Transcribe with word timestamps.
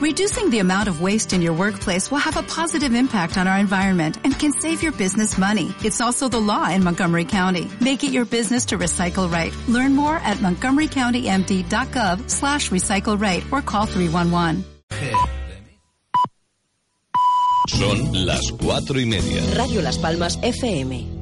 Reducing 0.00 0.48
the 0.48 0.60
amount 0.60 0.88
of 0.88 1.02
waste 1.02 1.34
in 1.34 1.42
your 1.42 1.52
workplace 1.52 2.10
will 2.10 2.24
have 2.24 2.38
a 2.38 2.42
positive 2.42 2.94
impact 2.94 3.36
on 3.36 3.46
our 3.46 3.58
environment 3.58 4.16
and 4.24 4.32
can 4.38 4.50
save 4.50 4.82
your 4.82 4.92
business 4.92 5.36
money. 5.36 5.74
It's 5.84 6.00
also 6.00 6.26
the 6.26 6.40
law 6.40 6.70
in 6.70 6.82
Montgomery 6.82 7.26
County. 7.26 7.68
Make 7.82 8.02
it 8.02 8.10
your 8.10 8.24
business 8.24 8.64
to 8.66 8.78
recycle 8.78 9.30
right. 9.30 9.52
Learn 9.68 9.94
more 9.94 10.16
at 10.16 10.38
montgomerycountymd.gov 10.38 12.30
slash 12.30 12.70
recycle 12.70 13.20
right 13.20 13.44
or 13.52 13.60
call 13.60 13.84
311. 13.84 14.64
Son 17.68 18.26
las 18.26 18.52
cuatro 18.52 18.98
y 18.98 19.04
media. 19.04 19.42
Radio 19.54 19.82
Las 19.82 19.98
Palmas 19.98 20.38
FM. 20.42 21.20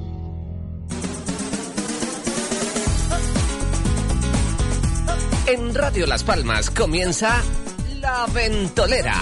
En 5.48 5.74
Radio 5.74 6.06
Las 6.06 6.22
Palmas 6.22 6.70
comienza 6.70 7.42
La 8.00 8.26
Ventolera. 8.26 9.14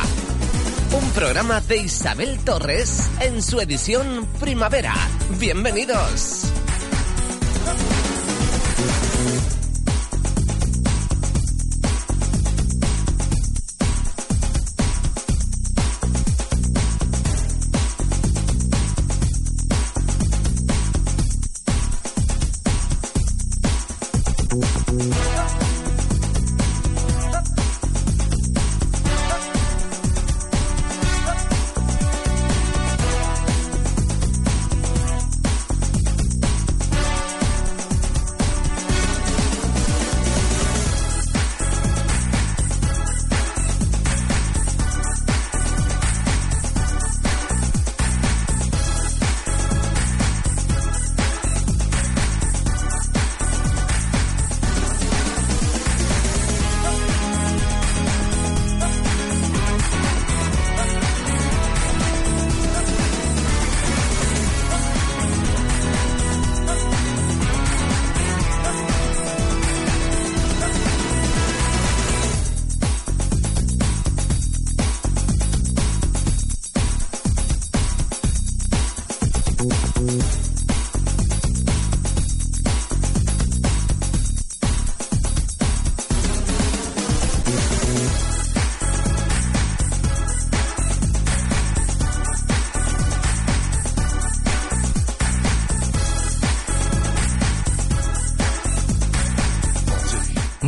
Un 0.92 1.10
programa 1.10 1.60
de 1.60 1.78
Isabel 1.78 2.38
Torres 2.44 3.08
en 3.20 3.42
su 3.42 3.60
edición 3.60 4.26
primavera. 4.38 4.94
Bienvenidos. 5.38 6.52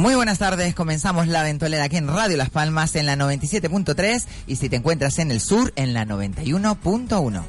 Muy 0.09 0.15
buenas 0.15 0.39
tardes, 0.39 0.75
comenzamos 0.75 1.29
la 1.29 1.43
ventolera 1.43 1.85
aquí 1.85 1.99
en 1.99 2.09
Radio 2.09 2.39
Las 2.39 2.49
Palmas 2.49 2.97
en 2.97 3.05
la 3.05 3.15
97.3 3.15 4.25
y 4.47 4.57
si 4.57 4.71
te 4.71 4.77
encuentras 4.77 5.19
en 5.19 5.31
el 5.31 5.39
sur 5.39 5.71
en 5.77 5.93
la 5.93 6.07
91.1. 6.07 7.43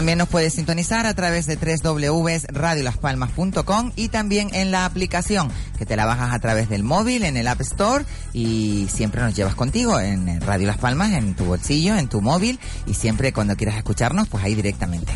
También 0.00 0.16
nos 0.16 0.30
puedes 0.30 0.54
sintonizar 0.54 1.04
a 1.04 1.12
través 1.12 1.44
de 1.44 1.56
www.radiolaspalmas.com 1.56 3.92
y 3.96 4.08
también 4.08 4.48
en 4.54 4.70
la 4.70 4.86
aplicación 4.86 5.50
que 5.76 5.84
te 5.84 5.94
la 5.94 6.06
bajas 6.06 6.32
a 6.32 6.38
través 6.38 6.70
del 6.70 6.84
móvil, 6.84 7.22
en 7.22 7.36
el 7.36 7.46
App 7.46 7.60
Store 7.60 8.06
y 8.32 8.88
siempre 8.90 9.20
nos 9.20 9.36
llevas 9.36 9.54
contigo 9.54 10.00
en 10.00 10.40
Radio 10.40 10.68
Las 10.68 10.78
Palmas, 10.78 11.12
en 11.12 11.34
tu 11.34 11.44
bolsillo, 11.44 11.98
en 11.98 12.08
tu 12.08 12.22
móvil 12.22 12.58
y 12.86 12.94
siempre 12.94 13.34
cuando 13.34 13.58
quieras 13.58 13.76
escucharnos, 13.76 14.26
pues 14.26 14.42
ahí 14.42 14.54
directamente. 14.54 15.12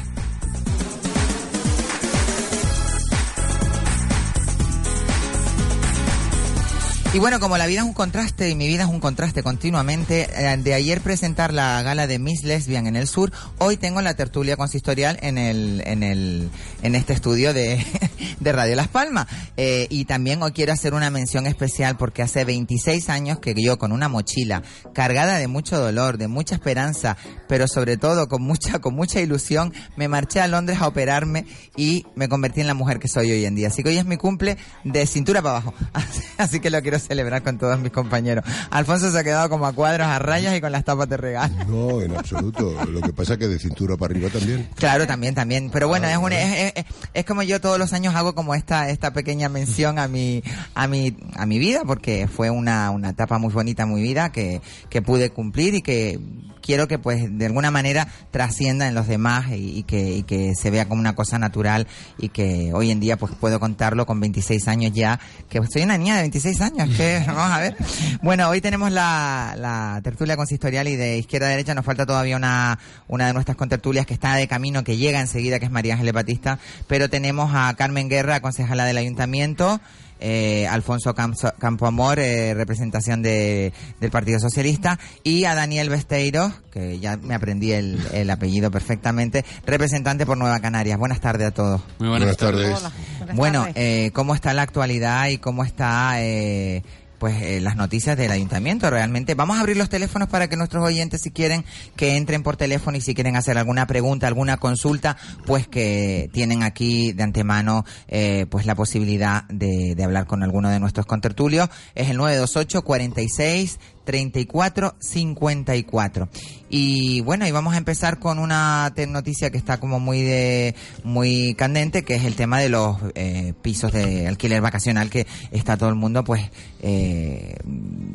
Y 7.15 7.21
bueno, 7.21 7.39
como 7.39 7.57
la 7.57 7.67
vida 7.67 7.79
es 7.79 7.87
un 7.87 7.93
contraste 7.93 8.51
y 8.51 8.57
mi 8.57 8.67
vida 8.67 8.83
es 8.83 8.89
un 8.89 8.99
contraste 8.99 9.45
continuamente, 9.45 10.29
eh, 10.35 10.57
de 10.57 10.75
ayer 10.75 11.01
presentar 11.01 11.55
la 11.55 11.81
gala 11.83 12.09
de 12.09 12.19
Miss 12.19 12.43
Lesbian 12.43 12.89
en 12.89 12.97
el 12.97 13.07
sur, 13.07 13.31
hoy 13.59 13.77
tengo 13.77 14.03
la 14.03 14.15
tertulia 14.15 14.57
consistorial 14.57 15.17
en 15.23 15.39
el, 15.39 15.81
en 15.87 16.03
el, 16.03 16.51
en 16.83 16.97
este 16.97 17.13
estudio 17.13 17.55
de, 17.55 17.87
de 18.41 18.53
Radio 18.53 18.75
Las 18.75 18.89
Palmas. 18.89 19.29
Eh, 19.57 19.87
y 19.91 20.07
también 20.07 20.43
hoy 20.43 20.51
quiero 20.51 20.73
hacer 20.73 20.93
una 20.93 21.09
mención 21.09 21.47
especial 21.47 21.97
porque 21.97 22.21
hace 22.21 22.45
26 22.45 23.09
años 23.09 23.39
que 23.39 23.55
yo 23.57 23.79
con 23.79 23.93
una 23.93 24.09
mochila 24.09 24.65
cargada 24.93 25.39
de 25.39 25.47
mucho 25.47 25.79
dolor, 25.79 26.19
de 26.19 26.27
mucha 26.27 26.57
esperanza, 26.57 27.17
pero 27.47 27.69
sobre 27.69 27.97
todo 27.97 28.27
con 28.27 28.43
mucha, 28.43 28.79
con 28.81 28.97
mucha 28.97 29.21
ilusión, 29.21 29.73
me 29.97 30.09
marché 30.09 30.41
a 30.41 30.49
Londres 30.49 30.81
a 30.81 30.89
operarme 30.89 31.47
y 31.77 32.07
me 32.17 32.29
convertí 32.29 32.61
en 32.61 32.67
la 32.67 32.75
mujer 32.75 32.99
que 32.99 33.07
soy 33.07 33.31
hoy 33.31 33.45
en 33.45 33.55
día. 33.55 33.69
Así 33.69 33.85
que 33.85 33.91
hoy 33.91 33.99
es 33.99 34.05
mi 34.05 34.17
cumple 34.17 34.57
de 34.83 35.07
cintura 35.07 35.41
para 35.43 35.59
abajo. 35.59 35.75
Así 36.39 36.59
que 36.59 36.71
lo 36.71 36.83
quiero 36.83 37.04
celebrar 37.05 37.43
con 37.43 37.59
todos 37.59 37.79
mis 37.79 37.93
compañeros. 37.93 38.45
Alfonso 38.71 39.11
se 39.11 39.19
ha 39.19 39.25
quedado 39.25 39.49
como 39.49 39.67
a 39.67 39.73
cuadros, 39.73 40.07
a 40.07 40.19
rayas 40.19 40.57
y 40.57 40.61
con 40.61 40.73
las 40.73 40.85
tapas 40.85 41.09
de 41.09 41.17
regalo. 41.17 41.55
No, 41.69 42.01
en 42.01 42.17
absoluto. 42.17 42.75
Lo 42.87 43.01
que 43.01 43.13
pasa 43.13 43.35
es 43.35 43.39
que 43.39 43.49
de 43.49 43.59
cintura 43.59 43.97
para 43.97 44.13
arriba 44.13 44.31
también. 44.31 44.69
Claro, 44.77 45.07
también, 45.07 45.35
también. 45.35 45.71
Pero 45.71 45.89
bueno, 45.89 46.09
es, 46.09 46.17
un, 46.17 46.33
es, 46.33 46.73
es, 46.75 46.85
es, 47.13 47.25
como 47.25 47.43
yo 47.43 47.61
todos 47.61 47.79
los 47.79 47.93
años 47.93 48.15
hago 48.15 48.35
como 48.35 48.55
esta, 48.55 48.91
esta 48.91 49.13
pequeña 49.13 49.49
mención 49.49 49.99
a 49.99 50.09
mi, 50.09 50.43
a 50.75 50.87
mi, 50.87 51.17
a 51.37 51.47
mi 51.47 51.59
vida, 51.59 51.83
porque 51.87 52.29
fue 52.29 52.51
una, 52.51 52.91
una 52.91 53.11
etapa 53.11 53.39
muy 53.39 53.53
bonita 53.53 53.87
mi 53.87 54.03
vida 54.03 54.31
que, 54.33 54.61
que 54.89 55.03
pude 55.03 55.31
cumplir 55.31 55.75
y 55.75 55.83
que 55.83 56.19
quiero 56.65 56.89
que 56.89 56.99
pues 56.99 57.27
de 57.39 57.47
alguna 57.47 57.71
manera 57.71 58.09
trascienda 58.31 58.89
en 58.89 58.95
los 58.95 59.07
demás 59.07 59.47
y, 59.55 59.83
que, 59.83 60.17
y, 60.17 60.23
que, 60.23 60.55
se 60.55 60.71
vea 60.71 60.89
como 60.89 61.01
una 61.01 61.15
cosa 61.15 61.39
natural 61.39 61.87
y 62.19 62.31
que 62.31 62.73
hoy 62.73 62.91
en 62.91 63.01
día 63.01 63.19
pues 63.19 63.33
puedo 63.39 63.61
contarlo 63.61 64.07
con 64.07 64.19
26 64.19 64.67
años 64.69 64.93
ya, 64.95 65.21
que 65.51 65.61
soy 65.71 65.83
una 65.83 65.99
niña 65.99 66.17
de 66.17 66.23
26 66.23 66.61
años, 66.63 66.97
que 66.97 67.23
vamos 67.27 67.51
a 67.51 67.61
ver. 67.61 67.77
Bueno, 68.23 68.49
hoy 68.49 68.63
tenemos 68.63 68.91
la, 68.91 69.55
la 69.59 70.01
tertulia 70.03 70.37
consistorial 70.37 70.89
y 70.89 70.97
de 70.97 71.19
izquierda 71.19 71.49
a 71.49 71.51
derecha. 71.51 71.75
Nos 71.75 71.85
falta 71.85 72.07
todavía 72.07 72.37
una, 72.37 72.79
una 73.09 73.27
de 73.27 73.35
nuestras 73.35 73.57
contertulias 73.57 74.07
que 74.07 74.15
está 74.15 74.35
de 74.35 74.49
camino, 74.49 74.85
que 74.85 74.97
llega 74.97 75.21
enseguida, 75.21 75.59
que 75.59 75.67
es 75.67 75.71
María 75.71 75.95
Ángeles 75.95 76.15
Batista, 76.15 76.59
pero 76.89 77.11
tenemos 77.11 77.51
a 77.55 77.75
Carmen 77.75 78.09
Guerra, 78.09 78.41
concejala 78.41 78.87
del 78.87 78.97
ayuntamiento, 78.97 79.81
eh, 80.21 80.67
Alfonso 80.67 81.15
Campoamor, 81.15 82.19
eh, 82.19 82.55
representación 82.55 83.23
de, 83.23 83.73
del 84.01 84.11
Partido 84.11 84.39
Socialista, 84.39 84.99
y 85.23 85.45
a 85.45 85.55
Daniel 85.55 85.89
Besteiro, 85.89 86.53
que 86.71 86.99
ya 86.99 87.17
me 87.17 87.35
aprendí 87.35 87.73
el, 87.73 88.01
el, 88.13 88.31
apellido 88.31 88.71
perfectamente, 88.71 89.45
representante 89.67 90.27
por 90.27 90.39
Nueva 90.39 90.61
Canarias. 90.61 90.99
Buenas 90.99 91.21
tardes 91.21 91.49
a 91.49 91.51
todos. 91.51 91.83
Muy 91.99 92.09
buenas, 92.09 92.37
buenas 92.37 92.37
tardes. 92.37 92.79
Hola. 92.79 92.93
Buenas 93.19 93.37
bueno, 93.37 93.61
tardes. 93.61 93.77
Eh, 93.77 94.11
¿cómo 94.13 94.35
está 94.35 94.55
la 94.55 94.63
actualidad 94.63 95.29
y 95.29 95.39
cómo 95.39 95.65
está 95.65 96.23
eh, 96.23 96.83
pues 97.25 97.41
eh, 97.41 97.59
las 97.63 97.77
noticias 97.77 98.19
del 98.19 98.31
ayuntamiento. 98.33 98.91
Realmente 98.91 99.35
vamos 99.35 99.57
a 99.57 99.61
abrir 99.61 99.79
los 99.79 99.89
teléfonos 99.89 100.29
para 100.29 100.47
que 100.47 100.59
nuestros 100.59 100.85
oyentes 100.85 101.23
si 101.23 101.31
quieren 101.31 101.65
que 101.97 102.19
entren 102.19 102.43
por 102.43 102.59
teléfono 102.59 102.99
y 102.99 103.01
si 103.01 103.15
quieren 103.15 103.35
hacer 103.35 103.57
alguna 103.57 103.87
pregunta 103.87 104.27
alguna 104.27 104.59
consulta 104.59 105.17
pues 105.47 105.67
que 105.67 106.29
tienen 106.35 106.63
aquí 106.63 107.13
de 107.15 107.23
antemano 107.23 107.87
eh, 108.09 108.45
pues 108.51 108.67
la 108.67 108.75
posibilidad 108.75 109.45
de, 109.45 109.95
de, 109.95 110.05
hablar 110.05 110.27
con 110.27 110.43
alguno 110.43 110.69
de 110.69 110.81
nuestros 110.81 111.07
contertulios. 111.07 111.71
Es 111.95 112.11
el 112.11 112.19
928 112.19 112.83
46 112.83 113.79
34 114.05 114.95
54. 114.99 116.29
Y 116.77 117.21
bueno, 117.21 117.47
y 117.47 117.53
vamos 117.53 117.75
a 117.75 117.77
empezar 117.77 118.19
con 118.19 118.39
una 118.41 118.93
noticia 119.09 119.51
que 119.51 119.59
está 119.59 119.79
como 119.79 120.01
muy 120.01 120.23
de 120.23 120.75
muy 121.05 121.55
candente, 121.55 122.03
que 122.03 122.17
es 122.17 122.25
el 122.25 122.35
tema 122.35 122.59
de 122.59 122.69
los 122.69 122.97
eh, 123.15 123.55
pisos 123.63 123.93
de 123.93 124.27
alquiler 124.27 124.61
vacacional 124.61 125.09
que 125.09 125.27
está 125.53 125.77
todo 125.77 125.89
el 125.89 125.95
mundo 125.95 126.25
pues 126.25 126.51
eh, 126.83 127.55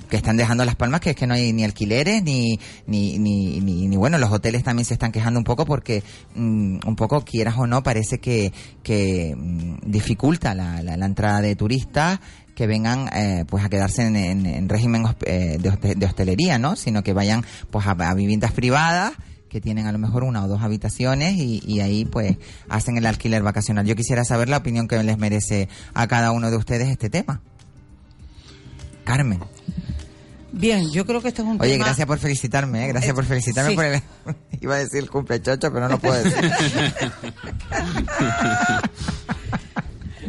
que 0.10 0.18
están 0.18 0.36
dejando 0.36 0.66
las 0.66 0.76
palmas, 0.76 1.00
que 1.00 1.12
es 1.12 1.16
que 1.16 1.26
no 1.26 1.36
hay 1.36 1.54
ni 1.54 1.64
alquileres 1.64 2.22
ni 2.24 2.60
ni, 2.86 3.18
ni, 3.18 3.62
ni, 3.62 3.96
bueno, 3.96 4.18
los 4.18 4.32
hoteles 4.32 4.64
también 4.64 4.86
se 4.86 4.96
están 4.96 5.12
quejando 5.12 5.40
un 5.40 5.46
poco 5.46 5.66
porque 5.66 6.04
mm, 6.36 6.80
un 6.86 6.96
poco 6.98 7.22
quieras 7.22 7.56
o 7.58 7.66
no 7.66 7.82
parece 7.82 8.20
que 8.20 8.52
que 8.84 9.36
mm, 9.38 9.90
dificulta 9.90 10.54
la, 10.54 10.84
la, 10.84 10.98
la 10.98 11.06
entrada 11.06 11.40
de 11.40 11.56
turistas 11.56 12.20
que 12.60 12.68
vengan 12.68 13.08
eh, 13.14 13.46
pues 13.48 13.64
a 13.64 13.70
quedarse 13.70 14.06
en, 14.06 14.18
en- 14.18 14.46
en 14.46 14.68
régimen 14.68 15.06
eh, 15.26 15.56
de, 15.62 15.72
hoste- 15.72 15.96
de 15.96 16.06
hostelería, 16.06 16.60
¿no? 16.60 16.76
Sino 16.76 17.04
que 17.04 17.14
vayan 17.14 17.46
pues 17.72 17.88
a, 17.88 17.92
a 17.92 18.14
viviendas 18.14 18.52
privadas 18.52 19.14
que 19.48 19.62
tienen 19.62 19.88
a 19.88 19.94
lo 19.94 19.98
mejor 19.98 20.26
una 20.26 20.44
o 20.44 20.50
dos 20.50 20.62
habitaciones 20.62 21.36
y, 21.38 21.62
y 21.66 21.80
ahí 21.80 22.04
pues 22.04 22.36
hacen 22.68 22.98
el 22.98 23.06
alquiler 23.06 23.44
vacacional. 23.44 23.86
Yo 23.86 23.96
quisiera 23.96 24.26
saber 24.26 24.50
la 24.50 24.58
opinión 24.58 24.90
que 24.90 25.02
les 25.02 25.18
merece 25.18 25.70
a 25.94 26.06
cada 26.08 26.34
uno 26.34 26.52
de 26.52 26.58
ustedes 26.58 26.90
este 26.90 27.10
tema. 27.10 27.40
Carmen. 29.06 29.40
Bien, 30.52 30.92
yo 30.92 31.06
creo 31.06 31.22
que 31.22 31.30
este 31.30 31.42
es 31.44 31.48
un 31.48 31.62
Oye, 31.62 31.72
tema... 31.74 31.86
gracias 31.86 32.08
por 32.08 32.20
felicitarme, 32.20 32.84
¿eh? 32.84 32.88
gracias 32.90 33.14
por 33.16 33.24
felicitarme 33.24 33.70
sí. 33.70 33.76
por 33.78 33.86
el... 33.86 34.02
Iba 34.60 34.76
a 34.76 34.80
decir 34.80 35.00
el 35.00 35.10
cumplechocho, 35.10 35.72
pero 35.72 35.80
no 35.88 35.88
lo 35.94 36.00
puedo 36.00 36.22
decir. 36.22 36.52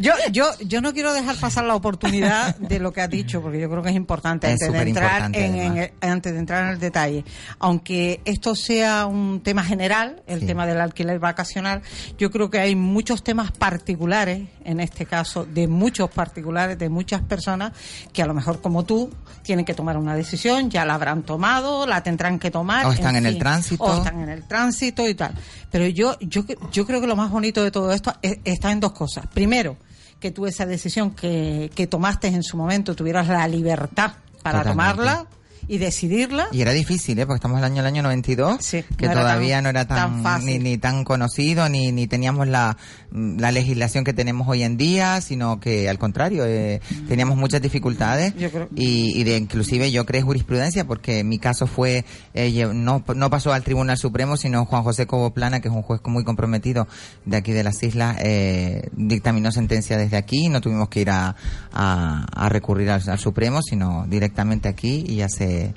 Yo, 0.01 0.13
yo, 0.31 0.45
yo 0.65 0.81
no 0.81 0.93
quiero 0.93 1.13
dejar 1.13 1.35
pasar 1.37 1.63
la 1.65 1.75
oportunidad 1.75 2.55
de 2.57 2.79
lo 2.79 2.91
que 2.91 3.01
ha 3.01 3.07
dicho, 3.07 3.41
porque 3.41 3.59
yo 3.59 3.69
creo 3.69 3.83
que 3.83 3.89
es 3.89 3.95
importante 3.95 4.47
Es 4.51 4.61
antes 4.63 4.71
de, 4.73 4.89
entrar 4.89 5.29
en, 5.33 5.91
antes 6.01 6.33
de 6.33 6.39
entrar 6.39 6.63
en 6.65 6.69
el 6.71 6.79
detalle. 6.79 7.23
Aunque 7.59 8.21
esto 8.25 8.55
sea 8.55 9.05
un 9.05 9.41
tema 9.41 9.63
general, 9.63 10.23
el 10.27 10.41
Sí. 10.41 10.45
tema 10.47 10.65
del 10.65 10.81
alquiler 10.81 11.19
vacacional, 11.19 11.81
yo 12.17 12.31
creo 12.31 12.49
que 12.49 12.59
hay 12.59 12.75
muchos 12.75 13.23
temas 13.23 13.51
particulares, 13.51 14.47
en 14.65 14.79
este 14.79 15.05
caso, 15.05 15.45
de 15.45 15.67
muchos 15.67 16.09
particulares, 16.09 16.77
de 16.79 16.89
muchas 16.89 17.21
personas, 17.21 17.71
que 18.11 18.21
a 18.21 18.25
lo 18.25 18.33
mejor 18.33 18.61
como 18.61 18.83
tú, 18.83 19.11
tienen 19.43 19.65
que 19.65 19.73
tomar 19.73 19.97
una 19.97 20.15
decisión, 20.15 20.69
ya 20.69 20.85
la 20.85 20.95
habrán 20.95 21.23
tomado, 21.23 21.85
la 21.85 22.01
tendrán 22.03 22.39
que 22.39 22.49
tomar. 22.51 22.85
O 22.85 22.91
están 22.91 23.15
en 23.15 23.25
el 23.25 23.33
fin, 23.33 23.39
tránsito. 23.41 23.83
O 23.83 23.97
están 23.97 24.21
en 24.21 24.29
el 24.29 24.47
tránsito 24.47 25.07
y 25.07 25.13
tal. 25.15 25.33
Pero 25.69 25.85
yo, 25.87 26.17
yo, 26.21 26.43
yo 26.71 26.85
creo 26.85 27.01
que 27.01 27.07
lo 27.07 27.15
más 27.15 27.29
bonito 27.31 27.63
de 27.63 27.71
todo 27.71 27.91
esto 27.91 28.13
es- 28.21 28.39
está 28.43 28.71
en 28.71 28.79
dos 28.79 28.91
cosas. 28.93 29.25
Primero, 29.33 29.77
que 30.21 30.31
tú 30.31 30.45
esa 30.45 30.65
decisión 30.65 31.11
que, 31.11 31.69
que 31.75 31.87
tomaste 31.87 32.27
en 32.29 32.43
su 32.43 32.55
momento 32.55 32.95
tuvieras 32.95 33.27
la 33.27 33.45
libertad 33.49 34.13
para 34.41 34.59
Totalmente. 34.59 34.69
tomarla 34.71 35.25
y 35.67 35.77
decidirla. 35.77 36.47
Y 36.51 36.61
era 36.61 36.71
difícil, 36.71 37.17
¿eh? 37.19 37.25
Porque 37.25 37.37
estamos 37.37 37.57
en 37.57 37.63
el 37.65 37.71
año, 37.71 37.81
el 37.81 37.87
año 37.87 38.03
92, 38.03 38.57
Sí, 38.63 38.83
que 38.97 39.07
no 39.07 39.13
todavía 39.13 39.57
tan- 39.57 39.63
no 39.65 39.69
era 39.69 39.85
tan, 39.87 39.97
tan 39.97 40.23
fácil. 40.23 40.45
ni, 40.63 40.71
ni 40.71 40.77
tan 40.77 41.03
conocido, 41.03 41.69
ni, 41.69 41.91
ni 41.91 42.07
teníamos 42.07 42.47
la, 42.47 42.77
la 43.11 43.51
legislación 43.51 44.03
que 44.03 44.13
tenemos 44.13 44.47
hoy 44.47 44.63
en 44.63 44.77
día, 44.77 45.19
sino 45.21 45.59
que 45.59 45.89
al 45.89 45.97
contrario, 45.99 46.45
eh, 46.45 46.79
teníamos 47.07 47.37
muchas 47.37 47.61
dificultades 47.61 48.33
Yo 48.35 48.49
creo- 48.51 48.69
y, 48.75 49.19
y 49.19 49.23
de, 49.23 49.37
inclusive 49.37 49.91
yo 49.91 50.05
creé 50.05 50.21
jurisprudencia 50.21 50.85
porque 50.85 51.23
mi 51.23 51.37
caso 51.39 51.67
fue, 51.67 52.05
eh, 52.33 52.67
no, 52.73 53.03
no 53.15 53.29
pasó 53.29 53.51
al 53.53 53.63
Tribunal 53.63 53.97
Supremo, 53.97 54.37
sino 54.37 54.65
Juan 54.65 54.83
José 54.83 55.07
Cobo 55.07 55.33
Plana, 55.33 55.59
que 55.59 55.67
es 55.67 55.73
un 55.73 55.81
juez 55.81 55.99
muy 56.05 56.23
comprometido 56.23 56.87
de 57.25 57.37
aquí 57.37 57.51
de 57.51 57.63
las 57.63 57.81
islas, 57.83 58.17
eh, 58.21 58.89
dictaminó 58.93 59.51
sentencia 59.51 59.97
desde 59.97 60.17
aquí 60.17 60.49
no 60.49 60.61
tuvimos 60.61 60.89
que 60.89 61.01
ir 61.01 61.09
a, 61.09 61.35
a, 61.73 62.25
a 62.33 62.49
recurrir 62.49 62.89
al, 62.89 63.01
al 63.09 63.19
Supremo, 63.19 63.61
sino 63.61 64.05
directamente 64.07 64.69
aquí 64.69 65.03
y 65.07 65.15
ya 65.17 65.27
se... 65.29 65.73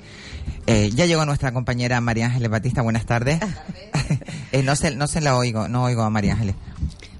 Eh, 0.67 0.91
ya 0.95 1.05
llegó 1.05 1.25
nuestra 1.25 1.51
compañera 1.51 1.99
María 2.01 2.27
Ángeles 2.27 2.49
Batista, 2.49 2.81
buenas 2.81 3.05
tardes. 3.05 3.39
Eh, 4.51 4.61
no 4.63 4.75
se, 4.77 4.95
no 4.95 5.07
se 5.07 5.19
la 5.19 5.35
oigo, 5.35 5.67
no 5.67 5.83
oigo 5.83 6.03
a 6.03 6.09
María 6.09 6.33
Ángeles. 6.33 6.55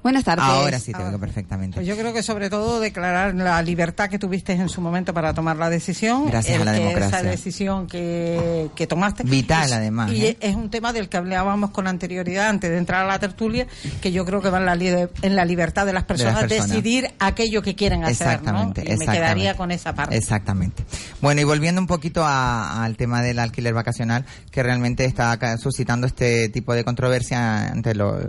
Buenas 0.05 0.23
tardes. 0.23 0.45
Ahora 0.45 0.77
sí 0.77 0.91
te 0.93 1.01
oigo 1.03 1.17
perfectamente. 1.17 1.73
Pues 1.77 1.87
yo 1.87 1.97
creo 1.97 2.13
que 2.13 2.21
sobre 2.21 2.51
todo 2.51 2.79
declarar 2.79 3.33
la 3.33 3.59
libertad 3.63 4.07
que 4.07 4.19
tuviste 4.19 4.53
en 4.53 4.69
su 4.69 4.79
momento 4.79 5.15
para 5.15 5.33
tomar 5.33 5.57
la 5.57 5.67
decisión. 5.67 6.27
Gracias 6.27 6.61
a 6.61 6.63
la 6.63 6.73
democracia. 6.73 7.17
Esa 7.21 7.27
decisión 7.27 7.87
que, 7.87 8.69
que 8.75 8.85
tomaste. 8.85 9.23
Vital, 9.23 9.67
Y- 9.67 9.73
además, 9.73 10.11
Y 10.11 10.25
¿eh? 10.27 10.37
es 10.41 10.55
un 10.55 10.69
tema 10.69 10.93
del 10.93 11.09
que 11.09 11.17
hablábamos 11.17 11.71
con 11.71 11.87
anterioridad 11.87 12.49
antes 12.49 12.69
de 12.69 12.77
entrar 12.77 13.03
a 13.03 13.07
la 13.07 13.17
tertulia, 13.17 13.65
que 13.99 14.11
yo 14.11 14.25
creo 14.25 14.43
que 14.43 14.51
va 14.51 14.59
en 14.59 14.67
la, 14.67 14.75
li- 14.75 15.07
en 15.23 15.35
la 15.35 15.43
libertad 15.43 15.87
de 15.87 15.93
las 15.93 16.03
personas, 16.03 16.41
personas. 16.43 16.67
decidir 16.69 17.11
aquello 17.17 17.63
que 17.63 17.73
quieren 17.73 18.03
hacer. 18.03 18.27
¿no? 18.27 18.33
Exactamente, 18.33 18.97
me 18.97 19.07
quedaría 19.07 19.57
con 19.57 19.71
esa 19.71 19.95
parte. 19.95 20.15
Exactamente. 20.15 20.83
Bueno, 21.19 21.41
y 21.41 21.45
volviendo 21.45 21.81
un 21.81 21.87
poquito 21.87 22.23
a- 22.23 22.83
al 22.83 22.95
tema 22.95 23.23
del 23.23 23.39
alquiler 23.39 23.73
vacacional, 23.73 24.23
que 24.51 24.61
realmente 24.61 25.03
está 25.05 25.57
suscitando 25.57 26.05
este 26.05 26.47
tipo 26.49 26.75
de 26.75 26.83
controversia 26.83 27.69
entre 27.69 27.95
lo- 27.95 28.19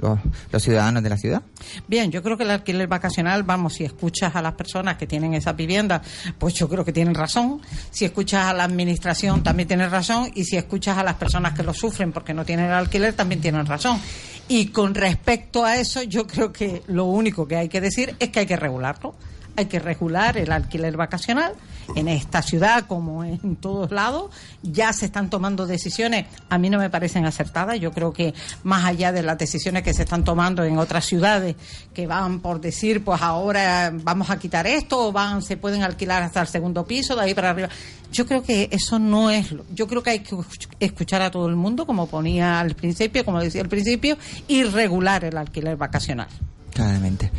los, 0.00 0.18
los 0.50 0.62
ciudadanos 0.62 0.77
de 0.78 1.08
la 1.08 1.16
ciudad. 1.16 1.42
Bien, 1.86 2.10
yo 2.10 2.22
creo 2.22 2.36
que 2.36 2.44
el 2.44 2.50
alquiler 2.50 2.86
vacacional, 2.86 3.42
vamos, 3.42 3.74
si 3.74 3.84
escuchas 3.84 4.34
a 4.36 4.42
las 4.42 4.54
personas 4.54 4.96
que 4.96 5.06
tienen 5.06 5.34
esa 5.34 5.52
vivienda, 5.52 6.00
pues 6.38 6.54
yo 6.54 6.68
creo 6.68 6.84
que 6.84 6.92
tienen 6.92 7.14
razón. 7.14 7.60
Si 7.90 8.04
escuchas 8.04 8.46
a 8.46 8.54
la 8.54 8.64
administración, 8.64 9.42
también 9.42 9.66
tienen 9.66 9.90
razón. 9.90 10.30
Y 10.34 10.44
si 10.44 10.56
escuchas 10.56 10.96
a 10.96 11.02
las 11.02 11.16
personas 11.16 11.54
que 11.54 11.62
lo 11.62 11.74
sufren 11.74 12.12
porque 12.12 12.32
no 12.32 12.44
tienen 12.44 12.66
el 12.66 12.72
alquiler, 12.72 13.12
también 13.14 13.40
tienen 13.40 13.66
razón. 13.66 14.00
Y 14.48 14.68
con 14.68 14.94
respecto 14.94 15.64
a 15.64 15.76
eso, 15.76 16.02
yo 16.02 16.26
creo 16.26 16.52
que 16.52 16.82
lo 16.86 17.04
único 17.04 17.46
que 17.46 17.56
hay 17.56 17.68
que 17.68 17.80
decir 17.80 18.14
es 18.18 18.30
que 18.30 18.40
hay 18.40 18.46
que 18.46 18.56
regularlo. 18.56 19.14
Hay 19.58 19.66
que 19.66 19.80
regular 19.80 20.38
el 20.38 20.52
alquiler 20.52 20.96
vacacional 20.96 21.52
en 21.96 22.06
esta 22.06 22.42
ciudad 22.42 22.86
como 22.86 23.24
en 23.24 23.56
todos 23.56 23.90
lados. 23.90 24.30
Ya 24.62 24.92
se 24.92 25.06
están 25.06 25.30
tomando 25.30 25.66
decisiones, 25.66 26.26
a 26.48 26.58
mí 26.58 26.70
no 26.70 26.78
me 26.78 26.90
parecen 26.90 27.26
acertadas. 27.26 27.80
Yo 27.80 27.90
creo 27.90 28.12
que 28.12 28.34
más 28.62 28.84
allá 28.84 29.10
de 29.10 29.24
las 29.24 29.36
decisiones 29.36 29.82
que 29.82 29.92
se 29.94 30.04
están 30.04 30.22
tomando 30.22 30.62
en 30.62 30.78
otras 30.78 31.06
ciudades 31.06 31.56
que 31.92 32.06
van 32.06 32.38
por 32.38 32.60
decir, 32.60 33.02
pues 33.02 33.20
ahora 33.20 33.92
vamos 33.92 34.30
a 34.30 34.38
quitar 34.38 34.68
esto 34.68 35.08
o 35.08 35.10
van 35.10 35.42
se 35.42 35.56
pueden 35.56 35.82
alquilar 35.82 36.22
hasta 36.22 36.40
el 36.40 36.46
segundo 36.46 36.86
piso, 36.86 37.16
de 37.16 37.22
ahí 37.22 37.34
para 37.34 37.50
arriba. 37.50 37.68
Yo 38.12 38.26
creo 38.26 38.44
que 38.44 38.68
eso 38.70 39.00
no 39.00 39.28
es 39.28 39.50
lo. 39.50 39.64
Yo 39.74 39.88
creo 39.88 40.04
que 40.04 40.10
hay 40.10 40.20
que 40.20 40.36
escuchar 40.78 41.20
a 41.20 41.32
todo 41.32 41.48
el 41.48 41.56
mundo, 41.56 41.84
como 41.84 42.06
ponía 42.06 42.60
al 42.60 42.76
principio, 42.76 43.24
como 43.24 43.40
decía 43.40 43.62
al 43.62 43.68
principio, 43.68 44.18
y 44.46 44.62
regular 44.62 45.24
el 45.24 45.36
alquiler 45.36 45.76
vacacional. 45.76 46.28
Claramente. 46.72 47.32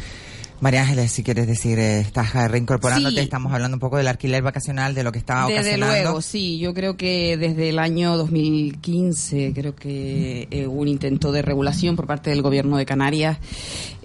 María 0.61 0.81
Ángeles, 0.81 1.11
si 1.11 1.23
quieres 1.23 1.47
decir, 1.47 1.79
eh, 1.79 2.01
estás 2.01 2.35
eh, 2.35 2.47
reincorporándote, 2.49 3.15
Sí. 3.15 3.21
estamos 3.21 3.53
hablando 3.53 3.75
un 3.75 3.79
poco 3.79 3.95
del 3.97 4.07
alquiler 4.09 4.43
vacacional, 4.43 4.93
de 4.93 5.03
lo 5.03 5.11
que 5.13 5.19
estaba 5.19 5.45
Desde 5.47 5.59
ocasionando. 5.61 6.01
luego, 6.03 6.21
sí. 6.21 6.59
Yo 6.59 6.73
creo 6.73 6.97
que 6.97 7.37
desde 7.37 7.69
el 7.69 7.79
año 7.79 8.17
2015 8.17 9.53
creo 9.55 9.73
que 9.75 10.47
eh, 10.51 10.67
hubo 10.67 10.81
un 10.81 10.87
intento 10.89 11.31
de 11.31 11.41
regulación 11.41 11.95
por 11.95 12.07
parte 12.07 12.29
del 12.29 12.41
gobierno 12.41 12.75
de 12.77 12.85
Canarias. 12.85 13.37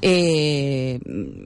Eh, 0.03 1.01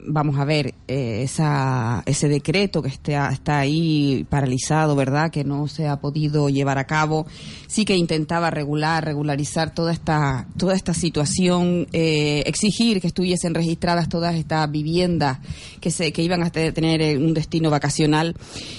vamos 0.08 0.36
a 0.38 0.44
ver, 0.44 0.74
eh, 0.88 1.20
esa, 1.22 2.02
ese 2.06 2.28
decreto 2.28 2.82
que 2.82 2.88
está, 2.88 3.30
está 3.30 3.60
ahí 3.60 4.26
paralizado, 4.28 4.96
¿verdad? 4.96 5.30
Que 5.30 5.44
no 5.44 5.68
se 5.68 5.86
ha 5.86 6.00
podido 6.00 6.48
llevar 6.48 6.78
a 6.78 6.84
cabo. 6.86 7.26
Sí 7.68 7.84
que 7.84 7.96
intentaba 7.96 8.50
regular, 8.50 9.04
regularizar 9.04 9.72
toda 9.74 9.92
esta, 9.92 10.48
toda 10.56 10.74
esta 10.74 10.92
situación, 10.92 11.86
eh, 11.92 12.42
exigir 12.46 13.00
que 13.00 13.06
estuviesen 13.06 13.54
registradas 13.54 14.08
todas 14.08 14.34
estas 14.34 14.68
viviendas 14.70 15.38
que 15.80 15.90
se, 15.90 16.12
que 16.12 16.22
iban 16.22 16.42
a 16.42 16.50
te- 16.50 16.72
tener 16.72 17.00
eh, 17.00 17.16
un 17.16 17.34
destino 17.34 17.70
vacacional. 17.70 18.34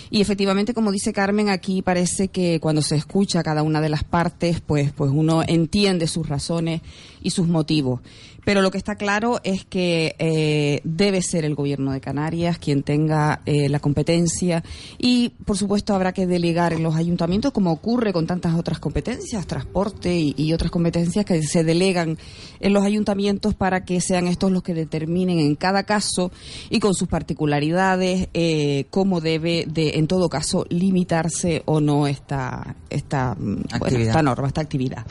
Y 0.10 0.20
efectivamente, 0.22 0.74
como 0.74 0.91
dice 0.91 1.13
Carmen, 1.13 1.50
aquí 1.50 1.82
parece 1.82 2.27
que 2.27 2.60
cuando 2.60 2.82
se 2.82 2.96
escucha 2.98 3.44
cada 3.44 3.63
una 3.63 3.79
de 3.79 3.89
las 3.89 4.03
partes, 4.03 4.60
pues, 4.60 4.91
pues 4.91 5.12
uno 5.13 5.41
entiende 5.48 6.08
sus 6.08 6.27
razones 6.27 6.82
y 7.22 7.32
sus 7.32 7.48
motivos. 7.48 8.02
Pero 8.46 8.62
lo 8.62 8.72
que 8.72 8.78
está 8.78 8.96
claro 8.96 9.40
es 9.44 9.66
que 9.66 10.16
eh, 10.18 10.82
debe 10.84 11.22
ser 11.22 11.46
el 11.46 11.56
gobierno 11.56 11.92
de 11.92 12.02
Canarias 12.02 12.58
quien 12.58 12.84
tenga 12.84 13.42
eh, 13.46 13.70
la 13.70 13.80
competencia 13.80 14.64
y, 14.98 15.30
por 15.46 15.58
supuesto, 15.58 15.94
habrá 15.94 16.14
que 16.14 16.26
delegar 16.26 16.74
en 16.74 16.82
los 16.82 16.96
ayuntamientos, 16.96 17.52
como 17.52 17.72
ocurre 17.72 18.14
con 18.14 18.26
tantas 18.26 18.56
otras 18.56 18.80
competencias, 18.80 19.46
transporte 19.46 20.18
y, 20.18 20.34
y 20.38 20.54
otras 20.54 20.72
competencias 20.72 21.26
que 21.26 21.44
se 21.44 21.64
delegan 21.64 22.18
en 22.60 22.74
los 22.74 22.84
ayuntamientos 22.84 23.56
para 23.56 23.84
que 23.84 24.02
sean 24.02 24.28
estos 24.28 24.52
los 24.52 24.64
que 24.64 24.74
determinen 24.74 25.40
en 25.40 25.56
cada 25.56 25.84
caso 25.84 26.32
y 26.70 26.80
con 26.80 26.94
sus 26.96 27.08
particularidades 27.08 28.30
eh, 28.34 28.86
cómo 28.90 29.22
debe, 29.22 29.66
de, 29.68 29.98
en 29.98 30.08
todo 30.08 30.30
caso, 30.30 30.66
limitarse 30.70 31.64
o 31.66 31.80
no 31.80 32.08
esta, 32.08 32.76
esta, 32.90 33.36
mm, 33.36 33.40
bueno, 33.44 33.64
Actividad. 33.72 34.08
esta 34.08 34.24
norma, 34.24 34.48
esta 34.48 34.62
actividad. 34.62 35.06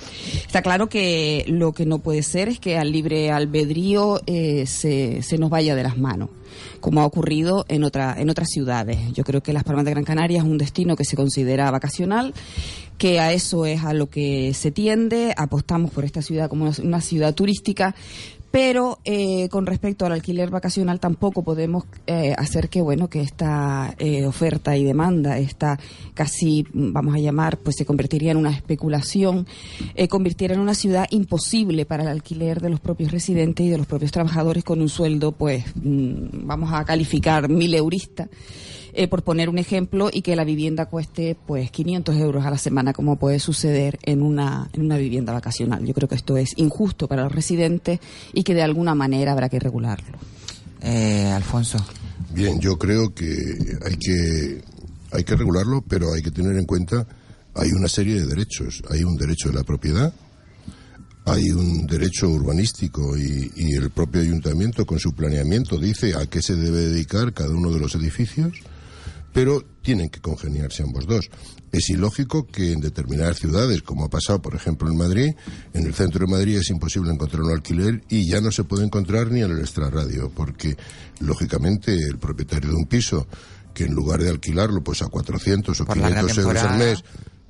Está 0.46 0.62
claro 0.62 0.88
que 0.88 1.44
lo 1.48 1.72
que 1.72 1.86
no 1.86 1.97
puede 1.98 2.22
ser 2.22 2.48
es 2.48 2.60
que 2.60 2.78
al 2.78 2.92
libre 2.92 3.30
albedrío 3.30 4.20
eh, 4.26 4.66
se, 4.66 5.22
se 5.22 5.38
nos 5.38 5.50
vaya 5.50 5.74
de 5.74 5.82
las 5.82 5.98
manos, 5.98 6.30
como 6.80 7.00
ha 7.00 7.06
ocurrido 7.06 7.64
en, 7.68 7.84
otra, 7.84 8.14
en 8.18 8.30
otras 8.30 8.48
ciudades. 8.48 8.98
Yo 9.12 9.24
creo 9.24 9.42
que 9.42 9.52
Las 9.52 9.64
Palmas 9.64 9.84
de 9.84 9.92
Gran 9.92 10.04
Canaria 10.04 10.38
es 10.38 10.44
un 10.44 10.58
destino 10.58 10.96
que 10.96 11.04
se 11.04 11.16
considera 11.16 11.70
vacacional, 11.70 12.34
que 12.98 13.20
a 13.20 13.32
eso 13.32 13.66
es 13.66 13.84
a 13.84 13.94
lo 13.94 14.08
que 14.08 14.52
se 14.54 14.70
tiende. 14.70 15.34
Apostamos 15.36 15.90
por 15.90 16.04
esta 16.04 16.22
ciudad 16.22 16.48
como 16.48 16.70
una 16.82 17.00
ciudad 17.00 17.34
turística, 17.34 17.94
pero 18.50 18.98
eh, 19.04 19.48
con 19.50 19.66
respecto 19.66 20.06
al 20.06 20.12
alquiler 20.12 20.50
vacacional 20.50 21.00
tampoco 21.00 21.42
podemos 21.42 21.84
eh, 22.06 22.34
hacer 22.36 22.68
que 22.68 22.80
bueno 22.80 23.08
que 23.08 23.20
esta 23.20 23.94
eh, 23.98 24.24
oferta 24.26 24.76
y 24.76 24.84
demanda 24.84 25.38
esta 25.38 25.78
casi 26.14 26.66
vamos 26.72 27.14
a 27.14 27.18
llamar 27.18 27.58
pues 27.58 27.76
se 27.76 27.84
convertiría 27.84 28.32
en 28.32 28.38
una 28.38 28.50
especulación 28.50 29.46
convirtiera 30.08 30.54
en 30.54 30.60
una 30.60 30.74
ciudad 30.74 31.06
imposible 31.10 31.84
para 31.84 32.02
el 32.04 32.08
alquiler 32.08 32.60
de 32.60 32.70
los 32.70 32.80
propios 32.80 33.12
residentes 33.12 33.66
y 33.66 33.68
de 33.68 33.78
los 33.78 33.86
propios 33.86 34.12
trabajadores 34.12 34.64
con 34.64 34.80
un 34.80 34.88
sueldo 34.88 35.32
pues 35.32 35.64
mm, 35.74 36.46
vamos 36.46 36.72
a 36.72 36.84
calificar 36.84 37.48
mil 37.48 37.74
eurista 37.74 38.28
eh, 38.98 39.06
por 39.06 39.22
poner 39.22 39.48
un 39.48 39.58
ejemplo, 39.58 40.10
y 40.12 40.22
que 40.22 40.34
la 40.34 40.42
vivienda 40.42 40.86
cueste 40.86 41.36
pues 41.46 41.70
500 41.70 42.16
euros 42.16 42.44
a 42.44 42.50
la 42.50 42.58
semana, 42.58 42.92
como 42.92 43.14
puede 43.14 43.38
suceder 43.38 43.96
en 44.02 44.22
una, 44.22 44.68
en 44.72 44.82
una 44.82 44.96
vivienda 44.96 45.32
vacacional. 45.32 45.86
Yo 45.86 45.94
creo 45.94 46.08
que 46.08 46.16
esto 46.16 46.36
es 46.36 46.54
injusto 46.56 47.06
para 47.06 47.22
los 47.22 47.30
residentes 47.30 48.00
y 48.32 48.42
que 48.42 48.54
de 48.54 48.62
alguna 48.62 48.96
manera 48.96 49.30
habrá 49.30 49.48
que 49.48 49.60
regularlo. 49.60 50.18
Eh, 50.82 51.30
Alfonso. 51.32 51.78
Bien, 52.34 52.58
yo 52.58 52.76
creo 52.76 53.14
que 53.14 53.24
hay 53.86 53.96
que 53.98 54.62
hay 55.12 55.22
que 55.22 55.36
regularlo, 55.36 55.84
pero 55.88 56.12
hay 56.12 56.20
que 56.20 56.32
tener 56.32 56.56
en 56.56 56.64
cuenta 56.64 57.06
hay 57.54 57.70
una 57.70 57.86
serie 57.86 58.14
de 58.14 58.26
derechos. 58.26 58.82
Hay 58.90 59.04
un 59.04 59.16
derecho 59.16 59.50
de 59.50 59.54
la 59.54 59.62
propiedad, 59.62 60.12
hay 61.24 61.52
un 61.52 61.86
derecho 61.86 62.28
urbanístico 62.30 63.16
y, 63.16 63.52
y, 63.54 63.76
el 63.76 63.90
propio 63.90 64.22
ayuntamiento 64.22 64.84
con 64.84 64.98
su 64.98 65.12
planeamiento 65.12 65.78
dice 65.78 66.16
a 66.16 66.26
qué 66.26 66.42
se 66.42 66.56
debe 66.56 66.80
dedicar 66.80 67.32
cada 67.32 67.50
uno 67.50 67.70
de 67.70 67.78
los 67.78 67.94
edificios 67.94 68.54
pero 69.38 69.62
tienen 69.82 70.08
que 70.08 70.20
congeniarse 70.20 70.82
ambos 70.82 71.06
dos. 71.06 71.30
Es 71.70 71.90
ilógico 71.90 72.44
que 72.44 72.72
en 72.72 72.80
determinadas 72.80 73.38
ciudades, 73.38 73.82
como 73.82 74.04
ha 74.04 74.10
pasado, 74.10 74.42
por 74.42 74.56
ejemplo, 74.56 74.90
en 74.90 74.96
Madrid, 74.96 75.30
en 75.74 75.86
el 75.86 75.94
centro 75.94 76.26
de 76.26 76.32
Madrid 76.32 76.56
es 76.56 76.70
imposible 76.70 77.12
encontrar 77.12 77.42
un 77.42 77.52
alquiler 77.52 78.02
y 78.08 78.26
ya 78.26 78.40
no 78.40 78.50
se 78.50 78.64
puede 78.64 78.84
encontrar 78.84 79.30
ni 79.30 79.42
en 79.42 79.52
el 79.52 79.60
extrarradio, 79.60 80.32
porque, 80.34 80.76
lógicamente, 81.20 81.94
el 81.94 82.18
propietario 82.18 82.70
de 82.70 82.74
un 82.74 82.86
piso, 82.86 83.28
que 83.72 83.84
en 83.84 83.94
lugar 83.94 84.20
de 84.20 84.30
alquilarlo 84.30 84.82
pues 84.82 85.02
a 85.02 85.06
400 85.06 85.80
o 85.82 85.86
500 85.86 86.38
euros 86.38 86.62
al 86.64 86.76
mes, 86.76 87.04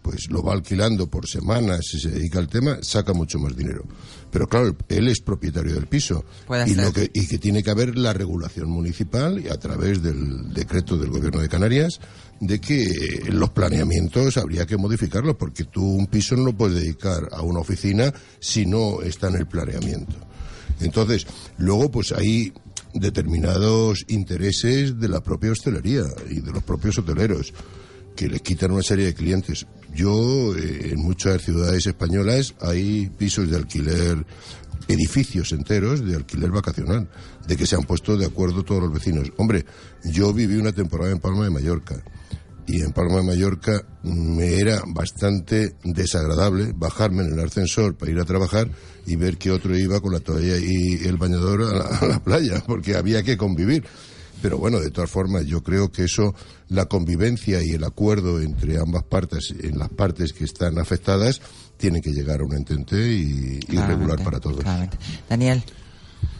pues 0.08 0.30
lo 0.30 0.42
va 0.42 0.54
alquilando 0.54 1.06
por 1.10 1.28
semanas 1.28 1.92
y 1.92 2.00
se 2.00 2.08
dedica 2.08 2.38
al 2.38 2.48
tema, 2.48 2.78
saca 2.80 3.12
mucho 3.12 3.38
más 3.38 3.54
dinero. 3.54 3.84
Pero 4.30 4.46
claro, 4.46 4.74
él 4.88 5.06
es 5.08 5.20
propietario 5.20 5.74
del 5.74 5.86
piso 5.86 6.24
y, 6.66 6.74
lo 6.76 6.94
que, 6.94 7.10
y 7.12 7.26
que 7.26 7.36
tiene 7.36 7.62
que 7.62 7.70
haber 7.70 7.98
la 7.98 8.14
regulación 8.14 8.70
municipal 8.70 9.38
y 9.38 9.50
a 9.50 9.58
través 9.58 10.02
del 10.02 10.54
decreto 10.54 10.96
del 10.96 11.10
gobierno 11.10 11.40
de 11.40 11.50
Canarias 11.50 12.00
de 12.40 12.58
que 12.58 13.20
los 13.28 13.50
planeamientos 13.50 14.38
habría 14.38 14.64
que 14.64 14.78
modificarlos 14.78 15.36
porque 15.36 15.64
tú 15.64 15.84
un 15.84 16.06
piso 16.06 16.36
no 16.36 16.44
lo 16.44 16.56
puedes 16.56 16.80
dedicar 16.80 17.28
a 17.30 17.42
una 17.42 17.60
oficina 17.60 18.10
si 18.40 18.64
no 18.64 19.02
está 19.02 19.28
en 19.28 19.36
el 19.36 19.46
planeamiento. 19.46 20.16
Entonces, 20.80 21.26
luego 21.58 21.90
pues 21.90 22.12
hay 22.12 22.54
determinados 22.94 24.06
intereses 24.08 24.98
de 24.98 25.08
la 25.08 25.20
propia 25.20 25.52
hostelería 25.52 26.04
y 26.30 26.40
de 26.40 26.50
los 26.50 26.62
propios 26.62 26.96
hoteleros 26.96 27.52
que 28.18 28.28
les 28.28 28.42
quitan 28.42 28.72
una 28.72 28.82
serie 28.82 29.06
de 29.06 29.14
clientes. 29.14 29.64
Yo, 29.94 30.54
eh, 30.56 30.90
en 30.92 31.00
muchas 31.00 31.42
ciudades 31.42 31.86
españolas 31.86 32.54
hay 32.60 33.08
pisos 33.16 33.50
de 33.50 33.56
alquiler, 33.56 34.24
edificios 34.86 35.52
enteros 35.52 36.04
de 36.04 36.16
alquiler 36.16 36.50
vacacional, 36.50 37.08
de 37.46 37.56
que 37.56 37.66
se 37.66 37.76
han 37.76 37.82
puesto 37.82 38.16
de 38.16 38.26
acuerdo 38.26 38.62
todos 38.62 38.82
los 38.82 38.92
vecinos. 38.92 39.32
Hombre, 39.36 39.64
yo 40.04 40.32
viví 40.32 40.56
una 40.56 40.72
temporada 40.72 41.12
en 41.12 41.18
Palma 41.18 41.44
de 41.44 41.50
Mallorca 41.50 42.02
y 42.68 42.82
en 42.82 42.92
Palma 42.92 43.16
de 43.16 43.22
Mallorca 43.22 43.82
me 44.02 44.60
era 44.60 44.82
bastante 44.86 45.76
desagradable 45.84 46.72
bajarme 46.76 47.24
en 47.24 47.32
el 47.32 47.40
ascensor 47.40 47.96
para 47.96 48.12
ir 48.12 48.20
a 48.20 48.26
trabajar 48.26 48.70
y 49.06 49.16
ver 49.16 49.38
que 49.38 49.50
otro 49.50 49.76
iba 49.76 50.00
con 50.00 50.12
la 50.12 50.20
toalla 50.20 50.58
y 50.58 51.06
el 51.06 51.16
bañador 51.16 51.62
a 51.62 52.06
la 52.06 52.20
playa, 52.24 52.62
porque 52.66 52.94
había 52.94 53.22
que 53.22 53.38
convivir. 53.38 53.84
Pero 54.40 54.58
bueno, 54.58 54.78
de 54.78 54.90
todas 54.90 55.10
formas, 55.10 55.46
yo 55.46 55.62
creo 55.62 55.90
que 55.90 56.04
eso, 56.04 56.34
la 56.68 56.86
convivencia 56.86 57.62
y 57.62 57.70
el 57.70 57.84
acuerdo 57.84 58.40
entre 58.40 58.78
ambas 58.78 59.04
partes, 59.04 59.54
en 59.60 59.78
las 59.78 59.88
partes 59.88 60.32
que 60.32 60.44
están 60.44 60.78
afectadas, 60.78 61.40
tiene 61.76 62.00
que 62.00 62.10
llegar 62.10 62.40
a 62.40 62.44
un 62.44 62.54
entente 62.54 62.96
y, 62.96 63.60
regular 63.60 64.22
para 64.22 64.40
todos. 64.40 64.64
Daniel. 65.28 65.62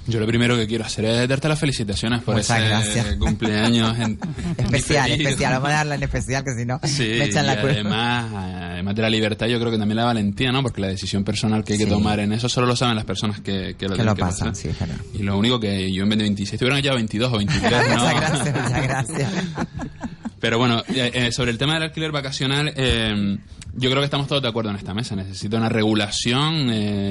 Yo 0.08 0.18
lo 0.20 0.26
primero 0.26 0.56
que 0.56 0.66
quiero 0.66 0.84
hacer 0.84 1.04
es 1.04 1.28
darte 1.28 1.48
las 1.48 1.58
felicitaciones 1.58 2.22
por 2.22 2.38
ese 2.38 3.16
cumpleaños 3.18 3.94
especial, 4.56 5.10
especial. 5.12 5.52
Vamos 5.52 5.68
a 5.68 5.72
darla 5.72 5.94
en 5.96 6.02
especial, 6.02 6.42
que 6.44 6.54
si 6.54 6.64
no 6.64 6.80
me 6.82 7.24
echan 7.24 7.46
la 7.46 7.60
culpa. 7.60 7.74
Además, 7.74 8.32
además 8.72 8.94
de 8.94 9.02
la 9.02 9.10
libertad, 9.10 9.46
yo 9.46 9.60
creo 9.60 9.70
que 9.70 9.78
también 9.78 9.96
la 9.96 10.04
valentía, 10.04 10.50
¿no? 10.50 10.62
Porque 10.62 10.80
la 10.80 10.88
decisión 10.88 11.24
personal 11.24 11.62
que 11.62 11.74
hay 11.74 11.78
que 11.78 11.86
tomar 11.86 12.20
en 12.20 12.32
eso 12.32 12.48
solo 12.48 12.66
lo 12.66 12.74
saben 12.74 12.96
las 12.96 13.04
personas 13.04 13.40
que, 13.40 13.76
que 13.78 13.86
lo, 13.86 13.96
que 13.96 14.04
lo 14.04 14.16
pasan. 14.16 14.54
Sí, 14.54 14.70
y 15.12 15.22
lo 15.22 15.36
único 15.36 15.60
que 15.60 15.92
yo 15.92 16.04
en 16.04 16.08
vez 16.08 16.18
de 16.18 16.24
26, 16.24 16.58
te 16.58 16.64
hubieran 16.64 16.82
ya 16.82 16.94
22 16.94 17.32
o 17.32 17.36
23, 17.36 17.70
¿no? 17.70 17.78
muchas 17.78 18.14
gracias, 18.14 18.54
muchas 18.54 18.82
gracias. 18.82 19.32
Pero 20.40 20.58
bueno, 20.58 20.82
eh, 20.88 21.10
eh, 21.14 21.32
sobre 21.32 21.50
el 21.50 21.58
tema 21.58 21.74
del 21.74 21.84
alquiler 21.84 22.12
vacacional, 22.12 22.72
eh, 22.76 23.38
yo 23.74 23.90
creo 23.90 24.00
que 24.00 24.04
estamos 24.04 24.28
todos 24.28 24.42
de 24.42 24.48
acuerdo 24.48 24.70
en 24.70 24.76
esta 24.76 24.94
mesa. 24.94 25.16
Necesita 25.16 25.56
una 25.56 25.68
regulación. 25.68 26.70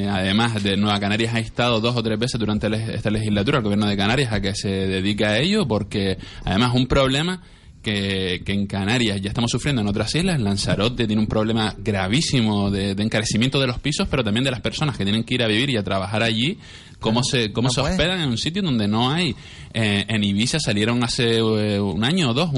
además, 0.09 0.63
de 0.63 0.77
Nueva 0.77 0.99
Canarias 0.99 1.33
ha 1.33 1.39
estado 1.39 1.81
dos 1.81 1.95
o 1.95 2.03
tres 2.03 2.17
veces 2.17 2.39
durante 2.39 2.69
esta 2.87 3.09
legislatura 3.09 3.59
el 3.59 3.63
gobierno 3.63 3.87
de 3.87 3.97
Canarias 3.97 4.33
a 4.33 4.41
que 4.41 4.55
se 4.55 4.69
dedique 4.69 5.25
a 5.25 5.39
ello, 5.39 5.67
porque 5.67 6.17
además 6.43 6.73
un 6.73 6.87
problema 6.87 7.41
que, 7.87 8.53
en 8.53 8.67
Canarias 8.67 9.21
ya 9.21 9.29
estamos 9.29 9.51
sufriendo 9.51 9.81
en 9.81 9.87
otras 9.87 10.13
islas. 10.15 10.39
Lanzarote 10.41 11.07
tiene 11.07 11.21
un 11.21 11.27
problema 11.27 11.73
gravísimo 11.77 12.69
de, 12.69 12.91
encarecimiento 12.91 13.59
de 13.59 13.67
los 13.67 13.79
pisos, 13.79 14.07
pero 14.09 14.23
también 14.23 14.43
de 14.43 14.51
las 14.51 14.61
personas 14.61 14.97
que 14.97 15.03
tienen 15.03 15.23
que 15.23 15.35
ir 15.35 15.43
a 15.43 15.47
vivir 15.47 15.69
y 15.69 15.77
a 15.77 15.83
trabajar 15.83 16.23
allí. 16.23 16.57
Cómo 16.99 17.23
se 17.23 17.53
cómo 17.53 17.69
se 17.69 17.79
hospedan 17.79 18.21
en 18.21 18.29
un 18.29 18.39
sitio 18.39 18.63
donde 18.63 18.87
no 18.87 19.11
hay 19.11 19.35
eh, 19.71 20.05
en 20.07 20.23
Ibiza 20.23 20.59
salieron 20.59 21.03
hace 21.03 21.37
eh, 21.37 21.79
un 21.79 22.03
año 22.03 22.31
o 22.31 22.33
dos 22.33 22.49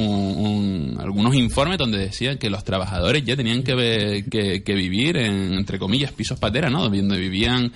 algunos 0.97 1.35
informes 1.35 1.77
donde 1.77 1.97
decían 1.97 2.37
que 2.37 2.49
los 2.49 2.63
trabajadores 2.63 3.25
ya 3.25 3.35
tenían 3.35 3.63
que, 3.63 4.23
que, 4.31 4.73
vivir 4.73 5.17
en 5.17 5.55
entre 5.55 5.77
comillas 5.77 6.13
pisos 6.13 6.39
patera 6.39 6.69
no 6.69 6.87
donde 6.87 7.19
vivían 7.19 7.73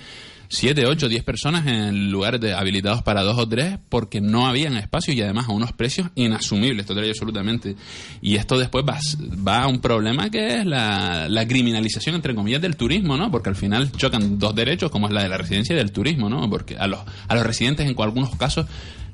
siete, 0.54 0.86
ocho, 0.86 1.08
diez 1.08 1.22
personas 1.22 1.66
en 1.66 2.10
lugares 2.10 2.40
de, 2.40 2.54
habilitados 2.54 3.02
para 3.02 3.22
dos 3.22 3.38
o 3.38 3.48
tres 3.48 3.78
porque 3.88 4.20
no 4.20 4.46
habían 4.46 4.76
espacio 4.76 5.12
y 5.12 5.20
además 5.20 5.48
a 5.48 5.52
unos 5.52 5.72
precios 5.72 6.08
inasumibles, 6.14 6.86
total 6.86 7.06
y 7.06 7.10
absolutamente. 7.10 7.76
Y 8.22 8.36
esto 8.36 8.58
después 8.58 8.84
va, 8.84 9.62
a 9.62 9.66
un 9.66 9.80
problema 9.80 10.30
que 10.30 10.58
es 10.58 10.64
la, 10.66 11.28
la, 11.28 11.46
criminalización, 11.46 12.14
entre 12.14 12.34
comillas, 12.34 12.62
del 12.62 12.76
turismo, 12.76 13.16
¿no? 13.16 13.30
Porque 13.30 13.48
al 13.48 13.56
final 13.56 13.92
chocan 13.92 14.38
dos 14.38 14.54
derechos 14.54 14.90
como 14.90 15.08
es 15.08 15.12
la 15.12 15.22
de 15.22 15.28
la 15.28 15.38
residencia 15.38 15.74
y 15.74 15.76
del 15.76 15.92
turismo, 15.92 16.28
¿no? 16.28 16.48
Porque 16.48 16.76
a 16.76 16.86
los, 16.86 17.00
a 17.28 17.34
los 17.34 17.44
residentes 17.44 17.86
en 17.86 17.94
algunos 18.00 18.34
casos 18.36 18.66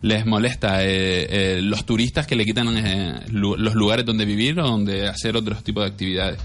les 0.02 0.24
molesta 0.24 0.82
eh, 0.84 1.58
eh, 1.58 1.62
los 1.62 1.84
turistas 1.84 2.26
que 2.26 2.34
le 2.34 2.44
quitan 2.44 2.68
eh, 2.76 3.20
los 3.30 3.74
lugares 3.74 4.04
donde 4.04 4.24
vivir 4.24 4.58
o 4.60 4.66
donde 4.66 5.08
hacer 5.08 5.36
otros 5.36 5.62
tipos 5.62 5.84
de 5.84 5.90
actividades. 5.90 6.40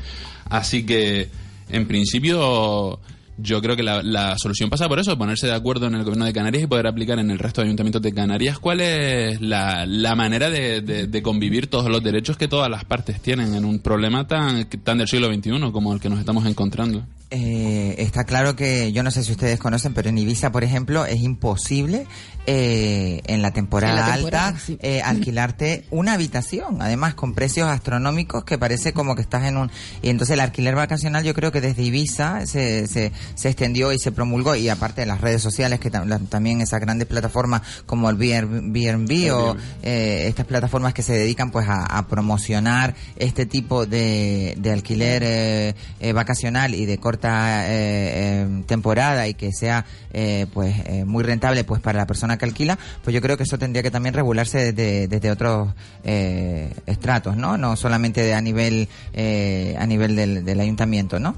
Así 0.49 0.85
que, 0.85 1.29
en 1.69 1.87
principio, 1.87 2.99
yo 3.37 3.61
creo 3.61 3.75
que 3.75 3.83
la, 3.83 4.35
solución 4.37 4.69
pasa 4.69 4.87
por 4.87 4.99
eso, 4.99 5.17
ponerse 5.17 5.47
de 5.47 5.53
acuerdo 5.53 5.87
en 5.87 5.95
el 5.95 6.03
gobierno 6.03 6.25
de 6.25 6.33
Canarias 6.33 6.63
y 6.63 6.67
poder 6.67 6.87
aplicar 6.87 7.19
en 7.19 7.31
el 7.31 7.39
resto 7.39 7.61
de 7.61 7.67
ayuntamientos 7.67 8.01
de 8.01 8.13
Canarias 8.13 8.59
cuál 8.59 8.81
es 8.81 9.41
la, 9.41 10.13
manera 10.15 10.49
de, 10.49 11.21
convivir 11.23 11.67
todos 11.67 11.89
los 11.89 12.03
derechos 12.03 12.37
que 12.37 12.47
todas 12.47 12.69
las 12.69 12.85
partes 12.85 13.21
tienen 13.21 13.53
en 13.55 13.65
un 13.65 13.79
problema 13.79 14.27
tan, 14.27 14.65
tan 14.83 14.97
del 14.97 15.07
siglo 15.07 15.33
XXI 15.33 15.71
como 15.71 15.93
el 15.93 15.99
que 15.99 16.09
nos 16.09 16.19
estamos 16.19 16.45
encontrando. 16.45 17.03
Eh, 17.37 17.95
está 17.97 18.23
claro 18.23 18.55
que, 18.55 18.93
yo 18.93 19.03
no 19.03 19.11
sé 19.11 19.21
si 19.21 19.33
ustedes 19.33 19.59
conocen, 19.59 19.93
pero 19.93 20.07
en 20.07 20.17
Ibiza, 20.17 20.53
por 20.53 20.63
ejemplo, 20.63 21.05
es 21.05 21.19
imposible 21.19 22.07
eh, 22.47 23.21
en 23.25 23.41
la 23.41 23.51
temporada, 23.51 24.13
alta 24.13 24.55
eh, 24.79 25.01
alquilarte 25.01 25.83
una 25.91 26.13
habitación, 26.13 26.81
además 26.81 27.13
con 27.13 27.33
precios 27.33 27.67
astronómicos 27.67 28.45
que 28.45 28.57
parece 28.57 28.93
como 28.93 29.15
que 29.15 29.21
estás 29.21 29.43
en 29.43 29.57
un... 29.57 29.69
Y 30.01 30.11
entonces 30.11 30.35
el 30.35 30.39
alquiler 30.39 30.75
vacacional 30.75 31.25
yo 31.25 31.33
creo 31.33 31.51
que 31.51 31.59
desde 31.59 31.83
Ibiza 31.83 32.45
se, 32.45 32.87
se, 32.87 33.11
se 33.33 33.49
extendió 33.49 33.91
y 33.91 33.99
se 33.99 34.13
promulgó, 34.13 34.55
y 34.55 34.69
aparte 34.69 35.01
de 35.01 35.07
las 35.07 35.19
redes 35.19 35.41
sociales, 35.41 35.81
que 35.81 35.89
también 35.89 36.61
esas 36.61 36.79
grandes 36.79 37.05
plataformas 37.05 37.63
como 37.85 38.09
el 38.09 38.15
BNB 38.15 39.33
o 39.33 39.57
eh, 39.83 40.25
estas 40.27 40.45
plataformas 40.45 40.93
que 40.93 41.01
se 41.01 41.11
dedican 41.11 41.51
pues 41.51 41.67
a, 41.67 41.83
a 41.83 42.07
promocionar 42.07 42.95
este 43.17 43.45
tipo 43.45 43.85
de, 43.85 44.55
de 44.57 44.71
alquiler 44.71 45.23
eh, 45.25 45.75
eh, 45.99 46.13
vacacional 46.13 46.75
y 46.75 46.85
de 46.85 46.97
eh, 47.27 48.41
em, 48.41 48.63
temporada 48.63 49.27
y 49.27 49.33
que 49.33 49.51
sea 49.51 49.85
eh, 50.13 50.47
pues 50.53 50.75
eh, 50.85 51.05
muy 51.05 51.23
rentable 51.23 51.63
pues 51.63 51.81
para 51.81 51.99
la 51.99 52.07
persona 52.07 52.37
que 52.37 52.45
alquila, 52.45 52.77
pues 53.03 53.13
yo 53.13 53.21
creo 53.21 53.37
que 53.37 53.43
eso 53.43 53.57
tendría 53.57 53.83
que 53.83 53.91
también 53.91 54.13
regularse 54.13 54.71
desde, 54.71 55.07
desde 55.07 55.31
otros 55.31 55.69
estratos, 56.03 57.35
¿no? 57.35 57.57
No 57.57 57.75
solamente 57.75 58.33
a 58.33 58.41
nivel 58.41 58.87
a 59.15 59.85
nivel 59.85 60.15
del, 60.15 60.45
del 60.45 60.59
ayuntamiento, 60.59 61.19
¿no? 61.19 61.35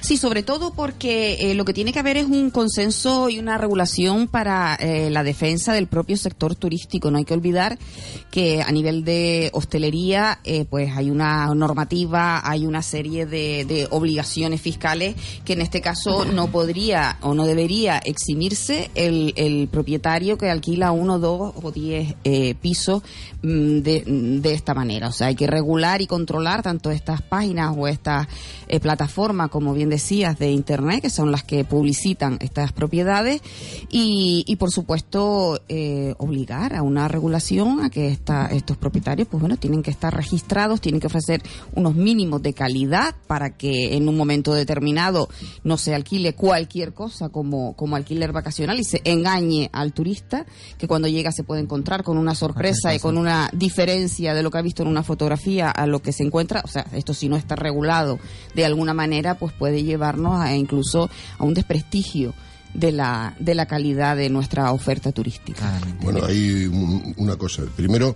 Sí, 0.00 0.16
sobre 0.16 0.42
todo 0.42 0.72
porque 0.72 1.50
eh, 1.50 1.54
lo 1.54 1.64
que 1.64 1.72
tiene 1.72 1.92
que 1.92 1.98
haber 1.98 2.16
es 2.16 2.26
un 2.26 2.50
consenso 2.50 3.28
y 3.28 3.38
una 3.38 3.58
regulación 3.58 4.28
para 4.28 4.74
eh, 4.74 5.10
la 5.10 5.22
defensa 5.22 5.72
del 5.72 5.86
propio 5.86 6.16
sector 6.16 6.54
turístico. 6.54 7.10
No 7.10 7.18
hay 7.18 7.24
que 7.24 7.34
olvidar 7.34 7.78
que 8.30 8.62
a 8.62 8.70
nivel 8.70 9.04
de 9.04 9.50
hostelería, 9.52 10.40
eh, 10.44 10.64
pues 10.68 10.96
hay 10.96 11.10
una 11.10 11.46
normativa, 11.54 12.48
hay 12.48 12.66
una 12.66 12.82
serie 12.82 13.26
de, 13.26 13.64
de 13.64 13.88
obligaciones 13.90 14.60
fiscales 14.60 15.14
que 15.44 15.54
en 15.54 15.60
este 15.60 15.80
caso 15.80 16.24
no 16.24 16.48
podría 16.48 17.18
o 17.20 17.34
no 17.34 17.46
debería 17.46 17.98
eximirse 17.98 18.90
el, 18.94 19.32
el 19.36 19.68
propietario 19.68 20.38
que 20.38 20.50
alquila 20.50 20.92
uno, 20.92 21.18
dos 21.18 21.54
o 21.62 21.70
diez 21.70 22.14
eh, 22.24 22.54
pisos 22.54 23.02
mm, 23.42 23.78
de, 23.78 24.04
de 24.40 24.52
esta 24.52 24.74
manera. 24.74 25.08
O 25.08 25.12
sea, 25.12 25.28
hay 25.28 25.34
que 25.34 25.46
regular 25.46 26.02
y 26.02 26.06
controlar 26.06 26.62
tanto 26.62 26.90
estas 26.90 27.22
páginas 27.22 27.74
o 27.76 27.88
estas 27.88 28.26
eh, 28.68 28.80
plataformas, 28.80 29.50
como 29.50 29.63
bien 29.72 29.88
decías, 29.88 30.38
de 30.38 30.50
Internet, 30.50 31.02
que 31.02 31.10
son 31.10 31.30
las 31.32 31.44
que 31.44 31.64
publicitan 31.64 32.38
estas 32.40 32.72
propiedades, 32.72 33.40
y, 33.88 34.44
y 34.46 34.56
por 34.56 34.70
supuesto 34.70 35.60
eh, 35.68 36.14
obligar 36.18 36.74
a 36.74 36.82
una 36.82 37.08
regulación 37.08 37.82
a 37.82 37.90
que 37.90 38.08
esta, 38.08 38.46
estos 38.46 38.76
propietarios, 38.76 39.28
pues 39.28 39.40
bueno, 39.40 39.56
tienen 39.56 39.82
que 39.82 39.90
estar 39.90 40.14
registrados, 40.14 40.80
tienen 40.80 41.00
que 41.00 41.06
ofrecer 41.06 41.42
unos 41.74 41.94
mínimos 41.94 42.42
de 42.42 42.52
calidad 42.52 43.14
para 43.26 43.56
que 43.56 43.96
en 43.96 44.08
un 44.08 44.16
momento 44.16 44.52
determinado 44.52 45.28
no 45.62 45.78
se 45.78 45.94
alquile 45.94 46.34
cualquier 46.34 46.92
cosa 46.92 47.28
como, 47.28 47.74
como 47.74 47.96
alquiler 47.96 48.32
vacacional 48.32 48.78
y 48.78 48.84
se 48.84 49.00
engañe 49.04 49.70
al 49.72 49.92
turista, 49.92 50.44
que 50.78 50.88
cuando 50.88 51.08
llega 51.08 51.32
se 51.32 51.44
puede 51.44 51.62
encontrar 51.62 52.02
con 52.02 52.18
una 52.18 52.34
sorpresa 52.34 52.94
y 52.94 52.98
con 52.98 53.16
una 53.16 53.48
diferencia 53.52 54.34
de 54.34 54.42
lo 54.42 54.50
que 54.50 54.58
ha 54.58 54.62
visto 54.62 54.82
en 54.82 54.88
una 54.88 55.02
fotografía 55.02 55.70
a 55.70 55.86
lo 55.86 56.00
que 56.00 56.12
se 56.12 56.24
encuentra. 56.24 56.62
O 56.64 56.68
sea, 56.68 56.86
esto 56.92 57.14
si 57.14 57.28
no 57.28 57.36
está 57.36 57.56
regulado 57.56 58.18
de 58.54 58.64
alguna 58.64 58.94
manera, 58.94 59.38
pues 59.38 59.52
puede 59.58 59.82
llevarnos 59.82 60.40
a 60.40 60.54
incluso 60.54 61.08
a 61.38 61.44
un 61.44 61.54
desprestigio 61.54 62.34
de 62.74 62.90
la, 62.92 63.34
de 63.38 63.54
la 63.54 63.66
calidad 63.66 64.16
de 64.16 64.28
nuestra 64.30 64.72
oferta 64.72 65.12
turística. 65.12 65.78
Bueno, 66.02 66.24
hay 66.24 66.66
un- 66.66 67.14
una 67.18 67.36
cosa. 67.36 67.62
Primero, 67.76 68.14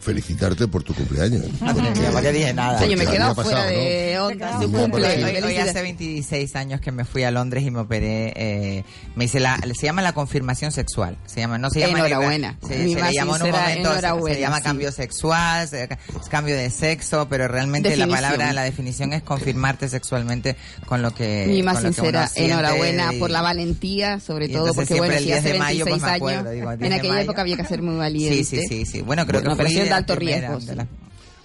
felicitarte 0.00 0.68
por 0.68 0.82
tu 0.82 0.94
cumpleaños. 0.94 1.42
Porque- 1.58 1.92
Ya 2.12 2.20
le 2.20 2.32
dije 2.32 2.52
nada. 2.54 2.76
O 2.76 2.78
sea, 2.78 2.88
yo 2.88 2.96
me 2.96 3.04
he 3.04 3.06
quedado 3.06 3.34
fuera 3.34 3.50
pasado, 3.50 3.70
de 3.70 4.14
¿no? 4.16 4.26
onda. 4.26 4.58
Cumple. 4.58 5.24
Hoy, 5.44 5.56
hace 5.56 5.82
26 5.82 6.56
años 6.56 6.80
que 6.80 6.92
me 6.92 7.04
fui 7.04 7.24
a 7.24 7.30
Londres 7.30 7.64
y 7.64 7.70
me 7.70 7.80
operé. 7.80 8.32
eh, 8.36 8.84
me 9.16 9.24
hice 9.24 9.40
la, 9.40 9.58
se 9.78 9.86
llama 9.86 10.02
la 10.02 10.12
confirmación 10.12 10.72
sexual. 10.72 11.18
Se 11.26 11.40
llama, 11.40 11.58
no 11.58 11.70
se 11.70 11.80
llama. 11.80 11.98
Enhorabuena. 11.98 12.58
Se, 12.66 12.78
Mi 12.78 12.94
se 12.94 13.00
más 13.00 13.10
le 13.10 13.14
llamó 13.16 13.36
en 13.36 13.42
un 13.42 13.46
sincera 13.48 13.62
momento. 13.68 14.26
se- 14.28 14.34
Se, 14.34 14.40
llama 14.40 14.56
sí. 14.58 14.62
cambio 14.62 14.92
sexual, 14.92 15.68
se- 15.68 15.84
es 15.84 16.28
cambio 16.30 16.56
de 16.56 16.70
sexo, 16.70 17.26
pero 17.28 17.48
realmente 17.48 17.88
Definición. 17.90 18.10
la 18.22 18.28
palabra, 18.28 18.52
la 18.52 18.62
definición 18.62 19.12
es 19.12 19.22
confirmarte 19.22 19.88
sexualmente 19.88 20.56
con 20.86 21.02
lo 21.02 21.12
que. 21.14 21.46
Mi 21.48 21.62
más 21.62 21.80
sincera 21.82 22.30
enhorabuena 22.34 23.12
y- 23.14 23.18
por 23.18 23.30
la 23.30 23.42
valentía, 23.42 24.20
sobre 24.20 24.46
y 24.46 24.52
todo 24.52 24.72
porque, 24.74 24.86
siempre 24.86 24.98
bueno, 24.98 25.14
el 25.14 25.18
si 25.20 25.24
10 25.26 25.38
hace 25.38 25.52
de 25.52 25.58
mayo, 25.58 25.84
26 25.84 25.90
pues 26.00 26.02
me 26.10 26.16
acuerdo, 26.16 26.38
años, 26.40 26.52
digo, 26.54 26.76
10 26.76 26.86
en 26.92 26.98
aquella 26.98 27.12
mayo. 27.14 27.24
época 27.24 27.40
había 27.42 27.56
que 27.56 27.64
ser 27.64 27.82
muy 27.82 27.96
valiente. 27.96 28.44
Sí, 28.44 28.44
sí, 28.44 28.66
sí, 28.68 28.86
sí. 28.86 29.02
Bueno, 29.02 29.26
creo 29.26 29.40
Bueno, 29.40 29.56
que 29.56 29.62
operación 29.62 29.87
de 29.88 29.94
alto 29.94 30.14
primera, 30.16 30.56
riesgo, 30.56 30.74
de 30.74 30.86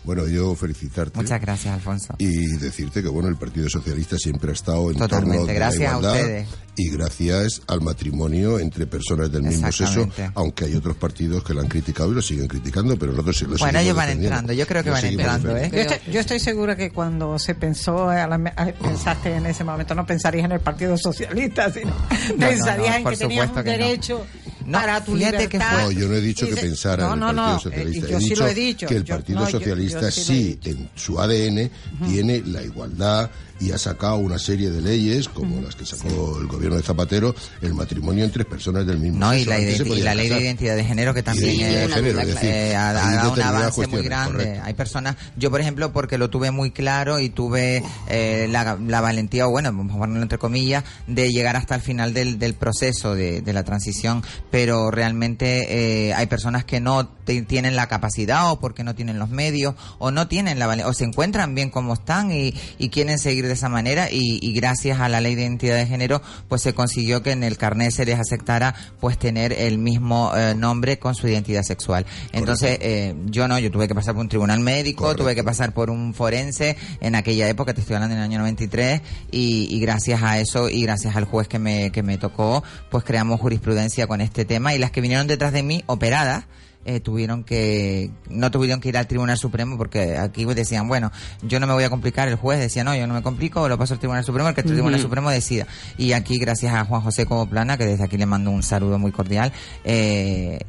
Bueno, 0.03 0.27
yo 0.27 0.53
felicitarte. 0.55 1.17
Muchas 1.17 1.39
gracias, 1.41 1.73
Alfonso. 1.73 2.15
Y 2.17 2.57
decirte 2.57 3.01
que 3.01 3.07
bueno, 3.09 3.29
el 3.29 3.37
Partido 3.37 3.69
Socialista 3.69 4.17
siempre 4.17 4.51
ha 4.51 4.53
estado 4.53 4.91
en 4.91 4.97
Totalmente, 4.97 5.37
torno 5.37 5.47
de 5.47 5.53
gracias 5.53 6.01
la 6.01 6.09
a 6.09 6.11
ustedes. 6.11 6.47
y 6.75 6.89
gracias 6.89 7.61
al 7.67 7.79
matrimonio 7.81 8.59
entre 8.59 8.85
personas 8.87 9.31
del 9.31 9.43
mismo 9.43 9.71
sexo, 9.71 10.09
aunque 10.35 10.65
hay 10.65 10.75
otros 10.75 10.97
partidos 10.97 11.43
que 11.43 11.53
lo 11.53 11.61
han 11.61 11.67
criticado 11.67 12.11
y 12.11 12.15
lo 12.15 12.21
siguen 12.21 12.47
criticando, 12.47 12.97
pero 12.97 13.11
nosotros 13.13 13.37
sí 13.37 13.45
lo 13.45 13.55
Bueno, 13.57 13.79
ellos 13.79 13.95
van 13.95 14.09
entrando, 14.09 14.51
yo 14.51 14.67
creo 14.67 14.83
que 14.83 14.89
Lo 14.89 14.95
van 14.95 15.05
entrando, 15.05 15.55
¿eh? 15.55 15.69
Yo 15.71 15.79
estoy, 15.79 16.13
yo 16.13 16.19
estoy 16.19 16.39
segura 16.39 16.75
que 16.75 16.91
cuando 16.91 17.39
se 17.39 17.55
pensó, 17.55 18.09
a 18.09 18.27
la 18.27 18.35
a- 18.57 18.65
pensaste 18.73 19.33
en 19.35 19.45
ese 19.45 19.63
momento, 19.63 19.95
no 19.95 20.05
pensarías 20.05 20.43
en 20.45 20.51
el 20.53 20.59
Partido 20.59 20.97
Socialista, 20.97 21.71
sino 21.71 21.91
no, 22.37 22.47
pensarías 22.47 22.89
no, 23.01 23.09
en 23.09 23.15
que 23.15 23.17
tenías 23.17 23.49
un 23.49 23.55
que 23.55 23.63
derecho 23.63 24.25
No, 24.65 24.79
para 24.79 25.03
tu 25.03 25.15
fíjate 25.15 25.47
que 25.49 25.57
libertad. 25.57 25.73
fue- 25.85 25.93
No, 25.95 25.99
yo 26.01 26.07
no 26.07 26.15
he 26.15 26.21
dicho 26.21 26.47
que 26.47 26.55
pensara 26.55 27.07
no, 27.07 27.13
en 27.13 27.19
no, 27.19 27.29
el 27.29 27.35
Partido 27.35 27.53
no, 27.53 27.59
Socialista. 27.59 28.07
eh, 28.07 28.11
yo 28.11 28.19
sí 28.19 28.35
lo 28.35 28.47
he 28.47 28.53
dicho. 28.53 28.87
que 28.87 28.95
el 28.95 29.03
Yo- 29.03 29.15
Partido 29.15 29.39
no, 29.39 29.45
yo- 29.49 29.51
Socialista 29.59 30.01
yo 30.01 30.11
sí 30.11 30.19
he 30.21 30.23
sí, 30.23 30.43
dicho. 30.43 30.69
en 30.69 30.89
su 30.95 31.19
ADN, 31.21 31.71
tiene 32.07 32.41
la 32.45 32.63
igualdad 32.63 33.29
y 33.59 33.71
ha 33.71 33.77
sacado 33.77 34.17
una 34.17 34.39
serie 34.39 34.69
de 34.71 34.81
leyes, 34.81 35.29
como 35.29 35.61
las 35.61 35.75
que 35.75 35.85
sacó 35.85 36.37
el 36.39 36.47
gobierno 36.47 36.77
de 36.77 36.83
Zapatero, 36.83 37.33
el 37.61 37.73
matrimonio 37.73 38.25
entre 38.25 38.45
personas 38.45 38.85
del 38.85 38.97
mismo 38.99 39.19
No, 39.19 39.33
y 39.33 39.45
sexo. 39.45 39.83
identi- 39.85 39.97
y 39.97 40.01
la 40.01 40.15
ley 40.15 40.29
de 40.29 40.41
identidad 40.41 40.75
de 40.75 40.83
género 40.83 41.13
que 41.13 41.23
también 41.23 41.55
Y 41.55 41.63
de 41.63 41.85
es- 41.85 41.93
género, 41.93 42.19
es 42.19 42.27
decir, 42.27 42.49
eh, 42.49 42.75
ha, 42.75 42.93
dado 42.93 43.33
un 43.33 43.41
avance 43.41 43.87
muy 43.87 44.01
grande. 44.03 44.31
correcto. 44.37 44.61
Hay 44.65 44.73
personas, 44.73 45.15
yo 45.37 45.49
por 45.51 45.61
ejemplo, 45.61 45.93
porque 45.93 46.17
lo 46.17 46.29
tuve 46.29 46.51
muy 46.51 46.71
claro 46.71 47.19
y 47.19 47.29
tuve 47.29 47.83
eh, 48.07 48.47
la, 48.49 48.77
la 48.85 49.01
valentía, 49.01 49.47
o 49.47 49.51
bueno, 49.51 49.71
vamos 49.71 49.95
a 49.95 49.99
ponerlo 49.99 50.23
entre 50.23 50.37
comillas, 50.37 50.83
de 51.07 51.31
llegar 51.31 51.55
hasta 51.55 51.75
el 51.75 51.81
final 51.81 52.13
del, 52.13 52.39
del 52.39 52.55
proceso 52.55 53.15
de, 53.15 53.41
de 53.41 53.53
la 53.53 53.63
transición, 53.63 54.23
pero 54.51 54.91
realmente 54.91 56.07
eh, 56.09 56.13
hay 56.13 56.25
personas 56.27 56.65
que 56.65 56.79
no 56.79 57.07
te- 57.07 57.41
tienen 57.43 57.75
la 57.75 57.87
capacidad 57.87 58.51
o 58.51 58.59
porque 58.59 58.83
no 58.83 58.95
tienen 58.95 59.19
los 59.19 59.29
medios 59.29 59.75
o 59.99 60.11
no 60.11 60.27
tienen 60.27 60.59
la 60.59 60.67
valentía, 60.67 60.89
o 60.89 60.93
se 60.93 61.05
encuentran 61.05 61.55
bien 61.55 61.69
como 61.69 61.93
están 61.93 62.31
y, 62.31 62.53
y 62.77 62.89
quieren 62.89 63.19
seguir 63.19 63.47
de 63.53 63.57
esa 63.57 63.69
manera 63.69 64.09
y, 64.11 64.39
y 64.41 64.53
gracias 64.53 64.99
a 64.99 65.09
la 65.09 65.21
ley 65.21 65.35
de 65.35 65.43
identidad 65.43 65.77
de 65.77 65.85
género 65.85 66.21
pues 66.47 66.61
se 66.61 66.73
consiguió 66.73 67.23
que 67.23 67.31
en 67.31 67.43
el 67.43 67.57
carnet 67.57 67.91
se 67.91 68.05
les 68.05 68.19
aceptara 68.19 68.75
pues 68.99 69.17
tener 69.17 69.53
el 69.53 69.77
mismo 69.77 70.31
eh, 70.35 70.55
nombre 70.55 70.99
con 70.99 71.15
su 71.15 71.27
identidad 71.27 71.63
sexual. 71.63 72.05
Entonces 72.31 72.77
eh, 72.81 73.15
yo 73.25 73.47
no, 73.47 73.59
yo 73.59 73.71
tuve 73.71 73.87
que 73.87 73.95
pasar 73.95 74.13
por 74.13 74.21
un 74.21 74.29
tribunal 74.29 74.59
médico, 74.59 75.03
Correcto. 75.03 75.23
tuve 75.23 75.35
que 75.35 75.43
pasar 75.43 75.73
por 75.73 75.89
un 75.89 76.13
forense 76.13 76.75
en 76.99 77.15
aquella 77.15 77.47
época, 77.47 77.73
te 77.73 77.81
estoy 77.81 77.95
hablando 77.95 78.15
en 78.15 78.19
el 78.19 78.25
año 78.25 78.39
93 78.39 79.01
y, 79.31 79.67
y 79.75 79.79
gracias 79.79 80.21
a 80.23 80.39
eso 80.39 80.69
y 80.69 80.81
gracias 80.83 81.15
al 81.15 81.25
juez 81.25 81.47
que 81.47 81.59
me, 81.59 81.91
que 81.91 82.03
me 82.03 82.17
tocó 82.17 82.63
pues 82.89 83.03
creamos 83.03 83.39
jurisprudencia 83.39 84.07
con 84.07 84.21
este 84.21 84.45
tema 84.45 84.73
y 84.73 84.79
las 84.79 84.91
que 84.91 85.01
vinieron 85.01 85.27
detrás 85.27 85.53
de 85.53 85.63
mí 85.63 85.83
operadas 85.85 86.45
eh, 86.85 86.99
tuvieron 86.99 87.43
que 87.43 88.11
no 88.29 88.51
tuvieron 88.51 88.79
que 88.79 88.89
ir 88.89 88.97
al 88.97 89.07
Tribunal 89.07 89.37
Supremo 89.37 89.77
porque 89.77 90.17
aquí 90.17 90.45
decían 90.45 90.87
bueno 90.87 91.11
yo 91.41 91.59
no 91.59 91.67
me 91.67 91.73
voy 91.73 91.83
a 91.83 91.89
complicar 91.89 92.27
el 92.27 92.35
juez 92.35 92.59
decía 92.59 92.83
no 92.83 92.95
yo 92.95 93.07
no 93.07 93.13
me 93.13 93.21
complico 93.21 93.67
lo 93.67 93.77
paso 93.77 93.93
al 93.93 93.99
Tribunal 93.99 94.23
Supremo 94.23 94.53
que 94.53 94.61
el 94.61 94.67
Tribunal 94.67 94.99
Supremo 94.99 95.29
decida 95.29 95.67
y 95.97 96.13
aquí 96.13 96.37
gracias 96.37 96.73
a 96.73 96.85
Juan 96.85 97.01
José 97.01 97.25
Coboplana 97.25 97.77
que 97.77 97.85
desde 97.85 98.03
aquí 98.03 98.17
le 98.17 98.25
mando 98.25 98.51
un 98.51 98.63
saludo 98.63 98.99
muy 98.99 99.11
cordial 99.11 99.51
eh, 99.83 100.59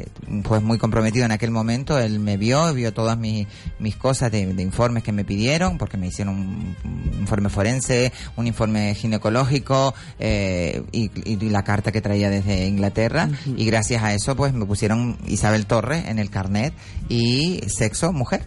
pues 0.42 0.62
muy 0.62 0.78
comprometido 0.78 1.24
en 1.24 1.32
aquel 1.32 1.50
momento 1.50 1.98
él 1.98 2.20
me 2.20 2.36
vio 2.36 2.72
vio 2.74 2.92
todas 2.92 3.18
mis 3.18 3.46
mis 3.78 3.96
cosas 3.96 4.30
de, 4.30 4.46
de 4.52 4.62
informes 4.62 5.02
que 5.02 5.12
me 5.12 5.24
pidieron 5.24 5.78
porque 5.78 5.96
me 5.96 6.08
hicieron 6.08 6.34
un, 6.34 6.76
un 6.84 7.20
informe 7.20 7.48
forense 7.48 8.12
un 8.36 8.46
informe 8.46 8.94
ginecológico 8.94 9.94
eh, 10.18 10.82
y, 10.92 11.10
y 11.24 11.36
la 11.50 11.64
carta 11.64 11.92
que 11.92 12.00
traía 12.00 12.30
desde 12.30 12.66
Inglaterra. 12.66 13.28
Y 13.56 13.64
gracias 13.66 14.02
a 14.02 14.12
eso 14.14 14.36
pues 14.36 14.52
me 14.52 14.66
pusieron 14.66 15.16
Isabel 15.26 15.66
Torres 15.66 16.03
en 16.04 16.18
el 16.18 16.30
carnet 16.30 16.74
y 17.08 17.60
sexo 17.68 18.12
mujer. 18.12 18.46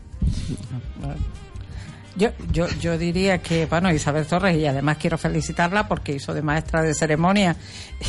Yo, 2.16 2.30
yo, 2.52 2.68
yo 2.80 2.98
diría 2.98 3.38
que, 3.44 3.68
bueno, 3.68 3.92
Isabel 3.94 4.26
Torres, 4.26 4.58
y 4.58 4.66
además 4.66 4.98
quiero 4.98 5.20
felicitarla 5.20 5.88
porque 5.88 6.14
hizo 6.14 6.34
de 6.34 6.42
maestra 6.42 6.82
de 6.82 6.96
ceremonia 6.96 7.56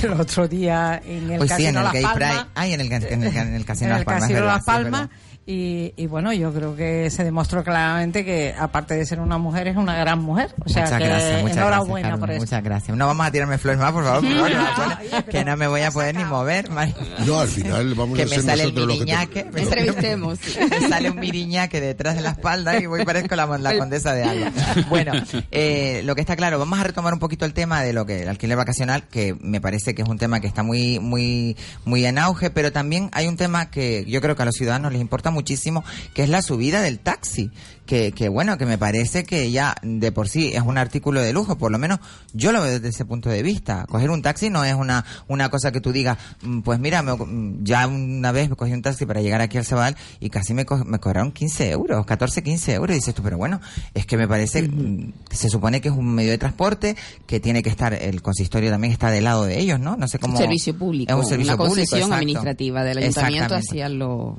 el 0.02 0.12
otro 0.14 0.48
día 0.48 1.02
en 1.04 1.30
el 1.30 1.38
Pues 1.38 1.52
sí, 1.52 1.66
en 1.66 1.74
Casino 1.74 1.78
el 1.80 1.84
Las 1.84 1.92
Gay 1.92 2.02
Palmas. 2.02 2.30
Pride. 2.30 2.46
Ay, 2.54 2.72
en 2.72 2.80
el, 2.80 2.92
en 2.92 3.22
el, 3.22 3.36
en 3.36 3.54
el 3.54 3.64
Casino 3.66 3.90
en 3.90 4.04
Las. 4.04 4.20
Casino 4.20 4.60
Palmas. 4.64 5.08
Y, 5.50 5.94
y 5.96 6.06
bueno, 6.06 6.30
yo 6.34 6.52
creo 6.52 6.76
que 6.76 7.08
se 7.10 7.24
demostró 7.24 7.64
claramente 7.64 8.22
que, 8.22 8.54
aparte 8.58 8.94
de 8.94 9.06
ser 9.06 9.18
una 9.18 9.38
mujer, 9.38 9.66
es 9.68 9.76
una 9.78 9.96
gran 9.96 10.20
mujer. 10.20 10.54
O 10.62 10.68
sea, 10.68 10.82
muchas 10.82 10.98
que 10.98 11.04
gracias, 11.08 11.40
muchas 11.42 11.56
enhorabuena 11.56 12.08
gracias, 12.08 12.20
por 12.20 12.30
eso. 12.30 12.40
Muchas 12.40 12.62
gracias. 12.62 12.96
No 12.98 13.06
vamos 13.06 13.26
a 13.26 13.30
tirarme 13.30 13.56
flores 13.56 13.80
más, 13.80 13.92
por 13.92 14.04
favor, 14.04 14.20
por 14.20 14.50
favor, 14.52 15.24
que, 15.30 15.38
me 15.38 15.44
no 15.50 15.56
me 15.56 15.66
voy 15.66 15.80
a 15.80 15.90
poder 15.90 16.14
ni 16.16 16.24
mover. 16.24 16.68
Mari. 16.70 16.94
No, 17.26 17.40
al 17.40 17.48
final 17.48 17.94
vamos 17.94 18.16
que 18.16 18.24
a 18.24 18.26
me 18.26 18.34
ser 18.34 18.42
sale 18.44 18.62
el 18.64 18.74
te- 18.74 18.80
me- 18.86 19.60
Entrevistemos. 19.62 20.38
me 20.70 20.88
sale 20.88 21.10
un 21.10 21.18
miriñaque 21.18 21.80
detrás 21.80 22.14
de 22.16 22.20
la 22.20 22.30
espalda 22.32 22.78
y 22.78 22.84
voy 22.84 23.04
parezco 23.06 23.34
la, 23.34 23.46
la 23.58 23.78
condesa 23.78 24.12
de 24.12 24.24
Alba. 24.24 24.50
Bueno, 24.90 25.12
eh, 25.50 26.02
lo 26.04 26.14
que 26.14 26.20
está 26.20 26.36
claro, 26.36 26.58
vamos 26.58 26.78
a 26.78 26.82
retomar 26.84 27.14
un 27.14 27.18
poquito 27.20 27.46
el 27.46 27.54
tema 27.54 27.80
de 27.82 27.94
lo 27.94 28.04
que 28.04 28.22
el 28.24 28.28
alquiler 28.28 28.56
vacacional, 28.58 29.04
que 29.08 29.34
me 29.40 29.60
parece 29.62 29.94
que 29.94 30.02
es 30.02 30.08
un 30.08 30.18
tema 30.18 30.40
que 30.40 30.46
está 30.46 30.62
muy, 30.62 30.98
muy, 30.98 31.56
muy 31.86 32.04
en 32.04 32.18
auge, 32.18 32.50
pero 32.50 32.70
también 32.70 33.08
hay 33.12 33.26
un 33.28 33.36
tema 33.38 33.70
que 33.70 34.04
yo 34.06 34.20
creo 34.20 34.36
que 34.36 34.42
a 34.42 34.44
los 34.44 34.54
ciudadanos 34.54 34.92
les 34.92 35.00
importa 35.00 35.30
muchísimo, 35.38 35.84
que 36.14 36.22
es 36.24 36.28
la 36.28 36.42
subida 36.42 36.82
del 36.82 36.98
taxi. 36.98 37.50
Que, 37.86 38.12
que 38.12 38.28
bueno, 38.28 38.58
que 38.58 38.66
me 38.66 38.76
parece 38.76 39.24
que 39.24 39.50
ya 39.50 39.74
de 39.82 40.12
por 40.12 40.28
sí 40.28 40.50
es 40.52 40.60
un 40.60 40.76
artículo 40.76 41.22
de 41.22 41.32
lujo, 41.32 41.56
por 41.56 41.72
lo 41.72 41.78
menos 41.78 42.00
yo 42.34 42.52
lo 42.52 42.60
veo 42.60 42.72
desde 42.72 42.88
ese 42.90 43.06
punto 43.06 43.30
de 43.30 43.42
vista. 43.42 43.86
Coger 43.88 44.10
un 44.10 44.20
taxi 44.20 44.50
no 44.50 44.62
es 44.62 44.74
una, 44.74 45.06
una 45.26 45.48
cosa 45.48 45.72
que 45.72 45.80
tú 45.80 45.90
digas, 45.90 46.18
"Mm, 46.42 46.60
pues 46.60 46.78
mira, 46.80 47.00
me- 47.02 47.14
mm, 47.16 47.64
ya 47.64 47.86
una 47.86 48.30
vez 48.30 48.50
me 48.50 48.56
cogí 48.56 48.72
un 48.74 48.82
taxi 48.82 49.06
para 49.06 49.22
llegar 49.22 49.40
aquí 49.40 49.56
al 49.56 49.64
Cebal 49.64 49.96
y 50.20 50.28
casi 50.28 50.52
me, 50.52 50.66
co- 50.66 50.84
me 50.84 50.98
cobraron 50.98 51.32
15 51.32 51.70
euros, 51.70 52.04
14, 52.04 52.42
15 52.42 52.74
euros. 52.74 52.94
Y 52.94 52.98
dices 52.98 53.14
tú, 53.14 53.22
pero 53.22 53.38
bueno, 53.38 53.58
es 53.94 54.04
que 54.04 54.18
me 54.18 54.28
parece, 54.28 54.68
mm, 54.68 55.12
se 55.30 55.48
supone 55.48 55.80
que 55.80 55.88
es 55.88 55.94
un 55.94 56.14
medio 56.14 56.30
de 56.32 56.36
transporte 56.36 56.94
que 57.26 57.40
tiene 57.40 57.62
que 57.62 57.70
estar, 57.70 57.94
el 57.94 58.20
consistorio 58.20 58.68
también 58.70 58.92
está 58.92 59.10
del 59.10 59.24
lado 59.24 59.46
de 59.46 59.58
ellos, 59.60 59.80
¿no? 59.80 59.96
No 59.96 60.08
sé 60.08 60.18
cómo. 60.18 60.34
Un 60.34 60.38
servicio 60.38 60.76
público, 60.76 61.10
Es 61.10 61.18
un 61.18 61.24
servicio 61.24 61.54
una 61.54 61.56
concesión 61.56 62.12
administrativa 62.12 62.84
del 62.84 62.98
ayuntamiento 62.98 63.54
hacia 63.54 63.88
lo... 63.88 64.36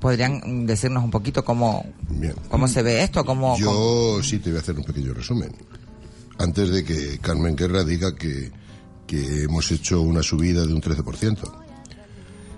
¿Podrían 0.00 0.66
decirnos 0.66 1.02
un 1.04 1.10
poquito 1.10 1.44
cómo, 1.44 1.84
Bien. 2.10 2.34
cómo 2.48 2.68
se 2.68 2.82
ve 2.82 3.02
esto? 3.02 3.24
Cómo, 3.24 3.54
cómo- 3.54 3.58
Yo 4.18 4.22
sí 4.22 4.38
te 4.38 4.50
voy 4.50 4.58
a 4.58 4.60
hacer 4.60 4.76
un 4.76 4.84
pequeño 4.84 5.14
resumen. 5.14 5.54
antes 6.38 6.68
de 6.70 6.84
que 6.84 7.18
Carmen 7.18 7.56
Guerra 7.56 7.82
diga 7.82 8.14
que, 8.14 8.52
que 9.06 9.44
hemos 9.44 9.70
hecho 9.72 10.02
una 10.02 10.22
subida 10.22 10.66
de 10.66 10.74
un 10.74 10.82
13%. 10.82 11.50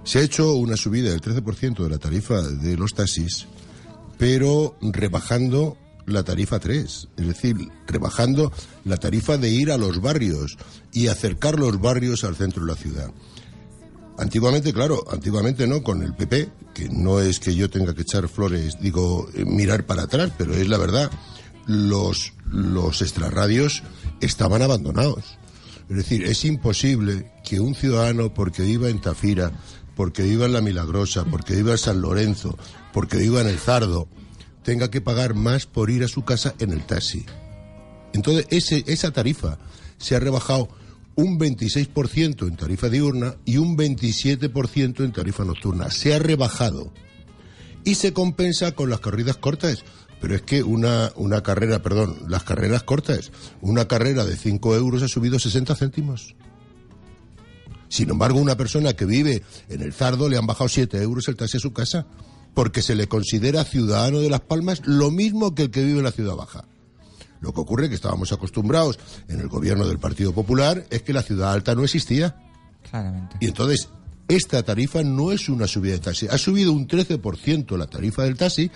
Se 0.03 0.19
ha 0.19 0.23
hecho 0.23 0.55
una 0.55 0.77
subida 0.77 1.11
del 1.11 1.21
13% 1.21 1.85
de 1.85 1.89
la 1.91 1.99
tarifa 1.99 2.43
de 2.43 2.77
los 2.77 2.95
taxis, 2.95 3.47
pero 4.19 4.77
rebajando 4.81 5.77
la 6.07 6.25
tarifa 6.25 6.59
3, 6.59 7.09
es 7.17 7.27
decir, 7.27 7.57
rebajando 7.87 8.51
la 8.85 8.97
tarifa 8.97 9.37
de 9.37 9.51
ir 9.51 9.71
a 9.71 9.77
los 9.79 10.01
barrios 10.01 10.57
y 10.93 11.07
acercar 11.07 11.59
los 11.59 11.81
barrios 11.81 12.25
al 12.25 12.35
centro 12.35 12.65
de 12.65 12.73
la 12.73 12.77
ciudad. 12.79 13.11
Antiguamente, 14.19 14.73
claro, 14.73 15.05
antiguamente 15.11 15.69
no, 15.69 15.83
con 15.85 16.03
el 16.03 16.13
PP, 16.13 16.49
que 16.75 16.89
no 16.89 17.21
es 17.21 17.39
que 17.39 17.55
yo 17.55 17.71
tenga 17.71 17.95
que 17.95 18.03
echar 18.03 18.29
flores, 18.29 18.77
digo, 18.81 19.29
eh, 19.33 19.45
mirar 19.45 19.87
para 19.87 20.03
atrás, 20.03 20.33
pero 20.37 20.55
es 20.55 20.69
la 20.69 20.77
verdad, 20.77 21.09
los, 21.67 22.33
los 22.51 23.01
extrarradios 23.01 23.85
estaban 24.21 24.61
abandonados. 24.63 25.39
Es 25.89 25.97
decir, 25.97 26.25
es 26.25 26.45
imposible 26.45 27.31
que 27.45 27.61
un 27.61 27.77
ciudadano, 27.77 28.35
porque 28.35 28.63
viva 28.63 28.89
en 28.89 29.01
Tafira, 29.01 29.53
porque 29.95 30.23
viva 30.23 30.47
en 30.47 30.53
La 30.53 30.61
Milagrosa, 30.61 31.25
porque 31.25 31.55
viva 31.55 31.73
en 31.73 31.79
San 31.79 32.01
Lorenzo, 32.01 32.59
porque 32.93 33.19
viva 33.19 33.41
en 33.41 33.47
El 33.47 33.59
Zardo, 33.59 34.09
tenga 34.65 34.91
que 34.91 35.01
pagar 35.01 35.35
más 35.35 35.67
por 35.67 35.91
ir 35.91 36.03
a 36.03 36.09
su 36.09 36.25
casa 36.25 36.55
en 36.59 36.73
el 36.73 36.85
taxi. 36.85 37.25
Entonces, 38.13 38.47
ese, 38.51 38.83
esa 38.89 39.13
tarifa 39.13 39.59
se 39.97 40.17
ha 40.17 40.21
rebajado 40.21 40.69
un 41.19 41.37
26% 41.37 42.47
en 42.47 42.55
tarifa 42.55 42.89
diurna 42.89 43.35
y 43.45 43.57
un 43.57 43.77
27% 43.77 45.05
en 45.05 45.13
tarifa 45.13 45.45
nocturna. 45.45 45.91
Se 45.91 46.15
ha 46.15 46.21
rebajado. 46.21 46.93
Y 47.83 47.97
se 47.97 48.13
compensa 48.13 48.71
con 48.71 48.89
las 48.89 49.01
corridas 49.01 49.37
cortas. 49.37 49.85
Pero 50.21 50.37
es 50.37 50.43
que 50.43 50.63
una, 50.63 51.11
una 51.17 51.43
carrera, 51.43 51.83
perdón, 51.83 52.19
las 52.29 52.45
carreras 52.45 52.85
cortas, 52.85 53.33
una 53.61 53.89
carrera 53.89 54.25
de 54.25 54.37
5 54.37 54.77
euros 54.77 55.03
ha 55.03 55.09
subido 55.09 55.41
60 55.41 55.75
céntimos. 55.75 56.37
Sin 57.89 58.11
embargo, 58.11 58.39
una 58.39 58.57
persona 58.57 58.93
que 58.93 59.05
vive 59.05 59.43
en 59.69 59.83
el 59.83 59.93
Zardo 59.93 60.29
le 60.29 60.37
han 60.37 60.47
bajado 60.47 60.69
7 60.69 61.03
euros 61.03 61.27
el 61.27 61.37
taxi 61.37 61.57
a 61.57 61.61
su 61.61 61.73
casa, 61.73 62.07
porque 62.55 62.81
se 62.81 62.95
le 62.95 63.09
considera 63.09 63.65
ciudadano 63.65 64.21
de 64.21 64.31
Las 64.31 64.43
Palmas 64.43 64.83
lo 64.85 65.11
mismo 65.11 65.57
que 65.57 65.63
el 65.63 65.71
que 65.73 65.85
vive 65.85 65.99
en 65.99 66.05
la 66.05 66.13
ciudad 66.13 66.37
baja. 66.37 66.65
Lo 67.41 67.53
que 67.53 67.61
ocurre 67.61 67.89
que 67.89 67.95
estábamos 67.95 68.33
acostumbrados 68.33 68.99
en 69.29 69.41
el 69.41 69.49
gobierno 69.49 69.87
del 69.87 69.99
Partido 69.99 70.33
Popular 70.33 70.85
es 70.91 71.03
que 71.03 71.13
la 71.13 71.23
ciudad 71.23 71.53
alta 71.53 71.75
no 71.75 71.85
existía. 71.85 72.37
Claramente. 72.91 73.37
Y 73.41 73.47
entonces, 73.47 73.89
esta 74.29 74.63
tarifa 74.63 75.03
no 75.03 75.33
es 75.33 75.49
una 75.49 75.67
subida 75.67 75.93
de 75.95 76.01
taxi. 76.01 76.27
Ha 76.29 76.39
subido 76.39 76.73
un 76.73 76.87
13% 76.89 77.77
la 77.77 77.87
tarifa 77.87 78.25
del 78.25 78.37
taxi, 78.37 78.71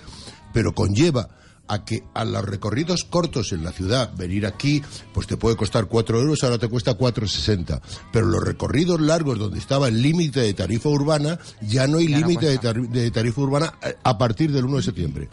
pero 0.53 0.73
conlleva 0.73 1.29
a 1.65 1.85
que 1.85 2.03
a 2.13 2.25
los 2.25 2.43
recorridos 2.43 3.05
cortos 3.05 3.53
en 3.53 3.63
la 3.63 3.71
ciudad, 3.71 4.11
venir 4.17 4.45
aquí, 4.45 4.81
pues 5.13 5.27
te 5.27 5.37
puede 5.37 5.55
costar 5.55 5.85
4 5.85 6.19
euros, 6.19 6.43
ahora 6.43 6.57
te 6.57 6.67
cuesta 6.67 6.97
4,60. 6.97 7.79
Pero 8.11 8.25
los 8.25 8.43
recorridos 8.43 8.99
largos 8.99 9.39
donde 9.39 9.59
estaba 9.59 9.87
el 9.87 10.01
límite 10.01 10.41
de 10.41 10.53
tarifa 10.53 10.89
urbana, 10.89 11.39
ya 11.61 11.87
no 11.87 11.99
hay 11.99 12.07
no 12.07 12.17
límite 12.17 12.47
de, 12.47 12.57
tar- 12.57 12.89
de 12.89 13.11
tarifa 13.11 13.41
urbana 13.41 13.73
eh, 13.81 13.95
a 14.03 14.17
partir 14.17 14.51
del 14.51 14.65
1 14.65 14.77
de 14.77 14.83
septiembre. 14.83 15.29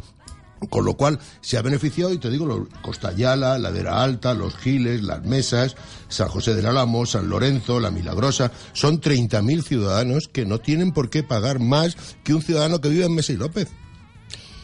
Con 0.69 0.85
lo 0.85 0.95
cual 0.95 1.19
se 1.41 1.57
ha 1.57 1.63
beneficiado, 1.63 2.13
y 2.13 2.19
te 2.19 2.29
digo, 2.29 2.45
los- 2.45 2.69
Costayala, 2.83 3.59
Ladera 3.59 4.03
Alta, 4.03 4.35
Los 4.35 4.57
Giles, 4.57 5.03
Las 5.03 5.25
Mesas, 5.25 5.75
San 6.09 6.29
José 6.29 6.55
del 6.55 6.67
Álamo, 6.67 7.07
San 7.07 7.31
Lorenzo, 7.31 7.81
La 7.81 7.91
Milagrosa. 7.91 8.53
Son 8.75 9.01
30.000 9.01 9.63
ciudadanos 9.63 10.29
que 10.29 10.45
no 10.45 10.59
tienen 10.59 10.93
por 10.93 11.09
qué 11.09 11.23
pagar 11.23 11.61
más 11.61 11.97
que 12.25 12.35
un 12.35 12.43
ciudadano 12.43 12.81
que 12.81 12.91
vive 12.91 13.07
en 13.07 13.15
Mesa 13.15 13.33
y 13.33 13.37
López. 13.37 13.69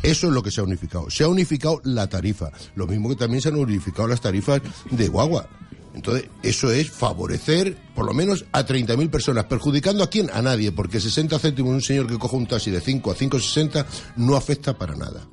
Eso 0.02 0.26
es 0.28 0.32
lo 0.34 0.42
que 0.42 0.50
se 0.50 0.60
ha 0.60 0.64
unificado. 0.64 1.08
Se 1.10 1.24
ha 1.24 1.28
unificado 1.28 1.80
la 1.82 2.06
tarifa. 2.08 2.50
Lo 2.74 2.86
mismo 2.86 3.08
que 3.08 3.16
también 3.16 3.40
se 3.40 3.48
han 3.48 3.56
unificado 3.56 4.06
las 4.06 4.20
tarifas 4.20 4.60
de 4.90 5.08
guagua. 5.08 5.48
Entonces, 5.94 6.28
eso 6.42 6.70
es 6.70 6.90
favorecer 6.90 7.74
por 7.94 8.04
lo 8.04 8.12
menos 8.12 8.44
a 8.52 8.64
30.000 8.66 9.08
personas. 9.10 9.46
¿Perjudicando 9.46 10.04
a 10.04 10.10
quién? 10.10 10.28
A 10.34 10.42
nadie, 10.42 10.70
porque 10.72 11.00
60 11.00 11.38
céntimos 11.38 11.72
un 11.72 11.80
señor 11.80 12.06
que 12.06 12.18
coja 12.18 12.36
un 12.36 12.46
taxi 12.46 12.70
de 12.70 12.82
5 12.82 13.10
a 13.10 13.16
5,60 13.16 13.86
no 14.16 14.36
afecta 14.36 14.76
para 14.76 14.94
nada. 14.94 15.26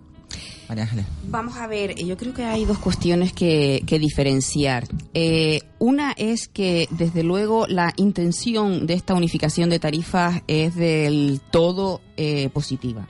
Vamos 1.28 1.58
a 1.58 1.68
ver, 1.68 1.96
yo 1.96 2.18
creo 2.18 2.34
que 2.34 2.44
hay 2.44 2.66
dos 2.66 2.78
cuestiones 2.78 3.34
que, 3.34 3.84
diferenciar. 3.88 4.88
Eh, 5.14 5.62
una 5.80 6.14
es 6.14 6.48
que, 6.48 6.88
desde 6.92 7.24
luego, 7.24 7.68
la 7.68 7.94
intención 7.98 8.88
de 8.88 8.96
esta 8.96 9.14
unificación 9.14 9.70
de 9.70 9.80
tarifas 9.80 10.42
es 10.48 10.76
del 10.76 11.42
todo 11.52 12.02
eh, 12.18 12.50
positiva. 12.50 13.08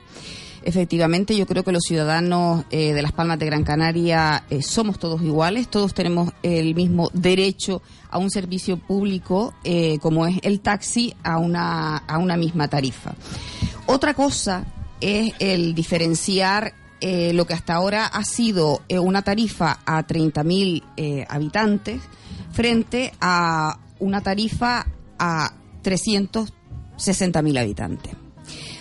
Efectivamente, 0.62 1.36
yo 1.36 1.46
creo 1.46 1.62
que 1.62 1.72
los 1.72 1.82
ciudadanos 1.82 2.64
eh, 2.70 2.94
de 2.94 3.02
las 3.02 3.12
Palmas 3.12 3.38
de 3.38 3.46
Gran 3.46 3.64
Canaria 3.64 4.44
somos 4.62 4.98
todos 4.98 5.20
iguales, 5.22 5.68
todos 5.68 5.92
tenemos 5.92 6.32
el 6.42 6.74
mismo 6.74 7.10
derecho 7.12 7.82
a 8.08 8.18
un 8.18 8.30
servicio 8.30 8.78
público 8.78 9.52
como 10.00 10.26
es 10.26 10.38
el 10.42 10.60
taxi 10.60 11.14
a 11.22 11.36
una, 11.36 11.98
a 11.98 12.16
una 12.16 12.38
misma 12.38 12.68
tarifa. 12.68 13.14
Otra 13.86 14.14
cosa 14.14 14.64
es 15.02 15.34
el 15.38 15.74
diferenciar 15.74 16.72
eh, 17.06 17.34
lo 17.34 17.46
que 17.46 17.52
hasta 17.52 17.74
ahora 17.74 18.06
ha 18.06 18.24
sido 18.24 18.80
eh, 18.88 18.98
una 18.98 19.20
tarifa 19.20 19.80
a 19.84 20.06
30.000 20.06 20.82
eh, 20.96 21.26
habitantes 21.28 22.00
frente 22.50 23.12
a 23.20 23.78
una 23.98 24.22
tarifa 24.22 24.86
a 25.18 25.52
360.000 25.82 27.60
habitantes 27.60 28.16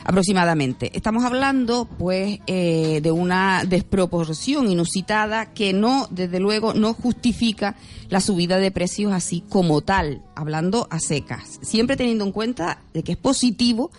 aproximadamente. 0.05 0.89
Estamos 0.95 1.25
hablando, 1.25 1.83
pues, 1.97 2.39
eh, 2.47 3.01
de 3.03 3.11
una 3.11 3.65
desproporción 3.65 4.71
inusitada 4.71 5.53
que 5.53 5.73
no, 5.73 6.07
desde 6.09 6.39
luego, 6.39 6.73
no 6.73 6.93
justifica 6.93 7.75
la 8.07 8.21
subida 8.21 8.57
de 8.57 8.71
precios 8.71 9.11
así 9.11 9.43
como 9.49 9.81
tal, 9.81 10.21
hablando 10.33 10.87
a 10.91 10.99
secas. 10.99 11.59
Siempre 11.61 11.97
teniendo 11.97 12.23
en 12.23 12.31
cuenta 12.31 12.81
de 12.93 13.03
que 13.03 13.13
es 13.13 13.17
positivo 13.17 13.91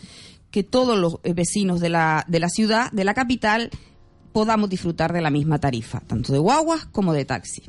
que 0.50 0.62
todos 0.62 0.98
los 0.98 1.20
vecinos 1.34 1.80
de 1.80 1.90
la, 1.90 2.24
de 2.26 2.40
la 2.40 2.48
ciudad, 2.48 2.90
de 2.92 3.04
la 3.04 3.12
capital, 3.12 3.70
podamos 4.34 4.68
disfrutar 4.68 5.12
de 5.12 5.22
la 5.22 5.30
misma 5.30 5.60
tarifa, 5.60 6.00
tanto 6.00 6.32
de 6.32 6.40
guaguas 6.40 6.86
como 6.86 7.12
de 7.12 7.24
taxi. 7.24 7.62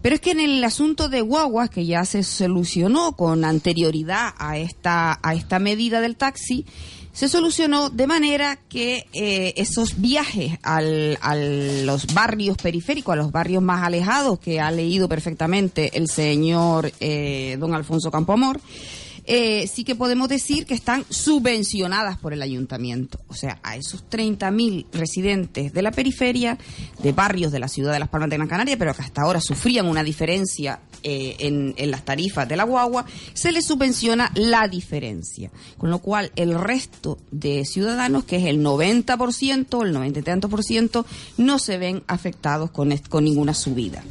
Pero 0.00 0.14
es 0.14 0.22
que 0.22 0.30
en 0.30 0.40
el 0.40 0.64
asunto 0.64 1.10
de 1.10 1.20
guaguas, 1.20 1.68
que 1.68 1.84
ya 1.84 2.06
se 2.06 2.22
solucionó 2.22 3.12
con 3.12 3.44
anterioridad 3.44 4.32
a 4.38 4.56
esta, 4.56 5.20
a 5.22 5.34
esta 5.34 5.58
medida 5.58 6.00
del 6.00 6.16
taxi, 6.16 6.64
se 7.12 7.28
solucionó 7.28 7.90
de 7.90 8.06
manera 8.06 8.58
que 8.70 9.06
eh, 9.12 9.52
esos 9.56 10.00
viajes 10.00 10.58
al, 10.62 11.18
a 11.20 11.36
los 11.36 12.06
barrios 12.14 12.56
periféricos, 12.56 13.12
a 13.12 13.16
los 13.16 13.30
barrios 13.30 13.62
más 13.62 13.84
alejados, 13.84 14.38
que 14.38 14.60
ha 14.60 14.70
leído 14.70 15.10
perfectamente 15.10 15.90
el 15.98 16.08
señor 16.08 16.90
eh, 17.00 17.58
don 17.60 17.74
Alfonso 17.74 18.10
Campoamor, 18.10 18.62
eh, 19.24 19.68
sí 19.68 19.84
que 19.84 19.94
podemos 19.94 20.28
decir 20.28 20.66
que 20.66 20.74
están 20.74 21.04
subvencionadas 21.08 22.18
por 22.18 22.32
el 22.32 22.42
ayuntamiento. 22.42 23.20
O 23.28 23.34
sea, 23.34 23.60
a 23.62 23.76
esos 23.76 24.04
30.000 24.08 24.86
residentes 24.92 25.72
de 25.72 25.82
la 25.82 25.92
periferia, 25.92 26.58
de 27.02 27.12
barrios 27.12 27.52
de 27.52 27.60
la 27.60 27.68
ciudad 27.68 27.92
de 27.92 28.00
Las 28.00 28.08
Palmas 28.08 28.30
de 28.30 28.36
Gran 28.36 28.48
Canaria, 28.48 28.76
pero 28.76 28.94
que 28.94 29.02
hasta 29.02 29.22
ahora 29.22 29.40
sufrían 29.40 29.86
una 29.86 30.02
diferencia 30.02 30.80
eh, 31.04 31.36
en, 31.38 31.90
las 31.90 32.04
tarifas 32.04 32.48
de 32.48 32.56
la 32.56 32.64
guagua, 32.64 33.04
se 33.34 33.52
les 33.52 33.66
subvenciona 33.66 34.30
la 34.34 34.66
diferencia. 34.68 35.50
Con 35.78 35.90
lo 35.90 35.98
cual, 35.98 36.32
el 36.36 36.58
resto 36.58 37.18
de 37.30 37.64
ciudadanos, 37.64 38.24
que 38.24 38.36
es 38.36 38.46
el 38.46 38.60
90%, 38.64 39.84
el 39.84 39.92
90 39.92 40.18
y 40.18 40.22
tanto 40.22 40.48
por 40.48 40.64
ciento, 40.64 41.06
no 41.36 41.58
se 41.58 41.78
ven 41.78 42.02
afectados 42.06 42.70
con, 42.70 42.96
con 43.08 43.24
ninguna 43.24 43.54
subida. 43.54 44.02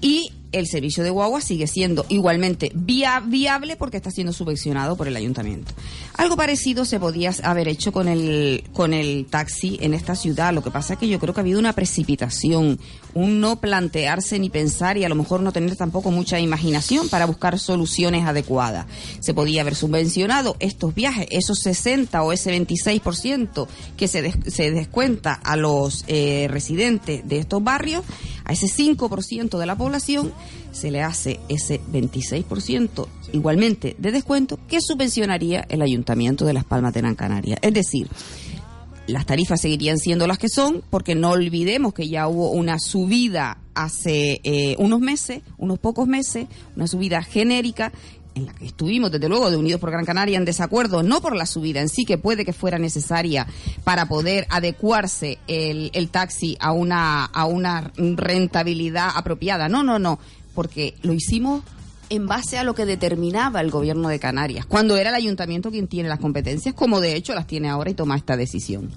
Y 0.00 0.32
el 0.52 0.66
servicio 0.68 1.02
de 1.02 1.10
guagua 1.10 1.40
sigue 1.40 1.66
siendo 1.66 2.04
igualmente 2.08 2.70
via- 2.74 3.20
viable 3.20 3.76
porque 3.76 3.96
está 3.96 4.10
siendo 4.10 4.32
subvencionado 4.32 4.96
por 4.96 5.08
el 5.08 5.16
ayuntamiento. 5.16 5.72
Algo 6.16 6.36
parecido 6.36 6.84
se 6.84 7.00
podía 7.00 7.32
haber 7.42 7.68
hecho 7.68 7.90
con 7.92 8.06
el, 8.08 8.64
con 8.72 8.92
el 8.94 9.26
taxi 9.26 9.78
en 9.80 9.94
esta 9.94 10.14
ciudad. 10.14 10.52
Lo 10.52 10.62
que 10.62 10.70
pasa 10.70 10.94
es 10.94 10.98
que 10.98 11.08
yo 11.08 11.18
creo 11.18 11.34
que 11.34 11.40
ha 11.40 11.42
habido 11.42 11.58
una 11.58 11.72
precipitación, 11.72 12.78
un 13.14 13.40
no 13.40 13.60
plantearse 13.60 14.38
ni 14.38 14.48
pensar 14.50 14.96
y 14.96 15.04
a 15.04 15.08
lo 15.08 15.14
mejor 15.14 15.40
no 15.42 15.52
tener 15.52 15.76
tampoco 15.76 16.10
mucha 16.10 16.40
imaginación 16.40 17.08
para 17.08 17.26
buscar 17.26 17.58
soluciones 17.58 18.24
adecuadas. 18.26 18.86
Se 19.20 19.34
podía 19.34 19.60
haber 19.62 19.74
subvencionado 19.74 20.56
estos 20.60 20.94
viajes, 20.94 21.26
esos 21.30 21.58
60 21.60 22.22
o 22.22 22.32
ese 22.32 22.56
26% 22.58 23.66
que 23.96 24.08
se, 24.08 24.22
des- 24.22 24.36
se 24.48 24.70
descuenta 24.70 25.34
a 25.34 25.56
los 25.56 26.04
eh, 26.08 26.46
residentes 26.50 27.26
de 27.28 27.38
estos 27.38 27.62
barrios, 27.62 28.04
a 28.44 28.52
ese 28.52 28.66
5% 28.66 29.58
de 29.58 29.66
la 29.66 29.76
población 29.76 30.32
se 30.72 30.90
le 30.90 31.02
hace 31.02 31.38
ese 31.50 31.80
26% 31.92 33.06
igualmente 33.32 33.94
de 33.98 34.10
descuento 34.10 34.58
que 34.68 34.80
subvencionaría 34.80 35.66
el 35.68 35.82
Ayuntamiento 35.82 36.44
de 36.46 36.54
Las 36.54 36.64
Palmas 36.64 36.94
de 36.94 37.00
Gran 37.02 37.14
Canaria. 37.14 37.58
Es 37.60 37.74
decir, 37.74 38.08
las 39.06 39.26
tarifas 39.26 39.60
seguirían 39.60 39.98
siendo 39.98 40.26
las 40.26 40.38
que 40.38 40.48
son, 40.48 40.82
porque 40.90 41.14
no 41.14 41.30
olvidemos 41.30 41.94
que 41.94 42.08
ya 42.08 42.28
hubo 42.28 42.50
una 42.50 42.78
subida 42.78 43.58
hace 43.74 44.40
eh, 44.44 44.76
unos 44.78 45.00
meses, 45.00 45.42
unos 45.58 45.78
pocos 45.78 46.06
meses, 46.06 46.46
una 46.76 46.86
subida 46.86 47.22
genérica 47.22 47.92
en 48.34 48.46
la 48.46 48.54
que 48.54 48.64
estuvimos, 48.64 49.10
desde 49.10 49.28
luego, 49.28 49.50
de 49.50 49.58
Unidos 49.58 49.80
por 49.80 49.90
Gran 49.90 50.06
Canaria 50.06 50.38
en 50.38 50.46
desacuerdo, 50.46 51.02
no 51.02 51.20
por 51.20 51.36
la 51.36 51.44
subida 51.44 51.80
en 51.80 51.90
sí, 51.90 52.06
que 52.06 52.16
puede 52.16 52.46
que 52.46 52.54
fuera 52.54 52.78
necesaria 52.78 53.46
para 53.84 54.06
poder 54.06 54.46
adecuarse 54.48 55.38
el, 55.48 55.90
el 55.92 56.08
taxi 56.08 56.56
a 56.58 56.72
una, 56.72 57.26
a 57.26 57.44
una 57.44 57.92
rentabilidad 57.96 59.10
apropiada. 59.14 59.68
No, 59.68 59.82
no, 59.82 59.98
no 59.98 60.18
porque 60.54 60.94
lo 61.02 61.12
hicimos 61.12 61.62
en 62.12 62.26
base 62.26 62.58
a 62.58 62.64
lo 62.64 62.74
que 62.74 62.84
determinaba 62.84 63.62
el 63.62 63.70
gobierno 63.70 64.10
de 64.10 64.18
Canarias, 64.18 64.66
cuando 64.66 64.98
era 64.98 65.08
el 65.08 65.16
ayuntamiento 65.16 65.70
quien 65.70 65.88
tiene 65.88 66.10
las 66.10 66.20
competencias, 66.20 66.74
como 66.74 67.00
de 67.00 67.16
hecho 67.16 67.34
las 67.34 67.46
tiene 67.46 67.70
ahora 67.70 67.88
y 67.88 67.94
toma 67.94 68.16
esta 68.16 68.36
decisión. 68.36 68.90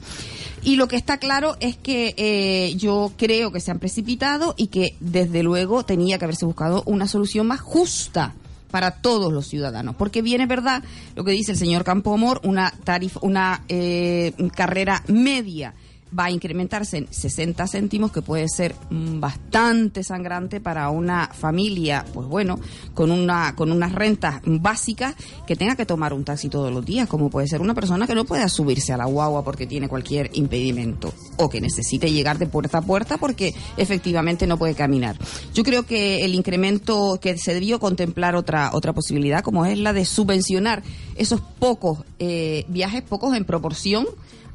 Y 0.63 0.75
lo 0.75 0.89
que 0.89 0.97
está 0.97 1.17
claro 1.17 1.55
es 1.61 1.77
que 1.77 2.13
eh, 2.17 2.75
yo 2.75 3.13
creo 3.15 3.53
que 3.53 3.61
se 3.61 3.71
han 3.71 3.79
precipitado 3.79 4.53
y 4.57 4.67
que 4.67 4.97
desde 4.99 5.43
luego 5.43 5.85
tenía 5.85 6.17
que 6.17 6.25
haberse 6.25 6.45
buscado 6.45 6.83
una 6.85 7.07
solución 7.07 7.47
más 7.47 7.61
justa 7.61 8.33
para 8.69 8.91
todos 8.91 9.31
los 9.31 9.47
ciudadanos, 9.47 9.95
porque 9.95 10.21
viene 10.21 10.45
verdad 10.45 10.83
lo 11.15 11.23
que 11.23 11.31
dice 11.31 11.53
el 11.53 11.57
señor 11.57 11.85
Campomor, 11.85 12.41
una 12.43 12.73
tarifa, 12.83 13.21
una 13.23 13.63
eh, 13.69 14.33
carrera 14.53 15.01
media 15.07 15.73
va 16.17 16.25
a 16.25 16.31
incrementarse 16.31 16.97
en 16.97 17.07
60 17.11 17.67
céntimos, 17.67 18.11
que 18.11 18.21
puede 18.21 18.47
ser 18.47 18.75
mm, 18.89 19.19
bastante 19.19 20.03
sangrante 20.03 20.59
para 20.59 20.89
una 20.89 21.29
familia, 21.33 22.05
pues 22.13 22.27
bueno, 22.27 22.59
con 22.93 23.11
una 23.11 23.55
con 23.55 23.71
unas 23.71 23.91
rentas 23.91 24.41
básicas 24.45 25.15
que 25.45 25.55
tenga 25.55 25.75
que 25.75 25.85
tomar 25.85 26.13
un 26.13 26.23
taxi 26.23 26.49
todos 26.49 26.71
los 26.71 26.85
días, 26.85 27.07
como 27.07 27.29
puede 27.29 27.47
ser 27.47 27.61
una 27.61 27.73
persona 27.73 28.07
que 28.07 28.15
no 28.15 28.25
pueda 28.25 28.47
subirse 28.49 28.93
a 28.93 28.97
la 28.97 29.05
guagua 29.05 29.43
porque 29.43 29.67
tiene 29.67 29.87
cualquier 29.87 30.29
impedimento 30.33 31.13
o 31.37 31.49
que 31.49 31.61
necesite 31.61 32.11
llegar 32.11 32.37
de 32.37 32.47
puerta 32.47 32.79
a 32.79 32.81
puerta 32.81 33.17
porque 33.17 33.53
efectivamente 33.77 34.47
no 34.47 34.57
puede 34.57 34.75
caminar. 34.75 35.17
Yo 35.53 35.63
creo 35.63 35.83
que 35.85 36.25
el 36.25 36.33
incremento 36.33 37.19
que 37.21 37.37
se 37.37 37.53
debió 37.53 37.79
contemplar 37.79 38.35
otra 38.35 38.71
otra 38.73 38.93
posibilidad, 38.93 39.43
como 39.43 39.65
es 39.65 39.77
la 39.77 39.93
de 39.93 40.05
subvencionar 40.05 40.83
esos 41.15 41.41
pocos 41.41 41.99
eh, 42.19 42.65
viajes, 42.67 43.01
pocos 43.03 43.35
en 43.35 43.45
proporción 43.45 44.05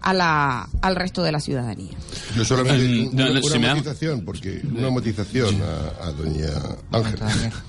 a 0.03 0.13
la, 0.15 0.69
al 0.83 0.97
resto 0.97 1.23
de 1.23 1.33
la 1.33 1.41
ciudadanía. 1.41 1.93
Yo 2.37 2.45
solamente 2.45 2.85
Eh, 2.85 3.09
una, 3.13 3.25
no, 3.27 3.35
no, 3.35 3.41
una 3.41 3.43
si 3.55 3.59
da- 3.61 3.75
matización, 3.75 4.25
porque 4.25 4.63
una 4.77 4.91
matización 4.91 5.57
a, 5.63 6.07
a 6.07 6.13
doña 6.13 6.49
Ángela. 6.93 7.53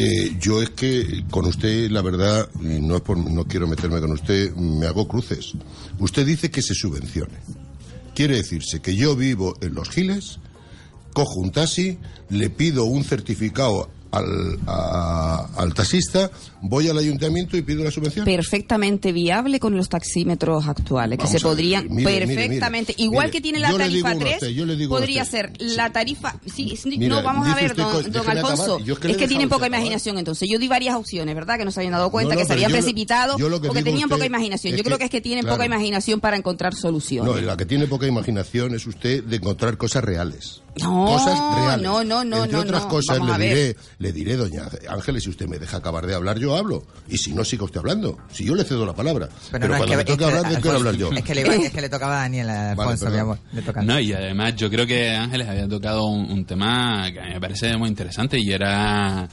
Eh, 0.00 0.36
yo 0.40 0.62
es 0.62 0.70
que 0.70 1.24
con 1.28 1.44
usted, 1.46 1.90
la 1.90 2.02
verdad, 2.02 2.48
y 2.62 2.80
no, 2.80 2.94
es 2.96 3.02
por- 3.02 3.18
no 3.18 3.44
quiero 3.46 3.66
meterme 3.66 4.00
con 4.00 4.12
usted, 4.12 4.54
me 4.54 4.86
hago 4.86 5.08
cruces. 5.08 5.54
Usted 5.98 6.24
dice 6.24 6.52
que 6.52 6.62
se 6.62 6.72
subvencione. 6.72 7.34
Quiere 8.14 8.36
decirse 8.36 8.80
que 8.80 8.94
yo 8.94 9.16
vivo 9.16 9.56
en 9.60 9.74
Los 9.74 9.88
Giles, 9.90 10.38
cojo 11.12 11.40
un 11.40 11.50
taxi, 11.50 11.98
le 12.30 12.48
pido 12.48 12.84
un 12.84 13.02
certificado 13.02 13.90
al, 14.10 14.58
a- 14.66 15.46
al 15.56 15.74
taxista, 15.74 16.30
voy 16.62 16.88
al 16.88 16.96
ayuntamiento 16.98 17.56
y 17.56 17.62
pido 17.62 17.84
la 17.84 17.90
subvención. 17.90 18.24
Perfectamente 18.24 19.12
viable 19.12 19.60
con 19.60 19.76
los 19.76 19.88
taxímetros 19.88 20.66
actuales, 20.66 21.18
que 21.18 21.26
se 21.26 21.34
ver, 21.34 21.42
podrían 21.42 21.86
mire, 21.90 22.26
perfectamente, 22.26 22.94
mire, 22.96 23.04
igual 23.04 23.30
que 23.30 23.40
tiene 23.40 23.58
la 23.58 23.72
tarifa 23.76 24.08
una 24.08 24.16
a 24.16 24.18
3, 24.18 24.34
usted, 24.34 24.48
yo 24.48 24.66
le 24.66 24.76
digo 24.76 24.94
una 24.94 24.98
a 24.98 25.00
podría 25.00 25.24
ser 25.24 25.52
la 25.58 25.92
tarifa, 25.92 26.36
sí, 26.46 26.74
no, 26.98 27.22
vamos 27.22 27.46
a 27.48 27.54
ver, 27.54 27.74
don, 27.76 28.10
don 28.12 28.28
Alfonso, 28.28 28.62
acabar, 28.76 28.82
es 28.90 28.98
que 28.98 29.10
es 29.12 29.16
que 29.16 29.28
tienen 29.28 29.48
poca 29.48 29.66
acabar. 29.66 29.80
imaginación, 29.80 30.18
entonces 30.18 30.48
yo 30.50 30.58
di 30.58 30.68
varias 30.68 30.94
opciones, 30.96 31.34
¿verdad? 31.34 31.58
Que 31.58 31.64
no 31.64 31.70
se 31.70 31.80
habían 31.80 31.92
dado 31.92 32.10
cuenta, 32.10 32.34
No, 32.34 32.40
no, 32.40 32.40
que 32.40 32.46
se 32.46 32.52
habían 32.54 32.72
precipitado, 32.72 33.36
que 33.60 33.68
o 33.68 33.72
que 33.72 33.82
a 33.82 33.84
tenían 33.84 34.08
poca 34.08 34.26
imaginación. 34.26 34.74
Yo 34.76 34.82
creo 34.84 34.96
que- 34.96 34.98
que 35.00 35.04
es 35.04 35.10
que 35.10 35.20
tienen 35.20 35.42
claro. 35.42 35.56
poca 35.56 35.66
imaginación 35.66 36.20
para 36.20 36.36
encontrar 36.36 36.74
soluciones. 36.74 37.32
No, 37.32 37.40
la 37.40 37.56
que 37.56 37.66
tiene 37.66 37.86
poca 37.86 38.06
imaginación 38.06 38.74
es 38.74 38.86
usted 38.86 39.22
de 39.24 39.36
encontrar 39.36 39.76
cosas 39.76 40.02
reales. 40.02 40.62
No, 40.82 41.06
cosas 41.06 41.38
reales. 41.56 41.82
no, 41.84 42.04
no, 42.04 42.24
no, 42.24 42.36
Entre 42.44 42.52
no, 42.56 42.62
otras 42.62 42.82
no. 42.82 42.88
cosas 42.88 43.18
le 43.20 43.38
diré, 43.48 43.76
le 43.98 44.12
diré, 44.12 44.36
doña 44.36 44.68
Ángeles, 44.88 45.22
si 45.24 45.30
usted 45.30 45.46
me 45.46 45.58
deja 45.58 45.78
acabar 45.78 46.06
de 46.06 46.14
hablar, 46.14 46.38
yo 46.38 46.56
hablo. 46.56 46.84
Y 47.08 47.18
si 47.18 47.32
no, 47.32 47.44
siga 47.44 47.64
usted 47.64 47.80
hablando. 47.80 48.18
Si 48.32 48.44
yo 48.44 48.54
le 48.54 48.64
cedo 48.64 48.84
la 48.86 48.94
palabra. 48.94 49.28
Pero, 49.50 49.68
no, 49.68 49.74
es 49.74 49.78
cuando 49.78 49.86
que- 49.86 49.96
me 49.96 50.02
es 50.02 50.06
toque 50.06 50.18
que- 50.18 50.24
hablar, 50.24 50.48
¿de 50.48 50.54
qué 50.56 50.62
quiero 50.62 50.76
hablar 50.78 50.94
yo? 50.96 51.12
Es 51.12 51.22
que 51.24 51.34
le, 51.34 51.40
iba- 51.42 51.54
es 51.54 51.70
que 51.72 51.80
le 51.80 51.88
tocaba 51.88 52.18
a 52.18 52.22
Daniela, 52.22 52.74
Vale, 52.74 52.90
Alfonso, 52.92 53.10
mi 53.14 53.18
amor. 53.18 53.38
Le 53.52 53.62
toca 53.62 53.80
a 53.80 53.82
No, 53.84 53.98
y 54.00 54.12
además 54.12 54.54
yo 54.56 54.70
creo 54.70 54.86
que 54.86 55.10
Ángeles 55.14 55.48
había 55.48 55.68
tocado 55.68 56.06
un, 56.06 56.30
un 56.30 56.44
tema 56.44 57.10
que 57.12 57.20
a 57.20 57.24
mí 57.24 57.30
me 57.34 57.40
parece 57.40 57.76
muy 57.76 57.88
interesante 57.88 58.38
y 58.38 58.50
era 58.52 59.28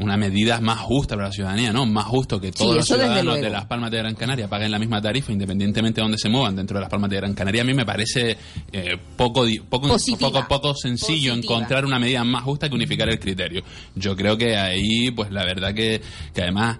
una 0.00 0.16
medida 0.16 0.60
más 0.60 0.80
justa 0.80 1.14
para 1.14 1.28
la 1.28 1.32
ciudadanía, 1.32 1.72
¿no? 1.72 1.86
Más 1.86 2.04
justo 2.06 2.40
que 2.40 2.52
todos 2.52 2.76
los 2.76 2.86
ciudadanos 2.86 3.40
de 3.40 3.50
Las 3.50 3.66
Palmas 3.66 3.90
de 3.90 3.98
Gran 3.98 4.14
Canaria 4.14 4.48
paguen 4.48 4.70
la 4.70 4.78
misma 4.78 5.00
tarifa 5.00 5.32
independientemente 5.32 6.00
de 6.00 6.04
dónde 6.04 6.18
se 6.18 6.28
muevan 6.28 6.56
dentro 6.56 6.76
de 6.76 6.82
Las 6.82 6.90
Palmas 6.90 7.10
de 7.10 7.16
Gran 7.16 7.34
Canaria. 7.34 7.62
A 7.62 7.64
mí 7.64 7.74
me 7.74 7.86
parece 7.86 8.36
eh, 8.72 8.96
poco, 9.16 9.44
poco, 9.68 9.88
Positiva. 9.88 10.30
poco, 10.30 10.48
poco 10.48 10.74
sencillo 10.74 11.34
Positiva. 11.34 11.54
encontrar 11.56 11.84
una 11.84 11.98
medida 11.98 12.24
más 12.24 12.42
justa 12.42 12.68
que 12.68 12.74
unificar 12.74 13.08
el 13.08 13.18
criterio. 13.18 13.62
Yo 13.94 14.16
creo 14.16 14.36
que 14.36 14.56
ahí, 14.56 15.10
pues 15.10 15.30
la 15.30 15.44
verdad 15.44 15.74
que, 15.74 16.00
que 16.32 16.42
además... 16.42 16.78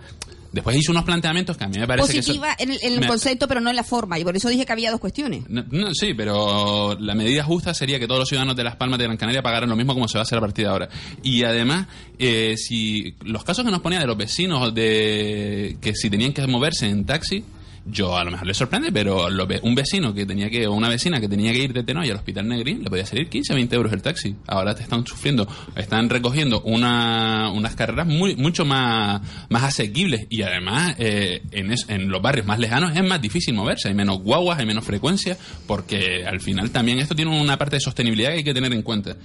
Después 0.55 0.77
hizo 0.77 0.93
unos 0.93 1.05
planteamientos 1.05 1.57
que 1.57 1.65
a 1.65 1.69
mí 1.69 1.79
me 1.79 1.87
parece 1.87 2.13
que... 2.13 2.19
eso- 2.21 2.29
Positiva 2.33 2.55
en 2.59 2.71
el, 2.71 2.79
en 2.83 2.93
el 3.03 3.07
concepto, 3.09 3.49
pero 3.49 3.61
no 3.61 3.71
en 3.71 3.77
la 3.77 3.83
forma, 3.85 4.19
y 4.19 4.25
por 4.25 4.37
eso 4.37 4.49
dije 4.49 4.65
que 4.65 4.73
había 4.73 4.91
dos 4.91 5.01
cuestiones. 5.01 5.45
no, 5.51 5.65
no, 5.71 5.93
sí, 5.95 6.15
pero 6.15 6.97
la 6.99 7.15
medida 7.15 7.43
justa 7.45 7.75
sería 7.75 7.99
que 7.99 8.07
todos 8.07 8.21
los 8.21 8.29
ciudadanos 8.29 8.55
de 8.57 8.65
Las 8.65 8.77
Palmas 8.77 8.99
de 8.99 9.05
Gran 9.05 9.17
Canaria 9.17 9.43
pagaran 9.43 9.69
lo 9.69 9.77
mismo 9.77 9.95
como 9.95 10.07
se 10.09 10.17
va 10.17 10.21
a 10.21 10.23
hacer 10.23 10.39
a 10.39 10.41
partir 10.41 10.65
de 10.65 10.71
ahora. 10.71 10.89
Y 11.23 11.43
además, 11.45 11.89
eh, 12.19 12.55
si 12.57 13.15
los 13.25 13.43
casos 13.45 13.65
que 13.65 13.71
nos 13.71 13.81
ponía 13.81 13.99
de 13.99 14.07
los 14.07 14.17
vecinos 14.17 14.73
de 14.75 15.77
que 15.81 15.95
si 15.95 16.09
tenían 16.09 16.33
que 16.33 16.47
moverse 16.47 16.87
en 16.89 17.05
taxi, 17.05 17.45
yo 17.87 18.17
a 18.17 18.25
lo 18.25 18.31
mejor 18.31 18.47
les 18.47 18.57
sorprende, 18.57 18.91
pero 18.93 19.29
lo 19.31 19.47
un 19.63 19.75
vecino 19.75 20.15
que 20.15 20.25
tenía 20.27 20.49
que, 20.51 20.67
o 20.67 20.73
una 20.73 20.89
vecina 20.89 21.21
que 21.21 21.29
tenía 21.29 21.53
que 21.53 21.59
ir 21.59 21.73
de 21.73 21.83
Tenoy 21.83 22.09
al 22.11 22.17
Hospital 22.17 22.49
Negrín, 22.49 22.83
le 22.83 22.89
podía 22.91 23.05
salir 23.07 23.29
15 23.29 23.53
o 23.53 23.57
20 23.57 23.77
euros 23.77 23.93
el 23.93 24.03
taxi. 24.03 24.35
Ahora 24.47 24.75
te 24.75 24.83
están 24.83 25.07
sufriendo, 25.07 25.47
están 25.77 26.09
recogiendo 26.09 26.63
una, 26.63 27.51
unas 27.53 27.75
carreras 27.77 28.07
muy, 28.07 28.37
mucho 28.37 28.65
más, 28.65 29.21
más 29.51 29.63
asequibles 29.65 30.27
y 30.31 30.43
además 30.43 30.97
eh, 30.99 31.43
en, 31.53 31.71
es- 31.73 31.87
en 31.89 32.09
los 32.09 32.23
barrios 32.23 32.47
más 32.47 32.59
lejanos 32.59 32.97
es 32.97 33.05
más 33.05 33.21
difícil 33.21 33.55
moverse, 33.55 33.89
hay 33.89 33.95
menos 33.95 34.19
guaguas, 34.23 34.59
hay 34.59 34.67
menos 34.67 34.85
frecuencia, 34.85 35.37
porque 35.67 36.25
al 36.27 36.41
final 36.41 36.71
también 36.71 36.99
esto 36.99 37.15
tiene 37.15 37.39
una 37.39 37.59
parte 37.59 37.77
de 37.77 37.81
sostenibilidad 37.81 38.31
que 38.31 38.37
hay 38.39 38.45
que 38.45 38.55
tener 38.55 38.73
en 38.73 38.83
cuenta. 38.83 39.17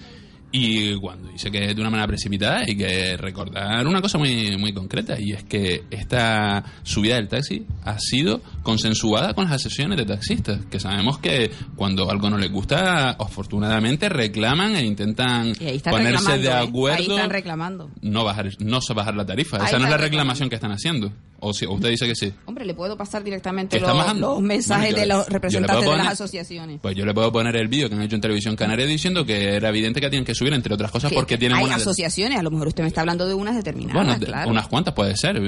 Y 0.52 0.96
cuando 1.00 1.30
dice 1.30 1.52
que 1.52 1.66
es 1.70 1.76
de 1.76 1.82
una 1.82 1.92
manera 1.92 2.08
precipitada 2.08 2.62
hay 2.68 2.76
que 2.76 3.16
recordar 3.18 3.86
una 3.86 4.02
cosa 4.02 4.18
muy, 4.18 4.58
muy 4.58 4.74
concreta 4.74 5.16
y 5.20 5.32
es 5.34 5.44
que 5.44 5.84
esta 5.92 6.64
subida 6.84 7.16
del 7.16 7.28
taxi 7.28 7.66
ha 7.84 8.00
sido 8.00 8.42
consensuada 8.64 9.34
con 9.36 9.44
las 9.46 9.54
asociaciones 9.54 9.98
de 9.98 10.06
taxistas, 10.06 10.66
que 10.66 10.80
sabemos 10.80 11.20
que 11.20 11.52
cuando 11.76 12.10
algo 12.10 12.30
no 12.32 12.38
les 12.40 12.52
gusta, 12.52 13.12
afortunadamente 13.12 14.10
reclaman 14.10 14.76
e 14.76 14.86
intentan 14.86 15.54
ponerse 15.90 16.38
de 16.40 16.48
¿eh? 16.48 16.52
acuerdo 16.54 16.98
Ahí 16.98 17.08
están 17.10 17.30
reclamando. 17.30 17.92
no 18.02 18.24
bajar 18.24 18.50
no 18.60 18.80
bajar 18.96 19.16
la 19.16 19.26
tarifa. 19.26 19.58
Ahí 19.58 19.68
Esa 19.68 19.78
no 19.78 19.86
es 19.86 19.92
la 19.92 19.98
reclamación 19.98 20.50
que 20.50 20.56
están 20.56 20.72
haciendo. 20.72 21.12
O 21.42 21.54
si 21.54 21.66
usted 21.66 21.90
dice 21.90 22.06
que 22.06 22.16
sí. 22.16 22.34
Hombre, 22.48 22.66
le 22.66 22.74
puedo 22.74 22.98
pasar 22.98 23.24
directamente 23.24 23.78
¿Que 23.78 23.86
está 23.86 23.94
los, 23.94 24.18
los 24.18 24.42
mensajes 24.42 24.92
Bueno, 24.92 24.98
yo- 24.98 25.02
de 25.02 25.08
los 25.08 25.30
representantes 25.30 25.76
puedo 25.78 25.92
de 25.92 25.96
poner- 25.98 26.04
las 26.06 26.14
asociaciones. 26.20 26.80
Pues 26.82 26.96
yo 26.96 27.06
le 27.06 27.14
puedo 27.14 27.32
poner 27.32 27.56
el 27.56 27.70
vídeo 27.70 27.88
que 27.88 27.96
han 27.96 28.02
hecho 28.02 28.16
en 28.16 28.22
Televisión 28.22 28.56
Canaria 28.58 28.86
diciendo 28.86 29.26
que 29.26 29.56
era 29.56 29.70
evidente 29.70 30.02
que 30.02 30.10
tienen 30.10 30.26
que 30.26 30.36
subir, 30.40 30.54
entre 30.54 30.74
otras 30.74 30.90
cosas, 30.92 31.10
Que 31.10 31.16
porque 31.16 31.38
tienen 31.38 31.58
hay 31.60 31.66
una... 31.66 31.76
asociaciones, 31.76 32.40
a 32.40 32.42
lo 32.44 32.50
mejor 32.52 32.70
usted 32.70 32.84
me 32.84 32.90
está 32.90 33.02
hablando 33.02 33.28
de 33.28 33.34
unas 33.36 33.56
determinadas, 33.56 34.06
Bueno, 34.06 34.20
claro. 34.26 34.50
unas 34.50 34.68
cuantas 34.68 34.94
puede 34.94 35.16
ser. 35.16 35.40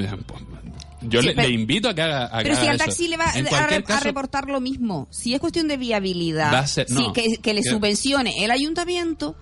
Yo 1.04 1.22
Sí, 1.22 1.28
le, 1.30 1.34
pero- 1.36 1.48
le 1.48 1.54
invito 1.56 1.90
a 1.90 1.96
que 1.96 2.02
haga, 2.04 2.26
a 2.32 2.38
que 2.40 2.44
Pero 2.44 2.56
si 2.56 2.62
haga 2.62 2.70
al 2.72 2.76
eso. 2.76 2.86
taxi 2.86 3.08
le 3.08 3.18
va 3.18 3.26
a, 3.26 4.00
reportar 4.02 4.48
lo 4.48 4.62
mismo, 4.62 5.08
si 5.10 5.34
es 5.34 5.40
cuestión 5.40 5.68
de 5.68 5.78
viabilidad, 5.78 6.66
ser- 6.68 6.92
no. 6.92 7.12
que, 7.14 7.38
que 7.42 7.54
le 7.56 7.64
subvencione 7.64 8.44
el 8.46 8.52
ayuntamiento 8.52 9.36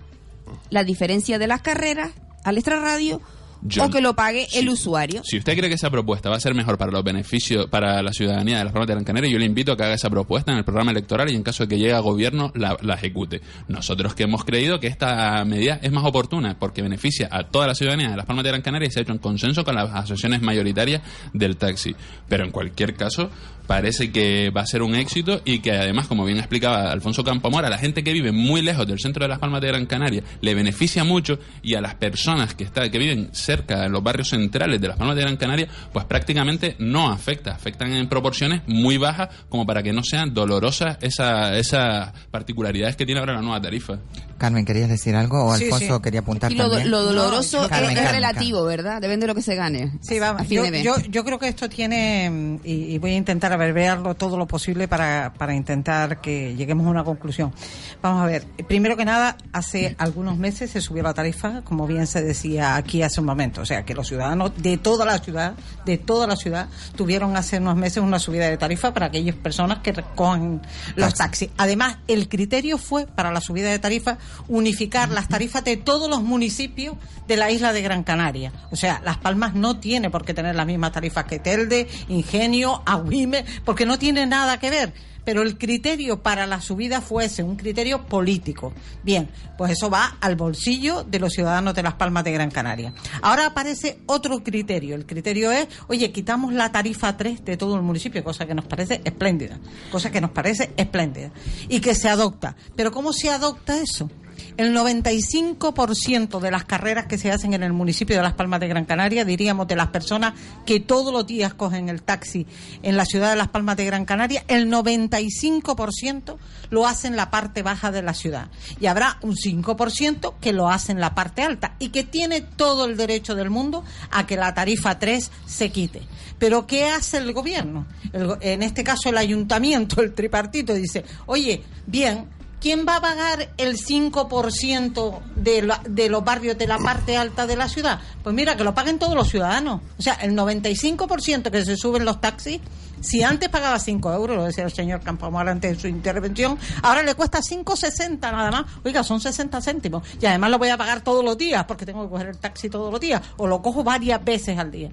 la 0.70 0.84
diferencia 0.84 1.38
de 1.38 1.46
las 1.46 1.60
carreras 1.60 2.10
al 2.44 2.56
extrarradio 2.56 3.20
Yo- 3.62 3.84
o 3.84 3.90
que 3.90 4.00
lo 4.00 4.14
pague 4.14 4.46
Sí. 4.48 4.58
el 4.58 4.68
usuario. 4.68 5.22
Si 5.24 5.36
usted 5.38 5.56
cree 5.56 5.68
que 5.68 5.74
esa 5.74 5.90
propuesta 5.90 6.30
va 6.30 6.36
a 6.36 6.40
ser 6.40 6.54
mejor 6.54 6.78
para 6.78 6.90
los 6.92 7.04
beneficios, 7.04 7.66
para 7.68 8.02
la 8.02 8.12
ciudadanía 8.12 8.58
de 8.58 8.64
las 8.64 8.72
Palmas 8.72 8.86
de 8.88 8.94
Gran 8.94 9.04
Canaria, 9.04 9.30
yo 9.30 9.38
le 9.38 9.44
invito 9.44 9.72
a 9.72 9.76
que 9.76 9.82
haga 9.84 9.94
esa 9.94 10.08
propuesta 10.10 10.52
en 10.52 10.58
el 10.58 10.64
programa 10.64 10.90
electoral 10.92 11.30
y 11.30 11.36
en 11.36 11.42
caso 11.42 11.64
de 11.64 11.68
que 11.68 11.78
llegue 11.78 11.92
a 11.92 12.00
gobierno 12.00 12.52
la, 12.54 12.76
la 12.82 12.94
ejecute. 12.94 13.40
Nosotros 13.68 14.14
que 14.14 14.22
hemos 14.24 14.44
creído 14.44 14.80
que 14.80 14.86
esta 14.86 15.44
medida 15.44 15.78
es 15.82 15.92
más 15.92 16.04
oportuna 16.04 16.56
porque 16.58 16.82
beneficia 16.82 17.28
a 17.30 17.44
toda 17.48 17.66
la 17.66 17.74
ciudadanía 17.74 18.10
de 18.10 18.16
las 18.16 18.26
Palmas 18.26 18.44
de 18.44 18.50
Gran 18.50 18.62
Canaria 18.62 18.88
y 18.88 18.90
se 18.90 19.00
ha 19.00 19.02
hecho 19.02 19.12
en 19.12 19.18
consenso 19.18 19.64
con 19.64 19.74
las 19.74 19.90
asociaciones 19.90 20.40
mayoritarias 20.42 21.02
del 21.34 21.56
taxi. 21.56 21.94
Pero 22.28 22.44
en 22.44 22.50
cualquier 22.50 22.94
caso, 22.94 23.30
parece 23.66 24.10
que 24.10 24.50
va 24.50 24.62
a 24.62 24.66
ser 24.66 24.82
un 24.82 24.94
éxito 24.94 25.42
y 25.44 25.60
que 25.60 25.72
además, 25.72 26.06
como 26.08 26.24
bien 26.24 26.38
explicaba 26.38 26.90
Alfonso 26.90 27.22
Campomora, 27.22 27.68
a 27.68 27.70
la 27.70 27.78
gente 27.78 28.02
que 28.02 28.12
vive 28.12 28.32
muy 28.32 28.62
lejos 28.62 28.86
del 28.86 28.98
centro 28.98 29.24
de 29.24 29.28
las 29.28 29.38
Palmas 29.38 29.60
de 29.60 29.68
Gran 29.68 29.86
Canaria 29.86 30.22
le 30.40 30.54
beneficia 30.54 31.04
mucho 31.04 31.38
y 31.62 31.74
a 31.74 31.80
las 31.80 31.94
personas 31.94 32.54
que, 32.54 32.64
está, 32.64 32.90
que 32.90 32.98
viven 32.98 33.28
cerca 33.32 33.49
de 33.56 33.88
los 33.88 34.02
barrios 34.02 34.28
centrales 34.28 34.80
de 34.80 34.88
las 34.88 34.96
Palmas 34.96 35.16
de 35.16 35.22
Gran 35.22 35.36
Canaria, 35.36 35.68
pues 35.92 36.04
prácticamente 36.04 36.76
no 36.78 37.10
afecta, 37.10 37.52
afectan 37.52 37.92
en 37.92 38.08
proporciones 38.08 38.62
muy 38.66 38.96
bajas 38.96 39.28
como 39.48 39.66
para 39.66 39.82
que 39.82 39.92
no 39.92 40.02
sean 40.02 40.32
dolorosas 40.32 40.96
esa- 41.00 41.56
esas 41.56 42.12
particularidades 42.30 42.96
que 42.96 43.04
tiene 43.06 43.20
ahora 43.20 43.34
la 43.34 43.42
nueva 43.42 43.60
tarifa. 43.60 43.98
Carmen, 44.38 44.64
¿querías 44.64 44.88
decir 44.88 45.14
algo? 45.16 45.44
¿O 45.44 45.52
Alfonso 45.52 45.96
sí. 45.96 46.02
quería 46.02 46.20
apuntar 46.20 46.50
Y 46.50 46.54
lo, 46.54 46.68
también? 46.70 46.90
lo 46.90 47.02
doloroso 47.02 47.62
No, 47.62 47.68
Carmen, 47.68 47.90
es, 47.90 47.96
es 47.98 48.02
Carmen, 48.04 48.14
relativo, 48.22 48.64
¿verdad? 48.64 48.98
Depende 49.00 49.24
de 49.24 49.26
lo 49.28 49.34
que 49.34 49.42
se 49.42 49.54
gane. 49.54 49.92
Sí, 50.00 50.18
vamos. 50.18 50.48
Yo, 50.48 50.64
yo, 50.66 50.94
yo 51.10 51.24
creo 51.24 51.38
que 51.38 51.48
esto 51.48 51.68
tiene, 51.68 52.58
y, 52.64 52.94
y 52.94 52.98
voy 52.98 53.10
a 53.10 53.16
intentar 53.16 53.52
abreviarlo 53.52 54.14
todo 54.14 54.38
lo 54.38 54.46
posible 54.46 54.88
para, 54.88 55.34
para 55.36 55.54
intentar 55.54 56.22
que 56.22 56.54
lleguemos 56.56 56.86
a 56.86 56.90
una 56.90 57.04
conclusión. 57.04 57.52
Vamos 58.00 58.22
a 58.22 58.26
ver, 58.26 58.44
primero 58.66 58.96
que 58.96 59.04
nada, 59.04 59.36
hace 59.52 59.94
algunos 59.98 60.38
meses 60.38 60.70
se 60.70 60.80
subió 60.80 61.02
la 61.02 61.12
tarifa, 61.12 61.60
como 61.62 61.86
bien 61.86 62.06
se 62.06 62.22
decía 62.22 62.76
aquí 62.76 63.02
hace 63.02 63.20
un 63.20 63.26
momento. 63.26 63.39
O 63.60 63.66
sea, 63.66 63.84
que 63.84 63.94
los 63.94 64.08
ciudadanos 64.08 64.52
de 64.56 64.76
toda 64.76 65.04
la 65.04 65.18
ciudad, 65.18 65.54
de 65.84 65.98
toda 65.98 66.26
la 66.26 66.36
ciudad, 66.36 66.68
tuvieron 66.96 67.36
hace 67.36 67.58
unos 67.58 67.76
meses 67.76 68.02
una 68.02 68.18
subida 68.18 68.48
de 68.48 68.56
tarifa 68.56 68.92
para 68.92 69.06
aquellas 69.06 69.34
personas 69.34 69.78
que 69.78 69.92
recogen 69.92 70.60
los 70.96 71.14
taxis. 71.14 71.50
Además, 71.56 71.98
el 72.06 72.28
criterio 72.28 72.78
fue 72.78 73.06
para 73.06 73.32
la 73.32 73.40
subida 73.40 73.70
de 73.70 73.78
tarifa 73.78 74.18
unificar 74.48 75.08
las 75.10 75.28
tarifas 75.28 75.64
de 75.64 75.76
todos 75.76 76.10
los 76.10 76.22
municipios 76.22 76.96
de 77.26 77.36
la 77.36 77.50
isla 77.50 77.72
de 77.72 77.82
Gran 77.82 78.02
Canaria. 78.02 78.52
O 78.70 78.76
sea, 78.76 79.00
Las 79.04 79.18
Palmas 79.18 79.54
no 79.54 79.78
tiene 79.78 80.10
por 80.10 80.24
qué 80.24 80.34
tener 80.34 80.54
las 80.54 80.66
mismas 80.66 80.92
tarifas 80.92 81.24
que 81.24 81.38
Telde, 81.38 81.88
Ingenio, 82.08 82.82
Agüime, 82.84 83.44
porque 83.64 83.86
no 83.86 83.98
tiene 83.98 84.26
nada 84.26 84.58
que 84.58 84.70
ver 84.70 85.09
pero 85.24 85.42
el 85.42 85.58
criterio 85.58 86.22
para 86.22 86.46
la 86.46 86.60
subida 86.60 87.00
fuese 87.00 87.42
un 87.42 87.56
criterio 87.56 88.06
político. 88.06 88.72
Bien, 89.02 89.28
pues 89.56 89.72
eso 89.72 89.90
va 89.90 90.16
al 90.20 90.36
bolsillo 90.36 91.04
de 91.04 91.18
los 91.18 91.32
ciudadanos 91.32 91.74
de 91.74 91.82
Las 91.82 91.94
Palmas 91.94 92.24
de 92.24 92.32
Gran 92.32 92.50
Canaria. 92.50 92.92
Ahora 93.22 93.46
aparece 93.46 94.00
otro 94.06 94.42
criterio. 94.42 94.94
El 94.94 95.06
criterio 95.06 95.52
es, 95.52 95.68
oye, 95.88 96.12
quitamos 96.12 96.52
la 96.52 96.72
tarifa 96.72 97.16
3 97.16 97.44
de 97.44 97.56
todo 97.56 97.76
el 97.76 97.82
municipio, 97.82 98.24
cosa 98.24 98.46
que 98.46 98.54
nos 98.54 98.64
parece 98.64 99.00
espléndida, 99.04 99.58
cosa 99.90 100.10
que 100.10 100.20
nos 100.20 100.30
parece 100.30 100.72
espléndida, 100.76 101.30
y 101.68 101.80
que 101.80 101.94
se 101.94 102.08
adopta. 102.08 102.56
Pero 102.76 102.92
¿cómo 102.92 103.12
se 103.12 103.30
adopta 103.30 103.80
eso? 103.80 104.10
El 104.56 104.74
95% 104.74 106.40
de 106.40 106.50
las 106.50 106.64
carreras 106.64 107.06
que 107.06 107.18
se 107.18 107.30
hacen 107.30 107.54
en 107.54 107.62
el 107.62 107.72
municipio 107.72 108.16
de 108.16 108.22
Las 108.22 108.34
Palmas 108.34 108.60
de 108.60 108.68
Gran 108.68 108.84
Canaria, 108.84 109.24
diríamos 109.24 109.66
de 109.68 109.76
las 109.76 109.88
personas 109.88 110.34
que 110.66 110.80
todos 110.80 111.12
los 111.12 111.26
días 111.26 111.54
cogen 111.54 111.88
el 111.88 112.02
taxi 112.02 112.46
en 112.82 112.96
la 112.96 113.04
ciudad 113.04 113.30
de 113.30 113.36
Las 113.36 113.48
Palmas 113.48 113.76
de 113.76 113.84
Gran 113.84 114.04
Canaria, 114.04 114.44
el 114.48 114.70
95% 114.70 116.36
lo 116.70 116.86
hace 116.86 117.08
en 117.08 117.16
la 117.16 117.30
parte 117.30 117.62
baja 117.62 117.90
de 117.90 118.02
la 118.02 118.14
ciudad. 118.14 118.48
Y 118.80 118.86
habrá 118.86 119.18
un 119.22 119.34
5% 119.36 120.34
que 120.40 120.52
lo 120.52 120.68
hace 120.68 120.92
en 120.92 121.00
la 121.00 121.14
parte 121.14 121.42
alta 121.42 121.74
y 121.78 121.88
que 121.88 122.04
tiene 122.04 122.40
todo 122.40 122.84
el 122.84 122.96
derecho 122.96 123.34
del 123.34 123.50
mundo 123.50 123.84
a 124.10 124.26
que 124.26 124.36
la 124.36 124.54
tarifa 124.54 124.98
3 124.98 125.30
se 125.46 125.70
quite. 125.70 126.02
Pero 126.38 126.66
¿qué 126.66 126.86
hace 126.86 127.18
el 127.18 127.32
gobierno? 127.32 127.86
en 128.12 128.62
este 128.62 128.82
caso 128.82 129.08
el 129.08 129.18
ayuntamiento, 129.18 130.00
el 130.00 130.14
tripartito, 130.14 130.74
dice, 130.74 131.04
oye, 131.26 131.62
bien, 131.86 132.26
¿quién 132.60 132.86
va 132.86 132.96
a 132.96 133.00
pagar 133.00 133.48
el 133.56 133.76
5% 133.76 135.20
de, 135.36 135.72
de 135.88 136.08
los 136.08 136.24
barrios 136.24 136.58
de 136.58 136.66
la 136.66 136.78
parte 136.78 137.16
alta 137.16 137.46
de 137.46 137.56
la 137.56 137.68
ciudad? 137.68 138.00
Pues 138.22 138.34
mira, 138.34 138.56
que 138.56 138.64
lo 138.64 138.74
paguen 138.74 138.98
todos 138.98 139.14
los 139.14 139.28
ciudadanos. 139.28 139.80
O 139.98 140.02
sea, 140.02 140.14
el 140.14 140.36
95% 140.36 141.50
que 141.50 141.64
se 141.64 141.76
suben 141.76 142.04
los 142.04 142.20
taxis, 142.20 142.60
si 143.00 143.22
antes 143.22 143.48
pagaba 143.48 143.78
5 143.78 144.12
euros, 144.12 144.36
lo 144.36 144.44
decía 144.44 144.64
el 144.64 144.72
señor 144.72 145.00
Campomar 145.00 145.48
antes 145.48 145.74
de 145.74 145.80
su 145.80 145.88
intervención, 145.88 146.58
ahora 146.82 147.02
le 147.02 147.14
cuesta 147.14 147.40
5,60 147.40 148.20
nada 148.20 148.50
más. 148.50 148.66
Oiga, 148.84 149.02
son 149.02 149.20
60 149.20 149.60
céntimos. 149.62 150.06
Y 150.20 150.26
además 150.26 150.50
lo 150.50 150.58
voy 150.58 150.68
a 150.68 150.76
pagar 150.76 151.00
todos 151.00 151.24
los 151.24 151.38
días, 151.38 151.64
porque 151.64 151.86
tengo 151.86 152.04
que 152.04 152.10
coger 152.10 152.28
el 152.28 152.38
taxi 152.38 152.68
todos 152.68 152.92
los 152.92 153.00
días, 153.00 153.22
o 153.38 153.46
lo 153.46 153.62
cojo 153.62 153.82
varias 153.82 154.22
veces 154.22 154.58
al 154.58 154.70
día. 154.70 154.90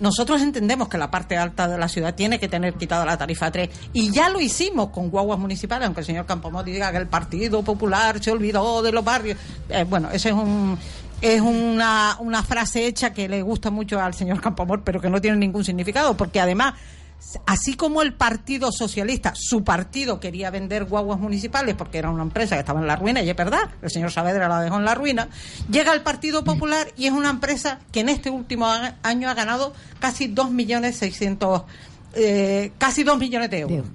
Nosotros 0.00 0.40
entendemos 0.42 0.88
que 0.88 0.98
la 0.98 1.10
parte 1.10 1.36
alta 1.36 1.66
de 1.68 1.78
la 1.78 1.88
ciudad 1.88 2.14
tiene 2.14 2.38
que 2.38 2.48
tener 2.48 2.74
quitada 2.74 3.04
la 3.04 3.16
tarifa 3.16 3.50
3 3.50 3.68
y 3.92 4.10
ya 4.10 4.28
lo 4.28 4.40
hicimos 4.40 4.90
con 4.90 5.10
guaguas 5.10 5.38
municipales, 5.38 5.86
aunque 5.86 6.00
el 6.00 6.06
señor 6.06 6.26
Campomón 6.26 6.64
diga 6.64 6.90
que 6.92 6.98
el 6.98 7.06
Partido 7.06 7.62
Popular 7.62 8.22
se 8.22 8.30
olvidó 8.30 8.82
de 8.82 8.92
los 8.92 9.04
barrios. 9.04 9.38
Eh, 9.68 9.84
bueno, 9.88 10.08
ese 10.12 10.28
es 10.28 10.34
un 10.34 10.78
es 11.20 11.40
una, 11.40 12.16
una 12.20 12.44
frase 12.44 12.86
hecha 12.86 13.12
que 13.12 13.28
le 13.28 13.42
gusta 13.42 13.70
mucho 13.70 14.00
al 14.00 14.14
señor 14.14 14.40
Campomor, 14.40 14.82
pero 14.82 15.00
que 15.00 15.10
no 15.10 15.20
tiene 15.20 15.36
ningún 15.36 15.64
significado, 15.64 16.16
porque 16.16 16.40
además 16.40 16.74
así 17.46 17.74
como 17.74 18.02
el 18.02 18.14
Partido 18.14 18.70
Socialista, 18.72 19.32
su 19.34 19.64
partido 19.64 20.20
quería 20.20 20.50
vender 20.50 20.84
guaguas 20.84 21.18
municipales 21.18 21.74
porque 21.76 21.98
era 21.98 22.10
una 22.10 22.22
empresa 22.22 22.56
que 22.56 22.60
estaba 22.60 22.80
en 22.80 22.86
la 22.86 22.96
ruina, 22.96 23.22
y 23.22 23.30
es 23.30 23.36
verdad, 23.36 23.70
el 23.82 23.90
señor 23.90 24.10
Saavedra 24.10 24.48
la 24.48 24.60
dejó 24.60 24.76
en 24.76 24.84
la 24.84 24.94
ruina, 24.94 25.28
llega 25.70 25.92
el 25.92 26.02
Partido 26.02 26.44
Popular 26.44 26.88
y 26.96 27.06
es 27.06 27.12
una 27.12 27.30
empresa 27.30 27.80
que 27.92 28.00
en 28.00 28.08
este 28.08 28.30
último 28.30 28.66
año 29.02 29.28
ha 29.28 29.34
ganado 29.34 29.72
casi 30.00 30.28
2 30.28 30.50
millones 30.50 30.96
600, 30.96 31.62
eh, 32.14 32.72
casi 32.78 33.04
2 33.04 33.18
millones 33.18 33.50
de 33.50 33.58
euros. 33.60 33.86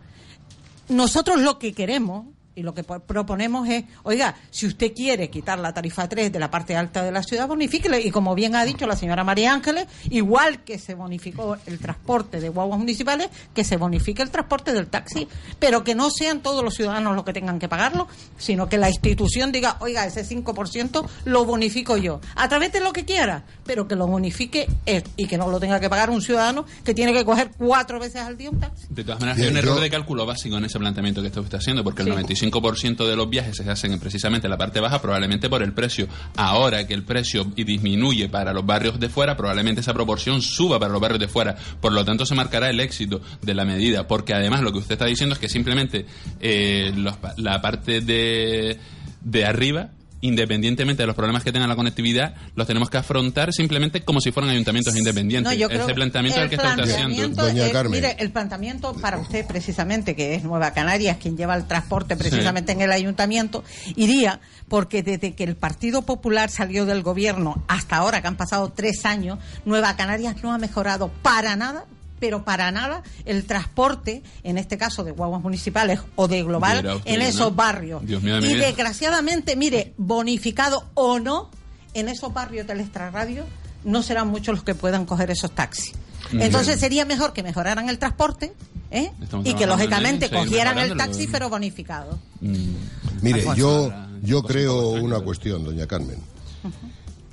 Nosotros 0.90 1.40
lo 1.40 1.60
que 1.60 1.74
queremos 1.74 2.26
y 2.56 2.64
lo 2.64 2.74
que 2.74 2.84
proponemos 2.84 3.68
es, 3.68 3.86
oiga, 4.04 4.36
si 4.52 4.68
usted 4.68 4.94
quiere 4.94 5.30
quitar 5.30 5.60
la 5.60 5.74
tarifa 5.74 6.08
3 6.08 6.32
de 6.32 6.40
la 6.40 6.52
parte 6.52 6.76
alta 6.76 7.04
de 7.04 7.12
la 7.12 7.24
ciudad, 7.24 7.48
bonifíquele. 7.48 8.02
Y 8.02 8.12
como 8.12 8.36
bien 8.36 8.56
ha 8.56 8.64
dicho 8.66 8.86
la 8.86 8.96
señora 8.96 9.24
María 9.24 9.54
Ángeles, 9.54 9.88
igual 10.10 10.64
que 10.64 10.78
se 10.78 10.94
bonificó 10.94 11.58
el 11.66 11.80
transporte 11.80 12.40
de 12.40 12.50
guaguas 12.50 12.80
municipales, 12.80 13.30
que 13.54 13.64
se 13.64 13.78
bonifique 13.78 14.22
el 14.22 14.30
transporte 14.30 14.74
del 14.74 14.88
taxi. 14.88 15.28
Pero 15.60 15.84
que 15.84 15.96
no 15.96 16.10
sean 16.10 16.42
todos 16.42 16.64
los 16.64 16.76
ciudadanos 16.76 17.16
los 17.16 17.26
que 17.26 17.34
tengan 17.34 17.60
que 17.60 17.68
pagarlo, 17.68 18.08
sino 18.38 18.70
que 18.70 18.78
la 18.78 18.90
institución 18.90 19.52
diga, 19.52 19.78
oiga, 19.80 20.06
ese 20.06 20.24
5% 20.24 21.08
lo 21.26 21.46
bonifico 21.46 21.98
yo. 21.98 22.22
A 22.36 22.48
través 22.50 22.72
de 22.72 22.82
lo 22.82 22.94
que 22.94 23.06
quiera, 23.06 23.46
pero 23.66 23.88
que 23.88 23.96
lo 23.96 24.08
bonifique 24.08 24.68
él 24.86 25.04
y 25.18 25.28
que 25.28 25.38
no 25.38 25.50
lo 25.50 25.60
tenga 25.60 25.80
que 25.80 25.90
pagar 25.90 26.10
un 26.10 26.22
ciudadano 26.22 26.66
que 26.84 26.94
tiene 26.94 27.14
que 27.14 27.26
coger 27.26 27.52
cuatro 27.58 28.00
veces 28.00 28.22
al 28.22 28.38
día 28.38 28.50
un 28.50 28.60
taxi. 28.60 28.88
De 28.90 29.04
todas 29.04 29.20
maneras, 29.20 29.42
hay 29.42 29.48
un 29.48 29.58
error 29.58 29.80
de 29.80 29.90
cálculo 29.90 30.26
básico 30.26 30.58
en 30.58 30.66
ese 30.66 30.78
planteamiento 30.78 31.22
que 31.22 31.28
está 31.28 31.42
usted 31.42 31.58
haciendo, 31.58 31.84
porque 31.84 32.04
el 32.04 32.10
95 32.10 32.43
5% 32.52 33.08
de 33.08 33.16
los 33.16 33.30
viajes 33.30 33.58
se 33.58 33.70
hacen 33.70 33.98
precisamente 34.00 34.48
en 34.48 34.52
la 34.52 34.58
parte 34.58 34.80
baja, 34.80 35.02
probablemente 35.02 35.50
por 35.50 35.64
el 35.64 35.74
precio. 35.74 36.08
Ahora 36.36 36.86
que 36.86 36.94
el 36.94 37.04
precio 37.04 37.46
disminuye 37.46 38.30
para 38.30 38.54
los 38.54 38.66
barrios 38.66 39.00
de 39.00 39.10
fuera, 39.10 39.38
probablemente 39.38 39.82
esa 39.82 39.94
proporción 39.94 40.42
suba 40.42 40.80
para 40.80 40.92
los 40.92 41.02
barrios 41.02 41.20
de 41.20 41.28
fuera. 41.28 41.56
Por 41.80 41.94
lo 41.94 42.04
tanto, 42.04 42.26
se 42.26 42.36
marcará 42.36 42.70
el 42.70 42.80
éxito 42.80 43.22
de 43.42 43.54
la 43.54 43.66
medida, 43.66 44.08
porque 44.08 44.34
además 44.34 44.62
lo 44.62 44.72
que 44.72 44.80
usted 44.80 44.94
está 44.94 45.06
diciendo 45.06 45.34
es 45.34 45.40
que 45.40 45.50
simplemente 45.50 46.06
eh, 46.40 46.94
la 47.38 47.62
parte 47.62 48.02
de, 48.02 48.78
de 49.22 49.46
arriba 49.46 49.90
independientemente 50.24 51.04
de 51.04 51.08
los 51.08 51.16
problemas 51.16 51.44
que 51.44 51.52
tenga 51.52 51.68
la 51.68 51.76
conectividad, 51.76 52.34
los 52.56 52.66
tenemos 52.66 52.90
que 52.90 52.98
afrontar 52.98 53.52
simplemente 53.52 54.04
como 54.04 54.22
si 54.22 54.32
fueran 54.32 54.52
ayuntamientos 54.52 54.96
independientes. 54.96 55.54
Ese 55.54 55.94
planteamiento 55.94 56.40
es 56.40 56.44
el 56.44 56.50
que 56.50 56.56
está 56.56 56.70
usted 56.70 56.84
haciendo. 56.84 57.44
Doña 57.44 57.70
Carmen. 57.72 57.92
Mire, 57.92 58.16
el 58.20 58.32
planteamiento 58.32 58.94
para 58.94 59.18
usted 59.18 59.46
precisamente, 59.46 60.16
que 60.16 60.36
es 60.36 60.44
Nueva 60.44 60.72
Canarias 60.72 61.18
quien 61.18 61.36
lleva 61.36 61.56
el 61.56 61.66
transporte 61.66 62.16
precisamente 62.16 62.72
en 62.72 62.82
el 62.82 62.92
ayuntamiento, 62.92 63.66
iría 63.98 64.40
porque 64.70 65.04
desde 65.04 65.34
que 65.34 65.44
el 65.44 65.58
Partido 65.58 66.04
Popular 66.04 66.50
salió 66.50 66.86
del 66.86 67.04
gobierno 67.04 67.62
hasta 67.68 67.98
ahora, 67.98 68.22
que 68.22 68.28
han 68.28 68.38
pasado 68.38 68.72
tres 68.74 69.06
años, 69.06 69.40
Nueva 69.66 69.98
Canarias 69.98 70.38
no 70.42 70.54
ha 70.54 70.58
mejorado 70.58 71.10
para 71.22 71.58
nada 71.58 71.86
pero 72.24 72.46
para 72.46 72.72
nada 72.72 73.04
el 73.26 73.44
transporte, 73.44 74.24
en 74.44 74.58
este 74.58 74.78
caso 74.78 75.04
de 75.04 75.12
guaguas 75.12 75.42
municipales 75.42 76.00
o 76.16 76.30
de 76.30 76.42
global, 76.42 77.02
en 77.04 77.22
esos 77.22 77.54
barrios. 77.54 78.02
y 78.08 78.56
desgraciadamente, 78.56 79.58
mire, 79.58 79.94
bonificado 79.98 80.86
o 80.94 81.20
no, 81.20 81.52
en 81.94 82.08
esos 82.08 82.34
barrios 82.34 82.66
del 82.66 82.80
extrarradio 82.80 83.44
no 83.84 84.04
serán 84.04 84.30
muchos 84.30 84.56
los 84.56 84.64
que 84.64 84.74
puedan 84.74 85.06
coger 85.06 85.32
esos 85.32 85.52
taxis. 85.52 85.96
Entonces 86.32 86.80
sería 86.80 87.04
mejor 87.04 87.34
que 87.34 87.44
mejoraran 87.44 87.90
el 87.90 88.00
transporte 88.00 88.54
¿eh? 88.90 89.12
y 89.44 89.54
que 89.56 89.68
lógicamente 89.68 90.30
cogieran 90.30 90.78
el 90.78 90.96
taxi 90.96 91.28
pero 91.28 91.50
bonificado. 91.50 92.18
Mm. 92.40 92.76
Mire, 93.22 93.44
yo, 93.58 93.92
yo 94.22 94.44
creo 94.44 94.92
una 94.92 95.20
cuestión, 95.20 95.66
doña 95.66 95.88
Carmen. 95.88 96.20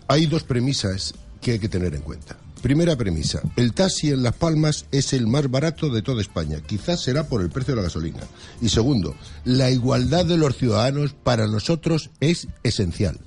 Hay 0.08 0.26
dos 0.26 0.42
premisas 0.42 1.14
que 1.40 1.52
hay 1.52 1.58
que 1.60 1.68
tener 1.68 1.94
en 1.94 2.02
cuenta. 2.02 2.36
Primera 2.62 2.94
premisa, 2.94 3.40
el 3.56 3.72
taxi 3.72 4.10
en 4.10 4.22
Las 4.22 4.34
Palmas 4.34 4.84
es 4.92 5.14
el 5.14 5.26
más 5.26 5.50
barato 5.50 5.88
de 5.88 6.02
toda 6.02 6.20
España. 6.20 6.60
Quizás 6.60 7.00
será 7.00 7.26
por 7.26 7.40
el 7.40 7.48
precio 7.48 7.72
de 7.74 7.76
la 7.76 7.84
gasolina. 7.84 8.20
Y 8.60 8.68
segundo, 8.68 9.14
la 9.44 9.70
igualdad 9.70 10.26
de 10.26 10.36
los 10.36 10.58
ciudadanos 10.58 11.14
para 11.14 11.46
nosotros 11.46 12.10
es 12.20 12.48
esencial. 12.62 13.18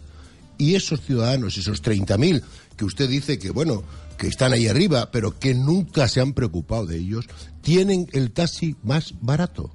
Y 0.59 0.75
esos 0.75 1.01
ciudadanos, 1.01 1.57
esos 1.57 1.81
30.000 1.81 2.43
que 2.77 2.85
usted 2.85 3.09
dice 3.09 3.39
que, 3.39 3.49
bueno, 3.49 3.83
que 4.19 4.27
están 4.27 4.53
ahí 4.53 4.67
arriba, 4.67 5.09
pero 5.11 5.39
que 5.39 5.55
nunca 5.55 6.07
se 6.07 6.21
han 6.21 6.33
preocupado 6.33 6.85
de 6.85 6.97
ellos, 6.97 7.25
tienen 7.63 8.07
el 8.13 8.31
taxi 8.31 8.75
más 8.83 9.15
barato. 9.19 9.71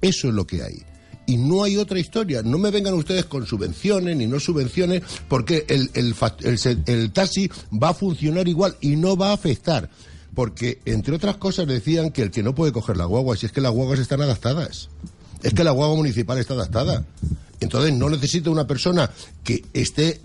Eso 0.00 0.28
es 0.28 0.34
lo 0.34 0.48
que 0.48 0.64
hay 0.64 0.82
y 1.26 1.36
no 1.36 1.64
hay 1.64 1.76
otra 1.76 1.98
historia. 1.98 2.42
No 2.42 2.58
me 2.58 2.70
vengan 2.70 2.94
ustedes 2.94 3.24
con 3.24 3.46
subvenciones 3.46 4.16
ni 4.16 4.26
no 4.26 4.40
subvenciones, 4.40 5.02
porque 5.28 5.64
el, 5.68 5.90
el, 5.94 6.14
el, 6.86 7.12
taxi 7.12 7.50
va 7.70 7.90
a 7.90 7.94
funcionar 7.94 8.48
igual 8.48 8.76
y 8.80 8.96
no 8.96 9.16
va 9.16 9.30
a 9.30 9.34
afectar. 9.34 9.88
Porque, 10.34 10.80
entre 10.84 11.14
otras 11.14 11.36
cosas, 11.36 11.66
decían 11.66 12.10
que 12.10 12.22
el 12.22 12.30
que 12.30 12.42
no 12.42 12.54
puede 12.54 12.72
coger 12.72 12.96
la 12.96 13.04
guagua, 13.04 13.36
si 13.36 13.46
es 13.46 13.52
que 13.52 13.60
las 13.60 13.72
guaguas 13.72 14.00
están 14.00 14.20
adaptadas. 14.20 14.88
Es 15.42 15.54
que 15.54 15.62
la 15.62 15.70
guagua 15.70 15.96
municipal 15.96 16.38
está 16.38 16.54
adaptada. 16.54 17.04
Entonces, 17.60 17.92
no 17.92 18.10
necesita 18.10 18.50
una 18.50 18.66
persona 18.66 19.10
que 19.44 19.64
esté 19.72 20.20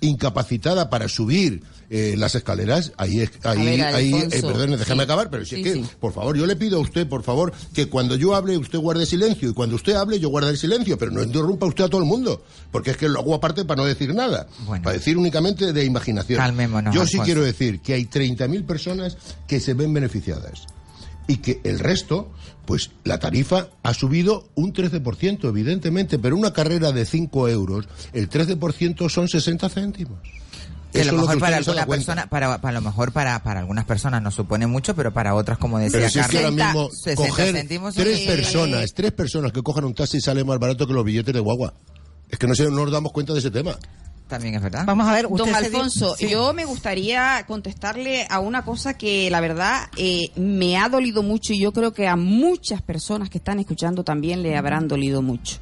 incapacitada 0.00 0.88
para 0.88 1.08
subir 1.08 1.62
eh, 1.92 2.14
las 2.16 2.36
escaleras, 2.36 2.92
ahí, 2.96 3.28
ahí, 3.42 3.80
ahí 3.80 4.14
eh, 4.30 4.42
perdón, 4.42 4.78
déjame 4.78 5.02
acabar, 5.02 5.28
pero 5.28 5.44
si 5.44 5.56
es 5.56 5.62
que, 5.64 5.84
por 5.98 6.12
favor, 6.12 6.36
yo 6.36 6.46
le 6.46 6.54
pido 6.54 6.78
a 6.78 6.80
usted, 6.80 7.08
por 7.08 7.24
favor, 7.24 7.52
que 7.74 7.86
cuando 7.86 8.14
yo 8.14 8.36
hable 8.36 8.56
usted 8.56 8.78
guarde 8.78 9.06
silencio 9.06 9.50
y 9.50 9.54
cuando 9.54 9.74
usted 9.74 9.94
hable 9.94 10.20
yo 10.20 10.28
guarde 10.28 10.50
el 10.50 10.56
silencio, 10.56 10.96
pero 10.96 11.10
no 11.10 11.20
interrumpa 11.20 11.66
usted 11.66 11.82
a 11.82 11.88
todo 11.88 12.00
el 12.00 12.06
mundo, 12.06 12.44
porque 12.70 12.92
es 12.92 12.96
que 12.96 13.08
lo 13.08 13.18
hago 13.18 13.34
aparte 13.34 13.64
para 13.64 13.82
no 13.82 13.88
decir 13.88 14.14
nada, 14.14 14.46
para 14.68 14.92
decir 14.92 15.18
únicamente 15.18 15.72
de 15.72 15.84
imaginación. 15.84 16.38
yo 16.92 17.04
sí 17.06 17.18
quiero 17.24 17.42
decir 17.42 17.80
que 17.80 17.94
hay 17.94 18.04
30.000 18.04 18.64
personas 18.64 19.16
que 19.48 19.58
se 19.58 19.74
ven 19.74 19.92
beneficiadas 19.92 20.66
y 21.26 21.38
que 21.38 21.60
el 21.64 21.80
resto, 21.80 22.30
pues 22.66 22.90
la 23.02 23.18
tarifa 23.18 23.68
ha 23.82 23.94
subido 23.94 24.48
un 24.54 24.72
13%, 24.72 25.48
evidentemente, 25.48 26.20
pero 26.20 26.36
una 26.36 26.52
carrera 26.52 26.92
de 26.92 27.04
5 27.04 27.48
euros, 27.48 27.88
el 28.12 28.28
13% 28.28 29.08
son 29.08 29.28
60 29.28 29.68
céntimos. 29.68 30.40
Que 30.92 31.02
a 31.02 31.04
lo 31.04 31.12
mejor 31.14 31.38
para 31.38 31.56
alguna 31.58 31.86
persona, 31.86 32.26
para, 32.28 32.60
para 32.60 32.72
lo 32.74 32.80
mejor 32.80 33.12
para, 33.12 33.42
para 33.42 33.60
algunas 33.60 33.84
personas 33.84 34.22
no 34.22 34.30
supone 34.30 34.66
mucho, 34.66 34.94
pero 34.96 35.12
para 35.12 35.34
otras, 35.34 35.58
como 35.58 35.78
decía 35.78 35.98
Pero 36.00 36.10
si 36.10 36.18
es 36.18 36.26
que 36.28 36.38
ahora 36.38 36.48
Carmen, 36.56 36.66
mismo 36.66 36.90
60 36.90 37.28
coger 37.28 37.54
céntimos 37.54 37.94
tres 37.94 38.20
personas, 38.26 38.92
tres 38.94 39.12
personas 39.12 39.52
que 39.52 39.62
cojan 39.62 39.84
un 39.84 39.94
taxi 39.94 40.20
sale 40.20 40.42
más 40.44 40.58
barato 40.58 40.86
que 40.86 40.92
los 40.92 41.04
billetes 41.04 41.32
de 41.34 41.40
guagua. 41.40 41.74
Es 42.28 42.38
que 42.38 42.46
no, 42.46 42.54
se, 42.54 42.64
no 42.64 42.70
nos 42.70 42.90
damos 42.92 43.12
cuenta 43.12 43.32
de 43.32 43.38
ese 43.40 43.50
tema. 43.50 43.76
También 44.28 44.54
es 44.54 44.62
verdad. 44.62 44.84
Vamos 44.86 45.08
a 45.08 45.12
ver, 45.12 45.24
Don 45.24 45.32
usted 45.40 45.52
se 45.54 45.60
di- 45.70 45.76
Alfonso, 45.76 46.14
Sí. 46.16 46.28
yo 46.28 46.52
me 46.52 46.64
gustaría 46.64 47.42
contestarle 47.48 48.28
a 48.30 48.38
una 48.38 48.64
cosa 48.64 48.94
que 48.94 49.28
la 49.28 49.40
verdad 49.40 49.88
eh, 49.96 50.28
me 50.36 50.76
ha 50.78 50.88
dolido 50.88 51.24
mucho 51.24 51.52
y 51.52 51.58
yo 51.60 51.72
creo 51.72 51.92
que 51.92 52.06
a 52.06 52.14
muchas 52.14 52.80
personas 52.80 53.28
que 53.28 53.38
están 53.38 53.58
escuchando 53.58 54.04
también 54.04 54.44
le 54.44 54.56
habrán 54.56 54.86
dolido 54.86 55.20
mucho. 55.20 55.56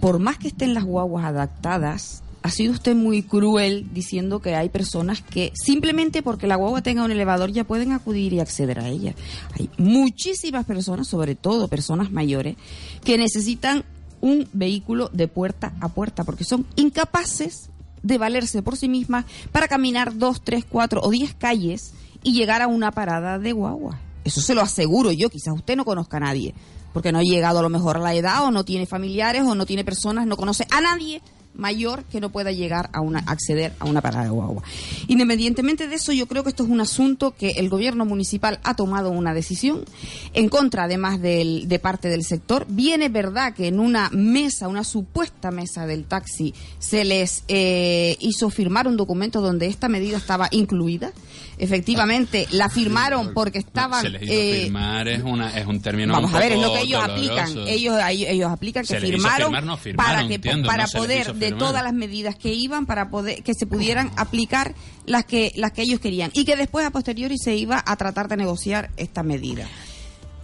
Por 0.00 0.18
más 0.18 0.38
que 0.38 0.48
estén 0.48 0.74
las 0.74 0.82
guaguas 0.82 1.24
adaptadas, 1.24 2.23
ha 2.44 2.50
sido 2.50 2.74
usted 2.74 2.94
muy 2.94 3.22
cruel 3.22 3.88
diciendo 3.94 4.40
que 4.40 4.54
hay 4.54 4.68
personas 4.68 5.22
que 5.22 5.50
simplemente 5.54 6.22
porque 6.22 6.46
la 6.46 6.56
guagua 6.56 6.82
tenga 6.82 7.02
un 7.02 7.10
elevador 7.10 7.50
ya 7.50 7.64
pueden 7.64 7.92
acudir 7.92 8.34
y 8.34 8.40
acceder 8.40 8.80
a 8.80 8.88
ella. 8.90 9.14
Hay 9.58 9.70
muchísimas 9.78 10.66
personas, 10.66 11.08
sobre 11.08 11.36
todo 11.36 11.68
personas 11.68 12.12
mayores, 12.12 12.56
que 13.02 13.16
necesitan 13.16 13.86
un 14.20 14.46
vehículo 14.52 15.08
de 15.14 15.26
puerta 15.26 15.72
a 15.80 15.88
puerta 15.88 16.24
porque 16.24 16.44
son 16.44 16.66
incapaces 16.76 17.70
de 18.02 18.18
valerse 18.18 18.62
por 18.62 18.76
sí 18.76 18.90
mismas 18.90 19.24
para 19.50 19.66
caminar 19.66 20.18
dos, 20.18 20.42
tres, 20.44 20.66
cuatro 20.68 21.00
o 21.02 21.08
diez 21.08 21.32
calles 21.32 21.94
y 22.22 22.34
llegar 22.34 22.60
a 22.60 22.66
una 22.66 22.92
parada 22.92 23.38
de 23.38 23.52
guagua. 23.52 24.00
Eso 24.22 24.42
se 24.42 24.54
lo 24.54 24.60
aseguro 24.60 25.12
yo, 25.12 25.30
quizás 25.30 25.54
usted 25.54 25.76
no 25.76 25.86
conozca 25.86 26.18
a 26.18 26.20
nadie, 26.20 26.52
porque 26.92 27.10
no 27.10 27.20
ha 27.20 27.22
llegado 27.22 27.60
a 27.60 27.62
lo 27.62 27.70
mejor 27.70 27.96
a 27.96 28.00
la 28.00 28.14
edad 28.14 28.44
o 28.44 28.50
no 28.50 28.66
tiene 28.66 28.84
familiares 28.84 29.44
o 29.44 29.54
no 29.54 29.64
tiene 29.64 29.82
personas, 29.82 30.26
no 30.26 30.36
conoce 30.36 30.66
a 30.70 30.82
nadie 30.82 31.22
mayor 31.54 32.04
que 32.04 32.20
no 32.20 32.30
pueda 32.30 32.52
llegar 32.52 32.90
a 32.92 33.00
una 33.00 33.20
acceder 33.20 33.72
a 33.78 33.84
una 33.84 34.00
parada 34.00 34.24
de 34.24 34.30
guagua. 34.30 34.62
Independientemente 35.08 35.88
de 35.88 35.94
eso, 35.96 36.12
yo 36.12 36.26
creo 36.26 36.42
que 36.42 36.50
esto 36.50 36.64
es 36.64 36.70
un 36.70 36.80
asunto 36.80 37.34
que 37.36 37.50
el 37.50 37.68
gobierno 37.68 38.04
municipal 38.04 38.60
ha 38.64 38.74
tomado 38.74 39.10
una 39.10 39.34
decisión 39.34 39.84
en 40.32 40.48
contra, 40.48 40.84
además 40.84 41.20
de 41.20 41.80
parte 41.82 42.08
del 42.08 42.24
sector. 42.24 42.66
Viene 42.68 43.08
verdad 43.08 43.54
que 43.54 43.68
en 43.68 43.80
una 43.80 44.10
mesa, 44.10 44.68
una 44.68 44.84
supuesta 44.84 45.50
mesa 45.50 45.86
del 45.86 46.04
taxi, 46.04 46.54
se 46.78 47.04
les 47.04 47.44
eh, 47.48 48.16
hizo 48.20 48.50
firmar 48.50 48.88
un 48.88 48.96
documento 48.96 49.40
donde 49.40 49.66
esta 49.66 49.88
medida 49.88 50.16
estaba 50.16 50.48
incluida. 50.50 51.12
Efectivamente, 51.58 52.46
la 52.50 52.68
firmaron 52.68 53.32
porque 53.34 53.58
estaban. 53.58 54.02
Se 54.02 54.10
les 54.10 54.22
hizo 54.22 54.32
eh, 54.32 54.60
firmar 54.64 55.08
es, 55.08 55.22
una, 55.22 55.56
es 55.58 55.66
un 55.66 55.80
término 55.80 56.12
Vamos 56.14 56.30
un 56.30 56.36
a 56.36 56.40
ver, 56.40 56.52
es 56.52 56.60
lo 56.60 56.72
que 56.72 56.80
ellos 56.80 57.00
doloroso. 57.02 57.32
aplican. 57.32 57.68
Ellos, 57.68 57.98
ellos, 58.08 58.50
aplican 58.52 58.84
que 58.86 59.00
firmaron, 59.00 59.46
firmar, 59.46 59.64
no, 59.64 59.76
firmaron, 59.76 60.14
para 60.14 60.28
que 60.28 60.34
entiendo, 60.34 60.68
para 60.68 60.84
no 60.84 60.90
poder 60.92 61.34
de 61.34 61.52
todas 61.52 61.82
las 61.82 61.92
medidas 61.92 62.36
que 62.36 62.52
iban 62.52 62.86
para 62.86 63.08
poder 63.10 63.42
que 63.42 63.54
se 63.54 63.66
pudieran 63.66 64.10
aplicar 64.16 64.74
las 65.06 65.24
que 65.24 65.52
las 65.56 65.72
que 65.72 65.82
ellos 65.82 66.00
querían 66.00 66.30
y 66.34 66.44
que 66.44 66.56
después 66.56 66.84
a 66.86 66.90
posteriori 66.90 67.36
se 67.38 67.54
iba 67.56 67.82
a 67.84 67.96
tratar 67.96 68.28
de 68.28 68.36
negociar 68.36 68.90
esta 68.96 69.22
medida. 69.22 69.66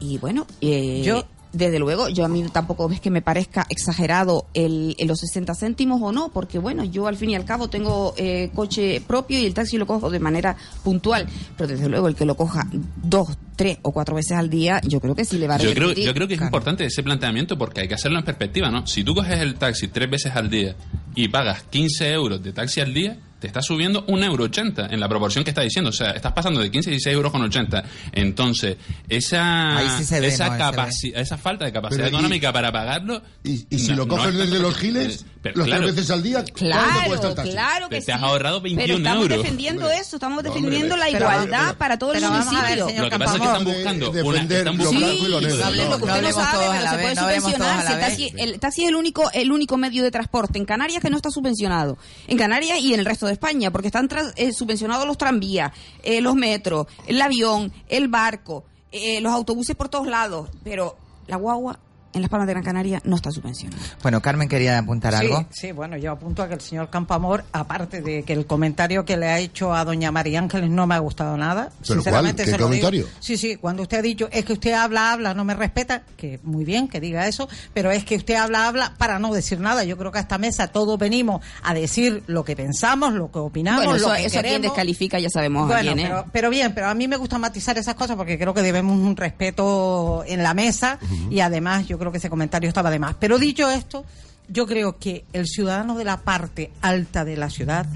Y 0.00 0.18
bueno, 0.18 0.46
eh, 0.60 1.02
Yo- 1.04 1.26
desde 1.52 1.78
luego, 1.78 2.08
yo 2.08 2.24
a 2.24 2.28
mí 2.28 2.44
tampoco 2.52 2.88
ves 2.88 3.00
que 3.00 3.10
me 3.10 3.22
parezca 3.22 3.66
exagerado 3.68 4.46
el, 4.54 4.94
el 4.98 5.08
los 5.08 5.20
60 5.20 5.54
céntimos 5.54 6.00
o 6.02 6.12
no, 6.12 6.28
porque 6.28 6.58
bueno, 6.58 6.84
yo 6.84 7.08
al 7.08 7.16
fin 7.16 7.30
y 7.30 7.34
al 7.34 7.44
cabo 7.44 7.68
tengo 7.68 8.14
eh, 8.16 8.50
coche 8.54 9.02
propio 9.06 9.38
y 9.38 9.46
el 9.46 9.54
taxi 9.54 9.76
lo 9.76 9.86
cojo 9.86 10.10
de 10.10 10.20
manera 10.20 10.56
puntual, 10.84 11.26
pero 11.56 11.68
desde 11.68 11.88
luego 11.88 12.06
el 12.06 12.14
que 12.14 12.24
lo 12.24 12.36
coja 12.36 12.68
dos, 13.02 13.36
tres 13.56 13.78
o 13.82 13.90
cuatro 13.92 14.14
veces 14.14 14.32
al 14.32 14.48
día, 14.48 14.80
yo 14.84 15.00
creo 15.00 15.14
que 15.16 15.24
sí 15.24 15.38
le 15.38 15.48
va 15.48 15.56
a 15.56 15.58
Yo 15.58 15.74
creo, 15.74 15.92
yo 15.92 16.14
creo 16.14 16.28
que 16.28 16.34
es 16.34 16.40
importante 16.40 16.84
ese 16.84 17.02
planteamiento 17.02 17.58
porque 17.58 17.80
hay 17.80 17.88
que 17.88 17.94
hacerlo 17.94 18.18
en 18.18 18.24
perspectiva, 18.24 18.70
¿no? 18.70 18.86
Si 18.86 19.02
tú 19.02 19.14
coges 19.14 19.40
el 19.40 19.56
taxi 19.56 19.88
tres 19.88 20.08
veces 20.08 20.36
al 20.36 20.48
día 20.48 20.76
y 21.16 21.28
pagas 21.28 21.64
15 21.64 22.12
euros 22.12 22.42
de 22.42 22.52
taxi 22.52 22.80
al 22.80 22.94
día, 22.94 23.18
te 23.40 23.46
está 23.48 23.60
subiendo 23.62 24.04
un 24.06 24.22
euro 24.22 24.44
ochenta 24.44 24.86
en 24.90 25.00
la 25.00 25.08
proporción 25.08 25.42
que 25.42 25.50
está 25.50 25.62
diciendo. 25.62 25.90
O 25.90 25.92
sea, 25.92 26.10
estás 26.10 26.32
pasando 26.32 26.60
de 26.60 26.70
15 26.70 26.90
a 26.90 26.92
16 26.92 27.14
euros 27.16 27.32
con 27.32 27.42
80. 27.42 27.82
Entonces, 28.12 28.76
esa, 29.08 29.80
sí 29.98 30.04
se 30.04 30.20
ve, 30.20 30.28
esa, 30.28 30.48
¿no? 30.72 30.86
Esa 31.14 31.36
falta 31.38 31.64
de 31.64 31.72
capacidad 31.72 32.04
Pero 32.04 32.08
y- 32.08 32.10
económica 32.14 32.52
para 32.52 32.70
pagarlo... 32.72 33.22
Y, 33.42 33.66
y 33.70 33.78
si 33.78 33.90
no- 33.90 33.96
lo 33.98 34.06
no 34.06 34.16
coges 34.16 34.32
es- 34.34 34.38
desde 34.38 34.58
los 34.60 34.76
giles, 34.76 35.24
Pero 35.42 35.56
los 35.56 35.66
claro, 35.66 35.82
tres 35.84 35.96
veces 35.96 36.10
al 36.10 36.22
día, 36.22 36.36
¿cuánto 36.44 36.54
Claro, 36.54 37.00
cuesta 37.06 37.28
el 37.28 37.34
taxi? 37.34 37.50
claro 37.52 37.88
que 37.88 37.94
Te- 37.96 38.00
sí. 38.02 38.06
te 38.06 38.12
has 38.12 38.22
ahorrado 38.22 38.60
21 38.60 38.86
Pero 38.86 38.98
estamos 38.98 39.22
euros. 39.22 39.38
defendiendo 39.42 39.84
Hombre, 39.86 39.98
eso, 39.98 40.16
estamos 40.16 40.36
no, 40.36 40.42
defendiendo 40.50 40.94
hombre, 40.94 41.10
la 41.10 41.18
igualdad 41.18 41.64
pero- 41.66 41.78
para 41.78 41.98
todo 41.98 42.12
el 42.12 42.18
pero 42.20 42.30
vamos 42.30 42.46
a 42.46 42.50
ver, 42.50 42.60
municipio. 42.60 42.86
señor 42.88 43.04
Lo 43.04 43.10
que 43.10 43.18
pasa 43.18 43.34
es 43.34 43.40
que 43.40 43.46
están 43.46 43.64
buscando... 43.64 44.10
De- 44.10 44.22
una- 44.22 44.40
están 44.42 44.76
buscando- 44.78 45.12
y 45.12 45.28
lo 45.28 45.40
negro. 45.40 45.56
Sí, 45.56 45.62
No, 45.62 45.70
lo 45.70 45.74
que 45.74 46.06
no 46.06 46.12
usted 46.12 46.22
no 46.22 46.32
sabe, 46.32 46.52
todos 46.52 46.76
pero 46.76 46.90
se 46.90 46.96
puede 46.96 47.14
no 47.14 47.20
todos 47.22 47.34
subvencionar. 47.34 47.80
el, 47.94 48.00
taxi, 48.00 48.32
el 48.36 48.60
taxi 48.60 48.82
es 48.82 48.88
el 48.90 48.94
único, 48.96 49.30
el 49.32 49.50
único 49.52 49.76
medio 49.78 50.02
de 50.02 50.10
transporte 50.10 50.58
en 50.58 50.64
Canarias 50.66 51.02
que 51.02 51.10
no 51.10 51.16
está 51.16 51.30
subvencionado. 51.30 51.96
En 52.28 52.36
Canarias 52.38 52.78
y 52.80 52.92
en 52.94 53.00
el 53.00 53.06
resto 53.06 53.26
de 53.26 53.29
España, 53.32 53.70
porque 53.70 53.88
están 53.88 54.08
eh, 54.36 54.52
subvencionados 54.52 55.06
los 55.06 55.18
tranvías, 55.18 55.72
eh, 56.02 56.20
los 56.20 56.34
metros, 56.34 56.86
el 57.06 57.20
avión, 57.20 57.72
el 57.88 58.08
barco, 58.08 58.64
eh, 58.92 59.20
los 59.20 59.32
autobuses 59.32 59.76
por 59.76 59.88
todos 59.88 60.06
lados. 60.06 60.50
Pero 60.62 60.96
la 61.26 61.36
guagua 61.36 61.78
en 62.12 62.22
las 62.22 62.30
Palmas 62.30 62.46
de 62.46 62.54
Gran 62.54 62.64
Canaria 62.64 63.00
no 63.04 63.16
está 63.16 63.30
subvencionada. 63.30 63.82
Bueno, 64.02 64.20
Carmen 64.20 64.48
quería 64.48 64.78
apuntar 64.78 65.12
Sí, 65.14 65.18
algo. 65.20 65.46
sí, 65.50 65.72
bueno, 65.72 65.96
yo 65.96 66.12
apunto 66.12 66.42
a 66.42 66.48
que 66.48 66.54
el 66.54 66.60
señor 66.60 66.90
Campamor, 66.90 67.44
aparte 67.52 68.02
de 68.02 68.22
que 68.24 68.32
el 68.32 68.46
comentario 68.46 69.04
que 69.04 69.16
le 69.16 69.28
ha 69.28 69.38
hecho 69.38 69.74
a 69.74 69.84
doña 69.84 70.10
María 70.10 70.38
Ángeles 70.40 70.70
no 70.70 70.86
me 70.86 70.94
ha 70.94 70.98
gustado 70.98 71.36
nada, 71.36 71.70
¿Pero 71.86 71.94
sinceramente 72.00 72.42
cuál? 72.42 72.46
¿Qué 72.46 72.50
se 72.52 72.58
lo 72.58 72.68
digo. 72.70 72.86
comentario? 72.86 73.06
Sí, 73.20 73.36
sí, 73.36 73.56
cuando 73.56 73.82
usted 73.82 73.98
ha 73.98 74.02
dicho, 74.02 74.28
es 74.32 74.44
que 74.44 74.52
usted 74.54 74.72
habla, 74.72 75.12
habla, 75.12 75.34
no 75.34 75.44
me 75.44 75.54
respeta, 75.54 76.02
que 76.16 76.40
muy 76.42 76.64
bien 76.64 76.88
que 76.88 77.00
diga 77.00 77.26
eso, 77.28 77.48
pero 77.74 77.90
es 77.90 78.04
que 78.04 78.16
usted 78.16 78.34
habla, 78.34 78.66
habla 78.68 78.94
para 78.98 79.18
no 79.18 79.32
decir 79.32 79.60
nada. 79.60 79.84
Yo 79.84 79.96
creo 79.96 80.10
que 80.12 80.18
a 80.18 80.22
esta 80.22 80.38
mesa 80.38 80.68
todos 80.68 80.98
venimos 80.98 81.44
a 81.62 81.74
decir 81.74 82.22
lo 82.26 82.44
que 82.44 82.56
pensamos, 82.56 83.12
lo 83.14 83.30
que 83.30 83.38
opinamos, 83.38 83.84
bueno, 83.84 83.96
eso, 83.96 84.12
que 84.14 84.24
eso 84.26 84.40
quien 84.42 84.62
descalifica 84.62 85.18
ya 85.18 85.30
sabemos 85.30 85.70
a 85.70 85.80
quién, 85.80 85.98
¿eh? 85.98 86.04
pero, 86.08 86.24
pero 86.32 86.50
bien, 86.50 86.72
pero 86.74 86.88
a 86.88 86.94
mí 86.94 87.06
me 87.08 87.16
gusta 87.16 87.38
matizar 87.38 87.78
esas 87.78 87.94
cosas 87.94 88.16
porque 88.16 88.38
creo 88.38 88.52
que 88.54 88.62
debemos 88.62 88.98
un 88.98 89.16
respeto 89.16 90.24
en 90.26 90.42
la 90.42 90.54
mesa 90.54 90.98
y 91.30 91.40
además 91.40 91.86
yo 91.86 91.98
creo 92.00 92.10
que 92.10 92.18
ese 92.18 92.28
comentario 92.28 92.68
estaba 92.68 92.90
de 92.90 92.98
más. 92.98 93.14
Pero 93.20 93.38
dicho 93.38 93.70
esto, 93.70 94.04
yo 94.48 94.66
creo 94.66 94.98
que 94.98 95.24
el 95.32 95.46
ciudadano 95.46 95.96
de 95.96 96.04
la 96.04 96.16
parte 96.16 96.72
alta 96.82 97.24
de 97.24 97.36
la 97.36 97.48
ciudad 97.48 97.86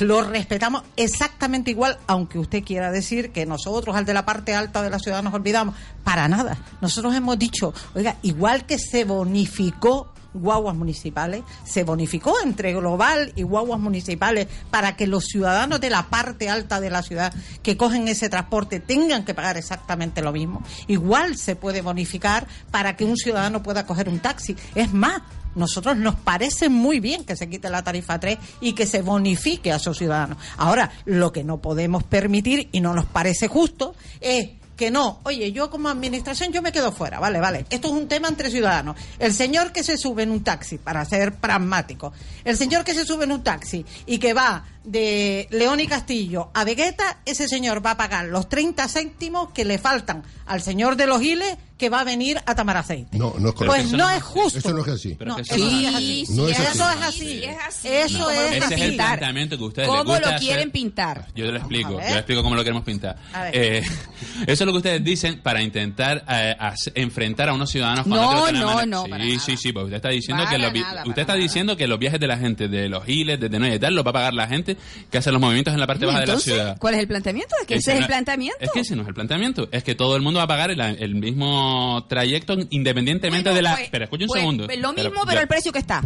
lo 0.00 0.22
respetamos 0.22 0.82
exactamente 0.96 1.70
igual, 1.70 1.98
aunque 2.06 2.38
usted 2.38 2.64
quiera 2.64 2.90
decir 2.90 3.30
que 3.30 3.46
nosotros 3.46 3.96
al 3.96 4.04
de 4.04 4.14
la 4.14 4.26
parte 4.26 4.54
alta 4.54 4.82
de 4.82 4.90
la 4.90 4.98
ciudad 4.98 5.22
nos 5.22 5.32
olvidamos. 5.32 5.74
Para 6.04 6.28
nada. 6.28 6.58
Nosotros 6.80 7.14
hemos 7.14 7.38
dicho, 7.38 7.72
oiga, 7.94 8.16
igual 8.22 8.66
que 8.66 8.78
se 8.78 9.04
bonificó 9.04 10.12
guaguas 10.34 10.76
municipales, 10.76 11.42
se 11.64 11.84
bonificó 11.84 12.34
entre 12.42 12.72
global 12.74 13.32
y 13.36 13.42
guaguas 13.42 13.80
municipales 13.80 14.48
para 14.70 14.96
que 14.96 15.06
los 15.06 15.24
ciudadanos 15.24 15.80
de 15.80 15.90
la 15.90 16.08
parte 16.08 16.48
alta 16.48 16.80
de 16.80 16.90
la 16.90 17.02
ciudad 17.02 17.32
que 17.62 17.76
cogen 17.76 18.08
ese 18.08 18.28
transporte 18.28 18.80
tengan 18.80 19.24
que 19.24 19.34
pagar 19.34 19.56
exactamente 19.56 20.22
lo 20.22 20.32
mismo. 20.32 20.62
Igual 20.86 21.36
se 21.36 21.56
puede 21.56 21.82
bonificar 21.82 22.46
para 22.70 22.96
que 22.96 23.04
un 23.04 23.16
ciudadano 23.16 23.62
pueda 23.62 23.86
coger 23.86 24.08
un 24.08 24.20
taxi. 24.20 24.56
Es 24.74 24.92
más, 24.92 25.22
nosotros 25.56 25.96
nos 25.96 26.14
parece 26.16 26.68
muy 26.68 27.00
bien 27.00 27.24
que 27.24 27.34
se 27.34 27.48
quite 27.48 27.70
la 27.70 27.82
tarifa 27.82 28.20
3 28.20 28.38
y 28.60 28.74
que 28.74 28.86
se 28.86 29.02
bonifique 29.02 29.72
a 29.72 29.76
esos 29.76 29.96
ciudadanos. 29.96 30.38
Ahora, 30.58 30.92
lo 31.06 31.32
que 31.32 31.44
no 31.44 31.58
podemos 31.58 32.04
permitir 32.04 32.68
y 32.72 32.80
no 32.80 32.94
nos 32.94 33.06
parece 33.06 33.48
justo 33.48 33.94
es 34.20 34.50
que 34.76 34.90
no, 34.90 35.20
oye, 35.24 35.52
yo 35.52 35.70
como 35.70 35.88
administración 35.88 36.52
yo 36.52 36.62
me 36.62 36.70
quedo 36.70 36.92
fuera, 36.92 37.18
vale, 37.18 37.40
vale. 37.40 37.66
Esto 37.70 37.88
es 37.88 37.94
un 37.94 38.08
tema 38.08 38.28
entre 38.28 38.50
ciudadanos. 38.50 38.96
El 39.18 39.32
señor 39.32 39.72
que 39.72 39.82
se 39.82 39.96
sube 39.96 40.22
en 40.22 40.30
un 40.30 40.44
taxi, 40.44 40.78
para 40.78 41.04
ser 41.04 41.36
pragmático, 41.36 42.12
el 42.44 42.56
señor 42.56 42.84
que 42.84 42.94
se 42.94 43.04
sube 43.04 43.24
en 43.24 43.32
un 43.32 43.42
taxi 43.42 43.84
y 44.04 44.18
que 44.18 44.34
va 44.34 44.64
de 44.86 45.48
León 45.50 45.80
y 45.80 45.86
Castillo 45.86 46.50
a 46.54 46.64
Vegueta, 46.64 47.18
ese 47.26 47.48
señor 47.48 47.84
va 47.84 47.90
a 47.92 47.96
pagar 47.96 48.26
los 48.26 48.48
30 48.48 48.88
céntimos 48.88 49.50
que 49.52 49.64
le 49.64 49.78
faltan 49.78 50.22
al 50.46 50.62
señor 50.62 50.96
de 50.96 51.06
los 51.06 51.20
Giles 51.20 51.56
que 51.76 51.90
va 51.90 52.00
a 52.00 52.04
venir 52.04 52.40
a 52.46 52.54
tomar 52.54 52.78
aceite. 52.78 53.18
No, 53.18 53.34
no 53.38 53.50
es 53.50 53.54
correcto. 53.54 53.66
Pues 53.82 53.92
no 53.92 54.08
es 54.08 54.22
justo. 54.22 54.58
Eso 54.60 54.72
no 54.72 54.80
es 54.82 54.88
así. 54.88 55.14
No, 55.22 55.38
eso 55.38 55.54
eso 55.54 55.54
sí 55.68 55.82
no- 55.82 55.88
es 55.90 55.94
así. 55.94 56.24
No 56.30 56.48
es 56.48 56.58
eso 56.58 56.84
así. 56.84 56.98
es 56.98 57.04
así. 57.06 57.18
Sí, 57.18 57.44
es 57.44 57.56
así. 57.68 57.88
Eso 57.88 58.30
es 58.30 58.52
ese 58.64 58.74
es 58.76 58.80
el 58.80 58.96
planteamiento 58.96 59.58
que 59.58 59.64
ustedes 59.64 59.88
¿Cómo 59.88 59.98
les 59.98 60.06
gusta 60.06 60.20
lo 60.30 60.36
hacer. 60.36 60.40
quieren 60.48 60.70
pintar? 60.70 61.26
Yo 61.34 61.44
te 61.44 61.52
lo 61.52 61.58
explico, 61.58 61.90
yo 61.90 61.98
le 61.98 62.12
explico 62.14 62.42
cómo 62.42 62.54
lo 62.54 62.62
queremos 62.64 62.82
pintar. 62.84 63.16
A 63.34 63.42
ver. 63.42 63.50
Eh, 63.54 63.82
eso 64.46 64.46
es 64.46 64.60
lo 64.60 64.72
que 64.72 64.78
ustedes 64.78 65.04
dicen 65.04 65.40
para 65.42 65.60
intentar 65.60 66.24
eh, 66.30 66.56
enfrentar 66.94 67.50
a 67.50 67.52
unos 67.52 67.68
ciudadanos 67.70 68.06
No, 68.06 68.46
de 68.46 68.52
no, 68.52 68.86
no, 68.86 69.04
Sí, 69.04 69.10
para 69.10 69.24
sí, 69.24 69.30
nada. 69.36 69.56
sí, 69.58 69.72
porque 69.72 69.84
usted 69.86 69.96
está 69.96 70.08
diciendo 70.08 70.44
Para 70.44 70.56
que 70.56 70.62
los 70.62 70.72
nada, 70.72 71.02
usted 71.04 71.20
está 71.20 71.32
nada. 71.34 71.42
diciendo 71.42 71.76
que 71.76 71.86
los 71.88 71.98
viajes 71.98 72.20
de 72.20 72.26
la 72.26 72.38
gente 72.38 72.68
de 72.68 72.88
los 72.88 73.04
giles, 73.04 73.38
de 73.38 73.50
Tenoya 73.50 73.74
y 73.74 73.78
tal, 73.78 73.94
los 73.94 74.06
va 74.06 74.10
a 74.10 74.14
pagar 74.14 74.32
la 74.32 74.46
gente 74.46 74.75
que 75.10 75.18
hace 75.18 75.32
los 75.32 75.40
movimientos 75.40 75.74
en 75.74 75.80
la 75.80 75.86
parte 75.86 76.06
baja 76.06 76.20
de 76.20 76.26
la 76.26 76.38
ciudad. 76.38 76.76
¿Cuál 76.78 76.94
es 76.94 77.00
el 77.00 77.08
planteamiento? 77.08 77.54
Es 77.60 77.66
que 77.66 77.74
ese, 77.74 77.90
Ese 77.90 77.92
es 77.94 78.00
el 78.00 78.06
planteamiento. 78.06 78.58
Es 78.60 78.70
que 78.70 78.80
ese 78.80 78.96
no 78.96 79.02
es 79.02 79.08
el 79.08 79.14
planteamiento. 79.14 79.68
Es 79.72 79.84
que 79.84 79.94
todo 79.94 80.16
el 80.16 80.22
mundo 80.22 80.38
va 80.38 80.44
a 80.44 80.48
pagar 80.48 80.70
el, 80.70 80.80
el 80.80 81.14
mismo 81.14 82.06
trayecto 82.08 82.56
independientemente 82.70 83.50
Bueno, 83.50 83.56
de 83.56 83.62
la. 83.62 83.76
pues- 83.76 83.88
pero 83.90 84.04
escucha 84.04 84.24
un 84.24 84.28
pues, 84.28 84.40
segundo. 84.40 84.66
Lo 84.66 84.92
mismo, 84.92 85.22
pero, 85.26 85.40
el 85.40 85.48
precio 85.48 85.72
que 85.72 85.78
está. 85.78 86.02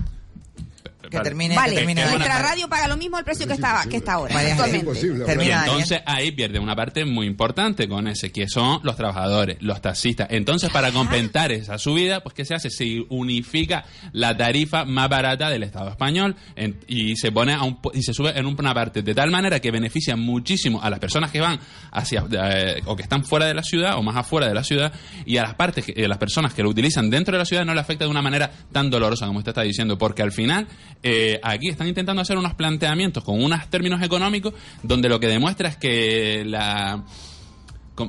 Que 1.11 1.19
termine, 1.21 1.55
Vale, 1.57 1.71
que 1.73 1.77
termine. 1.79 2.05
nuestra 2.07 2.41
radio 2.41 2.69
paga 2.69 2.89
lo 2.89 2.97
mismo 2.97 3.19
el 3.19 3.25
precio 3.25 3.47
que 3.47 3.53
estaba 3.55 3.85
que 3.87 3.97
está 3.99 4.15
ahora. 4.15 4.35
Y 4.43 4.47
Termina, 4.47 5.27
Daniel. 5.27 5.59
entonces 5.67 6.01
ahí 6.07 6.31
pierde 6.33 6.59
una 6.59 6.75
parte 6.77 7.05
muy 7.05 7.27
importante 7.27 7.89
con 7.89 8.07
ese, 8.09 8.31
que 8.33 8.49
son 8.49 8.81
los 8.83 8.97
trabajadores, 8.97 9.57
los 9.61 9.81
taxistas. 9.83 10.29
Entonces, 10.31 10.71
para 10.71 10.93
compensar 10.93 11.53
esa 11.53 11.79
subida, 11.79 12.21
pues 12.21 12.35
¿qué 12.35 12.45
se 12.45 12.55
hace? 12.55 12.71
Se 12.71 13.01
unifica 13.09 13.85
la 14.13 14.37
tarifa 14.37 14.85
más 14.85 15.09
barata 15.09 15.51
del 15.51 15.63
Estado 15.63 15.91
español 15.91 16.37
en- 16.57 16.79
y 16.87 17.17
se 17.17 17.33
pone 17.33 17.53
a 17.55 17.63
un, 17.63 17.81
po- 17.81 17.91
y 17.95 18.03
se 18.03 18.15
sube 18.15 18.37
en 18.39 18.47
una 18.47 18.75
parte 18.75 19.03
de 19.03 19.15
tal 19.15 19.31
manera 19.31 19.61
que 19.61 19.71
beneficia 19.71 20.17
muchísimo 20.17 20.81
a 20.83 20.91
las 20.91 20.99
personas 20.99 21.31
que 21.31 21.41
van 21.41 21.59
hacia 21.93 22.25
eh, 22.31 22.83
o 22.87 22.97
que 22.97 23.03
están 23.03 23.25
fuera 23.25 23.47
de 23.47 23.55
la 23.55 23.63
ciudad 23.63 23.97
o 23.97 24.03
más 24.03 24.17
afuera 24.17 24.47
de 24.47 24.55
la 24.55 24.63
ciudad 24.65 24.93
y 25.27 25.37
a 25.39 25.43
las 25.43 25.55
partes 25.55 25.85
que, 25.87 25.93
eh, 25.97 26.09
las 26.09 26.19
personas 26.19 26.55
que 26.55 26.63
lo 26.63 26.69
utilizan 26.71 27.11
dentro 27.11 27.33
de 27.33 27.39
la 27.39 27.45
ciudad 27.45 27.65
no 27.65 27.75
le 27.75 27.81
afecta 27.81 28.05
de 28.05 28.11
una 28.11 28.23
manera 28.23 28.51
tan 28.73 28.91
dolorosa 28.91 29.27
como 29.27 29.39
usted 29.39 29.51
está 29.51 29.63
diciendo 29.63 29.97
porque 29.99 30.23
al 30.23 30.33
final 30.33 30.67
eh, 31.03 31.41
aquí 31.43 31.69
están 31.69 31.89
intentando 31.89 32.21
hacer 32.23 32.37
unos 32.37 32.55
planteamientos 32.55 33.25
con 33.25 33.43
unos 33.43 33.69
términos 33.71 34.03
económicos 34.03 34.53
donde 34.83 35.09
lo 35.09 35.19
que 35.21 35.29
demuestra 35.29 35.69
es 35.69 35.77
que 35.77 36.45
la 36.47 37.03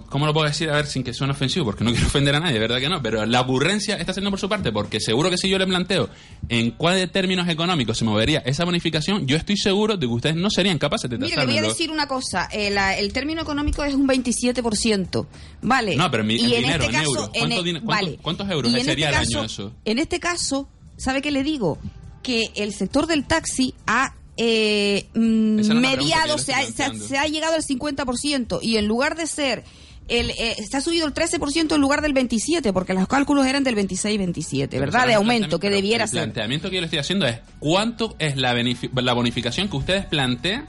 ¿Cómo 0.09 0.25
lo 0.25 0.31
puedo 0.33 0.47
decir? 0.47 0.69
A 0.69 0.75
ver, 0.77 0.85
sin 0.87 1.03
que 1.03 1.13
suene 1.13 1.33
ofensivo, 1.33 1.65
porque 1.65 1.83
no 1.83 1.91
quiero 1.91 2.07
ofender 2.07 2.33
a 2.33 2.39
nadie, 2.39 2.57
¿verdad 2.59 2.79
que 2.79 2.87
no? 2.87 3.01
Pero 3.01 3.25
la 3.25 3.41
ocurrencia 3.41 3.97
está 3.97 4.11
haciendo 4.11 4.29
por 4.29 4.39
su 4.39 4.47
parte, 4.47 4.71
porque 4.71 5.01
seguro 5.01 5.29
que 5.29 5.37
si 5.37 5.49
yo 5.49 5.57
le 5.57 5.67
planteo 5.67 6.07
en 6.47 6.71
cuáles 6.71 7.11
términos 7.11 7.49
económicos 7.49 7.97
se 7.97 8.05
movería 8.05 8.39
esa 8.45 8.63
bonificación, 8.63 9.27
yo 9.27 9.35
estoy 9.35 9.57
seguro 9.57 9.97
de 9.97 10.07
que 10.07 10.13
ustedes 10.13 10.37
no 10.37 10.49
serían 10.49 10.77
capaces 10.77 11.09
de 11.09 11.17
Mire, 11.17 11.35
le 11.35 11.45
voy 11.45 11.57
a 11.57 11.61
decir 11.63 11.91
una 11.91 12.07
cosa. 12.07 12.47
eh, 12.53 12.69
la- 12.69 12.97
el 12.97 13.11
término 13.11 13.41
económico 13.41 13.83
es 13.83 13.93
un 13.93 14.07
27%. 14.07 15.27
Vale. 15.61 15.97
No, 15.97 16.09
pero 16.09 16.23
mi- 16.23 16.35
Y 16.35 16.55
en 16.55 16.61
dinero, 16.61 16.85
en 16.85 16.91
caso, 16.91 17.03
euros. 17.09 17.29
¿Cuánto 17.37 17.55
el- 17.57 17.63
din- 17.65 17.81
cuánto- 17.81 18.05
vale. 18.05 18.19
cuántos 18.21 18.49
euros 18.49 18.71
sería 18.71 19.07
este 19.09 19.17
al 19.17 19.25
año 19.27 19.43
eso? 19.43 19.73
En 19.83 19.99
este 19.99 20.21
caso, 20.21 20.69
¿sabe 20.95 21.21
qué 21.21 21.31
le 21.31 21.43
digo? 21.43 21.79
Que 22.21 22.51
el 22.55 22.73
sector 22.73 23.07
del 23.07 23.25
taxi 23.25 23.73
ha 23.87 24.13
eh, 24.37 25.07
mm, 25.13 25.73
mediado, 25.79 26.37
se 26.37 26.53
ha, 26.53 26.57
se, 26.57 26.63
ha, 26.63 26.65
planteando. 26.87 27.07
se 27.07 27.17
ha 27.17 27.25
llegado 27.27 27.55
al 27.55 27.63
50% 27.63 28.59
y 28.61 28.77
en 28.77 28.87
lugar 28.87 29.15
de 29.15 29.27
ser... 29.27 29.63
El, 30.07 30.29
eh, 30.31 30.57
se 30.69 30.75
ha 30.75 30.81
subido 30.81 31.07
el 31.07 31.13
13% 31.13 31.73
en 31.73 31.79
lugar 31.79 32.01
del 32.01 32.13
27%, 32.13 32.73
porque 32.73 32.93
los 32.93 33.07
cálculos 33.07 33.45
eran 33.45 33.63
del 33.63 33.75
26-27, 33.77 34.67
Pero 34.69 34.81
¿verdad? 34.81 35.05
De 35.05 35.11
el 35.13 35.17
aumento 35.17 35.57
que 35.57 35.69
debiera 35.69 36.03
el 36.03 36.09
ser. 36.09 36.23
planteamiento 36.23 36.69
que 36.69 36.75
yo 36.75 36.81
le 36.81 36.85
estoy 36.87 36.99
haciendo 36.99 37.25
es 37.27 37.37
cuánto 37.59 38.15
es 38.19 38.35
la, 38.35 38.53
la 38.53 39.13
bonificación 39.13 39.69
que 39.69 39.77
ustedes 39.77 40.05
plantean 40.07 40.67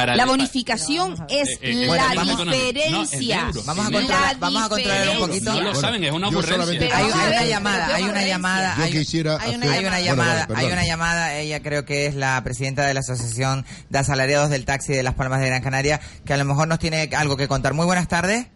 para... 0.00 0.16
La 0.16 0.26
bonificación 0.26 1.14
es 1.28 1.48
Eh, 1.48 1.58
eh, 1.62 1.74
la 1.74 1.86
bueno, 1.88 2.04
vamos 2.16 2.40
a- 2.40 2.44
no, 2.44 2.50
de 2.52 2.72
diferencia. 2.72 3.40
euros. 3.46 3.66
Vamos 3.66 3.86
a 3.86 3.90
La 3.90 3.98
controlar, 3.98 4.38
vamos 4.38 4.62
a 4.64 4.68
controlar 4.68 4.96
un 4.98 5.06
diferencia. 5.14 5.26
poquito. 5.26 5.52
No 5.54 5.60
lo 5.60 5.74
saben, 5.74 6.04
es 6.04 6.12
una 6.12 6.28
ocurrencia. 6.28 6.54
solamente- 6.56 6.92
Hay, 6.92 7.04
una 7.04 7.44
llamada, 7.44 7.94
hay 7.94 8.02
una 8.04 8.22
llamada, 8.26 8.74
Yo 8.76 8.82
hay, 8.84 8.90
quisiera 8.92 9.38
hay 9.40 9.54
una, 9.54 9.66
hacer- 9.66 9.72
hay 9.72 9.84
una 9.84 9.90
Bueno, 9.90 10.04
llamada, 10.06 10.46
vale, 10.46 10.60
hay 10.66 10.72
una 10.72 10.84
llamada, 10.84 11.34
ella 11.34 11.62
creo 11.62 11.84
que 11.84 12.06
es 12.06 12.14
la 12.14 12.42
presidenta 12.44 12.84
de 12.86 12.94
la 12.94 13.00
Asociación 13.00 13.64
de 13.88 13.98
Asalariados 13.98 14.50
del 14.50 14.64
Taxi 14.64 14.92
de 14.92 15.02
Las 15.02 15.14
Palmas 15.14 15.40
de 15.40 15.46
Gran 15.48 15.62
Canaria, 15.62 16.00
que 16.24 16.32
a 16.32 16.36
lo 16.36 16.44
mejor 16.44 16.68
nos 16.68 16.78
tiene 16.78 17.10
algo 17.16 17.36
que 17.36 17.48
contar. 17.48 17.74
Muy 17.74 17.86
buenas 17.86 18.08
tardes. 18.08 18.46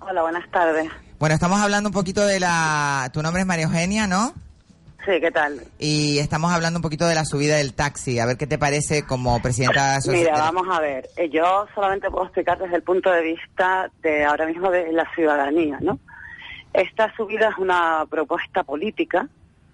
Hola, 0.00 0.22
buenas 0.22 0.48
tardes. 0.50 0.88
Bueno, 1.18 1.34
estamos 1.34 1.60
hablando 1.60 1.88
un 1.88 1.92
poquito 1.94 2.24
de 2.26 2.38
la... 2.38 3.10
Tu 3.12 3.22
nombre 3.22 3.40
es 3.40 3.46
María 3.46 3.64
Eugenia, 3.64 4.06
¿no? 4.06 4.34
Sí, 5.06 5.20
¿qué 5.20 5.30
tal? 5.30 5.60
Y 5.78 6.18
estamos 6.18 6.52
hablando 6.52 6.78
un 6.78 6.82
poquito 6.82 7.06
de 7.06 7.14
la 7.14 7.24
subida 7.24 7.56
del 7.56 7.74
taxi. 7.74 8.18
A 8.18 8.26
ver 8.26 8.36
qué 8.36 8.48
te 8.48 8.58
parece 8.58 9.06
como 9.06 9.40
presidenta 9.40 10.00
de. 10.00 10.12
Mira, 10.12 10.32
vamos 10.32 10.66
a 10.68 10.80
ver. 10.80 11.08
Eh, 11.16 11.30
Yo 11.30 11.68
solamente 11.76 12.10
puedo 12.10 12.24
explicar 12.24 12.58
desde 12.58 12.74
el 12.74 12.82
punto 12.82 13.12
de 13.12 13.22
vista 13.22 13.88
de 14.02 14.24
ahora 14.24 14.46
mismo 14.46 14.68
de 14.68 14.90
la 14.92 15.08
ciudadanía, 15.14 15.78
¿no? 15.80 16.00
Esta 16.72 17.14
subida 17.14 17.50
es 17.50 17.58
una 17.58 18.04
propuesta 18.10 18.64
política 18.64 19.28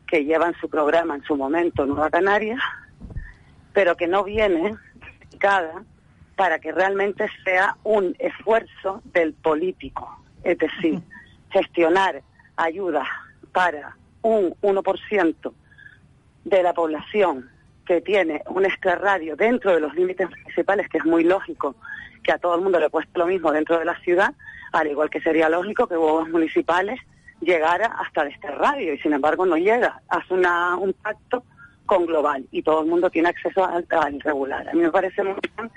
que 0.06 0.22
lleva 0.22 0.48
en 0.48 0.54
su 0.60 0.68
programa 0.68 1.14
en 1.14 1.24
su 1.24 1.34
momento 1.34 1.86
Nueva 1.86 2.10
Canarias, 2.10 2.60
pero 3.72 3.96
que 3.96 4.06
no 4.06 4.24
viene 4.24 4.74
explicada 5.00 5.82
para 6.36 6.58
que 6.58 6.72
realmente 6.72 7.26
sea 7.42 7.78
un 7.84 8.14
esfuerzo 8.18 9.00
del 9.06 9.32
político. 9.32 10.22
Es 10.44 10.58
decir, 10.58 11.00
gestionar 11.50 12.22
ayudas 12.56 13.08
para 13.52 13.96
un 14.22 14.54
1% 14.62 15.52
de 16.44 16.62
la 16.62 16.72
población 16.72 17.50
que 17.86 18.00
tiene 18.00 18.42
un 18.46 18.64
extrarradio 18.64 19.36
dentro 19.36 19.74
de 19.74 19.80
los 19.80 19.94
límites 19.94 20.28
municipales, 20.30 20.88
que 20.88 20.98
es 20.98 21.04
muy 21.04 21.24
lógico 21.24 21.74
que 22.22 22.32
a 22.32 22.38
todo 22.38 22.54
el 22.54 22.60
mundo 22.60 22.78
le 22.78 22.88
cueste 22.88 23.18
lo 23.18 23.26
mismo 23.26 23.50
dentro 23.52 23.78
de 23.78 23.84
la 23.84 23.98
ciudad, 24.00 24.32
al 24.72 24.86
igual 24.86 25.10
que 25.10 25.20
sería 25.20 25.48
lógico 25.48 25.86
que 25.86 25.96
huevos 25.96 26.28
municipales 26.28 27.00
llegara 27.40 27.86
hasta 27.86 28.22
el 28.22 28.28
extrarradio 28.28 28.94
y 28.94 28.98
sin 28.98 29.12
embargo 29.12 29.44
no 29.44 29.56
llega. 29.56 30.00
Hace 30.08 30.34
un 30.34 30.94
pacto 31.02 31.44
con 31.86 32.06
global 32.06 32.46
y 32.52 32.62
todo 32.62 32.82
el 32.82 32.88
mundo 32.88 33.10
tiene 33.10 33.30
acceso 33.30 33.64
al, 33.64 33.84
al 33.90 34.20
regular. 34.20 34.68
A 34.68 34.72
mí 34.72 34.80
me 34.80 34.90
parece 34.92 35.24
muy 35.24 35.34
bien 35.56 35.70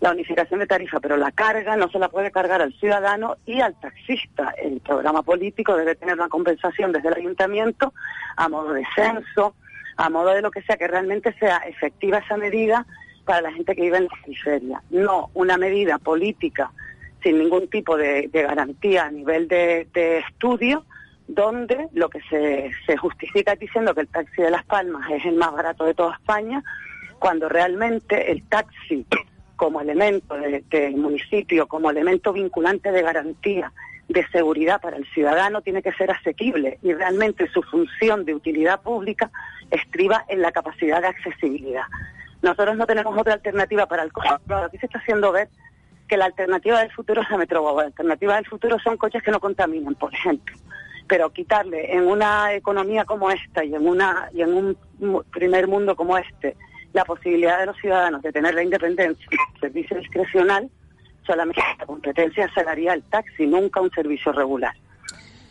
la 0.00 0.12
unificación 0.12 0.60
de 0.60 0.66
tarifa, 0.66 0.98
pero 0.98 1.16
la 1.16 1.30
carga 1.30 1.76
no 1.76 1.90
se 1.90 1.98
la 1.98 2.08
puede 2.08 2.30
cargar 2.30 2.62
al 2.62 2.72
ciudadano 2.74 3.36
y 3.44 3.60
al 3.60 3.78
taxista. 3.78 4.54
El 4.62 4.80
programa 4.80 5.22
político 5.22 5.76
debe 5.76 5.94
tener 5.94 6.14
una 6.14 6.28
compensación 6.28 6.92
desde 6.92 7.08
el 7.08 7.14
ayuntamiento 7.14 7.92
a 8.36 8.48
modo 8.48 8.72
de 8.72 8.84
censo, 8.94 9.54
a 9.96 10.08
modo 10.08 10.30
de 10.30 10.40
lo 10.40 10.50
que 10.50 10.62
sea, 10.62 10.78
que 10.78 10.88
realmente 10.88 11.34
sea 11.38 11.58
efectiva 11.58 12.18
esa 12.18 12.38
medida 12.38 12.86
para 13.26 13.42
la 13.42 13.52
gente 13.52 13.76
que 13.76 13.82
vive 13.82 13.98
en 13.98 14.04
la 14.04 14.16
periferia. 14.22 14.82
No 14.90 15.30
una 15.34 15.58
medida 15.58 15.98
política 15.98 16.72
sin 17.22 17.38
ningún 17.38 17.68
tipo 17.68 17.98
de, 17.98 18.30
garantía 18.32 19.04
a 19.04 19.10
nivel 19.10 19.48
de, 19.48 20.18
estudio, 20.26 20.84
donde 21.28 21.88
lo 21.92 22.08
que 22.08 22.20
se, 22.30 22.96
justifica 22.96 23.54
diciendo 23.54 23.94
que 23.94 24.00
el 24.00 24.08
taxi 24.08 24.42
de 24.42 24.50
Las 24.50 24.64
Palmas 24.64 25.08
es 25.10 25.24
el 25.26 25.36
más 25.36 25.52
barato 25.52 25.84
de 25.84 25.92
toda 25.92 26.14
España, 26.14 26.62
cuando 27.18 27.50
realmente 27.50 28.32
el 28.32 28.42
taxi 28.44 29.06
como 29.60 29.82
elemento 29.82 30.34
de- 30.36 30.64
del 30.70 30.96
municipio, 30.96 31.68
como 31.68 31.90
elemento 31.90 32.32
vinculante 32.32 32.90
de 32.92 33.02
garantía 33.02 33.70
de 34.08 34.26
seguridad 34.28 34.80
para 34.80 34.96
el 34.96 35.04
ciudadano, 35.12 35.60
tiene 35.60 35.82
que 35.82 35.92
ser 35.92 36.10
asequible 36.10 36.78
y 36.82 36.94
realmente 36.94 37.46
su 37.52 37.60
función 37.62 38.24
de 38.24 38.34
utilidad 38.34 38.80
pública 38.80 39.30
estriba 39.70 40.24
en 40.28 40.40
la 40.40 40.50
capacidad 40.50 41.02
de 41.02 41.08
accesibilidad. 41.08 41.82
Nosotros 42.40 42.74
no 42.78 42.86
tenemos 42.86 43.14
otra 43.18 43.34
alternativa 43.34 43.84
para 43.84 44.02
el 44.02 44.10
coche. 44.14 44.30
Pero 44.46 44.64
Aquí 44.64 44.78
se 44.78 44.86
está 44.86 44.98
haciendo 44.98 45.30
ver 45.30 45.50
que 46.08 46.16
la 46.16 46.24
alternativa 46.24 46.80
del 46.80 46.90
futuro 46.92 47.20
es 47.20 47.28
la 47.28 47.36
Metroboba. 47.36 47.82
La 47.82 47.88
alternativa 47.88 48.36
del 48.36 48.46
futuro 48.46 48.78
son 48.78 48.96
coches 48.96 49.22
que 49.22 49.30
no 49.30 49.40
contaminan, 49.40 49.94
por 49.94 50.14
ejemplo. 50.14 50.56
Pero 51.06 51.30
quitarle 51.34 51.94
en 51.94 52.06
una 52.06 52.54
economía 52.54 53.04
como 53.04 53.30
esta 53.30 53.62
y 53.62 53.74
en, 53.74 53.86
un 53.86 55.22
primer 55.30 55.68
mundo 55.68 55.94
como 55.96 56.16
este 56.16 56.56
la 56.92 57.04
posibilidad 57.04 57.58
de 57.60 57.66
los 57.66 57.76
ciudadanos 57.76 58.22
de 58.22 58.32
tener 58.32 58.54
la 58.54 58.62
independencia, 58.62 59.26
servicio 59.60 59.96
discrecional, 59.98 60.68
solamente 61.26 61.62
la 61.78 61.86
competencia 61.86 62.52
salarial 62.52 63.02
taxi, 63.10 63.46
nunca 63.46 63.80
un 63.80 63.90
servicio 63.90 64.32
regular. 64.32 64.74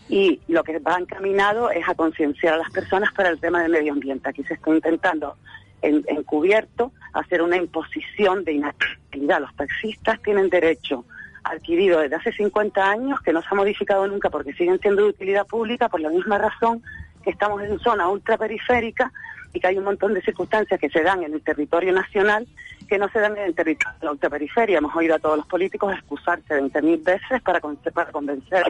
Y 0.10 0.42
lo 0.48 0.64
que 0.64 0.80
va 0.80 0.98
encaminado 0.98 1.70
es 1.70 1.88
a 1.88 1.94
concienciar 1.94 2.56
a 2.56 2.58
las 2.58 2.72
personas 2.72 3.14
para 3.14 3.30
el 3.30 3.40
tema 3.40 3.62
del 3.62 3.72
medio 3.72 3.94
ambiente. 3.94 4.28
Aquí 4.30 4.44
se 4.44 4.56
está 4.56 4.72
intentando, 4.72 5.38
en- 5.82 6.04
encubierto, 6.08 6.92
hacer 7.14 7.42
una 7.42 7.58
imposición 7.58 8.44
de 8.44 8.54
inactividad. 8.54 9.40
Los 9.40 9.56
taxistas 9.56 10.20
tienen 10.24 10.50
derecho 10.50 11.06
adquirido 11.44 12.00
desde 12.00 12.16
hace 12.16 12.32
50 12.34 12.90
años, 12.90 13.22
que 13.22 13.32
no 13.32 13.42
se 13.42 13.48
ha 13.52 13.56
modificado 13.56 14.06
nunca 14.08 14.30
porque 14.30 14.54
siguen 14.54 14.80
siendo 14.80 15.04
de 15.04 15.10
utilidad 15.10 15.48
pública 15.48 15.88
por 15.88 16.02
la 16.02 16.10
misma 16.10 16.38
razón 16.38 16.84
que 17.24 17.30
estamos 17.30 17.62
en 17.64 17.80
zona 17.80 18.10
ultraperiférica 18.10 19.12
y 19.54 19.60
que 19.60 19.68
hay 19.68 19.78
un 19.78 19.84
montón 19.84 20.14
de 20.14 20.22
circunstancias 20.22 20.80
que 20.80 20.90
se 20.90 21.02
dan 21.02 21.24
en 21.24 21.34
el 21.34 21.42
territorio 21.42 21.94
nacional 21.94 22.48
que 22.90 22.98
no 22.98 23.08
se 23.10 23.20
dan 23.20 23.38
en 23.38 23.44
el 23.44 23.56
territorio 23.56 23.96
de 24.00 24.06
la 24.06 24.12
ultraperiferia. 24.12 24.80
Hemos 24.80 24.96
oído 24.96 25.16
a 25.16 25.20
todos 25.20 25.38
los 25.38 25.46
políticos 25.46 25.94
excusarse 25.94 26.60
20.000 26.60 27.04
veces 27.04 27.42
para, 27.44 27.62
para 27.94 28.12
convencer 28.12 28.66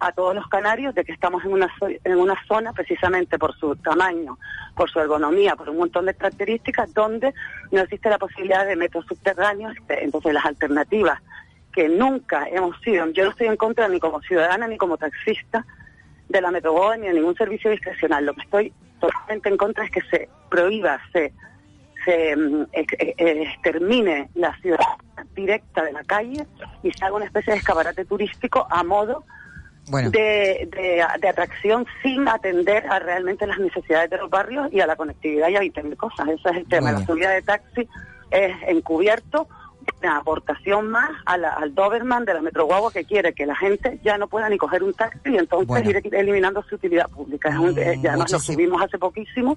a 0.00 0.12
todos 0.12 0.34
los 0.34 0.48
canarios 0.48 0.94
de 0.94 1.04
que 1.04 1.12
estamos 1.12 1.44
en 1.44 1.52
una, 1.52 1.70
en 1.82 2.16
una 2.16 2.34
zona 2.46 2.72
precisamente 2.72 3.38
por 3.38 3.54
su 3.58 3.76
tamaño, 3.76 4.38
por 4.74 4.90
su 4.90 4.98
ergonomía, 4.98 5.54
por 5.54 5.68
un 5.68 5.76
montón 5.76 6.06
de 6.06 6.14
características 6.14 6.92
donde 6.94 7.34
no 7.70 7.82
existe 7.82 8.08
la 8.08 8.18
posibilidad 8.18 8.66
de 8.66 8.74
metros 8.74 9.04
subterráneos. 9.06 9.76
Entonces 9.88 10.32
las 10.32 10.46
alternativas 10.46 11.20
que 11.72 11.88
nunca 11.88 12.48
hemos 12.48 12.80
sido, 12.80 13.06
yo 13.10 13.24
no 13.24 13.30
estoy 13.30 13.48
en 13.48 13.56
contra 13.56 13.86
ni 13.88 14.00
como 14.00 14.22
ciudadana 14.22 14.66
ni 14.66 14.78
como 14.78 14.96
taxista 14.96 15.66
de 16.28 16.40
la 16.40 16.50
Metroboda 16.50 16.96
ni 16.96 17.06
de 17.06 17.14
ningún 17.14 17.36
servicio 17.36 17.70
discrecional. 17.70 18.24
Lo 18.24 18.32
que 18.32 18.42
estoy 18.42 18.72
totalmente 19.00 19.48
en 19.48 19.56
contra 19.56 19.84
es 19.84 19.90
que 19.90 20.00
se 20.02 20.28
prohíba, 20.50 21.00
se, 21.12 21.32
se 22.04 22.36
mm, 22.36 22.66
ex- 22.72 22.96
eh, 22.98 23.14
extermine 23.42 24.28
la 24.34 24.54
ciudad 24.60 24.78
directa 25.34 25.82
de 25.84 25.92
la 25.92 26.04
calle 26.04 26.46
y 26.82 26.90
se 26.92 27.04
haga 27.04 27.16
una 27.16 27.24
especie 27.26 27.52
de 27.52 27.58
escaparate 27.58 28.04
turístico 28.04 28.66
a 28.70 28.82
modo 28.84 29.24
Bueno. 29.90 30.10
de, 30.10 30.68
de, 30.72 31.04
de 31.20 31.28
atracción 31.28 31.86
sin 32.02 32.28
atender 32.28 32.86
a 32.90 32.98
realmente 32.98 33.46
las 33.46 33.58
necesidades 33.58 34.10
de 34.10 34.18
los 34.18 34.30
barrios 34.30 34.72
y 34.72 34.80
a 34.80 34.86
la 34.86 34.96
conectividad 34.96 35.48
y 35.48 35.56
a 35.56 35.60
20.000 35.60 35.96
cosas. 35.96 36.28
Ese 36.28 36.50
es 36.50 36.56
el 36.56 36.66
tema. 36.68 36.92
La 36.92 37.04
subida 37.06 37.30
de 37.30 37.42
taxi 37.42 37.88
es 38.30 38.54
encubierto 38.66 39.48
una 40.02 40.18
aportación 40.18 40.88
más 40.90 41.10
a 41.24 41.36
la- 41.36 41.50
al 41.54 41.74
Doberman 41.74 42.24
de 42.24 42.34
la 42.34 42.40
Metro 42.42 42.66
Guagua 42.66 42.92
que 42.92 43.04
quiere 43.04 43.32
que 43.32 43.46
la 43.46 43.56
gente 43.56 43.98
ya 44.04 44.16
no 44.18 44.28
pueda 44.28 44.48
ni 44.48 44.56
coger 44.58 44.82
un 44.82 44.92
taxi 44.94 45.18
y 45.30 45.36
entonces 45.36 45.66
Bueno. 45.68 45.90
ir 45.90 46.14
eliminando 46.14 46.62
su 46.62 46.76
utilidad 46.76 47.08
pública. 47.08 47.48
Es 47.50 47.56
un- 47.56 47.78
eh, 47.78 47.98
ya 48.02 48.16
nos 48.16 48.30
lo 48.30 48.38
subimos 48.38 48.80
hace 48.82 48.98
poquísimo 48.98 49.56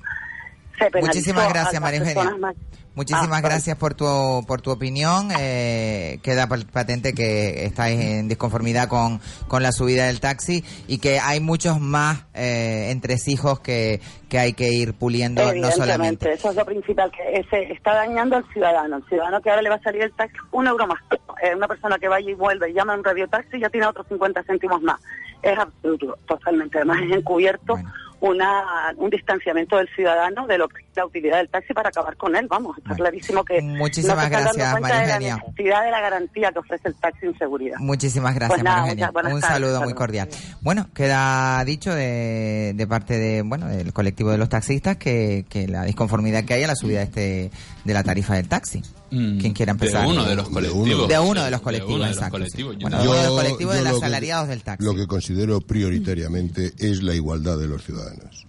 se 0.78 1.02
Muchísimas 1.02 1.50
gracias, 1.50 1.82
María 1.82 2.00
Eugenia. 2.00 2.36
más- 2.40 2.56
Muchísimas 2.94 3.38
Ah, 3.40 3.42
gracias 3.42 3.78
por 3.78 3.94
tu, 3.94 4.44
por 4.46 4.60
tu 4.62 4.70
opinión. 4.70 5.30
Eh, 5.40 6.20
queda 6.24 6.48
pa- 6.48 6.58
patente 6.74 7.14
que 7.14 7.64
estáis 7.64 7.98
en 8.02 8.28
disconformidad 8.28 8.90
con, 8.90 9.22
con 9.48 9.64
la 9.64 9.72
subida 9.72 10.08
del 10.08 10.20
taxi 10.20 10.62
y 10.88 10.98
que 10.98 11.18
hay 11.18 11.40
muchos 11.40 11.80
más 11.80 12.26
eh, 12.34 12.90
entresijos 12.92 13.62
que, 13.62 14.02
que 14.28 14.40
hay 14.40 14.52
que 14.52 14.74
ir 14.74 14.94
puliendo, 14.94 15.54
no 15.54 15.72
solamente. 15.72 16.34
eso 16.34 16.50
es 16.50 16.58
lo 16.58 16.66
principal, 16.66 17.10
que 17.12 17.42
se 17.50 17.72
está 17.72 17.94
dañando 17.94 18.36
al 18.36 18.46
ciudadano. 18.52 18.98
El 18.98 19.06
ciudadano 19.06 19.40
que 19.42 19.50
ahora 19.52 19.62
le 19.62 19.70
va 19.70 19.76
a 19.76 19.82
salir 19.84 20.02
el 20.02 20.12
taxi 20.12 20.36
un 20.52 20.68
euro 20.68 20.86
más. 20.86 21.00
Eh, 21.42 21.56
una 21.56 21.70
persona 21.70 21.98
que 21.98 22.10
vaya 22.10 22.30
y 22.30 22.34
vuelve 22.34 22.72
y 22.72 22.74
llama 22.74 22.92
a 22.94 22.98
un 22.98 23.06
radiotaxi 23.06 23.58
ya 23.58 23.70
tiene 23.70 23.88
otros 23.88 24.06
50 24.10 24.44
céntimos 24.44 24.82
más. 24.82 25.00
Es 25.42 25.58
absurdo, 25.58 26.18
totalmente. 26.28 26.78
Además 26.80 26.98
es 27.10 27.16
encubierto 27.18 27.76
una, 28.22 28.94
un 28.98 29.10
distanciamiento 29.10 29.78
del 29.78 29.90
ciudadano 29.90 30.48
de 30.48 30.58
lo 30.58 30.70
la 30.96 31.06
utilidad 31.06 31.38
del 31.38 31.50
taxi 31.50 31.74
para 31.74 31.90
acabar 31.90 32.16
con 32.18 32.36
él. 32.36 32.48
Vamos, 32.50 32.78
está 32.78 32.96
clarísimo 32.96 33.44
que 33.44 33.62
Muchísimas 33.62 34.26
no 34.26 34.30
gracias, 34.30 34.72
cuenta 34.72 34.80
María 34.80 35.00
de 35.02 35.08
la 35.08 35.14
Eugenia. 35.16 35.36
necesidad 35.38 35.84
de 35.84 35.92
la 35.92 36.02
garantía 36.02 36.52
que 36.52 36.60
ofrece 36.60 36.88
el 36.90 36.96
taxi 36.96 37.26
en 37.26 37.38
seguridad. 37.38 37.78
Muchísimas 37.80 38.36
gracias, 38.36 38.56
Pues 38.56 38.64
nada, 38.64 38.86
María 38.86 39.08
Eugenia. 39.08 39.36
Un 39.36 39.42
saludo 39.42 39.82
muy 39.82 39.94
cordial. 39.94 40.30
Bueno, 40.62 40.90
queda 40.94 41.64
dicho 41.66 41.94
de, 41.96 42.74
de 42.76 42.88
parte 42.88 43.18
de 43.18 43.42
bueno 43.42 43.68
del 43.68 43.94
colectivo 43.94 44.32
de 44.32 44.38
los 44.38 44.50
taxistas 44.50 44.98
que, 44.98 45.46
que 45.50 45.68
la 45.68 45.84
disconformidad 45.84 46.44
que 46.44 46.54
hay 46.54 46.64
a 46.64 46.68
la 46.68 46.76
subida 46.76 47.02
este 47.02 47.52
de 47.84 47.94
la 47.94 48.04
tarifa 48.04 48.36
del 48.36 48.48
taxi. 48.48 48.82
¿Quién 49.12 49.54
quiera 49.54 49.74
empezar? 49.74 50.04
Mm, 50.04 50.08
De 50.08 50.14
uno 50.14 50.26
de 50.26 50.36
los 50.36 50.50
colectivos. 50.50 51.08
De 51.10 51.20
uno 51.20 51.44
de 51.44 51.52
los 51.52 51.62
colectivos, 51.62 52.08
exacto, 52.08 52.40
Bueno, 52.82 53.02
de 53.02 53.08
uno 53.08 53.14
de 53.18 53.24
los 53.28 53.36
colectivos 53.36 53.76
de 53.76 53.82
los 53.84 53.98
asalariados 53.98 54.48
del 54.48 54.64
taxi. 54.64 54.86
Lo 54.86 54.96
que 54.96 55.06
considero 55.06 55.60
prioritariamente 55.62 56.74
es 56.78 57.04
la 57.04 57.14
igualdad 57.14 57.58
de 57.58 57.68
los 57.68 57.84
ciudadanos. 57.84 58.46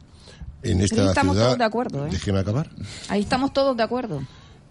En 0.63 0.81
esta 0.81 1.03
ahí 1.03 1.09
estamos 1.09 1.35
ciudad, 1.35 1.47
todos 1.47 1.59
de 1.59 1.65
acuerdo, 1.65 2.07
¿eh? 2.07 2.11
déjeme 2.13 2.39
acabar. 2.39 2.71
Ahí 3.09 3.23
estamos 3.23 3.53
todos 3.53 3.77
de 3.77 3.83
acuerdo. 3.83 4.23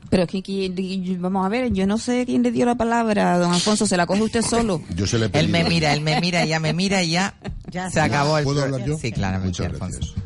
Pero 0.09 0.23
es 0.23 0.29
que, 0.29 0.41
que- 0.41 1.17
vamos 1.19 1.45
a 1.45 1.49
ver, 1.49 1.71
yo 1.73 1.85
no 1.85 1.97
sé 1.97 2.25
quién 2.25 2.43
le 2.43 2.51
dio 2.51 2.65
la 2.65 2.75
palabra, 2.75 3.37
don 3.37 3.53
Alfonso, 3.53 3.85
se 3.85 3.97
la 3.97 4.05
coge 4.05 4.23
usted 4.23 4.41
solo. 4.41 4.81
Yo 4.95 5.05
se 5.05 5.17
le 5.19 5.25
he 5.27 5.39
Él 5.39 5.49
me 5.49 5.63
mira, 5.65 5.93
él 5.93 6.01
me 6.01 6.19
mira, 6.21 6.43
ya 6.45 6.59
me 6.59 6.73
mira 6.73 7.03
y 7.03 7.11
ya, 7.11 7.35
se 7.91 7.99
acabó 7.99 8.37
el 8.37 8.43
¿Puedo 8.45 8.63
hablar 8.63 8.85
yo? 8.85 8.97
Sí, 8.97 9.11
claramente, 9.11 9.47
Muchas 9.63 9.73
Alfonso. 9.73 9.97
gracias. 9.99 10.23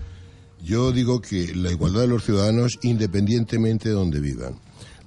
Yo 0.63 0.91
digo 0.91 1.22
que 1.22 1.53
la 1.55 1.72
igualdad 1.72 2.01
de 2.01 2.07
los 2.07 2.24
ciudadanos, 2.24 2.80
independientemente 2.84 3.89
de 3.89 3.95
donde 3.95 4.20
vivan. 4.20 4.55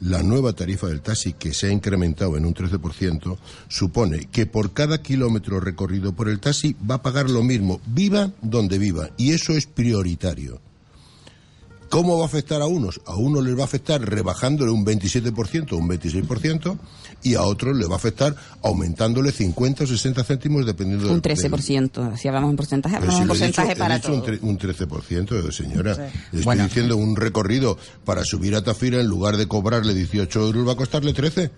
La 0.01 0.23
nueva 0.23 0.53
tarifa 0.53 0.87
del 0.87 1.01
taxi, 1.01 1.33
que 1.33 1.53
se 1.53 1.67
ha 1.67 1.73
incrementado 1.73 2.37
en 2.37 2.47
un 2.47 2.55
13%, 2.55 3.37
supone 3.69 4.29
que 4.31 4.47
por 4.47 4.73
cada 4.73 5.03
kilómetro 5.03 5.61
recorrido 5.61 6.13
por 6.13 6.29
el 6.29 6.41
taxi 6.41 6.77
va 6.89 6.97
a 6.97 7.03
pagar 7.03 7.29
lo 7.29 7.43
mismo, 7.43 7.81
viva 7.87 8.31
donde 8.41 8.79
viva. 8.79 9.11
Y 9.17 9.33
eso 9.33 9.53
es 9.53 9.67
prioritario. 9.67 10.61
¿Cómo 11.91 12.19
va 12.19 12.25
a 12.25 12.27
afectar 12.27 12.61
a 12.61 12.67
unos? 12.67 13.01
A 13.07 13.17
unos 13.17 13.43
les 13.45 13.57
va 13.57 13.63
a 13.63 13.65
afectar 13.65 14.01
rebajándole 14.03 14.71
un 14.71 14.85
27% 14.85 15.73
o 15.73 15.77
un 15.79 15.89
26% 15.89 16.79
y 17.23 17.35
a 17.35 17.43
otros 17.43 17.77
les 17.77 17.89
va 17.89 17.95
a 17.95 17.97
afectar 17.97 18.37
aumentándole 18.63 19.33
50 19.33 19.85
o 19.85 19.87
60 19.87 20.23
céntimos 20.23 20.67
dependiendo 20.67 21.07
Un 21.11 21.21
del- 21.21 21.37
13%, 21.37 22.17
si 22.17 22.29
hablamos 22.29 22.51
en 22.51 22.57
porcentaje, 22.57 22.97
hablamos 22.97 23.17
si 23.17 23.23
en 23.23 23.29
le 23.29 23.33
he 23.33 23.37
dicho- 23.37 23.47
porcentaje 23.47 23.73
he 23.73 23.77
para 23.77 23.95
un, 24.15 24.23
tre- 24.23 24.39
un 24.43 24.59
13%, 24.59 25.51
señora. 25.53 25.95
Sí. 25.95 26.01
Le 26.03 26.07
estoy 26.41 26.43
Bueno. 26.45 26.65
diciendo 26.65 26.97
un 26.99 27.17
recorrido 27.17 27.79
para 28.05 28.23
subir 28.25 28.55
a 28.55 28.63
Tafira, 28.63 29.01
en 29.01 29.07
lugar 29.07 29.37
de 29.39 29.47
cobrarle 29.49 29.95
18 29.95 30.41
euros, 30.47 30.69
va 30.69 30.73
a 30.73 30.77
costarle 30.77 31.15
13. 31.15 31.51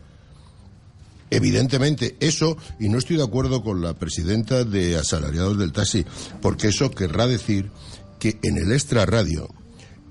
Evidentemente, 1.33 2.16
eso, 2.20 2.57
y 2.81 2.89
no 2.89 2.99
estoy 2.99 3.16
de 3.16 3.22
acuerdo 3.24 3.62
con 3.62 3.81
la 3.81 3.95
presidenta 3.95 4.64
de 4.64 4.97
asalariados 4.97 5.59
del 5.59 5.72
taxi, 5.72 6.05
porque 6.43 6.68
eso 6.68 6.91
querrá 6.91 7.26
decir 7.26 7.70
que 8.18 8.39
en 8.43 8.57
el 8.59 8.72
extra 8.72 9.07
radio, 9.07 9.49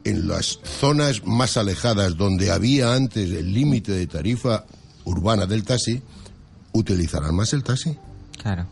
en 0.04 0.28
las 0.28 0.60
zonas 0.80 1.26
más 1.26 1.58
alejadas 1.58 2.16
donde 2.18 2.52
había 2.52 2.94
antes 2.94 3.30
el 3.30 3.54
límite 3.54 3.92
de 3.92 4.08
tarifa 4.08 4.66
urbana 5.06 5.46
del 5.46 5.64
taxi, 5.64 6.02
utilizarán 6.72 7.36
más 7.36 7.54
el 7.54 7.64
taxi 7.64 7.98
Claro. 8.42 8.66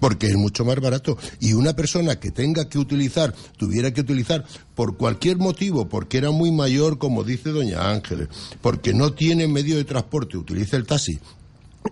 porque 0.00 0.26
es 0.26 0.36
mucho 0.36 0.64
más 0.64 0.76
barato. 0.80 1.16
Y 1.40 1.52
una 1.52 1.74
persona 1.74 2.16
que 2.18 2.30
tenga 2.30 2.68
que 2.68 2.78
utilizar, 2.78 3.34
tuviera 3.56 3.92
que 3.92 4.00
utilizar 4.02 4.44
por 4.74 4.96
cualquier 4.96 5.36
motivo, 5.38 5.88
porque 5.88 6.18
era 6.18 6.30
muy 6.30 6.50
mayor, 6.50 6.98
como 6.98 7.24
dice 7.24 7.50
doña 7.50 7.90
Ángeles, 7.90 8.28
porque 8.60 8.92
no 8.92 9.12
tiene 9.12 9.46
medio 9.48 9.76
de 9.76 9.84
transporte, 9.84 10.36
utiliza 10.36 10.76
el 10.76 10.86
taxi 10.86 11.18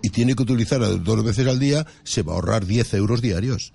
y 0.03 0.09
tiene 0.09 0.35
que 0.35 0.43
utilizar 0.43 0.81
dos 1.03 1.23
veces 1.23 1.47
al 1.47 1.57
día, 1.59 1.85
se 2.03 2.21
va 2.21 2.33
a 2.33 2.35
ahorrar 2.35 2.65
10 2.65 2.93
euros 2.95 3.21
diarios. 3.21 3.71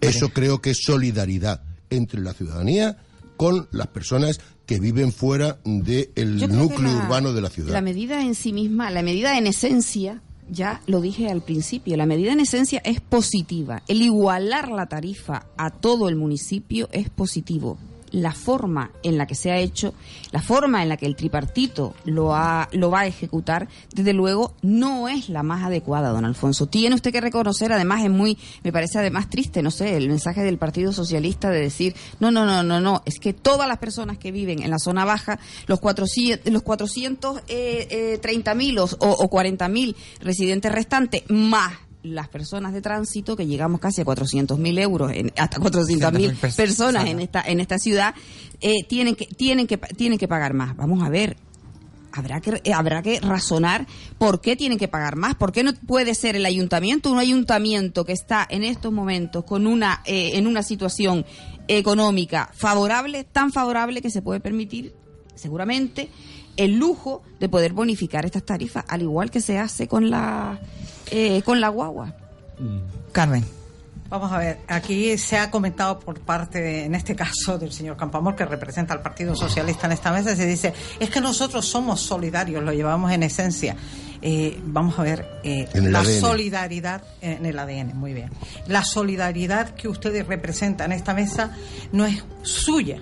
Eso 0.00 0.30
creo 0.30 0.60
que 0.60 0.70
es 0.70 0.78
solidaridad 0.84 1.62
entre 1.90 2.20
la 2.20 2.34
ciudadanía 2.34 2.98
con 3.36 3.68
las 3.72 3.88
personas 3.88 4.40
que 4.66 4.80
viven 4.80 5.12
fuera 5.12 5.58
del 5.64 6.36
núcleo 6.48 6.90
la- 6.92 7.04
urbano 7.04 7.32
de 7.32 7.40
la 7.40 7.50
ciudad. 7.50 7.72
La 7.72 7.80
medida 7.80 8.22
en 8.22 8.34
sí 8.34 8.52
misma, 8.52 8.90
la 8.90 9.02
medida 9.02 9.36
en 9.36 9.46
esencia, 9.46 10.22
ya 10.50 10.80
lo 10.86 11.00
dije 11.00 11.28
al 11.30 11.42
principio, 11.42 11.96
la 11.96 12.06
medida 12.06 12.32
en 12.32 12.40
esencia 12.40 12.80
es 12.84 13.00
positiva. 13.00 13.82
El 13.88 14.02
igualar 14.02 14.70
la 14.70 14.86
tarifa 14.86 15.46
a 15.56 15.70
todo 15.70 16.08
el 16.08 16.16
municipio 16.16 16.88
es 16.92 17.10
positivo. 17.10 17.78
La 18.14 18.32
forma 18.32 18.92
en 19.02 19.18
la 19.18 19.26
que 19.26 19.34
se 19.34 19.50
ha 19.50 19.58
hecho, 19.58 19.92
la 20.30 20.40
forma 20.40 20.82
en 20.82 20.88
la 20.88 20.96
que 20.96 21.06
el 21.06 21.16
tripartito 21.16 21.94
lo, 22.04 22.34
ha, 22.34 22.68
lo 22.72 22.90
va 22.90 23.00
a 23.00 23.06
ejecutar, 23.06 23.68
desde 23.92 24.12
luego 24.12 24.54
no 24.62 25.08
es 25.08 25.28
la 25.28 25.42
más 25.42 25.64
adecuada, 25.64 26.10
don 26.10 26.24
Alfonso. 26.24 26.66
Tiene 26.66 26.94
usted 26.94 27.12
que 27.12 27.20
reconocer, 27.20 27.72
además 27.72 28.04
es 28.04 28.10
muy, 28.10 28.38
me 28.62 28.72
parece 28.72 28.98
además 28.98 29.28
triste, 29.28 29.62
no 29.62 29.70
sé, 29.72 29.96
el 29.96 30.08
mensaje 30.08 30.42
del 30.42 30.58
Partido 30.58 30.92
Socialista 30.92 31.50
de 31.50 31.60
decir, 31.60 31.96
no, 32.20 32.30
no, 32.30 32.46
no, 32.46 32.62
no, 32.62 32.80
no, 32.80 33.02
es 33.04 33.18
que 33.18 33.32
todas 33.32 33.66
las 33.66 33.78
personas 33.78 34.18
que 34.18 34.30
viven 34.30 34.62
en 34.62 34.70
la 34.70 34.78
zona 34.78 35.04
baja, 35.04 35.40
los 35.66 35.80
400, 35.80 36.52
los 36.52 36.62
430 36.62 38.54
mil 38.54 38.78
o, 38.78 38.84
o 39.00 39.28
40 39.28 39.68
mil 39.68 39.96
residentes 40.20 40.70
restantes, 40.70 41.24
más 41.28 41.72
las 42.04 42.28
personas 42.28 42.72
de 42.72 42.80
tránsito, 42.82 43.34
que 43.36 43.46
llegamos 43.46 43.80
casi 43.80 44.02
a 44.02 44.04
400 44.04 44.58
mil 44.58 44.78
euros, 44.78 45.10
en- 45.12 45.32
hasta 45.36 45.58
400 45.58 46.12
mil 46.12 46.30
400.000 46.34 46.36
pers- 46.40 46.56
personas 46.56 47.02
en 47.02 47.16
personas. 47.16 47.22
esta, 47.24 47.42
en 47.42 47.60
esta 47.60 47.78
ciudad, 47.78 48.14
eh, 48.60 48.84
tienen, 48.88 49.16
que, 49.16 49.26
tienen, 49.26 49.66
que, 49.66 49.78
tienen 49.78 50.18
que 50.18 50.28
pagar 50.28 50.54
más. 50.54 50.76
Vamos 50.76 51.02
a 51.02 51.08
ver, 51.08 51.36
habrá 52.12 52.40
que 52.40 52.60
eh, 52.62 52.72
habrá 52.72 53.02
que 53.02 53.18
razonar 53.20 53.86
por 54.18 54.40
qué 54.40 54.54
tienen 54.54 54.78
que 54.78 54.86
pagar 54.86 55.16
más, 55.16 55.34
por 55.34 55.50
qué 55.50 55.62
no 55.64 55.72
puede 55.74 56.14
ser 56.14 56.36
el 56.36 56.46
ayuntamiento 56.46 57.10
un 57.10 57.18
ayuntamiento 57.18 58.04
que 58.04 58.12
está 58.12 58.46
en 58.48 58.62
estos 58.62 58.92
momentos 58.92 59.44
con 59.44 59.66
una 59.66 60.00
eh, 60.04 60.32
en 60.34 60.46
una 60.46 60.62
situación 60.62 61.24
económica 61.66 62.50
favorable, 62.54 63.24
tan 63.24 63.50
favorable 63.50 64.00
que 64.02 64.10
se 64.10 64.22
puede 64.22 64.38
permitir 64.40 64.94
seguramente 65.34 66.08
el 66.56 66.76
lujo 66.76 67.22
de 67.40 67.48
poder 67.48 67.72
bonificar 67.72 68.24
estas 68.26 68.44
tarifas, 68.44 68.84
al 68.86 69.02
igual 69.02 69.30
que 69.30 69.40
se 69.40 69.58
hace 69.58 69.88
con 69.88 70.08
la 70.10 70.60
eh, 71.10 71.42
con 71.42 71.60
la 71.60 71.68
guagua. 71.68 72.12
Carmen. 73.12 73.44
Vamos 74.08 74.30
a 74.30 74.38
ver, 74.38 74.58
aquí 74.68 75.16
se 75.18 75.38
ha 75.38 75.50
comentado 75.50 75.98
por 75.98 76.20
parte, 76.20 76.60
de- 76.60 76.84
en 76.84 76.94
este 76.94 77.16
caso, 77.16 77.58
del 77.58 77.72
señor 77.72 77.96
Campamor, 77.96 78.36
que 78.36 78.44
representa 78.44 78.92
al 78.94 79.02
Partido 79.02 79.34
Socialista 79.34 79.86
en 79.86 79.92
esta 79.92 80.12
mesa, 80.12 80.36
se 80.36 80.46
dice, 80.46 80.72
es 81.00 81.10
que 81.10 81.20
nosotros 81.20 81.66
somos 81.66 82.00
solidarios, 82.00 82.62
lo 82.62 82.72
llevamos 82.72 83.10
en 83.10 83.22
esencia. 83.24 83.74
Eh, 84.22 84.58
vamos 84.66 84.98
a 84.98 85.02
ver, 85.02 85.26
eh, 85.42 85.68
la 85.74 86.00
ADN. 86.00 86.20
solidaridad 86.20 87.02
en 87.22 87.44
el 87.44 87.58
ADN, 87.58 87.92
muy 87.94 88.12
bien. 88.14 88.30
La 88.68 88.84
solidaridad 88.84 89.70
que 89.70 89.88
ustedes 89.88 90.26
representan 90.26 90.92
en 90.92 90.98
esta 90.98 91.12
mesa 91.14 91.50
no 91.92 92.06
es 92.06 92.22
suya. 92.42 93.00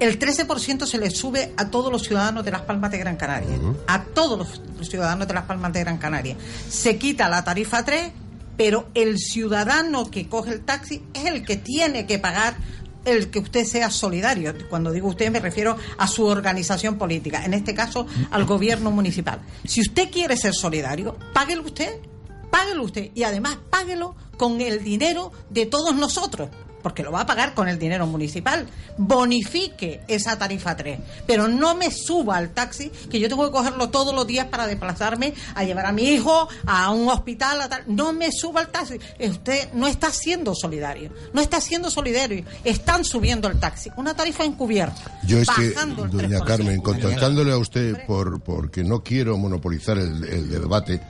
El 0.00 0.18
13% 0.18 0.86
se 0.86 0.98
le 0.98 1.10
sube 1.10 1.52
a 1.56 1.70
todos 1.70 1.90
los 1.90 2.02
ciudadanos 2.02 2.44
de 2.44 2.50
Las 2.50 2.62
Palmas 2.62 2.90
de 2.90 2.98
Gran 2.98 3.16
Canaria. 3.16 3.56
A 3.86 4.02
todos 4.04 4.38
los, 4.38 4.60
los 4.78 4.88
ciudadanos 4.88 5.28
de 5.28 5.34
Las 5.34 5.44
Palmas 5.44 5.72
de 5.72 5.80
Gran 5.80 5.98
Canaria. 5.98 6.36
Se 6.68 6.98
quita 6.98 7.28
la 7.28 7.44
tarifa 7.44 7.84
3, 7.84 8.12
pero 8.56 8.88
el 8.94 9.18
ciudadano 9.18 10.10
que 10.10 10.28
coge 10.28 10.52
el 10.52 10.60
taxi 10.60 11.02
es 11.14 11.26
el 11.26 11.44
que 11.44 11.56
tiene 11.56 12.06
que 12.06 12.18
pagar 12.18 12.56
el 13.04 13.30
que 13.30 13.38
usted 13.38 13.64
sea 13.64 13.90
solidario. 13.90 14.54
Cuando 14.68 14.90
digo 14.90 15.08
usted 15.08 15.30
me 15.30 15.40
refiero 15.40 15.76
a 15.98 16.06
su 16.06 16.24
organización 16.24 16.96
política, 16.96 17.44
en 17.44 17.54
este 17.54 17.74
caso 17.74 18.06
al 18.30 18.44
gobierno 18.44 18.90
municipal. 18.90 19.40
Si 19.64 19.80
usted 19.80 20.10
quiere 20.10 20.36
ser 20.36 20.54
solidario, 20.54 21.16
páguelo 21.32 21.62
usted, 21.62 21.98
páguelo 22.50 22.84
usted 22.84 23.10
y 23.14 23.24
además 23.24 23.58
páguelo 23.70 24.14
con 24.36 24.60
el 24.60 24.82
dinero 24.82 25.32
de 25.50 25.66
todos 25.66 25.94
nosotros, 25.94 26.48
porque 26.84 27.02
lo 27.02 27.10
va 27.10 27.22
a 27.22 27.26
pagar 27.26 27.54
con 27.54 27.66
el 27.66 27.78
dinero 27.78 28.06
municipal. 28.06 28.66
Bonifique 28.98 30.02
esa 30.06 30.38
tarifa 30.38 30.76
3, 30.76 31.00
pero 31.26 31.48
no 31.48 31.74
me 31.74 31.90
suba 31.90 32.36
al 32.36 32.50
taxi, 32.50 32.90
que 33.10 33.18
yo 33.18 33.28
tengo 33.28 33.46
que 33.46 33.50
cogerlo 33.50 33.88
todos 33.88 34.14
los 34.14 34.26
días 34.26 34.46
para 34.48 34.66
desplazarme 34.66 35.32
a 35.54 35.64
llevar 35.64 35.86
a 35.86 35.92
mi 35.92 36.02
hijo 36.10 36.46
a 36.66 36.90
un 36.90 37.08
hospital. 37.08 37.62
A 37.62 37.68
tal. 37.70 37.84
No 37.86 38.12
me 38.12 38.30
suba 38.30 38.60
al 38.60 38.68
taxi. 38.68 39.00
Usted 39.18 39.72
no 39.72 39.86
está 39.86 40.12
siendo 40.12 40.54
solidario, 40.54 41.10
no 41.32 41.40
está 41.40 41.60
siendo 41.60 41.90
solidario. 41.90 42.44
Están 42.62 43.02
subiendo 43.04 43.48
el 43.48 43.58
taxi, 43.58 43.90
una 43.96 44.14
tarifa 44.14 44.44
encubierta. 44.44 45.18
Yo 45.26 45.38
es 45.38 45.48
que, 45.48 45.70
doña 45.70 46.38
3%. 46.38 46.44
Carmen, 46.44 46.80
contestándole 46.82 47.52
a 47.52 47.56
usted 47.56 48.06
por 48.06 48.42
porque 48.42 48.84
no 48.84 49.02
quiero 49.02 49.38
monopolizar 49.38 49.96
el, 49.96 50.22
el 50.24 50.50
debate, 50.50 51.00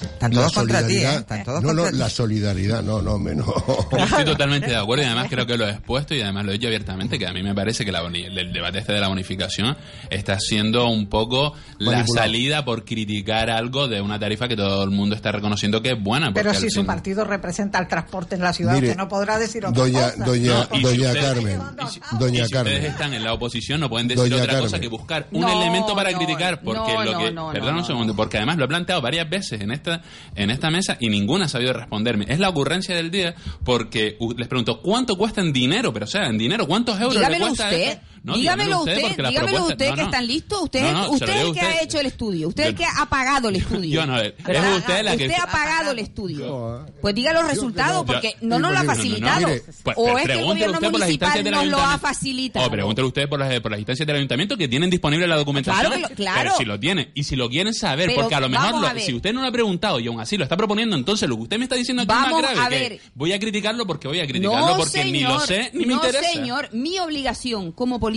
Están 0.00 0.30
la 0.34 0.40
todos 0.40 0.52
contra 0.52 0.86
ti, 0.86 0.94
¿eh? 0.94 0.96
solidaridad- 0.98 1.18
Están 1.20 1.44
todos 1.44 1.62
no, 1.62 1.68
no, 1.72 1.74
contra 1.82 1.92
ti. 1.92 1.98
la 1.98 2.10
solidaridad, 2.10 2.82
no, 2.82 3.02
no, 3.02 3.18
menos. 3.18 3.46
Yo 3.46 3.98
estoy 3.98 4.24
totalmente 4.26 4.66
de 4.68 4.76
acuerdo 4.76 5.02
y 5.04 5.06
además 5.06 5.26
creo 5.30 5.46
que 5.46 5.56
lo 5.56 5.66
he 5.66 5.70
expuesto 5.70 6.14
y 6.14 6.20
además 6.20 6.44
lo 6.44 6.50
he 6.50 6.54
dicho 6.54 6.66
abiertamente 6.66 7.18
que 7.18 7.26
a 7.26 7.32
mí 7.32 7.42
me 7.42 7.54
parece 7.54 7.84
que 7.84 7.92
la 7.92 8.02
boni- 8.02 8.24
el 8.26 8.52
debate 8.52 8.78
este 8.78 8.92
de 8.92 9.00
la 9.00 9.08
bonificación 9.08 9.76
está 10.10 10.38
siendo 10.38 10.88
un 10.88 11.08
poco 11.08 11.54
la 11.78 11.92
Manipulado. 11.92 12.26
salida 12.26 12.64
por 12.64 12.84
criticar 12.84 13.50
algo 13.50 13.88
de 13.88 14.00
una 14.00 14.18
tarifa 14.18 14.48
que 14.48 14.56
todo 14.56 14.84
el 14.84 14.90
mundo 14.90 15.14
está 15.14 15.32
reconociendo 15.32 15.80
que 15.82 15.92
es 15.92 16.02
buena. 16.02 16.32
Pero 16.32 16.52
si 16.54 16.68
su 16.70 16.80
fin- 16.80 16.86
partido 16.86 17.24
representa 17.24 17.78
el 17.78 17.88
transporte 17.88 18.34
en 18.36 18.42
la 18.42 18.52
ciudad, 18.52 18.74
Mire, 18.74 18.88
usted 18.88 18.98
no 18.98 19.08
podrá 19.08 19.38
decir 19.38 19.64
otra 19.64 19.82
doña, 19.82 20.10
cosa. 20.12 20.24
doña, 20.24 20.52
No, 20.54 20.76
si 20.76 20.82
doña 20.82 21.06
ustedes- 21.08 21.24
Carmen, 21.24 21.60
y 21.82 21.86
si- 21.90 22.00
doña 22.18 22.42
y 22.42 22.46
si 22.46 22.52
Carmen. 22.52 22.74
ustedes 22.74 22.92
están 22.92 23.14
en 23.14 23.24
la 23.24 23.32
oposición 23.32 23.80
no 23.80 23.88
pueden 23.88 24.08
decir 24.08 24.28
Doña 24.30 24.42
otra 24.42 24.54
cosa 24.58 24.64
Carmen. 24.72 24.80
que 24.80 24.88
buscar 24.88 25.26
un 25.32 25.40
No, 25.40 25.48
elemento 25.62 25.94
para 25.94 26.10
no, 26.10 26.18
criticar 26.18 26.60
porque 26.62 26.92
no, 26.92 27.04
lo 27.04 27.12
no, 27.12 27.18
que 27.18 27.30
no, 27.32 27.52
perdón 27.52 27.74
no, 27.74 27.80
un 27.80 27.86
segundo 27.86 28.14
porque 28.16 28.36
además 28.38 28.56
lo 28.56 28.64
he 28.64 28.68
planteado 28.68 29.00
varias 29.00 29.28
veces 29.28 29.60
en 29.60 29.70
esta 29.86 30.02
en 30.34 30.50
esta 30.50 30.70
mesa 30.70 30.96
y 31.00 31.08
ninguna 31.08 31.46
ha 31.46 31.48
sabido 31.48 31.72
responderme 31.72 32.26
es 32.28 32.38
la 32.38 32.48
ocurrencia 32.48 32.94
del 32.94 33.10
día 33.10 33.34
porque 33.64 34.18
les 34.36 34.48
pregunto 34.48 34.80
cuánto 34.80 35.16
cuesta 35.16 35.40
en 35.40 35.52
dinero 35.52 35.92
pero 35.92 36.04
o 36.04 36.08
sea 36.08 36.26
en 36.26 36.38
dinero 36.38 36.66
cuántos 36.66 37.00
euros 37.00 37.16
le 37.16 37.38
cuesta 37.38 37.64
usted. 37.64 37.90
esto? 37.90 38.02
No, 38.26 38.36
dígamelo 38.36 38.78
usted, 38.80 39.16
la 39.18 39.28
dígamelo 39.30 39.56
propuesta- 39.58 39.72
usted 39.72 39.88
no, 39.88 39.94
que 39.94 40.00
no. 40.02 40.06
están 40.08 40.26
listos. 40.26 40.62
Usted, 40.62 40.80
No, 40.82 40.86
es- 40.88 40.94
no, 40.94 41.10
usted 41.10 41.28
es 41.28 41.34
el 41.36 41.42
que 41.44 41.50
usted. 41.50 41.62
ha 41.66 41.82
hecho 41.82 42.00
el 42.00 42.06
estudio. 42.06 42.48
Usted 42.48 42.62
es 42.64 42.68
el 42.70 42.74
Yo- 42.74 42.78
que 42.78 42.84
ha 42.84 43.06
pagado 43.06 43.48
el 43.48 43.56
estudio. 43.62 44.00
Yo 44.00 44.06
no, 44.06 44.20
es 44.20 44.34
¿verdad? 44.44 44.76
usted 44.76 45.02
la 45.04 45.16
que- 45.16 45.26
Usted 45.28 45.40
ha 45.42 45.46
pagado 45.46 45.90
el 45.92 45.98
estudio. 46.00 46.86
Pues 47.00 47.14
diga 47.14 47.32
los 47.32 47.46
resultados 47.46 48.00
Yo- 48.00 48.04
porque 48.06 48.34
no 48.40 48.58
nos 48.58 48.72
lo 48.72 48.78
ha 48.78 48.82
no, 48.82 48.86
no, 48.86 48.92
no, 48.92 48.96
facilitado. 48.96 49.46
Pues, 49.82 49.96
o 49.96 50.18
es 50.18 50.26
que 50.26 50.32
el 50.32 50.44
gobierno 50.44 50.74
usted 50.74 50.90
municipal 50.90 51.50
nos 51.50 51.66
lo 51.66 51.78
ha 51.78 51.98
facilitado. 51.98 52.66
O 52.66 52.70
pregúntele 52.70 53.06
usted 53.08 53.28
por 53.28 53.38
las, 53.38 53.60
por 53.60 53.70
las 53.70 53.78
instancias 53.78 54.06
del 54.06 54.16
ayuntamiento 54.16 54.56
que 54.56 54.68
tienen 54.68 54.90
disponible 54.90 55.26
la 55.26 55.36
documentación. 55.36 55.86
Claro 55.86 55.94
que 55.94 56.02
lo- 56.02 56.16
claro. 56.16 56.40
Pero 56.42 56.56
si 56.56 56.64
lo 56.64 56.80
tiene 56.80 57.10
y 57.14 57.22
si 57.24 57.36
lo 57.36 57.48
quieren 57.48 57.74
saber, 57.74 58.08
Pero 58.08 58.22
porque 58.22 58.34
a 58.34 58.40
lo 58.40 58.48
mejor 58.48 58.80
lo- 58.80 58.86
a 58.86 58.98
si 58.98 59.14
usted 59.14 59.32
no 59.32 59.42
lo 59.42 59.46
ha 59.48 59.52
preguntado 59.52 60.00
y 60.00 60.08
aún 60.08 60.20
así 60.20 60.36
lo 60.36 60.42
está 60.44 60.56
proponiendo, 60.56 60.96
entonces 60.96 61.28
lo 61.28 61.36
que 61.36 61.42
usted 61.42 61.58
me 61.58 61.64
está 61.64 61.76
diciendo 61.76 62.02
aquí 62.02 62.08
Vamos 62.08 62.42
es 62.42 62.48
más 62.48 62.50
a 62.50 62.54
grave. 62.54 62.78
ver. 62.80 62.92
que 62.98 63.00
voy 63.14 63.32
a 63.32 63.38
criticarlo 63.38 63.86
porque 63.86 64.08
voy 64.08 64.20
a 64.20 64.26
criticarlo 64.26 64.66
No, 64.66 64.76
porque 64.78 64.90
señor, 64.90 65.12
ni 65.12 65.20
lo 65.22 65.40
sé 65.40 65.70
ni 65.74 65.80
me 65.80 65.94
no, 65.94 65.94
interesa. 66.04 66.30
señor, 66.32 66.68
mi 66.72 66.98
obligación 66.98 67.70
como 67.72 68.00
político, 68.00 68.15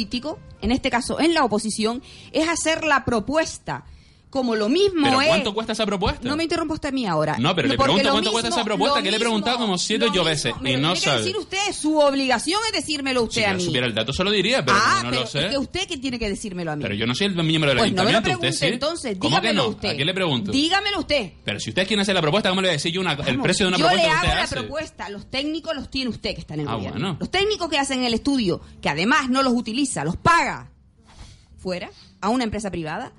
en 0.61 0.71
este 0.71 0.89
caso 0.89 1.19
en 1.19 1.33
la 1.33 1.43
oposición, 1.43 2.01
es 2.31 2.47
hacer 2.47 2.83
la 2.83 3.05
propuesta. 3.05 3.85
Como 4.29 4.55
lo 4.55 4.69
mismo 4.69 5.01
Pero 5.05 5.21
es. 5.21 5.27
¿cuánto 5.27 5.53
cuesta 5.55 5.73
esa 5.73 5.87
propuesta? 5.87 6.19
No 6.29 6.37
me 6.37 6.43
interrumpa 6.43 6.75
usted 6.75 6.89
a 6.89 6.91
mí 6.91 7.07
ahora. 7.07 7.37
No, 7.39 7.55
pero 7.55 7.67
le 7.67 7.75
pregunto 7.77 8.11
cuánto 8.11 8.31
cuesta 8.31 8.49
esa 8.49 8.63
propuesta, 8.63 9.01
que 9.01 9.09
le 9.09 9.17
he 9.17 9.19
preguntado 9.19 9.57
como 9.57 9.75
siete 9.79 10.05
yo 10.05 10.11
mismo, 10.11 10.23
veces, 10.25 10.53
y 10.63 10.75
no 10.77 10.95
sabe. 10.95 11.15
que 11.17 11.23
decir 11.23 11.37
usted, 11.37 11.57
su 11.73 11.97
obligación 11.97 12.59
es 12.67 12.73
decírmelo 12.73 13.23
usted 13.23 13.41
Si 13.41 13.45
a 13.45 13.51
yo 13.53 13.57
mí. 13.57 13.65
supiera 13.65 13.87
el 13.87 13.95
dato 13.95 14.13
se 14.13 14.23
lo 14.23 14.29
diría, 14.29 14.63
pero 14.63 14.77
ah, 14.79 15.01
no 15.03 15.09
pero 15.09 15.21
lo 15.21 15.27
sé. 15.27 15.45
es 15.45 15.51
que 15.51 15.57
usted 15.57 15.87
que 15.87 15.97
tiene 15.97 16.19
que 16.19 16.29
decírmelo 16.29 16.71
a 16.71 16.75
mí. 16.75 16.83
Pero 16.83 16.93
yo 16.93 17.07
no 17.07 17.15
soy 17.15 17.25
el 17.25 17.43
miembro 17.43 17.69
del 17.71 17.79
pues 17.79 17.91
no 17.91 18.03
me 18.03 18.11
lo 18.11 18.17
ayuntamiento, 18.19 18.23
pregunte 18.23 18.47
usted 18.49 18.67
sí. 18.67 18.73
entonces, 18.73 19.17
¿Cómo 19.19 19.41
que 19.41 19.51
no? 19.51 19.67
usted. 19.69 19.89
¿A 19.89 19.95
quién 19.95 20.05
le 20.05 20.13
pregunto? 20.13 20.51
Dígamelo 20.51 20.99
usted. 20.99 21.31
Pero 21.43 21.59
si 21.59 21.69
usted 21.71 21.81
es 21.81 21.87
quien 21.87 21.99
hace 21.99 22.13
la 22.13 22.21
propuesta, 22.21 22.49
¿cómo 22.49 22.61
le 22.61 22.67
voy 22.67 22.73
a 22.73 22.77
decir 22.77 22.91
yo 22.91 23.01
una- 23.01 23.13
el 23.13 23.39
precio 23.41 23.65
de 23.65 23.69
una 23.69 23.77
yo 23.79 23.85
propuesta 23.87 23.95
le 23.95 24.09
que 24.11 24.15
usted 24.15 24.27
hago 24.29 24.35
la 24.37 24.43
hace? 24.43 24.55
propuesta, 24.55 25.09
los 25.09 25.25
técnicos 25.31 25.75
los 25.75 25.89
tiene 25.89 26.11
usted 26.11 26.35
que 26.35 26.41
está 26.41 26.53
en 26.53 26.59
el 26.59 26.67
Ah, 26.67 26.75
gobierno. 26.75 26.99
bueno. 26.99 27.17
Los 27.19 27.31
técnicos 27.31 27.67
que 27.67 27.79
hacen 27.79 28.03
el 28.03 28.13
estudio, 28.13 28.61
que 28.79 28.89
además 28.89 29.27
no 29.27 29.41
los 29.41 29.53
utiliza, 29.53 30.03
los 30.05 30.17
paga 30.17 30.69
fuera 31.57 31.89
a 32.21 32.29
una 32.29 32.43
empresa 32.43 32.69
privada, 32.69 33.11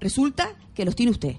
resulta 0.00 0.50
que 0.74 0.84
los 0.84 0.94
tiene 0.96 1.12
usted. 1.12 1.36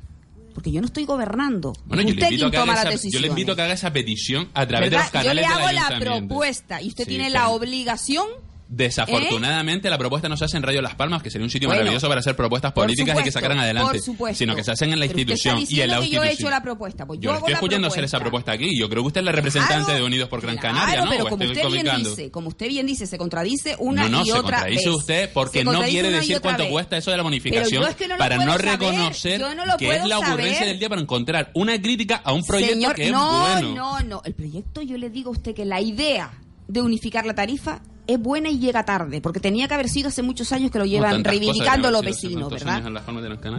Porque 0.54 0.72
yo 0.72 0.82
no 0.82 0.88
estoy 0.88 1.06
gobernando. 1.06 1.74
Bueno, 1.86 2.02
es 2.02 2.10
usted 2.12 2.30
quien 2.30 2.50
toma 2.52 2.74
las 2.74 2.86
esa, 2.96 3.10
yo 3.14 3.20
le 3.20 3.28
invito 3.28 3.52
a 3.52 3.56
que 3.56 3.62
haga 3.62 3.74
esa 3.74 3.94
petición 3.94 4.50
a 4.56 4.66
través 4.66 4.90
de 4.90 4.98
¿Verdad? 4.98 5.12
los 5.14 5.24
Yo 5.24 5.34
le 5.36 5.42
canales 5.44 5.58
hago 5.58 5.68
del 5.68 5.76
la 5.76 6.00
propuesta 6.00 6.82
y 6.82 6.88
usted 6.88 7.04
Sí, 7.04 7.10
tiene 7.12 7.30
la 7.30 7.50
obligación 7.50 8.26
Desafortunadamente, 8.70 9.90
la 9.90 9.98
propuesta 9.98 10.28
no 10.28 10.36
se 10.36 10.46
hace 10.46 10.58
en 10.58 10.64
Radio 10.64 10.82
Las 10.82 10.96
Palmas, 10.96 11.24
que 11.24 11.30
sería 11.32 11.46
un 11.46 11.50
sitio 11.50 11.70
Bueno, 11.70 11.82
maravilloso 11.82 12.08
para 12.08 12.20
hacer 12.20 12.36
propuestas 12.36 12.74
políticas 12.74 13.18
y 13.20 13.24
que 13.24 13.32
sacaran 13.32 13.60
adelante, 13.60 14.00
sino 14.34 14.56
que 14.56 14.64
se 14.64 14.72
hacen 14.72 14.92
en 14.92 15.00
la 15.00 15.06
usted 15.06 15.18
institución 15.20 15.64
y 15.68 15.82
en 15.82 15.90
la 15.92 16.02
que 16.02 16.10
yo 16.10 16.24
he 16.24 16.34
hecho 16.34 16.50
la 16.50 16.62
propuesta. 16.62 17.06
Pues 17.06 17.20
yo, 17.20 17.26
Yo 17.26 17.30
hago 17.32 17.40
estoy 17.40 17.54
escuchando 17.54 17.88
hacer 17.88 18.04
esa 18.04 18.20
propuesta 18.20 18.52
aquí. 18.52 18.78
Yo 18.78 18.90
creo 18.90 19.04
que 19.04 19.08
usted 19.08 19.22
es 19.22 19.26
la 19.26 19.32
representante 19.32 19.86
Claro, 19.86 20.00
de 20.00 20.04
Unidos 20.06 20.30
por 20.30 20.42
Gran 20.42 20.58
claro, 20.58 20.78
Canaria, 20.78 21.04
¿no? 21.06 21.10
pero 21.12 21.26
¿O 21.26 21.30
como 21.30 21.46
usted 21.46 21.68
bien 21.68 21.98
dice, 21.98 22.32
como 22.32 22.48
usted 22.50 22.68
bien 22.68 22.86
dice, 22.88 23.08
se 23.08 23.18
contradice 23.18 23.76
una 23.80 24.04
no, 24.04 24.18
no, 24.18 24.22
y 24.24 24.26
se 24.26 24.32
otra 24.34 24.42
contradice 24.58 24.90
vez. 24.90 24.98
usted 24.98 25.30
porque 25.34 25.60
Se 25.60 25.64
no 25.64 25.72
contradice 25.72 25.94
quiere 25.94 26.08
una 26.10 26.18
y 26.18 26.20
decir 26.22 26.36
otra 26.38 26.50
cuánto 26.50 26.64
vez. 26.64 26.72
cuesta 26.72 26.98
eso 26.98 27.12
de 27.12 27.18
la 27.18 27.24
bonificación 27.24 27.84
es 27.84 27.96
que 27.96 28.08
no 28.08 28.18
para 28.18 28.38
no 28.38 28.52
saber, 28.58 28.62
reconocer 28.66 29.40
no 29.42 29.78
que 29.78 29.96
es 29.96 30.06
la 30.06 30.20
ocurrencia 30.20 30.66
del 30.66 30.80
día 30.80 30.90
para 30.90 31.02
encontrar 31.02 31.52
una 31.54 31.82
crítica 31.82 32.22
a 32.24 32.34
un 32.34 32.44
proyecto 32.44 32.94
que 32.94 33.06
es 33.06 33.12
no, 33.12 33.42
bueno. 33.42 33.76
no, 33.76 34.00
no. 34.02 34.22
El 34.26 34.34
proyecto, 34.34 34.82
yo 34.82 34.98
le 34.98 35.10
digo 35.10 35.30
a 35.30 35.34
usted 35.34 35.54
que 35.56 35.66
la 35.66 35.80
idea 35.82 36.32
de 36.68 36.82
unificar 36.82 37.26
la 37.26 37.34
tarifa 37.36 37.82
es 38.08 38.20
buena 38.20 38.50
y 38.50 38.60
llega 38.60 38.84
tarde, 38.86 39.22
porque 39.22 39.40
tenía 39.40 39.68
que 39.68 39.74
haber 39.74 39.90
sido 39.90 40.08
hace 40.08 40.24
muchos 40.24 40.52
años 40.52 40.72
que 40.72 40.80
lo 40.80 40.86
llevan 40.86 41.24
reivindicando 41.24 41.92
los 41.92 42.04
vecinos, 42.04 42.50
¿verdad? 42.52 42.82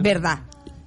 ¿Verdad? 0.01 0.39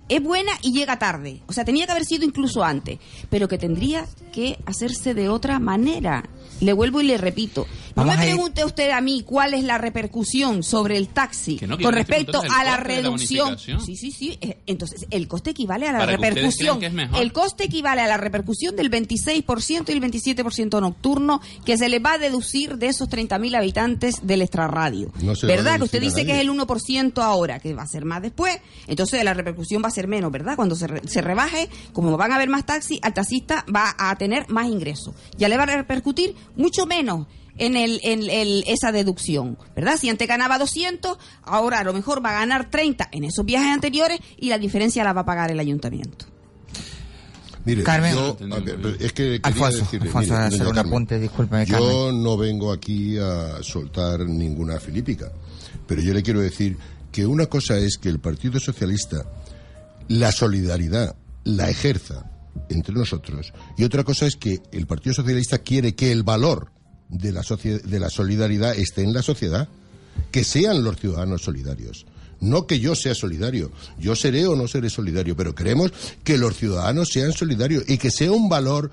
Es 0.08 0.22
buena 0.22 0.52
y 0.60 0.72
llega 0.72 0.98
tarde. 0.98 1.40
O 1.46 1.52
sea, 1.52 1.64
tenía 1.64 1.86
que 1.86 1.92
haber 1.92 2.04
sido 2.04 2.24
incluso 2.24 2.62
antes, 2.62 2.98
pero 3.30 3.48
que 3.48 3.56
tendría 3.56 4.04
que 4.32 4.58
hacerse 4.66 5.14
de 5.14 5.28
otra 5.28 5.58
manera. 5.58 6.24
Le 6.60 6.72
vuelvo 6.74 7.00
y 7.00 7.04
le 7.04 7.16
repito. 7.16 7.66
No 7.94 8.02
Vamos 8.04 8.16
me 8.16 8.22
a 8.22 8.24
ir- 8.26 8.32
pregunte 8.34 8.64
usted 8.64 8.90
a 8.90 9.00
mí 9.00 9.22
cuál 9.26 9.54
es 9.54 9.64
la 9.64 9.78
repercusión 9.78 10.62
sobre 10.62 10.96
el 10.96 11.08
taxi 11.08 11.56
Que 11.56 11.66
no, 11.66 11.76
que 11.76 11.84
con 11.84 11.94
respecto 11.94 12.40
a 12.50 12.64
la 12.64 12.76
reducción. 12.78 13.58
sí, 13.58 13.96
sí, 13.96 14.10
sí. 14.10 14.38
Eh, 14.40 14.58
Entonces, 14.66 15.06
el 15.10 15.28
coste 15.28 15.50
equivale 15.50 15.88
a 15.88 15.92
la 15.92 15.98
Para 16.00 16.12
repercusión. 16.12 16.78
crean 16.78 16.80
que 16.80 16.86
es 16.86 16.92
mejor. 16.92 17.20
El 17.22 17.32
coste 17.32 17.64
equivale 17.64 18.00
a 18.02 18.06
la 18.06 18.16
repercusión 18.16 18.74
del 18.76 18.90
26% 18.90 19.88
y 19.88 19.92
el 19.92 20.00
27% 20.00 20.80
nocturno 20.80 21.40
que 21.64 21.76
se 21.78 21.88
le 21.88 21.98
va 21.98 22.14
a 22.14 22.18
deducir 22.18 22.76
de 22.78 22.88
esos 22.88 23.08
30.000 23.08 23.56
habitantes 23.56 24.26
del 24.26 24.42
extrarradio. 24.42 25.12
No 25.22 25.32
¿Verdad? 25.42 25.78
Que 25.78 25.84
usted 25.84 26.00
dice 26.00 26.24
que 26.24 26.32
es 26.32 26.38
el 26.40 26.50
1% 26.50 27.18
ahora, 27.22 27.58
que 27.58 27.74
va 27.74 27.82
a 27.82 27.86
ser 27.86 28.04
más 28.04 28.22
después. 28.22 28.56
Entonces 28.86 29.22
la 29.24 29.34
repercusión 29.34 29.82
va 29.82 29.88
a 29.88 29.92
ser 29.92 30.08
menos, 30.08 30.30
¿verdad? 30.32 30.56
Cuando 30.56 30.74
se, 30.74 30.86
re- 30.86 31.02
se 31.06 31.20
rebaje, 31.20 31.68
como 31.92 32.16
van 32.16 32.32
a 32.32 32.36
haber 32.36 32.48
más 32.48 32.64
taxis, 32.66 32.98
al 33.02 33.14
taxista 33.14 33.64
va 33.74 33.94
a 33.98 34.16
tener 34.16 34.48
más 34.48 34.66
ingresos. 34.68 35.14
Ya 35.36 35.48
le 35.48 35.56
va 35.56 35.64
a 35.64 35.66
repercutir 35.66 36.34
mucho 36.56 36.86
menos 36.86 37.26
en, 37.58 37.76
el, 37.76 38.00
en 38.02 38.28
el- 38.30 38.64
esa 38.66 38.92
deducción, 38.92 39.58
¿verdad? 39.76 39.96
Si 40.00 40.08
antes 40.08 40.26
ganaba 40.28 40.58
200, 40.58 41.18
ahora 41.42 41.80
a 41.80 41.84
lo 41.84 41.92
mejor 41.92 42.24
va 42.24 42.30
a 42.30 42.40
ganar 42.40 42.70
30 42.70 43.08
en 43.12 43.24
esos 43.24 43.44
viajes 43.44 43.68
anteriores 43.68 44.18
y 44.38 44.48
la 44.48 44.58
diferencia 44.58 45.04
la 45.04 45.12
va 45.12 45.22
a 45.22 45.24
pagar 45.26 45.50
el 45.50 45.60
ayuntamiento. 45.60 46.26
Mire, 47.64 47.84
Carmen. 47.84 48.12
yo, 48.14 48.36
es 48.98 49.12
que 49.12 49.22
quería 49.24 49.40
Alfonso, 49.44 49.78
decirle, 49.78 50.08
Alfonso, 50.08 50.32
mire, 50.34 50.44
hacer 50.46 50.66
un 50.66 50.74
Carmen, 50.74 50.86
apunte, 50.92 51.20
discúlpeme, 51.20 51.64
Yo 51.66 51.74
Carmen. 51.78 52.22
no 52.22 52.36
vengo 52.36 52.72
aquí 52.72 53.16
a 53.18 53.62
soltar 53.62 54.20
ninguna 54.26 54.80
filípica, 54.80 55.30
pero 55.86 56.02
yo 56.02 56.12
le 56.12 56.24
quiero 56.24 56.40
decir 56.40 56.76
que 57.12 57.24
una 57.24 57.46
cosa 57.46 57.76
es 57.78 57.98
que 57.98 58.08
el 58.08 58.18
Partido 58.18 58.58
Socialista 58.58 59.24
la 60.08 60.32
solidaridad 60.32 61.14
la 61.44 61.70
ejerza 61.70 62.24
entre 62.68 62.94
nosotros 62.94 63.52
y 63.78 63.84
otra 63.84 64.02
cosa 64.02 64.26
es 64.26 64.34
que 64.36 64.58
el 64.72 64.86
Partido 64.88 65.14
Socialista 65.14 65.58
quiere 65.58 65.94
que 65.94 66.10
el 66.10 66.24
valor 66.24 66.72
de 67.12 67.30
la, 67.30 67.42
de 67.42 68.00
la 68.00 68.10
solidaridad 68.10 68.76
esté 68.76 69.02
en 69.02 69.12
la 69.12 69.22
sociedad, 69.22 69.68
que 70.30 70.44
sean 70.44 70.82
los 70.82 70.96
ciudadanos 70.96 71.42
solidarios. 71.42 72.06
No 72.40 72.66
que 72.66 72.80
yo 72.80 72.96
sea 72.96 73.14
solidario, 73.14 73.70
yo 73.98 74.16
seré 74.16 74.46
o 74.46 74.56
no 74.56 74.66
seré 74.66 74.90
solidario, 74.90 75.36
pero 75.36 75.54
queremos 75.54 75.92
que 76.24 76.38
los 76.38 76.56
ciudadanos 76.56 77.10
sean 77.10 77.32
solidarios 77.32 77.84
y 77.86 77.98
que 77.98 78.10
sea 78.10 78.32
un 78.32 78.48
valor 78.48 78.90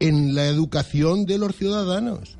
en 0.00 0.34
la 0.34 0.46
educación 0.48 1.24
de 1.24 1.38
los 1.38 1.56
ciudadanos, 1.56 2.36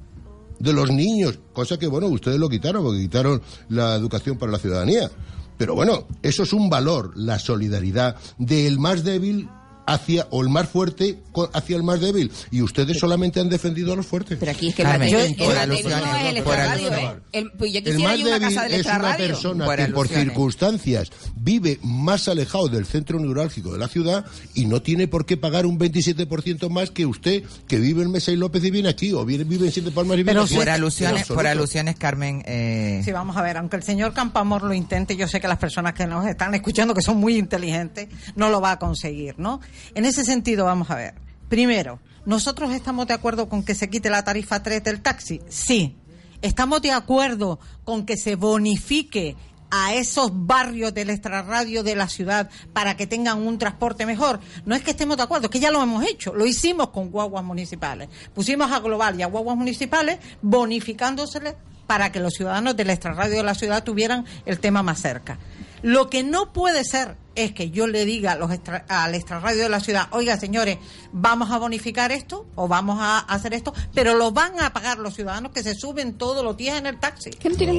de 0.59 0.73
los 0.73 0.91
niños, 0.91 1.39
cosa 1.53 1.79
que, 1.79 1.87
bueno, 1.87 2.09
ustedes 2.09 2.39
lo 2.39 2.49
quitaron, 2.51 2.83
porque 2.83 3.01
quitaron 3.01 3.41
la 3.69 3.95
educación 3.95 4.37
para 4.37 4.53
la 4.53 4.59
ciudadanía. 4.59 5.11
Pero 5.57 5.75
bueno, 5.75 6.09
eso 6.23 6.43
es 6.43 6.53
un 6.53 6.69
valor, 6.69 7.13
la 7.17 7.39
solidaridad 7.39 8.17
del 8.37 8.79
más 8.81 9.05
débil 9.05 9.49
hacia, 9.87 10.27
o 10.31 10.43
el 10.43 10.49
más 10.49 10.69
fuerte 10.69 11.19
hacia 11.55 11.77
el 11.77 11.83
más 11.83 12.01
débil. 12.01 12.31
Y 12.51 12.63
ustedes 12.63 12.99
solamente 12.99 13.41
han 13.41 13.49
defendido 13.49 13.93
a 13.93 13.97
los 13.97 14.07
fuertes. 14.07 14.39
Pero 14.39 14.53
aquí 14.53 14.69
es 14.69 14.75
que 14.75 14.83
Carmen, 14.83 15.09
el 15.09 15.15
más 15.15 15.23
débil- 15.29 15.37
por 15.39 15.53
el 15.53 15.57
más 15.59 15.69
débil 15.69 15.91
no 15.91 16.17
es 16.17 16.35
el 16.37 16.43
por 16.43 16.55
extrarradio, 16.55 16.89
¿eh? 16.89 16.93
alusiones. 16.93 17.23
El- 17.33 17.53
pues 17.53 17.73
yo 17.73 17.79
El 17.79 17.85
quisiera 17.85 18.09
más 18.11 18.19
yo 18.19 18.27
una 18.27 18.39
débil 18.39 18.49
casa 18.55 18.63
del 18.69 18.81
es 18.81 18.87
una 18.87 19.17
persona 19.17 19.65
Por 19.65 19.77
que 19.77 19.87
por 19.87 20.09
circunstancias 20.09 21.11
vive 21.37 21.79
más 21.83 22.29
alejado 22.29 22.69
del 22.69 22.87
centro 22.87 23.19
neurálgico 23.19 23.73
de 23.73 23.79
la 23.79 23.89
ciudad 23.89 24.25
y 24.55 24.67
no 24.67 24.83
tiene 24.83 25.09
por 25.09 25.27
qué 25.27 25.37
pagar 25.37 25.67
un 25.67 25.79
27% 25.79 26.69
más 26.69 26.91
que 26.91 27.07
usted 27.07 27.43
que 27.69 27.79
vive 27.79 28.03
en 28.03 28.11
Mesa 28.11 28.33
y 28.33 28.37
López 28.37 28.65
y 28.65 28.71
viene 28.71 28.89
aquí 28.89 29.13
o 29.13 29.25
viene, 29.25 29.45
vive 29.45 29.67
en 29.67 29.73
Siete 29.73 29.91
Palmas 29.91 30.15
y 30.15 30.23
viene 30.23 30.33
Pero 30.33 30.43
aquí. 30.45 30.55
Por 30.57 30.69
alusiones, 30.69 31.27
por 31.27 31.47
alusiones, 31.47 31.97
Carmen. 31.97 32.43
Eh, 32.47 33.01
Sí, 33.05 33.13
vamos 33.13 33.37
a 33.37 33.43
ver, 33.43 33.57
aunque 33.57 33.77
el 33.77 33.83
señor 33.83 34.13
Campamor 34.13 34.63
lo 34.63 34.75
intente, 34.75 35.17
yo 35.17 35.27
sé 35.27 35.41
que 35.41 35.49
las 35.49 35.59
personas 35.59 35.95
que 35.95 36.07
nos 36.07 36.27
están 36.27 36.55
escuchando, 36.55 36.95
que 36.95 37.03
son 37.03 37.17
muy 37.19 37.37
inteligentes, 37.37 38.09
no 38.37 38.49
lo 38.51 38.61
va 38.61 38.73
a 38.73 38.79
conseguir, 38.79 39.35
¿no? 39.39 39.61
En 39.95 40.05
ese 40.05 40.25
sentido, 40.25 40.65
vamos 40.65 40.91
a 40.91 40.97
ver. 40.97 41.15
Primero, 41.49 42.01
¿nosotros 42.25 42.73
estamos 42.73 43.07
de 43.07 43.15
acuerdo 43.15 43.49
con 43.49 43.65
que 43.65 43.75
se 43.75 43.91
quite 43.91 44.11
la 44.11 44.25
tarifa 44.25 44.63
3 44.63 44.83
del 44.85 45.03
taxi? 45.03 45.41
Sí. 45.49 45.97
¿Estamos 46.41 46.83
de 46.83 46.91
acuerdo 46.91 47.61
con 47.85 48.05
que 48.05 48.17
se 48.17 48.37
bonifique 48.37 49.37
a 49.75 49.95
esos 49.95 50.31
barrios 50.35 50.93
del 50.93 51.09
extrarradio 51.09 51.83
de 51.83 51.97
la 51.97 52.07
ciudad 52.07 52.51
para 52.75 52.95
que 52.95 53.07
tengan 53.07 53.39
un 53.39 53.57
transporte 53.57 54.05
mejor. 54.05 54.39
No 54.67 54.75
es 54.75 54.83
que 54.83 54.91
estemos 54.91 55.17
de 55.17 55.23
acuerdo, 55.23 55.47
es 55.47 55.51
que 55.51 55.61
ya 55.61 55.71
lo 55.71 55.83
hemos 55.83 56.05
hecho, 56.05 56.35
lo 56.35 56.45
hicimos 56.45 56.91
con 56.91 57.11
guaguas 57.11 57.43
municipales. 57.43 58.11
Pusimos 58.35 58.71
a 58.71 58.81
Global 58.81 59.19
y 59.19 59.23
a 59.23 59.29
guaguas 59.29 59.57
municipales 59.57 60.19
bonificándoseles 60.43 61.55
para 61.87 62.13
que 62.13 62.21
los 62.21 62.35
ciudadanos 62.35 62.77
del 62.77 62.91
extrarradio 62.91 63.39
de 63.39 63.45
la 63.45 63.55
ciudad 63.55 63.83
tuvieran 63.83 64.27
el 64.45 64.61
tema 64.61 64.83
más 64.83 65.01
cerca. 65.01 65.39
Lo 65.81 66.11
que 66.11 66.23
no 66.23 66.53
puede 66.53 66.85
ser 66.85 67.17
es 67.35 67.53
que 67.53 67.71
yo 67.71 67.87
le 67.87 68.05
diga 68.05 68.33
a 68.33 68.37
los 68.37 68.51
extra- 68.53 68.85
al 68.89 69.15
extrarradio 69.15 69.63
de 69.63 69.69
la 69.69 69.81
ciudad, 69.81 70.09
oiga 70.13 70.37
señores, 70.39 70.79
vamos 71.13 71.51
a 71.51 71.59
bonificar 71.59 72.13
esto 72.13 72.47
o 72.55 72.69
vamos 72.69 72.99
a 73.01 73.19
hacer 73.21 73.55
esto, 73.55 73.73
pero 73.95 74.15
lo 74.15 74.33
van 74.33 74.61
a 74.61 74.73
pagar 74.73 74.99
los 74.99 75.15
ciudadanos 75.15 75.53
que 75.53 75.63
se 75.63 75.75
suben 75.75 76.15
todos 76.19 76.45
los 76.45 76.57
días 76.57 76.79
en 76.79 76.87
el 76.87 76.99
taxi. 76.99 77.31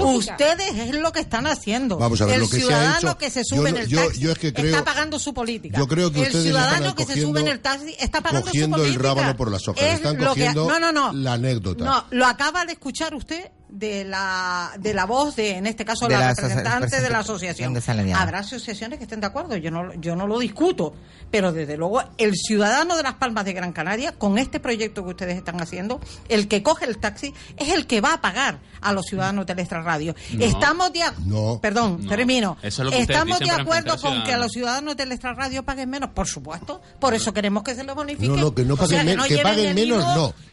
Ustedes 0.04 0.70
es 0.78 0.96
lo 0.96 1.12
que 1.12 1.20
están 1.20 1.48
haciendo. 1.48 1.98
Vamos 1.98 2.22
a 2.22 2.26
ver, 2.26 2.36
el 2.36 2.42
lo 2.42 2.50
que 2.50 2.58
se 2.58 2.64
ha 2.64 2.68
ciudadano 2.68 2.98
hecho- 3.10 3.18
que 3.18 3.30
se 3.30 3.44
sube 3.44 3.70
en 3.70 3.78
el 3.78 3.88
yo- 3.88 4.04
taxi 4.06 4.20
yo 4.20 4.32
es 4.32 4.38
que 4.38 4.54
creo- 4.54 4.76
está 4.76 4.84
pagando 4.86 5.20
su 5.20 5.34
política. 5.34 5.78
yo 5.78 5.88
creo 5.88 6.12
que 6.12 6.20
el 6.22 6.26
ustedes 6.28 6.46
ciudadano 6.46 6.88
están 6.90 6.96
que 6.96 7.06
se 7.14 7.22
sube 7.22 7.40
en 7.42 7.48
el 7.48 7.60
taxi 7.60 7.96
está 8.00 8.22
pagando 8.22 8.50
su 8.52 8.58
el 8.58 8.70
política. 8.70 9.04
rábano 9.04 9.36
por 9.38 9.52
las 9.52 9.68
hojas, 9.68 9.84
Es 9.84 9.94
están 9.96 10.18
que- 10.18 10.26
cogiendo 10.26 10.68
no, 10.68 10.80
no, 10.80 10.92
no. 10.92 11.14
la 11.14 11.34
anécdota. 11.34 11.84
No, 11.86 12.06
lo 12.12 12.26
acaba 12.26 12.66
de 12.66 12.74
escuchar 12.74 13.14
usted 13.16 13.52
de 13.74 14.04
la 14.06 14.72
de 14.78 14.94
la 14.94 15.06
voz 15.06 15.36
de 15.36 15.58
en 15.58 15.66
este 15.66 15.84
caso 15.84 16.08
De 16.08 16.16
la, 16.16 16.30
representante 16.30 17.02
de 17.02 17.10
la 17.10 17.20
asociación 17.20 17.74
de 17.74 18.14
habrá 18.14 18.40
asociaciones 18.40 19.00
que 19.00 19.06
estén 19.06 19.20
de 19.20 19.26
acuerdo 19.26 19.58
yo 19.58 19.72
no 19.72 19.92
yo 19.96 20.16
no 20.16 20.28
lo 20.28 20.38
discuto 20.38 20.94
pero 21.32 21.52
desde 21.52 21.76
luego 21.76 22.04
el 22.20 22.36
ciudadano 22.36 22.96
de 22.96 23.02
las 23.02 23.16
Palmas 23.16 23.46
de 23.46 23.54
Gran 23.54 23.74
Canaria 23.74 24.12
con 24.12 24.38
este 24.38 24.60
proyecto 24.60 25.04
que 25.04 25.10
ustedes 25.10 25.38
están 25.38 25.60
haciendo 25.60 26.00
el 26.30 26.48
que 26.48 26.62
coge 26.62 26.86
el 26.86 27.00
taxi 27.00 27.34
es 27.58 27.70
el 27.70 27.88
que 27.88 28.00
va 28.00 28.14
a 28.14 28.22
pagar 28.22 28.60
a 28.80 28.94
los 28.94 29.08
ciudadanos 29.08 29.48
del 29.48 29.58
extrarradio 29.58 30.14
No. 30.34 30.46
estamos 30.46 30.94
de 30.94 31.00
No. 31.26 31.58
perdón 31.60 31.98
No. 32.04 32.10
termino 32.10 32.58
Eso 32.62 32.84
es 32.84 32.86
lo 32.86 32.92
que 32.92 32.98
ustedes 33.00 33.10
estamos 33.18 33.40
de 33.40 33.50
acuerdo 33.50 33.98
con 34.00 34.24
que 34.24 34.34
a 34.34 34.38
los 34.38 34.52
ciudadanos. 34.52 34.96
del 34.96 35.12
extrarradio 35.12 35.64
paguen 35.64 35.90
menos 35.90 36.12
por 36.12 36.28
supuesto 36.28 36.80
por 37.00 37.16
eso 37.16 37.34
queremos 37.34 37.64
que 37.64 37.74
se 37.74 37.84
les 37.84 37.96
bonifique 37.96 38.28
No, 38.28 38.36
no, 38.36 38.54
que 38.54 38.64
no 38.66 38.76
O 38.76 38.86
sea, 38.86 39.00
paguen, 39.04 39.18
que 39.26 39.74
menos, 39.74 40.06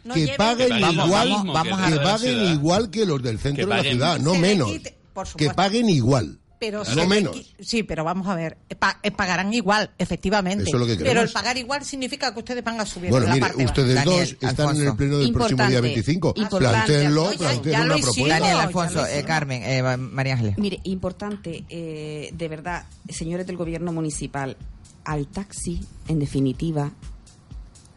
no. 0.05 0.15
que 0.15 0.35
paguen 0.39 0.79
igual, 0.79 1.29
vamos, 1.31 1.55
vamos 1.55 1.81
que 1.91 1.97
paguen 2.01 2.45
igual 2.55 2.91
que 2.91 3.10
los 3.11 3.23
del 3.23 3.39
centro 3.39 3.67
de 3.67 3.75
la 3.77 3.83
ciudad, 3.83 4.19
no 4.19 4.35
menos. 4.35 4.71
quite, 4.71 4.97
por 5.13 5.27
Que 5.37 5.51
paguen 5.51 5.89
igual, 5.91 6.39
pero 6.59 6.83
no 6.95 7.07
menos. 7.07 7.55
Sí, 7.59 7.83
pero 7.83 8.05
vamos 8.05 8.27
a 8.29 8.35
ver, 8.35 8.59
eh, 8.69 8.75
pa- 8.75 9.01
eh, 9.03 9.11
pagarán 9.11 9.53
igual, 9.55 9.91
efectivamente. 9.99 10.65
Eso 10.65 10.77
es 10.77 10.81
lo 10.81 10.87
que 10.87 11.03
pero 11.03 11.23
el 11.23 11.31
pagar 11.31 11.57
igual 11.57 11.85
significa 11.85 12.33
que 12.35 12.39
ustedes 12.41 12.63
van 12.63 12.79
a 12.81 12.85
subir 12.87 13.11
Bueno, 13.11 13.27
la 13.29 13.35
mire, 13.35 13.47
parte 13.47 13.65
ustedes 13.65 13.95
Daniel, 13.95 14.37
dos 14.41 14.51
están 14.51 14.77
en 14.77 14.87
el 14.89 14.97
pleno 14.97 15.19
del 15.19 15.33
próximo 15.33 15.57
día 15.67 15.79
Importante, 15.79 15.81
25. 15.89 16.35
importante. 16.37 16.59
Plantéenlo, 16.69 17.25
No, 17.25 17.33
ya- 17.33 17.39
planteen 17.39 17.81
una 17.81 17.97
propuesta. 17.97 18.39
Daniel 18.39 18.57
Alfonso, 18.61 19.07
eh. 19.07 19.25
Carmen, 19.27 19.63
eh, 19.65 19.97
María 19.97 20.35
Ángeles. 20.35 20.59
Mire, 20.59 20.81
importante, 20.85 21.65
eh, 21.71 22.31
de 22.35 22.49
verdad, 22.49 22.85
señores 23.09 23.47
del 23.47 23.57
gobierno 23.57 23.93
municipal, 23.93 24.57
al 25.05 25.27
taxi, 25.29 25.81
en 26.09 26.19
definitiva, 26.19 26.93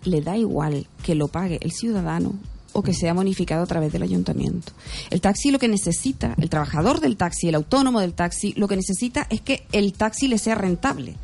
le 0.05 0.21
da 0.21 0.37
igual 0.37 0.87
que 1.03 1.15
lo 1.15 1.27
pague 1.27 1.59
el 1.61 1.71
ciudadano 1.73 2.33
o 2.73 2.83
que 2.83 2.93
sea 2.93 3.13
bonificado 3.13 3.63
a 3.63 3.67
través 3.67 3.93
del 3.93 4.03
ayuntamiento. 4.03 4.73
El 5.09 5.21
taxi 5.21 5.51
lo 5.51 5.59
que 5.59 5.67
necesita, 5.67 6.35
el 6.37 6.49
trabajador 6.49 6.99
del 6.99 7.17
taxi, 7.17 7.47
el 7.47 7.55
autónomo 7.55 7.99
del 7.99 8.13
taxi, 8.13 8.53
lo 8.57 8.67
que 8.67 8.75
necesita 8.75 9.27
es 9.29 9.41
que 9.41 9.65
el 9.71 9.93
taxi 9.93 10.27
le 10.27 10.37
sea 10.37 10.55
rentable, 10.55 11.15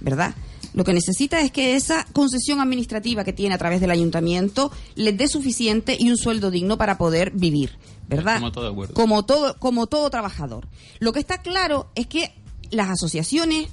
¿verdad? 0.00 0.34
Lo 0.74 0.84
que 0.84 0.92
necesita 0.92 1.40
es 1.40 1.50
que 1.50 1.76
esa 1.76 2.04
concesión 2.12 2.60
administrativa 2.60 3.24
que 3.24 3.32
tiene 3.32 3.54
a 3.54 3.58
través 3.58 3.80
del 3.80 3.90
ayuntamiento 3.90 4.70
le 4.94 5.12
dé 5.12 5.28
suficiente 5.28 5.96
y 5.98 6.10
un 6.10 6.16
sueldo 6.16 6.50
digno 6.50 6.76
para 6.76 6.98
poder 6.98 7.32
vivir, 7.32 7.78
¿verdad? 8.08 8.40
Todos 8.52 8.66
de 8.66 8.72
acuerdo. 8.72 8.94
Como 8.94 9.24
todo, 9.24 9.58
como 9.58 9.86
todo 9.86 10.10
trabajador. 10.10 10.68
Lo 10.98 11.12
que 11.12 11.20
está 11.20 11.38
claro 11.38 11.90
es 11.94 12.06
que 12.06 12.34
las 12.70 12.90
asociaciones 12.90 13.68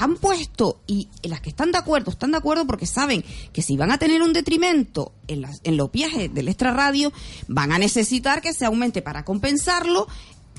han 0.00 0.16
puesto, 0.16 0.80
y 0.86 1.08
las 1.22 1.40
que 1.40 1.50
están 1.50 1.72
de 1.72 1.78
acuerdo, 1.78 2.10
están 2.10 2.30
de 2.30 2.38
acuerdo 2.38 2.66
porque 2.66 2.86
saben 2.86 3.22
que 3.52 3.60
si 3.60 3.76
van 3.76 3.90
a 3.90 3.98
tener 3.98 4.22
un 4.22 4.32
detrimento 4.32 5.12
en, 5.28 5.42
las, 5.42 5.60
en 5.62 5.76
los 5.76 5.92
viajes 5.92 6.32
del 6.32 6.48
extrarradio, 6.48 7.12
van 7.48 7.72
a 7.72 7.78
necesitar 7.78 8.40
que 8.40 8.54
se 8.54 8.64
aumente 8.64 9.02
para 9.02 9.24
compensarlo, 9.24 10.08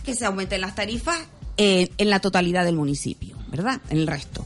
que 0.04 0.14
se 0.14 0.26
aumenten 0.26 0.62
las 0.62 0.76
tarifas 0.76 1.20
eh, 1.58 1.90
en 1.98 2.10
la 2.10 2.20
totalidad 2.20 2.66
del 2.66 2.76
municipio, 2.76 3.36
¿verdad? 3.50 3.82
En 3.90 3.98
el 3.98 4.08
resto. 4.08 4.46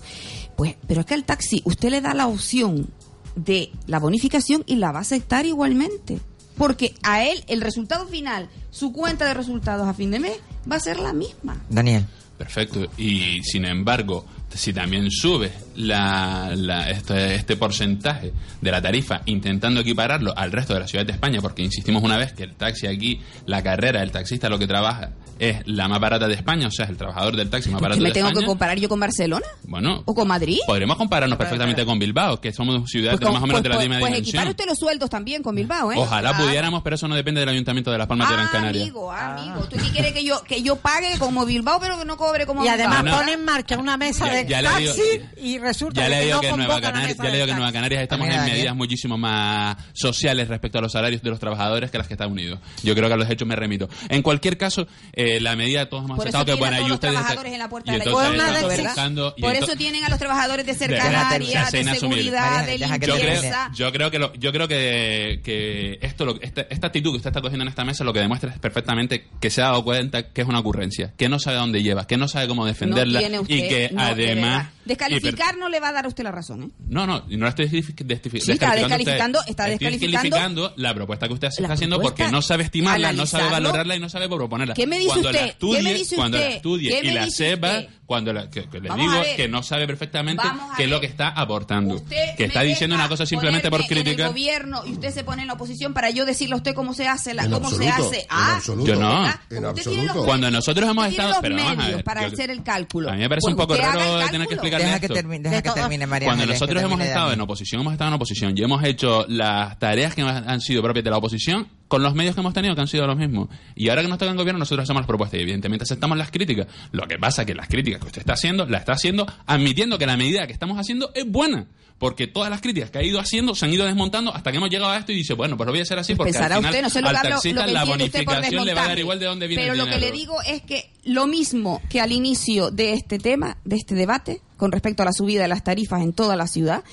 Pues, 0.55 0.75
pero 0.87 1.01
es 1.01 1.05
que 1.05 1.13
al 1.13 1.25
taxi 1.25 1.61
usted 1.65 1.89
le 1.89 2.01
da 2.01 2.13
la 2.13 2.27
opción 2.27 2.89
de 3.35 3.71
la 3.87 3.99
bonificación 3.99 4.63
y 4.65 4.77
la 4.77 4.91
va 4.93 4.99
a 4.99 5.01
aceptar 5.01 5.45
igualmente. 5.45 6.19
Porque 6.57 6.95
a 7.03 7.25
él 7.25 7.43
el 7.47 7.59
resultado 7.59 8.07
final, 8.07 8.49
su 8.71 8.93
cuenta 8.93 9.25
de 9.25 9.33
resultados 9.33 9.87
a 9.87 9.93
fin 9.93 10.11
de 10.11 10.19
mes, 10.19 10.37
va 10.71 10.77
a 10.77 10.79
ser 10.79 10.99
la 10.99 11.11
misma. 11.11 11.61
Daniel. 11.69 12.05
Perfecto. 12.37 12.85
Y 12.97 13.41
sin 13.43 13.65
embargo, 13.65 14.25
si 14.55 14.73
también 14.73 15.09
subes 15.11 15.51
la, 15.75 16.51
la- 16.55 16.89
este, 16.89 17.35
este 17.35 17.55
porcentaje 17.57 18.31
de 18.61 18.71
la 18.71 18.81
tarifa 18.81 19.21
intentando 19.25 19.81
equipararlo 19.81 20.33
al 20.37 20.51
resto 20.51 20.73
de 20.73 20.79
las 20.79 20.89
ciudades 20.89 21.07
de 21.07 21.13
España, 21.13 21.41
porque 21.41 21.61
insistimos 21.63 22.01
una 22.03 22.17
vez 22.17 22.33
que 22.33 22.43
el 22.43 22.55
taxi 22.55 22.87
aquí, 22.87 23.21
la 23.45 23.61
carrera, 23.61 24.01
el 24.01 24.11
taxista 24.11 24.49
lo 24.49 24.57
que 24.57 24.67
trabaja 24.67 25.11
es 25.39 25.57
la 25.65 25.87
más 25.87 25.99
barata 25.99 26.27
de 26.27 26.33
España, 26.35 26.67
o 26.67 26.71
sea, 26.71 26.85
es 26.85 26.91
el 26.91 26.97
trabajador 26.97 27.35
del 27.35 27.49
taxi 27.49 27.69
más 27.69 27.79
¿Por 27.79 27.83
barato 27.89 27.99
qué 27.99 28.03
me 28.03 28.09
de 28.09 28.13
tengo 28.13 28.27
España. 28.29 28.41
que 28.41 28.47
comparar 28.47 28.79
yo 28.79 28.89
con 28.89 28.99
Barcelona? 28.99 29.45
Bueno, 29.63 30.01
¿O 30.05 30.15
con 30.15 30.27
Madrid? 30.27 30.59
podríamos 30.65 30.97
compararnos 30.97 31.37
perfectamente 31.37 31.85
con 31.85 31.99
Bilbao, 31.99 32.39
que 32.39 32.53
somos 32.53 32.89
ciudades 32.89 33.19
Pues, 33.19 33.27
de 33.29 33.33
más 33.33 33.43
o 33.43 33.47
menos 33.47 33.63
de 33.63 33.69
la 33.69 33.75
pues, 33.75 33.87
misma 33.87 33.99
pues 33.99 34.11
dimensión. 34.13 34.35
equipar 34.41 34.49
usted 34.49 34.65
los 34.67 34.77
sueldos 34.79 35.09
también 35.09 35.43
con 35.43 35.55
Bilbao, 35.55 35.91
¿eh? 35.91 35.95
Ojalá 35.97 36.29
Ah. 36.31 36.37
pudiéramos, 36.37 36.81
pero 36.83 36.95
eso 36.95 37.07
no 37.07 37.15
depende 37.15 37.39
del 37.41 37.49
Ayuntamiento 37.49 37.91
de 37.91 37.97
Las 37.97 38.07
Palmas 38.07 38.29
de 38.29 38.35
Gran 38.35 38.47
Ah, 38.47 38.51
Canaria. 38.51 38.81
amigo, 38.81 39.11
amigo. 39.11 39.59
¿Tú 39.69 39.77
qué 39.77 39.89
quieres 39.91 40.13
que 40.13 40.23
yo, 40.23 40.41
que 40.43 40.61
yo 40.61 40.75
pague 40.77 41.17
como 41.19 41.45
Bilbao, 41.45 41.79
pero 41.79 41.97
que 41.99 42.05
no 42.05 42.17
cobre 42.17 42.45
como 42.45 42.63
Y 42.63 42.67
además 42.67 43.03
Bilbao? 43.03 43.03
No, 43.03 43.11
no. 43.11 43.17
pone 43.19 43.33
en 43.33 43.45
marcha 43.45 43.77
una 43.77 43.97
mesa 43.97 44.25
Ya- 44.27 44.33
de 44.33 44.47
ya 44.47 44.61
le 44.61 44.69
digo- 44.79 44.93
taxi 44.93 45.21
y 45.41 45.57
resulta 45.59 46.01
Ya 46.01 46.09
le 46.09 46.15
que 46.19 46.25
digo 46.25 46.35
no 46.35 46.41
que, 46.41 46.57
Nueva 46.57 46.81
Canarias, 46.81 47.09
mesa 47.09 47.23
ya 47.23 47.23
le 47.23 47.29
de 47.31 47.35
digo 47.37 47.45
que 47.45 47.51
en 47.51 47.57
Nueva 47.57 47.67
taxi. 47.71 47.75
Canarias 47.75 48.01
estamos 48.03 48.27
en 48.29 48.43
medidas 48.45 48.75
muchísimo 48.75 49.17
más 49.17 49.77
sociales 49.93 50.47
respecto 50.47 50.77
a 50.79 50.81
los 50.81 50.91
salarios 50.91 51.21
de 51.21 51.29
los 51.29 51.39
trabajadores 51.39 51.91
que 51.91 51.97
las 51.97 52.07
que 52.07 52.13
Estados 52.13 52.31
Unidos. 52.31 52.59
Yo 52.83 52.93
creo 52.95 53.07
que 53.07 53.13
a 53.13 53.17
los 53.17 53.29
hechos 53.29 53.47
me 53.47 53.55
remito. 53.55 53.89
En 54.09 54.21
cualquier 54.21 54.57
caso, 54.57 54.87
eh, 55.13 55.24
la 55.39 55.55
medida 55.55 55.87
todos 55.89 56.05
hemos 56.05 56.17
Por 56.17 56.27
eso 56.27 56.37
aceptado 56.37 56.45
que 56.45 56.51
tienen 56.51 56.59
buena 56.61 56.75
a 56.75 56.79
y 56.79 56.81
todos 56.83 56.89
los 56.89 56.95
ustedes 56.95 57.13
trabajadores 57.13 57.53
en 57.53 57.59
la 57.59 57.69
puerta 57.69 57.89
y 57.89 57.93
de 57.93 57.97
la 57.99 58.03
entonces 58.05 58.27
Fue 58.27 58.35
una 58.35 58.45
están 58.47 58.63
decisión. 58.69 58.87
buscando- 58.87 59.33
y 59.37 59.41
Por 59.41 59.55
eso 59.55 59.75
tienen 59.75 60.03
a 60.03 60.09
los 60.09 60.19
trabajadores 60.19 60.65
de 60.65 60.73
déjate 60.73 61.77
de 61.77 61.83
inasumible. 61.83 62.23
seguridad, 62.23 62.65
de 62.65 62.77
yo 62.77 62.87
creo, 63.15 63.15
limpieza. 63.33 63.71
yo 63.75 63.91
creo 63.91 64.11
que 64.11 64.19
lo- 64.19 64.33
yo 64.35 64.51
creo 64.51 64.67
que, 64.67 65.41
que 65.43 65.99
esto 66.01 66.25
lo- 66.25 66.41
esta, 66.41 66.61
esta 66.69 66.87
actitud 66.87 67.11
que 67.11 67.17
usted 67.17 67.29
está 67.29 67.41
cogiendo 67.41 67.63
en 67.63 67.69
esta 67.69 67.83
mesa 67.85 68.03
lo 68.03 68.13
que 68.13 68.19
demuestra 68.19 68.51
es 68.51 68.59
perfectamente 68.59 69.27
que 69.39 69.49
se 69.49 69.61
ha 69.61 69.65
dado 69.65 69.83
cuenta 69.83 70.31
que 70.31 70.41
es 70.41 70.47
una 70.47 70.59
ocurrencia, 70.59 71.13
que 71.17 71.29
no 71.29 71.39
sabe 71.39 71.57
dónde 71.57 71.81
lleva, 71.83 72.05
que 72.07 72.17
no 72.17 72.27
sabe 72.27 72.47
cómo 72.47 72.65
defenderla 72.65 73.19
no 73.21 73.27
tiene 73.27 73.39
usted, 73.39 73.55
y 73.55 73.67
que 73.67 73.89
no, 73.91 74.01
de 74.15 74.31
además. 74.31 74.67
Descalificar 74.85 75.57
no 75.57 75.69
le 75.69 75.79
va 75.79 75.89
a 75.89 75.91
dar 75.93 76.05
a 76.05 76.07
usted 76.07 76.23
la 76.23 76.31
razón, 76.31 76.63
¿eh? 76.63 76.69
No, 76.87 77.05
no, 77.07 77.23
no 77.27 77.37
la 77.45 77.49
estoy 77.49 77.67
Sí, 77.69 77.77
está 77.79 78.75
descalificando. 78.75 79.39
usted. 79.39 79.51
está 79.51 79.65
descalificando 79.65 80.73
la 80.77 80.93
propuesta 80.93 81.27
que 81.27 81.33
usted 81.33 81.47
está 81.47 81.73
haciendo 81.73 81.99
porque 82.01 82.27
no 82.29 82.41
sabe 82.41 82.63
estimarla, 82.63 83.13
no 83.13 83.25
sabe 83.25 83.49
valorarla 83.49 83.95
y 83.95 83.99
no 83.99 84.09
sabe 84.09 84.27
proponerla. 84.29 84.73
¿Qué 84.73 84.87
me 84.87 84.97
dice 84.99 85.09
cuando 85.09 85.29
usted? 85.29 85.41
La 85.41 85.47
estudie, 85.47 85.77
¿Qué 85.77 85.83
me 85.83 85.93
dice 85.93 86.15
cuando 86.15 86.37
la 86.37 86.43
usted? 86.43 86.55
estudie 86.57 86.89
¿Qué 86.89 86.99
y 86.99 87.07
me 87.07 87.13
la 87.13 87.25
dice 87.25 87.37
sepa, 87.51 87.79
usted? 87.79 87.89
Cuando 88.05 88.31
la, 88.33 88.49
que, 88.49 88.69
que 88.69 88.79
le 88.79 88.89
Vamos 88.89 89.11
digo 89.11 89.23
que 89.35 89.47
no 89.47 89.63
sabe 89.63 89.87
perfectamente 89.87 90.43
qué 90.77 90.83
es 90.83 90.89
lo 90.89 90.99
que 91.01 91.07
está 91.07 91.29
aportando. 91.29 91.95
Usted 91.95 92.35
que 92.37 92.45
está 92.45 92.61
diciendo 92.61 92.95
una 92.95 93.07
cosa 93.09 93.25
simplemente 93.25 93.69
por 93.69 93.83
criticar. 93.85 94.27
el 94.27 94.31
gobierno 94.31 94.83
y 94.85 94.91
usted 94.91 95.11
se 95.11 95.23
pone 95.23 95.41
en 95.41 95.47
la 95.47 95.53
oposición 95.55 95.93
para 95.93 96.09
yo 96.11 96.25
decirle 96.25 96.53
a 96.53 96.57
usted 96.57 96.75
cómo 96.75 96.93
se 96.93 97.07
hace, 97.07 97.33
la, 97.33 97.45
En 97.45 97.51
cómo 97.51 97.69
se 97.71 97.89
hace. 97.89 98.19
en 98.21 98.25
Ah, 98.29 98.55
absoluto. 98.57 98.87
Yo 98.93 98.99
no. 98.99 99.25
En 99.49 99.61
los 99.63 99.71
absoluto. 99.77 100.23
Cuando 100.25 100.51
nosotros 100.51 100.89
hemos 100.89 101.07
estado- 101.07 101.29
los 101.29 101.39
pero 101.39 101.55
vamos 101.55 101.85
a 101.85 101.89
ver, 101.89 102.03
para 102.03 102.21
yo- 102.21 102.33
hacer 102.33 102.49
el 102.51 102.61
cálculo. 102.63 103.09
A 103.09 103.13
mí 103.13 103.19
me 103.19 103.29
parece 103.29 103.45
Pues 103.45 103.53
un 103.53 103.57
poco 103.59 103.75
raro 103.75 104.27
tener 104.29 104.47
que 104.47 104.53
explicarle 104.53 104.85
Deja 104.85 104.99
que, 104.99 105.05
esto. 105.07 105.15
termine, 105.15 105.39
deja 105.49 105.55
De 105.55 105.63
que 105.63 105.71
termine, 105.71 106.05
María 106.07 106.27
Cuando 106.27 106.45
nosotros 106.45 106.83
hemos 106.83 107.01
estado 107.01 107.33
en 107.33 107.41
oposición, 107.41 107.81
hemos 107.81 107.93
estado 107.93 108.09
en 108.09 108.13
oposición 108.15 108.53
y 108.57 108.63
hemos 108.63 108.83
hecho 108.83 109.25
las 109.27 109.79
tareas 109.79 110.13
que 110.13 110.21
han 110.21 110.61
sido 110.61 110.83
propias 110.83 111.03
de 111.05 111.09
la 111.11 111.17
oposición 111.17 111.67
con 111.87 112.01
los 112.01 112.15
medios 112.15 112.35
que 112.35 112.41
hemos 112.41 112.53
tenido 112.53 112.75
que 112.75 112.81
han 112.81 112.87
sido 112.87 113.05
los 113.07 113.17
mismos. 113.17 113.49
Y 113.75 113.89
ahora 113.89 114.01
que 114.01 114.07
nos 114.07 114.17
toca 114.17 114.31
en 114.31 114.37
gobierno, 114.37 114.59
nosotros 114.59 114.83
hacemos 114.83 115.01
las 115.01 115.07
propuestas 115.07 115.39
y 115.39 115.43
evidentemente 115.43 115.83
aceptamos 115.83 116.17
las 116.17 116.31
críticas. 116.31 116.67
Lo 116.91 117.07
que 117.07 117.17
pasa 117.17 117.43
es 117.43 117.47
que 117.47 117.55
las 117.55 117.67
críticas 117.67 117.99
que 117.99 118.07
usted 118.07 118.21
está 118.21 118.33
haciendo, 118.33 118.65
las 118.65 118.81
está 118.81 118.93
haciendo 118.93 119.25
admitiendo 119.45 119.97
que 119.97 120.05
la 120.05 120.17
medida 120.17 120.47
que 120.47 120.53
estamos 120.53 120.77
haciendo 120.79 121.11
es 121.13 121.29
buena. 121.29 121.67
Porque 121.97 122.27
todas 122.27 122.49
las 122.49 122.59
críticas 122.59 122.91
que 122.91 122.97
ha 122.97 123.03
ido 123.03 123.21
haciendo 123.21 123.55
se 123.55 123.65
han 123.65 123.71
ido 123.71 123.85
desmontando 123.85 124.35
hasta 124.35 124.51
que 124.51 124.57
hemos 124.57 124.69
llegado 124.69 124.91
a 124.91 124.97
esto 124.97 125.13
y 125.13 125.15
dice, 125.15 125.33
bueno, 125.33 125.55
pues 125.55 125.65
lo 125.65 125.71
voy 125.71 125.79
a 125.79 125.83
hacer 125.83 125.97
así 125.97 126.13
porque 126.13 126.33
Pensará 126.33 126.55
al 126.55 126.61
final 126.61 126.71
usted, 126.73 126.83
no 126.83 126.89
sé 126.89 127.01
lo 127.01 127.07
al 127.07 127.15
taxista 127.15 127.61
lo 127.61 127.67
que 127.67 127.71
la 127.71 127.85
bonificación 127.85 128.65
le 128.65 128.73
va 128.73 128.83
a 128.83 128.87
dar 128.89 128.99
igual 128.99 129.19
de 129.19 129.25
dónde 129.27 129.47
viene 129.47 129.63
Pero 129.63 129.73
el 129.73 129.79
lo 129.79 129.85
que 129.85 129.97
le 129.97 130.11
digo 130.11 130.35
es 130.45 130.61
que 130.63 130.91
lo 131.05 131.25
mismo 131.25 131.81
que 131.89 132.01
al 132.01 132.11
inicio 132.11 132.69
de 132.69 132.91
este 132.93 133.17
tema, 133.17 133.57
de 133.63 133.77
este 133.77 133.95
debate, 133.95 134.41
con 134.57 134.73
respecto 134.73 135.03
a 135.03 135.05
la 135.05 135.13
subida 135.13 135.43
de 135.43 135.47
las 135.47 135.63
tarifas 135.63 136.01
en 136.01 136.11
toda 136.11 136.35
la 136.35 136.47
ciudad, 136.47 136.83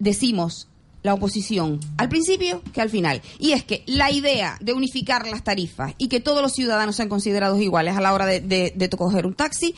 decimos 0.00 0.69
la 1.02 1.14
oposición 1.14 1.80
al 1.96 2.08
principio 2.08 2.62
que 2.72 2.80
al 2.80 2.90
final. 2.90 3.22
Y 3.38 3.52
es 3.52 3.64
que 3.64 3.82
la 3.86 4.10
idea 4.10 4.58
de 4.60 4.72
unificar 4.72 5.26
las 5.26 5.44
tarifas 5.44 5.94
y 5.98 6.08
que 6.08 6.20
todos 6.20 6.42
los 6.42 6.52
ciudadanos 6.52 6.96
sean 6.96 7.08
considerados 7.08 7.60
iguales 7.60 7.96
a 7.96 8.00
la 8.00 8.12
hora 8.12 8.26
de, 8.26 8.40
de, 8.40 8.72
de 8.74 8.88
coger 8.90 9.26
un 9.26 9.34
taxi 9.34 9.74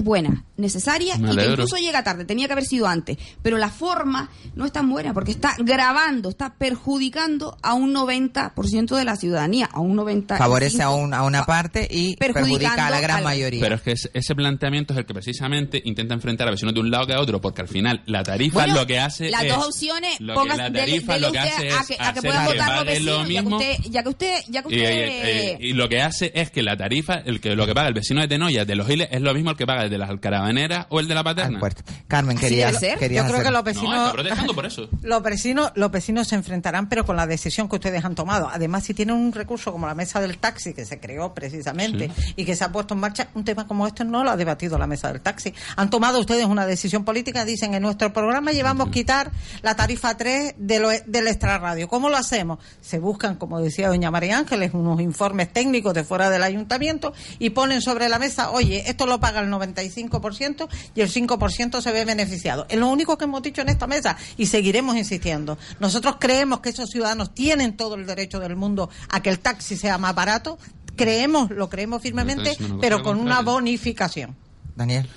es 0.00 0.04
buena, 0.04 0.44
necesaria 0.56 1.16
y 1.16 1.36
que 1.36 1.46
incluso 1.46 1.76
llega 1.76 2.02
tarde, 2.04 2.24
tenía 2.24 2.46
que 2.46 2.52
haber 2.52 2.64
sido 2.64 2.86
antes. 2.86 3.16
Pero 3.42 3.56
la 3.58 3.68
forma 3.70 4.28
no 4.54 4.66
es 4.66 4.72
tan 4.72 4.88
buena 4.90 5.14
porque 5.14 5.30
está 5.30 5.54
grabando, 5.58 6.28
está 6.30 6.54
perjudicando 6.54 7.56
a 7.62 7.74
un 7.74 7.94
90% 7.94 8.96
de 8.96 9.04
la 9.04 9.16
ciudadanía, 9.16 9.66
a 9.72 9.80
un 9.80 9.96
90%. 9.96 10.38
Favorece 10.38 10.82
a, 10.82 10.90
un- 10.90 11.14
a 11.14 11.22
una 11.22 11.44
parte 11.46 11.86
y 11.90 12.16
perjudica 12.16 12.86
a 12.86 12.90
la 12.90 13.00
gran 13.00 13.18
al- 13.18 13.24
mayoría. 13.24 13.60
Pero 13.60 13.74
es 13.76 13.82
que 13.82 13.92
ese, 13.92 14.34
planteamiento 14.34 14.92
es 14.92 14.98
el 14.98 15.06
que 15.06 15.14
precisamente 15.14 15.80
intenta 15.84 16.14
enfrentar 16.14 16.48
a 16.48 16.52
vecinos 16.52 16.74
de 16.74 16.80
un 16.80 16.90
lado 16.90 17.06
que 17.06 17.14
a 17.14 17.20
otro, 17.20 17.40
porque 17.40 17.62
al 17.62 17.68
final 17.68 18.02
la 18.06 18.22
tarifa 18.22 18.60
Bueno, 18.60 18.74
lo 18.74 18.86
que 18.86 18.98
hace 18.98 19.30
las 19.30 19.44
es... 19.44 19.54
dos 19.54 19.66
opciones, 19.68 20.20
lo 20.20 20.34
ponga- 20.34 20.52
que 20.52 20.56
la 20.58 20.72
tarifa 20.72 21.14
dele 21.14 21.26
lo 21.26 21.32
que 21.32 21.38
hace 21.38 21.68
a 21.70 21.80
es 21.80 21.86
que, 21.86 21.96
a 21.98 22.12
que 22.12 22.22
puedan 22.22 22.44
votar 22.46 22.68
los 22.68 22.78
pague 22.84 23.00
lo 23.00 23.18
vecinos, 23.18 23.28
ya 23.28 23.34
que 23.34 23.42
mismo 23.42 23.56
usted, 23.56 23.76
ya 23.90 24.02
que 24.02 24.08
usted, 24.08 24.34
ya 24.48 24.62
que 24.62 24.74
y, 24.74 24.78
usted 24.78 25.58
y- 25.60 25.64
y- 25.66 25.70
y 25.70 25.72
lo 25.74 25.88
que 25.88 26.00
hace 26.02 26.32
es 26.34 26.50
que 26.50 26.62
la 26.62 26.76
tarifa, 26.76 27.14
el 27.14 27.40
que 27.40 27.54
lo 27.54 27.66
que 27.66 27.74
paga 27.74 27.88
el 27.88 27.94
vecino 27.94 28.20
de 28.20 28.28
Tenoya 28.28 28.64
de 28.64 28.74
los 28.74 28.86
Giles 28.86 29.08
es 29.10 29.20
lo 29.20 29.34
mismo 29.34 29.50
el 29.50 29.56
que 29.56 29.66
paga 29.66 29.84
el 29.84 29.89
de 29.90 29.98
las 29.98 30.08
Alcarabañas 30.10 30.40
sabanera 30.40 30.86
o 30.88 31.00
el 31.00 31.06
de 31.08 31.14
la 31.14 31.22
paterna. 31.22 31.60
Carmen, 32.08 32.38
quería, 32.38 32.68
Sí, 32.72 32.86
yo 32.86 32.96
creo 32.98 33.22
hacer- 33.24 33.42
que 33.44 33.50
los 33.50 33.62
vecinos, 33.64 34.06
No, 34.06 34.12
protestando 34.12 34.54
por 34.54 34.64
eso. 34.66 34.88
los 35.02 35.22
vecinos, 35.22 35.72
los 35.74 35.90
vecinos 35.90 36.28
se 36.28 36.34
enfrentarán, 36.34 36.88
pero 36.88 37.04
con 37.04 37.16
la 37.16 37.26
decisión 37.26 37.68
que 37.68 37.76
ustedes 37.76 38.04
han 38.04 38.14
tomado. 38.14 38.48
Además, 38.50 38.84
si 38.84 38.94
tienen 38.94 39.16
un 39.16 39.32
recurso 39.32 39.70
como 39.72 39.86
la 39.86 39.94
mesa 39.94 40.20
del 40.20 40.38
taxi 40.38 40.72
que 40.72 40.84
se 40.86 40.98
creó 40.98 41.34
precisamente 41.34 42.10
y 42.36 42.44
que 42.44 42.56
se 42.56 42.64
ha 42.64 42.72
puesto 42.72 42.94
en 42.94 43.00
marcha, 43.00 43.28
un 43.34 43.44
tema 43.44 43.66
como 43.66 43.86
este 43.86 44.04
no 44.04 44.24
lo 44.24 44.30
ha 44.30 44.36
debatido 44.36 44.78
la 44.78 44.86
mesa 44.86 45.08
del 45.12 45.20
taxi. 45.20 45.52
Han 45.76 45.90
tomado 45.90 46.18
ustedes 46.20 46.46
una 46.46 46.64
decisión 46.66 47.04
política, 47.04 47.44
dicen 47.44 47.74
en 47.74 47.82
nuestro 47.82 48.12
programa 48.12 48.52
llevamos 48.52 48.88
quitar 48.90 49.30
la 49.62 49.76
tarifa 49.76 50.16
3 50.16 50.54
de 50.56 50.78
lo, 50.80 50.88
del 50.88 51.28
extrarradio. 51.28 51.88
¿Cómo 51.88 52.08
lo 52.08 52.16
hacemos? 52.16 52.58
Se 52.80 52.98
buscan, 52.98 53.36
como 53.36 53.60
decía 53.60 53.88
doña 53.88 54.10
María 54.10 54.38
Ángeles, 54.38 54.70
unos 54.72 55.00
informes 55.00 55.52
técnicos 55.52 55.94
de 55.94 56.04
fuera 56.04 56.30
del 56.30 56.42
ayuntamiento 56.42 57.12
y 57.38 57.50
ponen 57.50 57.82
sobre 57.82 58.08
la 58.08 58.18
mesa, 58.18 58.50
oye, 58.50 58.84
esto 58.88 59.06
lo 59.06 59.20
paga 59.20 59.40
el 59.40 59.50
95% 59.74 60.68
y 60.94 61.00
el 61.00 61.10
5% 61.10 61.80
se 61.80 61.92
ve 61.92 62.04
beneficiado. 62.04 62.66
Es 62.68 62.78
lo 62.78 62.88
único 62.88 63.16
que 63.18 63.24
hemos 63.24 63.42
dicho 63.42 63.62
en 63.62 63.68
esta 63.68 63.86
mesa 63.86 64.16
y 64.36 64.46
seguiremos 64.46 64.96
insistiendo. 64.96 65.58
Nosotros 65.78 66.16
creemos 66.18 66.60
que 66.60 66.70
esos 66.70 66.90
ciudadanos 66.90 67.34
tienen 67.34 67.76
todo 67.76 67.94
el 67.94 68.06
derecho 68.06 68.40
del 68.40 68.56
mundo 68.56 68.90
a 69.08 69.22
que 69.22 69.30
el 69.30 69.40
taxi 69.40 69.76
sea 69.76 69.98
más 69.98 70.14
barato. 70.14 70.58
Creemos, 70.96 71.50
lo 71.50 71.68
creemos 71.68 72.02
firmemente, 72.02 72.56
no, 72.60 72.78
pero 72.80 72.98
lo 72.98 73.04
con 73.04 73.18
una 73.18 73.40
bonificación. 73.40 74.36
Daniel. 74.76 75.08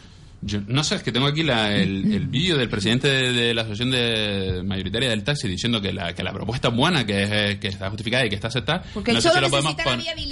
Yo, 0.46 0.60
no 0.68 0.84
sé, 0.84 0.96
es 0.96 1.04
que 1.04 1.12
tengo 1.12 1.28
aquí 1.28 1.44
la- 1.44 1.74
el, 1.76 2.14
el 2.14 2.28
vídeo 2.28 2.58
del 2.58 2.70
presidente 2.70 3.08
de, 3.08 3.32
de 3.32 3.54
la 3.54 3.62
asociación 3.62 3.92
de 3.92 4.62
mayoritaria 4.66 5.10
del 5.10 5.24
taxi 5.24 5.48
diciendo 5.48 5.82
que 5.82 5.94
la, 5.94 6.14
que 6.14 6.24
la 6.24 6.34
propuesta 6.34 6.68
es 6.70 6.76
buena, 6.76 7.06
que, 7.06 7.24
es, 7.24 7.30
eh, 7.32 7.58
que 7.60 7.68
está 7.70 7.90
justificada 7.90 8.26
y 8.26 8.30
que 8.30 8.36
está 8.36 8.48
aceptada. 8.50 8.84
Porque 8.94 9.12
no 9.14 9.22
sé 9.22 9.30
si 9.30 9.36
lo 9.42 9.50
podemos 9.50 9.76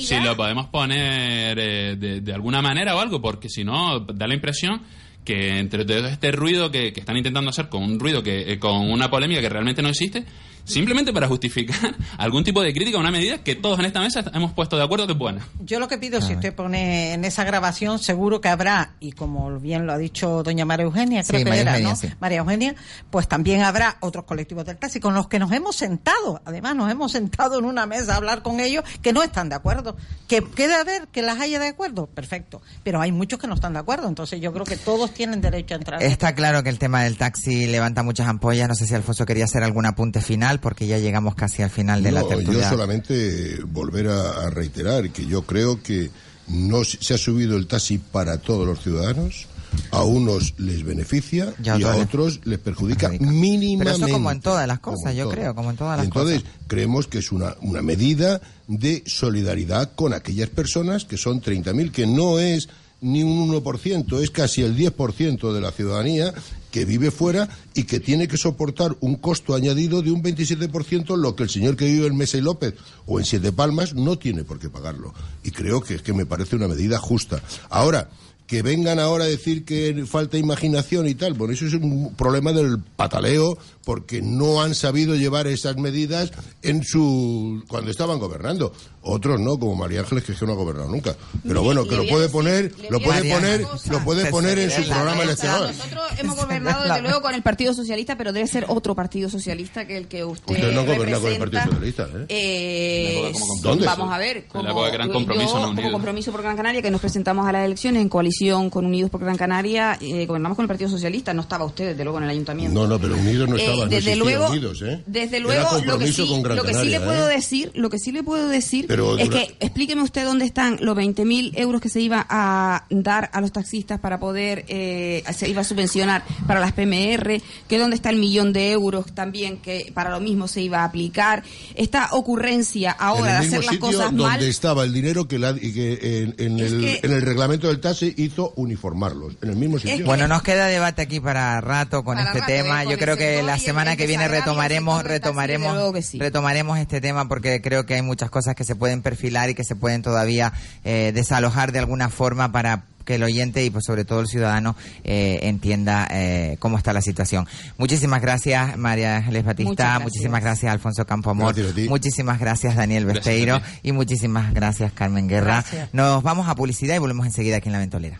si 0.03 0.15
lo 0.23 0.35
poner 0.67 1.59
eh, 1.59 1.95
de, 1.97 2.21
de 2.21 2.33
alguna 2.33 2.61
manera 2.61 2.95
o 2.95 2.99
algo, 2.99 3.21
porque 3.21 3.49
si 3.49 3.63
no, 3.63 3.99
da 4.01 4.27
la 4.27 4.33
impresión 4.33 4.81
que 5.23 5.59
entre 5.59 5.85
todo 5.85 6.07
este 6.07 6.31
ruido 6.31 6.71
que, 6.71 6.91
que 6.91 6.99
están 6.99 7.15
intentando 7.15 7.51
hacer 7.51 7.69
con 7.69 7.83
un 7.83 7.99
ruido 7.99 8.23
que 8.23 8.53
eh, 8.53 8.59
con 8.59 8.89
una 8.91 9.09
polémica 9.09 9.39
que 9.39 9.49
realmente 9.49 9.81
no 9.83 9.89
existe, 9.89 10.23
simplemente 10.63 11.11
para 11.13 11.27
justificar 11.27 11.95
algún 12.17 12.43
tipo 12.43 12.61
de 12.61 12.73
crítica 12.73 12.97
a 12.97 13.01
una 13.01 13.11
medida 13.11 13.39
que 13.43 13.55
todos 13.55 13.79
en 13.79 13.85
esta 13.85 13.99
mesa 14.01 14.23
hemos 14.33 14.53
puesto 14.53 14.77
de 14.77 14.83
acuerdo 14.83 15.05
que 15.07 15.13
es 15.13 15.19
buena. 15.19 15.47
Yo 15.63 15.79
lo 15.79 15.87
que 15.87 15.97
pido, 15.97 16.21
si 16.21 16.33
usted 16.35 16.53
pone 16.53 17.13
en 17.13 17.25
esa 17.25 17.43
grabación, 17.43 17.99
seguro 17.99 18.41
que 18.41 18.49
habrá, 18.49 18.93
y 18.99 19.11
como 19.13 19.59
bien 19.59 19.85
lo 19.85 19.93
ha 19.93 19.97
dicho 19.97 20.43
doña 20.43 20.65
María 20.65 20.85
Eugenia, 20.85 21.23
creo 21.23 21.39
Sí, 21.39 21.43
que 21.43 21.49
María 21.49 21.61
era, 21.61 21.71
Eugenia, 21.77 21.89
¿no? 21.89 21.95
sí. 21.95 22.09
María 22.19 22.39
Eugenia, 22.39 22.75
pues 23.09 23.27
también 23.27 23.61
habrá 23.63 23.97
otros 24.01 24.25
colectivos 24.25 24.65
del 24.65 24.77
taxi 24.77 24.99
con 24.99 25.13
los 25.13 25.27
que 25.27 25.39
nos 25.39 25.51
hemos 25.51 25.75
sentado, 25.75 26.41
además 26.45 26.75
nos 26.75 26.91
hemos 26.91 27.11
sentado 27.11 27.59
en 27.59 27.65
una 27.65 27.85
mesa 27.85 28.13
a 28.13 28.17
hablar 28.17 28.41
con 28.43 28.59
ellos 28.59 28.83
que 29.01 29.13
no 29.13 29.23
están 29.23 29.49
de 29.49 29.55
acuerdo. 29.55 29.95
Que 30.27 30.43
quede 30.43 30.75
a 30.75 30.83
ver 30.83 31.07
que 31.09 31.21
las 31.21 31.39
haya 31.39 31.59
de 31.59 31.67
acuerdo, 31.67 32.07
perfecto, 32.07 32.61
pero 32.83 33.01
hay 33.01 33.11
muchos 33.11 33.39
que 33.39 33.47
no 33.47 33.55
están 33.55 33.73
de 33.73 33.79
acuerdo, 33.79 34.07
entonces 34.07 34.39
yo 34.41 34.53
creo 34.53 34.65
que 34.65 34.77
todos 34.77 35.13
tienen 35.13 35.41
derecho 35.41 35.73
a 35.75 35.77
entrar. 35.77 36.03
Está 36.03 36.33
claro 36.35 36.63
que 36.63 36.69
el 36.69 36.79
tema 36.79 37.03
del 37.03 37.17
taxi 37.17 37.67
levanta 37.67 38.03
muchas 38.03 38.27
ampollas. 38.27 38.67
No 38.67 38.75
sé 38.75 38.85
si 38.85 38.93
Alfonso 38.95 39.25
quería 39.25 39.45
hacer 39.45 39.63
algún 39.63 39.85
apunte 39.85 40.21
final, 40.21 40.50
porque 40.59 40.87
ya 40.87 40.97
llegamos 40.97 41.35
casi 41.35 41.61
al 41.63 41.69
final 41.69 42.03
de 42.03 42.11
la 42.11 42.23
tertulia. 42.27 42.61
yo 42.63 42.69
solamente 42.69 43.59
volver 43.67 44.07
a, 44.07 44.47
a 44.47 44.49
reiterar 44.49 45.09
que 45.11 45.25
yo 45.25 45.43
creo 45.43 45.81
que 45.81 46.09
no 46.47 46.83
se 46.83 47.13
ha 47.13 47.17
subido 47.17 47.55
el 47.57 47.67
taxi 47.67 47.97
para 47.97 48.37
todos 48.39 48.67
los 48.67 48.81
ciudadanos. 48.81 49.47
A 49.91 50.03
unos 50.03 50.53
les 50.57 50.83
beneficia 50.83 51.53
Y 51.63 51.69
a 51.69 51.77
y 51.77 51.83
a 51.83 51.95
otros 51.95 52.41
les 52.43 52.59
perjudica, 52.59 53.07
perjudica. 53.07 53.31
mínimamente. 53.31 53.85
Pero 53.95 54.05
eso 54.05 54.13
como 54.13 54.29
en 54.29 54.41
todas 54.41 54.67
las 54.67 54.79
cosas, 54.79 55.15
yo 55.15 55.23
todo. 55.23 55.33
creo, 55.33 55.55
como 55.55 55.69
en 55.71 55.77
todas 55.77 55.95
las 55.97 56.05
entonces, 56.07 56.41
cosas. 56.41 56.57
creemos 56.67 57.07
que 57.07 57.19
es 57.19 57.31
una, 57.31 57.55
una 57.61 57.81
medida 57.81 58.41
de 58.67 59.01
solidaridad 59.05 59.93
con 59.95 60.13
aquellas 60.13 60.49
personas 60.49 61.05
que 61.05 61.15
son 61.15 61.41
30.000, 61.41 61.89
que 61.91 62.05
no 62.05 62.37
es 62.39 62.67
ni 62.99 63.23
un 63.23 63.49
1%, 63.49 64.21
es 64.21 64.29
casi 64.29 64.61
el 64.61 64.75
10% 64.75 65.53
de 65.53 65.61
la 65.61 65.71
ciudadanía 65.71 66.33
que 66.71 66.85
vive 66.85 67.11
fuera 67.11 67.49
y 67.73 67.83
que 67.83 67.99
tiene 67.99 68.27
que 68.27 68.37
soportar 68.37 68.95
un 69.01 69.15
costo 69.15 69.53
añadido 69.53 70.01
de 70.01 70.11
un 70.11 70.23
27%, 70.23 71.17
lo 71.17 71.35
que 71.35 71.43
el 71.43 71.49
señor 71.49 71.75
que 71.75 71.85
vive 71.85 72.07
en 72.07 72.17
Mesa 72.17 72.37
y 72.37 72.41
López 72.41 72.75
o 73.05 73.19
en 73.19 73.25
Siete 73.25 73.51
Palmas 73.51 73.93
no 73.93 74.17
tiene 74.17 74.43
por 74.43 74.57
qué 74.57 74.69
pagarlo. 74.69 75.13
Y 75.43 75.51
creo 75.51 75.81
que 75.81 75.95
es 75.95 76.01
que 76.01 76.13
me 76.13 76.25
parece 76.25 76.55
una 76.55 76.67
medida 76.67 76.97
justa. 76.97 77.41
Ahora, 77.69 78.09
que 78.51 78.61
vengan 78.63 78.99
ahora 78.99 79.23
a 79.23 79.27
decir 79.27 79.63
que 79.63 80.05
falta 80.05 80.37
imaginación 80.37 81.07
y 81.07 81.15
tal, 81.15 81.35
bueno, 81.35 81.53
eso 81.53 81.65
es 81.65 81.73
un 81.73 82.13
problema 82.15 82.51
del 82.51 82.79
pataleo 82.79 83.57
porque 83.83 84.21
no 84.21 84.61
han 84.61 84.75
sabido 84.75 85.15
llevar 85.15 85.47
esas 85.47 85.77
medidas 85.77 86.31
en 86.61 86.83
su 86.83 87.63
cuando 87.67 87.91
estaban 87.91 88.19
gobernando. 88.19 88.73
Otros 89.03 89.39
no, 89.39 89.57
como 89.57 89.75
María 89.75 90.01
Ángeles 90.01 90.23
que 90.23 90.33
es 90.33 90.39
que 90.39 90.45
no 90.45 90.51
ha 90.51 90.55
gobernado 90.55 90.87
nunca. 90.87 91.15
Pero 91.43 91.63
bueno, 91.63 91.85
que 91.87 91.95
lo 91.95 92.03
puede 92.07 92.27
decir- 92.27 92.31
poner, 92.31 92.71
lo 92.91 92.99
puede 92.99 93.33
poner, 93.33 93.61
lo 93.89 93.99
puede 94.03 94.29
poner 94.29 94.59
en 94.59 94.69
su 94.69 94.81
la 94.81 94.95
programa 94.95 95.23
electoral. 95.23 95.67
Nosotros 95.75 96.03
hemos 96.19 96.35
gobernado 96.45 96.85
la 96.85 96.93
desde 96.95 97.07
luego 97.07 97.21
con 97.23 97.33
el 97.33 97.41
Partido 97.41 97.73
Socialista, 97.73 98.15
pero 98.15 98.31
debe 98.31 98.45
ser 98.45 98.65
otro 98.67 98.93
Partido 98.93 99.27
Socialista 99.29 99.87
que 99.87 99.97
el 99.97 100.07
que 100.07 100.23
usted 100.23 100.53
Usted 100.53 100.71
no 100.73 100.85
gobernó 100.85 101.19
con 101.19 101.31
el 101.31 101.39
representa. 101.39 101.39
Partido 101.39 101.63
Socialista, 101.97 102.09
¿eh? 102.15 102.25
Eh, 102.29 103.31
la 103.33 103.39
¿Dónde? 103.61 103.85
Vamos 103.85 104.13
a 104.13 104.17
ver. 104.19 104.45
La 104.53 104.69
Como, 104.69 104.83
que 104.85 104.95
eran 104.95 105.09
Compromiso, 105.09 105.47
yo, 105.53 105.53
no 105.55 105.61
como 105.61 105.71
Unidos. 105.71 105.91
compromiso 105.93 106.31
por 106.31 106.41
Gran 106.43 106.55
Canaria, 106.57 106.81
que 106.83 106.91
nos 106.91 107.01
presentamos 107.01 107.47
a 107.47 107.51
las 107.51 107.65
elecciones 107.65 108.01
en 108.03 108.09
coalición 108.09 108.69
con 108.69 108.85
Unidos 108.85 109.09
por 109.09 109.21
Gran 109.21 109.35
Canaria, 109.37 109.97
eh, 109.99 110.27
gobernamos 110.27 110.55
con 110.55 110.63
el 110.65 110.67
Partido 110.67 110.89
Socialista. 110.91 111.33
No 111.33 111.41
estaba 111.41 111.65
usted, 111.65 111.89
desde 111.89 112.03
luego, 112.03 112.19
en 112.19 112.25
el 112.25 112.29
ayuntamiento. 112.29 112.79
No, 112.79 112.87
no, 112.87 112.99
pero 112.99 113.15
Unidos 113.15 113.49
no 113.49 113.57
Eh, 113.57 113.65
estaba, 113.71 113.85
no 113.85 113.91
desde 113.91 114.15
luego, 114.15 114.49
Unidos, 114.49 114.81
¿eh? 114.83 115.01
desde 115.05 115.39
luego, 115.39 115.69
lo 115.85 115.97
que 115.99 116.11
sí, 116.11 116.27
con 116.27 116.55
lo 116.55 116.63
que 116.63 116.73
sí 116.73 116.85
le 116.89 116.99
puedo 116.99 117.29
¿eh? 117.29 117.35
decir, 117.35 117.71
lo 117.75 117.89
que 117.89 117.99
sí 117.99 118.11
le 118.11 118.23
puedo 118.23 118.47
decir 118.47 118.85
Pero 118.87 119.17
es 119.17 119.29
dura- 119.29 119.39
que 119.45 119.55
explíqueme 119.59 120.01
usted 120.03 120.25
dónde 120.25 120.45
están 120.45 120.77
los 120.81 120.95
20.000 120.97 121.53
euros 121.57 121.81
que 121.81 121.89
se 121.89 122.01
iba 122.01 122.25
a 122.29 122.85
dar 122.89 123.29
a 123.33 123.41
los 123.41 123.51
taxistas 123.51 123.99
para 123.99 124.19
poder, 124.19 124.65
eh, 124.67 125.23
se 125.33 125.49
iba 125.49 125.61
a 125.61 125.63
subvencionar 125.63 126.23
para 126.47 126.59
las 126.59 126.73
PMR, 126.73 127.41
que 127.67 127.77
dónde 127.79 127.95
está 127.95 128.09
el 128.09 128.17
millón 128.17 128.53
de 128.53 128.71
euros 128.71 129.13
también 129.13 129.57
que 129.57 129.91
para 129.93 130.09
lo 130.11 130.19
mismo 130.19 130.47
se 130.47 130.61
iba 130.61 130.79
a 130.79 130.85
aplicar. 130.85 131.43
Esta 131.75 132.09
ocurrencia 132.11 132.91
ahora 132.91 133.33
de 133.33 133.37
hacer 133.47 133.59
las 133.63 133.65
sitio 133.75 133.79
cosas 133.79 134.05
donde 134.05 134.23
mal. 134.23 134.41
estaba 134.43 134.83
el 134.83 134.93
dinero 134.93 135.27
que, 135.27 135.39
la- 135.39 135.55
y 135.59 135.73
que 135.73 136.23
en, 136.23 136.35
en 136.37 136.59
Es 136.59 136.71
el, 136.71 136.81
que- 136.81 136.99
en 137.03 137.11
el 137.13 137.21
reglamento 137.21 137.67
del 137.67 137.79
taxi 137.79 138.13
hizo 138.17 138.53
uniformarlos. 138.55 139.35
En 139.41 139.49
el 139.49 139.55
mismo 139.55 139.79
sitio. 139.79 140.05
Bueno, 140.05 140.27
nos 140.27 140.41
queda 140.41 140.67
debate 140.67 141.01
aquí 141.01 141.19
para 141.19 141.59
rato 141.61 142.03
con 142.03 142.15
Para 142.15 142.27
este 142.29 142.39
rato, 142.39 142.51
tema. 142.51 142.83
eh, 142.83 142.87
Yo 142.89 142.97
creo 142.97 143.15
que 143.17 143.23
sector 143.37 143.45
la 143.45 143.57
y 143.57 143.59
el- 143.59 143.60
semana 143.61 143.95
que 143.95 144.07
viene 144.07 144.27
retomaremos, 144.27 145.03
retomaremos, 145.03 145.93
que 145.93 146.01
sí. 146.01 146.19
retomaremos 146.19 146.77
este 146.79 147.01
tema 147.01 147.27
porque 147.27 147.61
creo 147.61 147.85
que 147.85 147.95
hay 147.95 148.01
muchas 148.01 148.29
cosas 148.29 148.55
que 148.55 148.63
se 148.63 148.75
pueden 148.75 149.01
perfilar 149.01 149.49
y 149.49 149.55
que 149.55 149.63
se 149.63 149.75
pueden 149.75 150.01
todavía 150.01 150.53
eh, 150.83 151.11
desalojar 151.13 151.71
de 151.71 151.79
alguna 151.79 152.09
forma 152.09 152.51
para 152.51 152.83
que 153.05 153.15
el 153.15 153.23
oyente 153.23 153.63
y 153.63 153.69
pues 153.69 153.85
sobre 153.85 154.05
todo 154.05 154.21
el 154.21 154.27
ciudadano 154.27 154.75
eh, 155.03 155.39
entienda 155.43 156.07
eh, 156.11 156.57
cómo 156.59 156.77
está 156.77 156.93
la 156.93 157.01
situación. 157.01 157.47
Muchísimas 157.77 158.21
gracias 158.21 158.77
María 158.77 159.17
Ángeles 159.17 159.43
Batista, 159.43 159.83
gracias. 159.83 160.03
muchísimas 160.03 160.43
gracias 160.43 160.71
Alfonso 160.71 161.05
Campoamor, 161.05 161.55
Gracias 161.55 161.89
muchísimas 161.89 162.39
gracias 162.39 162.75
Daniel 162.75 163.05
Besteiro 163.05 163.61
y 163.83 163.91
muchísimas 163.91 164.53
gracias 164.53 164.91
Carmen 164.91 165.27
Guerra. 165.27 165.61
Gracias. 165.61 165.89
Nos 165.93 166.23
vamos 166.23 166.47
a 166.47 166.55
publicidad 166.55 166.95
y 166.95 166.99
volvemos 166.99 167.25
enseguida 167.25 167.57
aquí 167.57 167.69
en 167.69 167.73
La 167.73 167.79
Ventolera. 167.79 168.19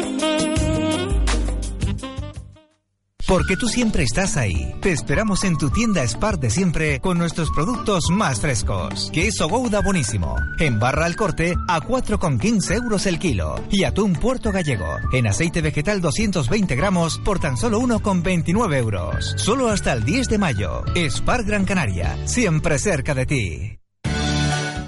Porque 3.31 3.55
tú 3.55 3.69
siempre 3.69 4.03
estás 4.03 4.35
ahí. 4.35 4.75
Te 4.81 4.91
esperamos 4.91 5.45
en 5.45 5.57
tu 5.57 5.69
tienda 5.69 6.05
Spar 6.05 6.37
de 6.37 6.49
siempre 6.49 6.99
con 6.99 7.17
nuestros 7.17 7.49
productos 7.49 8.09
más 8.11 8.41
frescos. 8.41 9.09
Queso 9.13 9.47
Gouda 9.47 9.79
buenísimo. 9.79 10.35
En 10.59 10.79
barra 10.79 11.05
al 11.05 11.15
corte 11.15 11.55
a 11.69 11.79
4,15 11.79 12.75
euros 12.75 13.05
el 13.05 13.19
kilo. 13.19 13.55
Y 13.69 13.85
atún 13.85 14.11
Puerto 14.11 14.51
Gallego. 14.51 14.97
En 15.13 15.27
aceite 15.27 15.61
vegetal 15.61 16.01
220 16.01 16.75
gramos 16.75 17.19
por 17.19 17.39
tan 17.39 17.55
solo 17.55 17.79
1,29 17.79 18.75
euros. 18.75 19.33
Solo 19.37 19.69
hasta 19.69 19.93
el 19.93 20.03
10 20.03 20.27
de 20.27 20.37
mayo. 20.37 20.83
Spar 20.93 21.45
Gran 21.45 21.63
Canaria. 21.63 22.27
Siempre 22.27 22.79
cerca 22.79 23.15
de 23.15 23.25
ti. 23.25 23.80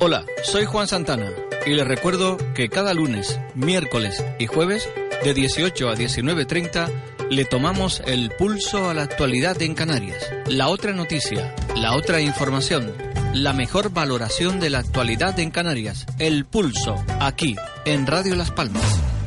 Hola, 0.00 0.24
soy 0.44 0.64
Juan 0.64 0.86
Santana 0.86 1.28
y 1.66 1.70
les 1.70 1.86
recuerdo 1.86 2.36
que 2.54 2.68
cada 2.68 2.94
lunes, 2.94 3.40
miércoles 3.56 4.24
y 4.38 4.46
jueves 4.46 4.88
de 5.24 5.34
18 5.34 5.88
a 5.88 5.96
19.30 5.96 6.88
le 7.30 7.44
tomamos 7.44 8.00
el 8.06 8.30
pulso 8.30 8.88
a 8.88 8.94
la 8.94 9.02
actualidad 9.02 9.60
en 9.60 9.74
Canarias. 9.74 10.24
La 10.46 10.68
otra 10.68 10.92
noticia, 10.92 11.52
la 11.74 11.96
otra 11.96 12.20
información, 12.20 12.92
la 13.34 13.52
mejor 13.52 13.90
valoración 13.90 14.60
de 14.60 14.70
la 14.70 14.78
actualidad 14.78 15.36
en 15.40 15.50
Canarias. 15.50 16.06
El 16.20 16.44
pulso, 16.44 16.94
aquí, 17.18 17.56
en 17.84 18.06
Radio 18.06 18.36
Las 18.36 18.52
Palmas. 18.52 19.17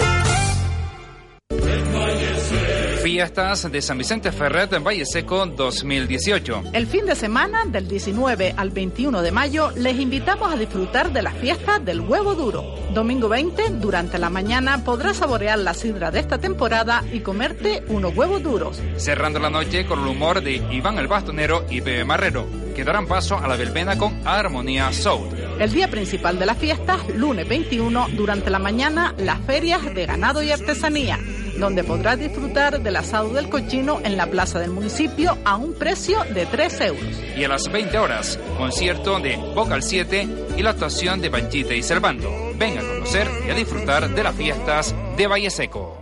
Fiestas 3.11 3.69
de 3.69 3.81
San 3.81 3.97
Vicente 3.97 4.31
Ferret 4.31 4.71
en 4.71 4.85
Valle 4.85 5.05
Seco 5.05 5.45
2018. 5.45 6.63
El 6.71 6.87
fin 6.87 7.05
de 7.05 7.13
semana 7.13 7.65
del 7.65 7.85
19 7.85 8.53
al 8.55 8.69
21 8.69 9.21
de 9.21 9.33
mayo 9.33 9.69
les 9.75 9.99
invitamos 9.99 10.49
a 10.49 10.55
disfrutar 10.55 11.11
de 11.11 11.21
las 11.21 11.33
fiestas 11.35 11.83
del 11.83 11.99
huevo 11.99 12.35
duro. 12.35 12.73
Domingo 12.93 13.27
20, 13.27 13.71
durante 13.81 14.17
la 14.17 14.29
mañana 14.29 14.85
podrás 14.85 15.17
saborear 15.17 15.59
la 15.59 15.73
sidra 15.73 16.09
de 16.09 16.21
esta 16.21 16.37
temporada 16.37 17.03
y 17.11 17.19
comerte 17.19 17.83
unos 17.89 18.15
huevos 18.15 18.41
duros. 18.43 18.81
Cerrando 18.95 19.39
la 19.39 19.49
noche 19.49 19.85
con 19.85 19.99
el 19.99 20.07
humor 20.07 20.41
de 20.41 20.63
Iván 20.71 20.97
el 20.97 21.09
Bastonero 21.09 21.65
y 21.69 21.81
Pepe 21.81 22.05
Marrero, 22.05 22.47
que 22.73 22.85
darán 22.85 23.07
paso 23.07 23.37
a 23.37 23.45
la 23.45 23.57
verbena 23.57 23.97
con 23.97 24.25
Armonía 24.25 24.93
Soul. 24.93 25.27
El 25.59 25.73
día 25.73 25.89
principal 25.89 26.39
de 26.39 26.45
las 26.45 26.57
fiestas, 26.57 27.01
lunes 27.09 27.45
21, 27.45 28.07
durante 28.15 28.49
la 28.49 28.59
mañana, 28.59 29.13
las 29.17 29.41
ferias 29.41 29.83
de 29.93 30.05
ganado 30.05 30.41
y 30.41 30.51
artesanía 30.51 31.19
donde 31.57 31.83
podrás 31.83 32.19
disfrutar 32.19 32.81
del 32.81 32.95
asado 32.95 33.33
del 33.33 33.49
cochino 33.49 33.99
en 34.03 34.17
la 34.17 34.27
plaza 34.27 34.59
del 34.59 34.71
municipio 34.71 35.37
a 35.45 35.57
un 35.57 35.73
precio 35.73 36.23
de 36.33 36.45
3 36.45 36.81
euros. 36.81 37.21
Y 37.35 37.43
a 37.43 37.47
las 37.47 37.71
20 37.71 37.97
horas, 37.97 38.39
concierto 38.57 39.19
de 39.19 39.37
Vocal 39.55 39.83
7 39.83 40.27
y 40.57 40.61
la 40.61 40.71
actuación 40.71 41.21
de 41.21 41.29
Panchita 41.29 41.73
y 41.73 41.83
Servando. 41.83 42.29
Ven 42.57 42.77
a 42.77 42.81
conocer 42.81 43.27
y 43.47 43.49
a 43.49 43.55
disfrutar 43.55 44.09
de 44.09 44.23
las 44.23 44.35
fiestas 44.35 44.95
de 45.17 45.27
Valle 45.27 45.49
Seco. 45.49 46.01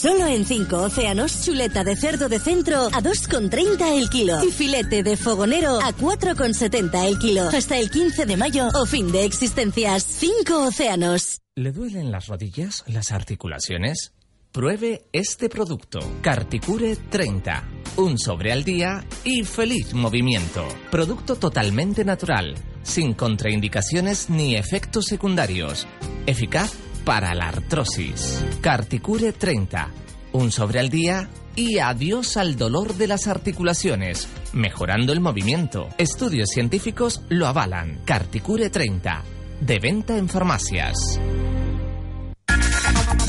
Solo 0.00 0.26
en 0.26 0.46
5 0.46 0.78
océanos, 0.78 1.44
chuleta 1.44 1.84
de 1.84 1.94
cerdo 1.94 2.30
de 2.30 2.38
centro 2.38 2.86
a 2.86 3.02
2,30 3.02 3.98
el 3.98 4.08
kilo. 4.08 4.42
Y 4.42 4.50
filete 4.50 5.02
de 5.02 5.14
fogonero 5.18 5.78
a 5.78 5.92
4,70 5.92 7.06
el 7.06 7.18
kilo. 7.18 7.48
Hasta 7.48 7.76
el 7.76 7.90
15 7.90 8.24
de 8.24 8.36
mayo 8.38 8.68
o 8.72 8.86
fin 8.86 9.12
de 9.12 9.24
existencias. 9.26 10.02
5 10.04 10.68
océanos. 10.68 11.40
¿Le 11.54 11.72
duelen 11.72 12.10
las 12.10 12.28
rodillas, 12.28 12.82
las 12.86 13.12
articulaciones? 13.12 14.14
Pruebe 14.52 15.02
este 15.12 15.48
producto, 15.48 16.00
Carticure 16.22 16.96
30. 16.96 17.68
Un 17.98 18.18
sobre 18.18 18.50
al 18.50 18.64
día 18.64 19.04
y 19.22 19.44
feliz 19.44 19.94
movimiento. 19.94 20.66
Producto 20.90 21.36
totalmente 21.36 22.04
natural, 22.04 22.56
sin 22.82 23.14
contraindicaciones 23.14 24.28
ni 24.28 24.56
efectos 24.56 25.04
secundarios. 25.04 25.86
Eficaz 26.26 26.74
para 27.04 27.32
la 27.32 27.46
artrosis. 27.46 28.44
Carticure 28.60 29.32
30. 29.32 29.88
Un 30.32 30.50
sobre 30.50 30.80
al 30.80 30.88
día 30.88 31.30
y 31.54 31.78
adiós 31.78 32.36
al 32.36 32.56
dolor 32.56 32.94
de 32.94 33.06
las 33.06 33.28
articulaciones, 33.28 34.26
mejorando 34.52 35.12
el 35.12 35.20
movimiento. 35.20 35.88
Estudios 35.96 36.48
científicos 36.48 37.22
lo 37.28 37.46
avalan. 37.46 38.00
Carticure 38.04 38.68
30. 38.68 39.22
De 39.60 39.78
venta 39.78 40.16
en 40.18 40.28
farmacias. 40.28 41.20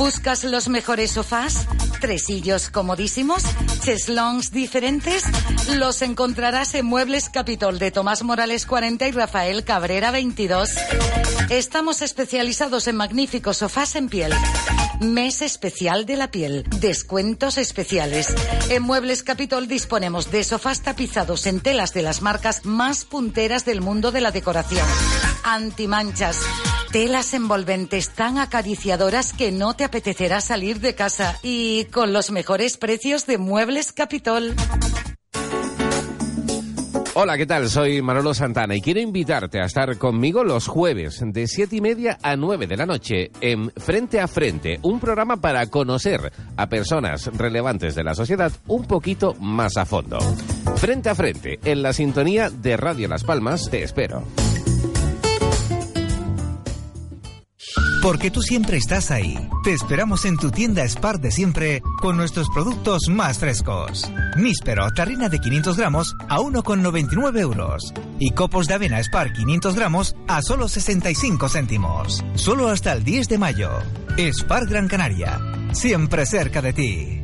¿Buscas 0.02 0.44
los 0.44 0.68
mejores 0.68 1.12
sofás? 1.12 1.68
¿Tresillos 2.00 2.72
comodísimos? 2.72 3.44
¿Cheslongs 3.84 4.50
diferentes? 4.50 5.24
Los 5.76 6.02
encontrarás 6.02 6.74
en 6.74 6.88
Muebles 6.88 7.30
Capitol 7.30 7.78
de 7.78 7.92
Tomás 7.92 8.24
Morales 8.24 8.66
40 8.66 9.08
y 9.08 9.12
Rafael 9.12 9.64
Cabrera 9.64 10.10
22. 10.10 10.72
Estamos 11.52 12.02
especializados 12.02 12.88
en 12.88 12.96
magníficos 12.96 13.58
sofás 13.58 13.96
en 13.96 14.10
piel. 14.10 14.34
Mes 15.02 15.44
especial 15.44 16.08
de 16.08 16.18
la 16.18 16.32
piel. 16.32 16.66
Descuentos 16.80 17.60
especiales. 17.60 18.34
En 18.72 18.82
Muebles 18.82 19.22
Capitol 19.22 19.68
disponemos 19.68 20.32
de 20.32 20.44
sofás 20.44 20.82
tapizados 20.82 21.46
en 21.46 21.60
telas 21.60 21.94
de 21.94 22.02
las 22.02 22.24
marcas 22.24 22.66
más 22.66 23.06
punteras 23.06 23.66
del 23.66 23.82
mundo 23.82 24.12
de 24.12 24.22
la 24.22 24.32
decoración. 24.32 24.88
Antimanchas. 25.44 26.40
Telas 26.92 27.34
envolventes 27.34 28.10
tan 28.10 28.38
acariciadoras 28.38 29.32
que 29.32 29.54
no 29.54 29.76
te 29.76 29.86
apetecerá 29.86 30.42
salir 30.42 30.82
de 30.82 30.94
casa. 30.94 31.40
Y 31.42 31.86
con 31.86 32.12
los 32.12 32.32
mejores 32.32 32.76
precios 32.76 33.26
de 33.26 33.38
Muebles 33.38 33.94
Capitol. 33.94 34.54
Hola, 37.14 37.38
¿qué 37.38 37.46
tal? 37.46 37.70
Soy 37.70 38.02
Manolo 38.02 38.34
Santana 38.34 38.76
y 38.76 38.82
quiero 38.82 39.00
invitarte 39.00 39.62
a 39.62 39.66
estar 39.66 39.98
conmigo 39.98 40.44
los 40.44 40.68
jueves 40.68 41.22
de 41.24 41.48
siete 41.48 41.78
y 41.78 41.82
media 41.82 42.18
a 42.24 42.36
9 42.36 42.68
de 42.68 42.78
la 42.78 42.86
noche 42.86 43.32
en 43.40 43.72
Frente 43.72 44.20
a 44.20 44.28
Frente, 44.28 44.80
un 44.82 45.00
programa 45.00 45.38
para 45.38 45.68
conocer 45.68 46.34
a 46.58 46.68
personas 46.68 47.28
relevantes 47.38 47.96
de 47.96 48.04
la 48.04 48.16
sociedad 48.16 48.52
un 48.68 48.84
poquito 48.84 49.34
más 49.40 49.78
a 49.78 49.86
fondo. 49.86 50.20
Frente 50.76 51.10
a 51.10 51.16
Frente, 51.16 51.60
en 51.64 51.84
la 51.84 51.94
sintonía 51.94 52.50
de 52.50 52.76
Radio 52.76 53.08
Las 53.08 53.24
Palmas, 53.24 53.70
te 53.70 53.84
espero. 53.84 54.24
Porque 58.02 58.32
tú 58.32 58.42
siempre 58.42 58.78
estás 58.78 59.12
ahí. 59.12 59.38
Te 59.64 59.74
esperamos 59.74 60.26
en 60.26 60.36
tu 60.36 60.50
tienda 60.50 60.84
Spar 60.88 61.20
de 61.20 61.30
siempre 61.30 61.84
con 62.00 62.18
nuestros 62.18 62.50
productos 62.50 63.04
más 63.10 63.38
frescos. 63.38 64.12
Níspero, 64.36 64.90
tarrina 64.90 65.30
de 65.30 65.38
500 65.38 65.78
gramos 65.78 66.16
a 66.28 66.40
1,99 66.40 67.40
euros. 67.40 67.94
Y 68.18 68.32
copos 68.32 68.68
de 68.68 68.74
avena 68.74 69.04
Spar 69.04 69.34
500 69.34 69.76
gramos 69.76 70.16
a 70.28 70.42
solo 70.42 70.68
65 70.68 71.48
céntimos. 71.48 72.26
Solo 72.34 72.70
hasta 72.70 72.94
el 72.94 73.04
10 73.04 73.30
de 73.30 73.38
mayo. 73.38 73.70
Spar 74.18 74.66
Gran 74.66 74.88
Canaria. 74.88 75.40
Siempre 75.72 76.26
cerca 76.26 76.64
de 76.64 76.74
ti. 76.74 77.22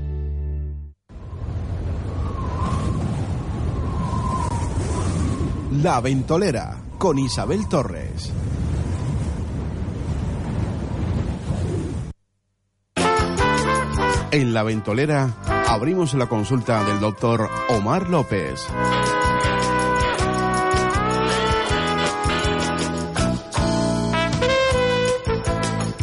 La 5.82 6.00
Ventolera 6.02 6.78
con 7.00 7.18
Isabel 7.18 7.68
Torres. 7.68 8.32
En 14.32 14.54
la 14.54 14.64
ventolera 14.64 15.30
abrimos 15.68 16.14
la 16.14 16.26
consulta 16.28 16.84
del 16.84 17.00
doctor 17.00 17.50
Omar 17.70 18.10
López. 18.10 18.68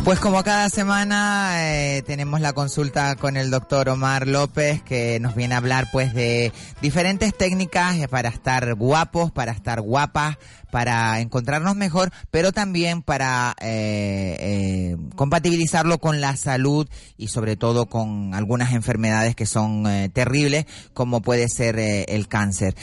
Pues 0.05 0.21
como 0.21 0.45
cada 0.45 0.69
semana 0.69 1.55
eh, 1.57 2.03
tenemos 2.03 2.43
la 2.43 2.53
consulta 2.53 3.17
con 3.17 3.39
el 3.39 3.51
doctor 3.51 3.89
Omar 3.89 4.29
López 4.29 4.83
que 4.83 5.19
nos 5.19 5.35
viene 5.35 5.55
a 5.55 5.59
hablar 5.59 5.89
pues 5.93 6.13
de 6.13 6.53
diferentes 6.83 7.35
técnicas 7.35 7.97
eh, 7.97 8.07
para 8.07 8.29
estar 8.29 8.75
guapos, 8.75 9.33
para 9.33 9.53
estar 9.53 9.81
guapas, 9.81 10.37
para 10.71 11.21
encontrarnos 11.21 11.75
mejor, 11.75 12.13
pero 12.31 12.53
también 12.53 13.01
para 13.01 13.55
eh, 13.63 14.95
compatibilizarlo 15.17 15.97
con 15.97 16.21
la 16.21 16.37
salud 16.37 16.87
y 17.17 17.29
sobre 17.29 17.57
todo 17.57 17.87
con 17.87 18.35
algunas 18.35 18.75
enfermedades 18.75 19.35
que 19.35 19.47
son 19.47 19.85
terribles 20.13 20.67
como 20.93 21.23
puede 21.23 21.49
ser 21.49 21.79
el 21.79 22.29
cáncer. 22.29 22.75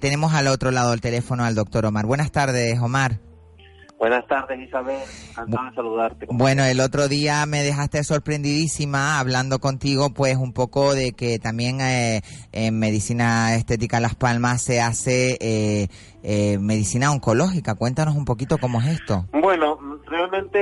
tenemos 0.00 0.32
al 0.32 0.46
otro 0.46 0.70
lado 0.70 0.92
del 0.92 1.00
teléfono 1.00 1.44
al 1.44 1.56
doctor 1.56 1.86
Omar. 1.86 2.06
Buenas 2.06 2.30
tardes, 2.30 2.78
Omar. 2.78 3.27
Buenas 3.98 4.24
tardes, 4.28 4.60
Isabel. 4.60 5.00
Encantado 5.30 5.68
de 5.68 5.74
saludarte. 5.74 6.26
Bueno, 6.30 6.64
el 6.64 6.80
otro 6.80 7.08
día 7.08 7.44
me 7.46 7.62
dejaste 7.62 8.04
sorprendidísima 8.04 9.18
hablando 9.18 9.58
contigo, 9.58 10.10
pues 10.14 10.36
un 10.36 10.52
poco 10.52 10.94
de 10.94 11.12
que 11.12 11.40
también 11.40 11.80
eh, 11.80 12.22
en 12.52 12.78
medicina 12.78 13.56
estética 13.56 13.98
Las 13.98 14.14
Palmas 14.14 14.62
se 14.62 14.80
hace 14.80 15.36
eh, 15.40 15.88
eh, 16.22 16.58
medicina 16.58 17.10
oncológica. 17.10 17.74
Cuéntanos 17.74 18.14
un 18.14 18.24
poquito 18.24 18.58
cómo 18.58 18.80
es 18.80 19.00
esto. 19.00 19.26
Bueno, 19.32 19.78
realmente 20.06 20.58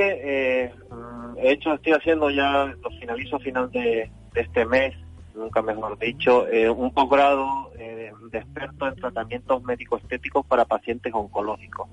eh, 0.65 0.75
mm, 0.91 1.39
he 1.39 1.53
hecho, 1.53 1.75
estoy 1.75 1.93
haciendo 1.93 2.31
ya, 2.31 2.65
lo 2.65 2.91
finalizo 2.99 3.37
a 3.37 3.41
final 3.41 3.71
de, 3.71 4.11
de 4.33 4.41
este 4.41 4.65
mes, 4.65 4.95
nunca 5.37 5.63
mejor 5.63 5.99
dicho, 5.99 6.49
eh, 6.49 6.69
un 6.69 6.93
posgrado 6.93 7.71
eh, 7.79 8.13
de 8.31 8.39
experto 8.39 8.89
en 8.89 8.97
tratamientos 8.97 9.63
médico-estéticos 9.63 10.45
para 10.47 10.65
pacientes 10.65 11.13
oncológicos. 11.15 11.89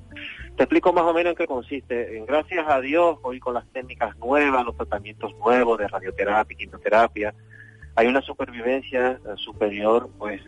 Te 0.55 0.63
explico 0.63 0.93
más 0.93 1.03
o 1.03 1.13
menos 1.13 1.31
en 1.31 1.37
qué 1.37 1.47
consiste. 1.47 2.17
Eh, 2.17 2.25
Gracias 2.27 2.65
a 2.67 2.79
Dios, 2.79 3.17
hoy 3.23 3.39
con 3.39 3.53
las 3.53 3.67
técnicas 3.67 4.17
nuevas, 4.17 4.65
los 4.65 4.75
tratamientos 4.75 5.35
nuevos 5.37 5.77
de 5.77 5.87
radioterapia, 5.87 6.57
quimioterapia, 6.57 7.33
hay 7.95 8.07
una 8.07 8.21
supervivencia 8.21 9.19
superior, 9.35 10.09
pues 10.17 10.41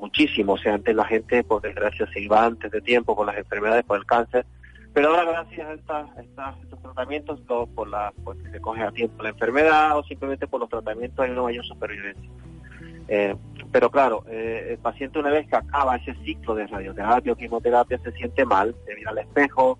muchísimo. 0.00 0.54
O 0.54 0.58
sea, 0.58 0.74
antes 0.74 0.94
la 0.94 1.06
gente, 1.06 1.42
por 1.44 1.62
desgracia, 1.62 2.06
se 2.12 2.20
iba 2.20 2.44
antes 2.44 2.70
de 2.70 2.82
tiempo 2.82 3.16
con 3.16 3.26
las 3.26 3.38
enfermedades, 3.38 3.84
por 3.84 3.98
el 3.98 4.04
cáncer. 4.04 4.44
Pero 4.94 5.08
ahora, 5.10 5.24
gracias 5.24 5.66
a, 5.68 5.72
estas- 5.74 6.16
a 6.16 6.20
estas- 6.22 6.58
estos 6.62 6.80
tratamientos, 6.80 7.44
todo 7.46 7.66
por 7.66 7.88
la, 7.88 8.12
pues, 8.22 8.38
que 8.42 8.50
se 8.50 8.60
coge 8.60 8.82
a 8.82 8.92
tiempo 8.92 9.22
la 9.22 9.30
enfermedad 9.30 9.98
o 9.98 10.04
simplemente 10.04 10.46
por 10.46 10.60
los 10.60 10.68
tratamientos 10.70 11.18
hay 11.24 11.32
una 11.32 11.42
mayor 11.42 11.64
supervivencia. 11.64 12.30
Eh, 13.08 13.34
pero 13.72 13.90
claro, 13.90 14.24
eh, 14.28 14.68
el 14.70 14.78
paciente 14.78 15.18
una 15.18 15.30
vez 15.30 15.46
que 15.48 15.56
acaba 15.56 15.96
ese 15.96 16.14
ciclo 16.24 16.54
de 16.54 16.66
radioterapia 16.68 17.32
o 17.32 17.36
quimioterapia 17.36 17.98
se 17.98 18.12
siente 18.12 18.44
mal, 18.46 18.74
se 18.86 18.94
mira 18.94 19.10
al 19.10 19.18
espejo 19.18 19.78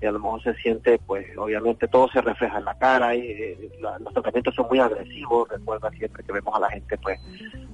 y 0.00 0.06
a 0.06 0.12
lo 0.12 0.18
mejor 0.18 0.42
se 0.42 0.54
siente, 0.54 0.98
pues 1.06 1.26
obviamente 1.36 1.88
todo 1.88 2.08
se 2.08 2.20
refleja 2.20 2.58
en 2.58 2.64
la 2.66 2.78
cara 2.78 3.14
y 3.16 3.20
eh, 3.28 3.70
los 4.00 4.12
tratamientos 4.12 4.54
son 4.54 4.66
muy 4.68 4.78
agresivos. 4.78 5.48
Recuerda 5.48 5.90
siempre 5.90 6.22
que 6.22 6.32
vemos 6.32 6.54
a 6.54 6.60
la 6.60 6.68
gente, 6.70 6.96
pues 6.98 7.18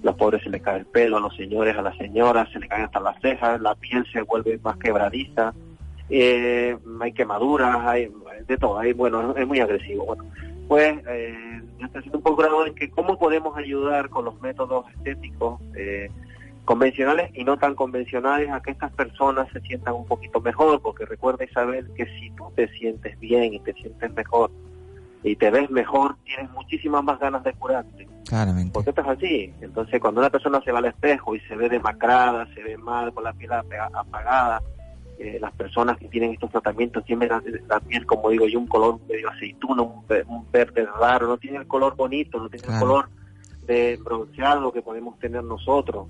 los 0.03 0.15
pobres 0.15 0.43
se 0.45 0.51
les 0.51 0.63
cae 0.63 0.79
el 0.79 0.87
pelo, 0.87 1.17
a 1.19 1.21
los 1.21 1.35
señores, 1.37 1.77
a 1.77 1.83
las 1.83 1.97
señoras 1.99 2.49
se 2.53 2.61
les 2.61 2.69
caen 2.69 2.85
hasta 2.85 3.01
las 3.01 3.21
cejas, 3.21 3.61
la 3.61 3.75
piel 3.75 4.07
se 4.13 4.23
vuelve 4.23 4.59
más 4.63 4.77
quebradiza, 4.79 5.53
eh, 6.09 6.77
hay 7.01 7.13
quemaduras, 7.13 7.77
hay 7.85 8.11
de 8.47 8.57
todo, 8.57 8.79
hay, 8.79 8.93
bueno, 8.93 9.35
es 9.37 9.47
muy 9.47 9.61
agresivo. 9.61 10.07
Bueno, 10.07 10.25
pues 10.69 10.99
eh, 11.09 11.63
yo 11.79 11.87
estoy 11.87 11.99
haciendo 12.01 12.19
un 12.19 12.25
posgrado 12.25 12.67
en 12.67 12.75
que 12.75 12.91
cómo 12.91 13.19
podemos 13.19 13.57
ayudar 13.57 14.09
con 14.09 14.25
los 14.25 14.41
métodos 14.41 14.87
estéticos 14.97 15.61
eh, 15.75 16.11
convencionales 16.65 17.31
y 17.35 17.45
no 17.45 17.57
tan 17.57 17.75
convencionales 17.77 18.51
a 18.51 18.61
que 18.61 18.73
estas 18.73 18.93
personas 18.93 19.49
se 19.53 19.61
sientan 19.61 19.95
un 19.95 20.07
poquito 20.07 20.41
mejor, 20.41 20.81
porque 20.83 21.05
recuerda 21.05 21.45
Isabel 21.45 21.89
que 21.97 22.07
si 22.07 22.31
tú 22.31 22.51
te 22.57 22.69
sientes 22.69 23.19
bien 23.21 23.55
y 23.55 23.61
te 23.61 23.73
sientes 23.75 24.13
mejor 24.15 24.51
y 25.23 25.35
te 25.37 25.51
ves 25.51 25.71
mejor, 25.71 26.17
tienes 26.25 26.51
muchísimas 26.51 27.03
más 27.03 27.19
ganas 27.19 27.43
de 27.43 27.53
curarte. 27.55 28.07
Claramente. 28.29 28.73
Porque 28.73 28.91
esto 28.91 29.03
es 29.03 29.09
así. 29.09 29.55
Entonces, 29.61 30.01
cuando 30.01 30.21
una 30.21 30.31
persona 30.31 30.61
se 30.63 30.73
va 30.73 30.79
al 30.79 30.85
espejo 30.87 31.35
y 31.35 31.41
se 31.41 31.57
ve 31.57 31.69
demacrada, 31.69 32.47
se 32.55 32.63
ve 32.63 32.77
mal, 32.77 33.13
con 33.13 33.25
la 33.25 33.33
piel 33.33 33.53
apa- 33.53 33.91
apagada, 33.93 34.61
eh, 35.19 35.39
las 35.41 35.53
personas 35.53 35.97
que 35.99 36.09
tienen 36.09 36.33
estos 36.33 36.51
tratamientos 36.51 37.05
tienen 37.05 37.29
la, 37.29 37.43
la 37.69 37.81
piel, 37.81 38.05
como 38.07 38.31
digo 38.31 38.47
yo, 38.47 38.59
un 38.59 38.67
color 38.67 38.99
medio 39.09 39.29
aceituno, 39.31 39.83
un, 39.85 40.07
ve- 40.07 40.25
un 40.29 40.51
verde 40.51 40.87
raro, 41.01 41.27
no 41.27 41.39
tiene 41.39 41.59
el 41.59 41.67
color 41.67 41.97
bonito, 41.97 42.39
no 42.39 42.49
tiene 42.49 42.67
el 42.69 42.79
color 42.81 43.09
de 43.67 43.99
bronceado 44.05 44.73
que 44.73 44.83
podemos 44.83 45.19
tener 45.19 45.43
nosotros. 45.43 46.07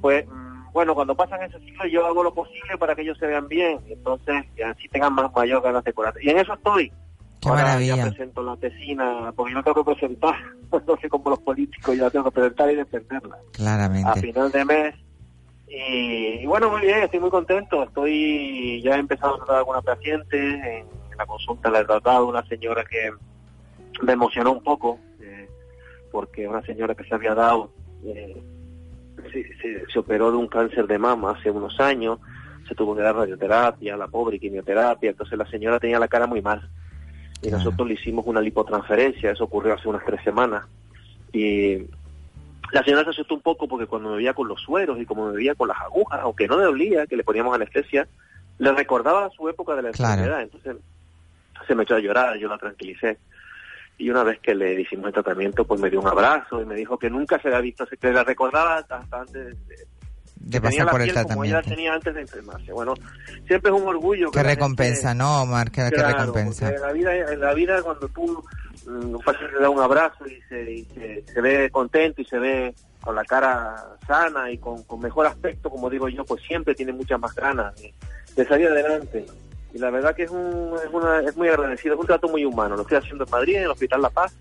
Pues, 0.00 0.26
mm, 0.26 0.72
bueno, 0.72 0.94
cuando 0.94 1.14
pasan 1.14 1.42
ese 1.42 1.58
ciclo 1.60 1.86
yo 1.86 2.04
hago 2.06 2.22
lo 2.22 2.34
posible 2.34 2.76
para 2.78 2.94
que 2.94 3.02
ellos 3.02 3.16
se 3.18 3.26
vean 3.26 3.46
bien, 3.48 3.78
entonces 3.88 4.44
y 4.56 4.62
así 4.62 4.88
tengan 4.88 5.14
más 5.14 5.32
mayor 5.34 5.62
ganas 5.62 5.84
de 5.84 5.92
curarse. 5.92 6.20
Y 6.22 6.30
en 6.30 6.38
eso 6.38 6.54
estoy. 6.54 6.92
Qué 7.40 7.48
Ahora 7.50 7.64
maravilla. 7.64 7.96
ya 7.96 8.02
presento 8.02 8.42
la 8.42 8.56
tesina, 8.56 9.32
porque 9.36 9.52
yo 9.52 9.58
la 9.58 9.62
tengo 9.64 9.84
que 9.84 9.94
presentar, 9.94 10.34
no 10.86 10.96
sé 11.00 11.08
como 11.08 11.30
los 11.30 11.38
políticos, 11.40 11.96
yo 11.96 12.04
la 12.04 12.10
tengo 12.10 12.24
que 12.26 12.30
presentar 12.40 12.70
y 12.70 12.74
defenderla 12.76 13.36
a 13.36 13.52
Claramente. 13.52 14.20
final 14.20 14.50
de 14.50 14.64
mes. 14.64 14.94
Y, 15.68 16.42
y 16.42 16.46
bueno, 16.46 16.70
muy 16.70 16.82
bien, 16.82 17.02
estoy 17.02 17.20
muy 17.20 17.30
contento. 17.30 17.82
Estoy 17.82 18.80
ya 18.82 18.96
he 18.96 18.98
empezado 19.00 19.34
a 19.34 19.38
tratar 19.38 19.56
a 19.56 19.58
alguna 19.58 19.82
paciente. 19.82 20.38
En, 20.38 20.86
en 21.10 21.16
la 21.18 21.26
consulta 21.26 21.70
le 21.70 21.80
he 21.80 21.84
tratado 21.84 22.26
una 22.28 22.44
señora 22.46 22.84
que 22.84 23.10
me 24.02 24.12
emocionó 24.12 24.52
un 24.52 24.62
poco, 24.62 24.98
eh, 25.20 25.48
porque 26.12 26.46
una 26.46 26.62
señora 26.62 26.94
que 26.94 27.04
se 27.04 27.14
había 27.14 27.34
dado, 27.34 27.70
eh, 28.04 28.42
se, 29.32 29.42
se- 29.58 29.86
se 29.92 29.98
operó 29.98 30.30
de 30.30 30.36
un 30.36 30.48
cáncer 30.48 30.86
de 30.86 30.98
mama 30.98 31.30
hace 31.32 31.50
unos 31.50 31.80
años, 31.80 32.18
se 32.68 32.74
tuvo 32.74 32.94
que 32.94 33.02
dar 33.02 33.16
radioterapia, 33.16 33.96
la 33.96 34.08
pobre 34.08 34.38
quimioterapia, 34.38 35.10
entonces 35.10 35.38
la 35.38 35.46
señora 35.48 35.80
tenía 35.80 35.98
la 35.98 36.08
cara 36.08 36.26
muy 36.26 36.42
mal. 36.42 36.68
Y 37.42 37.48
nosotros 37.50 37.86
le 37.88 37.94
hicimos 37.94 38.24
una 38.26 38.40
lipotransferencia, 38.40 39.30
eso 39.30 39.44
ocurrió 39.44 39.74
hace 39.74 39.88
unas 39.88 40.04
tres 40.04 40.22
semanas. 40.22 40.64
Y 41.32 41.86
la 42.72 42.82
señora 42.82 43.04
se 43.04 43.10
asustó 43.10 43.34
un 43.34 43.40
poco 43.42 43.68
porque 43.68 43.86
cuando 43.86 44.10
me 44.10 44.16
veía 44.16 44.34
con 44.34 44.48
los 44.48 44.60
sueros 44.60 44.98
y 45.00 45.06
como 45.06 45.28
me 45.28 45.36
veía 45.36 45.54
con 45.54 45.68
las 45.68 45.78
agujas, 45.80 46.20
aunque 46.22 46.46
no 46.48 46.58
le 46.58 46.64
dolía, 46.64 47.06
que 47.06 47.16
le 47.16 47.24
poníamos 47.24 47.54
anestesia, 47.54 48.06
le 48.58 48.72
recordaba 48.72 49.28
su 49.30 49.48
época 49.48 49.74
de 49.76 49.82
la 49.82 49.90
Claro. 49.92 50.14
enfermedad. 50.22 50.42
Entonces 50.42 50.76
se 51.66 51.74
me 51.74 51.82
echó 51.84 51.94
a 51.96 52.00
llorar, 52.00 52.36
yo 52.38 52.48
la 52.48 52.58
tranquilicé. 52.58 53.18
Y 53.98 54.10
una 54.10 54.24
vez 54.24 54.38
que 54.40 54.54
le 54.54 54.78
hicimos 54.80 55.06
el 55.06 55.12
tratamiento, 55.14 55.64
pues 55.64 55.80
me 55.80 55.88
dio 55.90 56.00
un 56.00 56.08
abrazo 56.08 56.60
y 56.60 56.66
me 56.66 56.74
dijo 56.74 56.98
que 56.98 57.08
nunca 57.08 57.40
se 57.40 57.48
había 57.48 57.60
visto, 57.60 57.86
que 57.86 58.12
la 58.12 58.24
recordaba 58.24 58.76
hasta 58.76 59.00
antes 59.10 59.32
de, 59.66 59.76
De 60.36 60.50
que 60.50 60.60
pasar 60.60 60.84
la 60.86 60.90
por 60.92 61.00
el 61.00 61.10
piel 61.12 61.22
como 61.24 61.44
ella 61.44 61.54
la 61.54 61.62
tratamiento. 61.62 61.74
tenía 61.76 61.94
antes 61.94 62.14
de 62.14 62.20
enfermarse. 62.20 62.72
Bueno, 62.72 62.94
siempre 63.46 63.72
es 63.72 63.80
un 63.80 63.88
orgullo. 63.88 64.30
que 64.30 64.38
Qué 64.38 64.44
la 64.44 64.50
recompensa, 64.50 65.08
gente- 65.08 65.24
¿no, 65.24 65.42
Omar? 65.42 65.70
Qué, 65.70 65.82
qué 65.88 65.90
Claro, 65.96 66.18
recompensa. 66.18 66.66
porque 66.66 66.76
En 66.76 66.82
la 66.82 66.92
vida, 66.92 67.32
en 67.32 67.40
la 67.40 67.54
vida 67.54 67.82
cuando 67.82 68.08
tú 68.08 68.44
un 68.86 69.20
paciente 69.24 69.56
te 69.56 69.62
da 69.62 69.70
un 69.70 69.80
abrazo 69.80 70.26
y, 70.26 70.40
se, 70.48 70.70
y 70.70 70.84
se, 70.86 71.24
se 71.26 71.40
ve 71.40 71.70
contento 71.70 72.22
y 72.22 72.24
se 72.24 72.38
ve 72.38 72.74
con 73.06 73.14
la 73.14 73.24
cara 73.24 73.96
sana 74.06 74.50
y 74.50 74.58
con, 74.58 74.82
con 74.82 75.00
mejor 75.00 75.26
aspecto, 75.26 75.70
como 75.70 75.88
digo 75.88 76.08
yo, 76.08 76.24
pues 76.24 76.42
siempre 76.42 76.74
tiene 76.74 76.92
muchas 76.92 77.20
más 77.20 77.34
ganas 77.34 77.72
de, 77.76 78.44
salir 78.44 78.66
adelante. 78.66 79.24
Y 79.72 79.78
la 79.78 79.90
verdad 79.90 80.14
que 80.14 80.24
es, 80.24 80.30
un, 80.30 80.74
es, 80.84 80.92
una, 80.92 81.20
es 81.20 81.36
muy 81.36 81.48
agradecido, 81.48 81.94
es 81.94 82.00
un 82.00 82.06
trato 82.06 82.28
muy 82.28 82.44
humano. 82.44 82.74
Lo 82.74 82.82
estoy 82.82 82.98
haciendo 82.98 83.24
en 83.24 83.30
Madrid, 83.30 83.56
en 83.56 83.62
el 83.62 83.70
Hospital 83.70 84.02
La 84.02 84.10
Paz. 84.10 84.34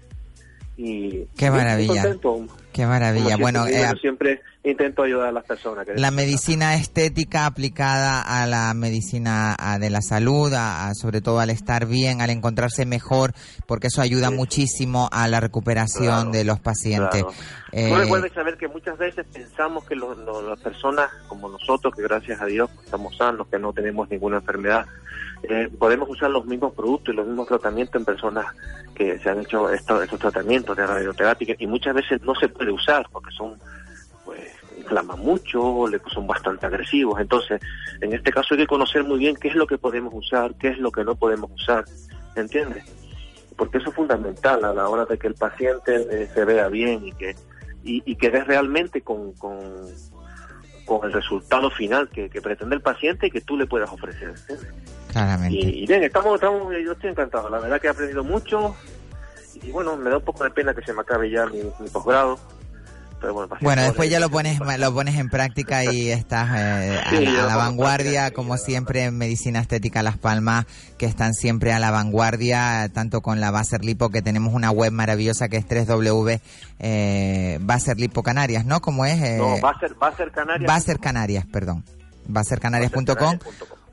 Y 0.78 1.26
Qué 1.38 1.52
maravilla. 1.52 2.02
contento. 2.02 2.46
Qué 2.74 2.86
maravilla. 2.86 3.38
Bueno, 3.38 3.68
eh, 3.68 3.94
siempre 4.02 4.42
intento 4.72 5.04
ayudar 5.04 5.28
a 5.28 5.32
las 5.32 5.44
personas. 5.46 5.86
la 5.96 6.12
medicina 6.12 6.76
estética 6.76 7.46
aplicada 7.46 8.22
a 8.22 8.46
la 8.46 8.74
medicina 8.74 9.56
a- 9.60 9.78
de 9.80 9.90
la 9.90 10.02
salud, 10.02 10.54
a- 10.54 10.88
a- 10.88 10.94
sobre 10.94 11.22
todo 11.22 11.40
al 11.40 11.50
estar 11.50 11.86
bien, 11.86 12.22
al 12.22 12.30
encontrarse 12.30 12.86
mejor, 12.86 13.34
porque 13.68 13.88
eso 13.88 14.02
ayuda 14.02 14.32
muchísimo 14.32 15.10
a 15.12 15.28
la 15.28 15.40
recuperación 15.40 16.06
Claro, 16.06 16.32
de 16.32 16.44
los 16.44 16.60
pacientes. 16.60 17.24
Claro. 17.24 17.38
Eh, 17.72 17.90
Tú 17.90 17.96
recuerdes 17.96 18.34
saber 18.34 18.58
que 18.58 18.68
muchas 18.68 18.98
veces 18.98 19.26
pensamos 19.32 19.84
que 19.86 19.96
lo- 19.96 20.16
lo- 20.16 20.42
las 20.50 20.60
personas 20.60 21.10
como 21.28 21.50
nosotros, 21.50 21.94
que 21.96 22.02
gracias 22.02 22.42
a 22.42 22.46
Dios 22.46 22.70
pues, 22.74 22.86
estamos 22.86 23.16
sanos, 23.18 23.48
que 23.48 23.60
no 23.60 23.74
tenemos 23.74 24.10
ninguna 24.10 24.38
enfermedad, 24.38 24.86
eh, 25.44 25.70
podemos 25.78 26.10
usar 26.10 26.30
los 26.32 26.46
mismos 26.46 26.74
productos 26.74 27.14
y 27.14 27.18
los 27.18 27.28
mismos 27.28 27.48
tratamientos 27.48 28.00
en 28.00 28.06
personas 28.06 28.46
que 28.96 29.20
se 29.20 29.30
han 29.30 29.42
hecho 29.42 29.70
estos, 29.70 30.04
estos 30.04 30.20
tratamientos 30.20 30.76
de 30.78 30.88
radioterapia 30.88 31.56
y 31.60 31.68
muchas 31.68 31.94
veces 31.94 32.22
no 32.24 32.34
se 32.36 32.48
puede 32.48 32.72
usar 32.72 33.06
porque 33.12 33.32
son 33.38 33.60
inflaman 34.86 35.20
mucho, 35.20 35.88
le- 35.88 35.99
son 36.14 36.28
bastante 36.28 36.66
agresivos. 36.66 37.20
Entonces, 37.20 37.60
en 38.02 38.14
este 38.14 38.32
caso 38.32 38.53
hay 38.53 38.60
que 38.62 38.68
conocer 38.68 39.03
muy 39.03 39.20
bien 39.20 39.36
qué 39.36 39.49
es 39.49 39.56
lo 39.56 39.68
que 39.68 39.78
podemos 39.78 40.14
usar, 40.14 40.53
qué 40.56 40.70
es 40.70 40.78
lo 40.78 40.91
que 40.91 41.03
no 41.03 41.16
podemos 41.16 41.49
usar, 41.52 41.86
¿entiendes? 42.36 42.84
Porque 43.57 43.80
eso 43.80 43.90
es 43.90 43.95
fundamental 43.95 44.64
a 44.64 44.74
la 44.74 44.88
hora 44.90 45.06
de 45.06 45.18
que 45.18 45.28
el 45.28 45.36
paciente 45.36 45.95
eh, 46.12 46.30
se 46.34 46.45
vea 46.45 46.68
bien 46.68 47.06
y 47.07 47.12
que 47.14 47.36
y, 47.84 48.02
y 48.06 48.16
que 48.16 48.32
des 48.32 48.48
realmente 48.48 49.02
con, 49.02 49.34
con, 49.34 49.60
con 50.86 51.06
el 51.06 51.14
resultado 51.14 51.70
final 51.70 52.10
que, 52.10 52.30
que 52.30 52.41
pretende 52.41 52.76
el 52.76 52.82
paciente 52.82 53.28
y 53.28 53.32
que 53.32 53.41
tú 53.41 53.56
le 53.57 53.68
puedas 53.68 53.91
ofrecer. 53.91 54.30
¿entiendes? 54.30 54.68
Claramente. 55.12 55.56
Y, 55.56 55.84
y 55.84 55.86
bien, 55.86 56.03
estamos, 56.03 56.36
estamos, 56.36 56.74
yo 56.84 56.91
estoy 56.94 57.12
encantado. 57.12 57.48
La 57.49 57.60
verdad 57.60 57.80
que 57.80 57.88
he 57.88 57.91
aprendido 57.91 58.24
mucho 58.24 58.76
y 59.64 59.72
bueno, 59.72 59.95
me 59.98 60.10
da 60.10 60.18
un 60.18 60.24
poco 60.24 60.44
de 60.44 60.49
pena 60.49 60.74
que 60.74 60.82
se 60.82 60.94
me 60.94 61.02
acabe 61.02 61.30
ya 61.30 61.45
mi, 61.45 61.60
mi 61.80 61.90
posgrado. 61.94 62.38
Pero 63.34 63.60
bueno, 63.61 63.81
después 63.84 64.10
ya 64.10 64.19
lo 64.19 64.30
pones 64.30 64.60
lo 64.80 64.93
pones 64.93 65.15
en 65.18 65.30
práctica 65.30 65.84
y 65.91 66.10
estás 66.10 66.49
eh, 66.57 66.99
a, 67.03 67.11
la- 67.19 67.53
a 67.53 67.57
vanguardia, 67.57 68.31
como 68.31 68.57
siempre 68.57 69.03
en 69.06 69.18
Medicina 69.18 69.60
Estética 69.60 70.03
Las 70.03 70.18
Palmas, 70.18 70.65
que 70.97 71.06
están 71.06 71.34
siempre 71.34 71.73
a 71.73 71.80
la 71.80 71.91
vanguardia, 71.91 72.89
tanto 72.93 73.22
con 73.22 73.39
la 73.39 73.52
Baser 73.52 73.84
Lipo, 73.84 74.10
que 74.10 74.22
tenemos 74.22 74.53
una 74.53 74.72
web 74.72 74.91
maravillosa 74.91 75.47
que 75.47 75.57
es 75.57 75.68
3W 75.68 76.39
eh, 76.80 77.57
Baser 77.61 77.97
Lipo 77.99 78.23
Canarias, 78.23 78.65
¿no? 78.65 78.81
¿Cómo 78.81 79.06
es? 79.06 79.22
Eh, 79.22 79.38
No, 79.38 79.60
va 79.61 79.72
a 79.72 79.80
ser, 79.80 79.93
va 80.02 80.07
a 80.07 80.15
ser 80.15 80.31
Canarias. 80.31 80.68
Baser 80.68 80.99
Canarias, 80.99 81.45
perdón. 81.52 81.84
Basercanarias.com 82.27 83.38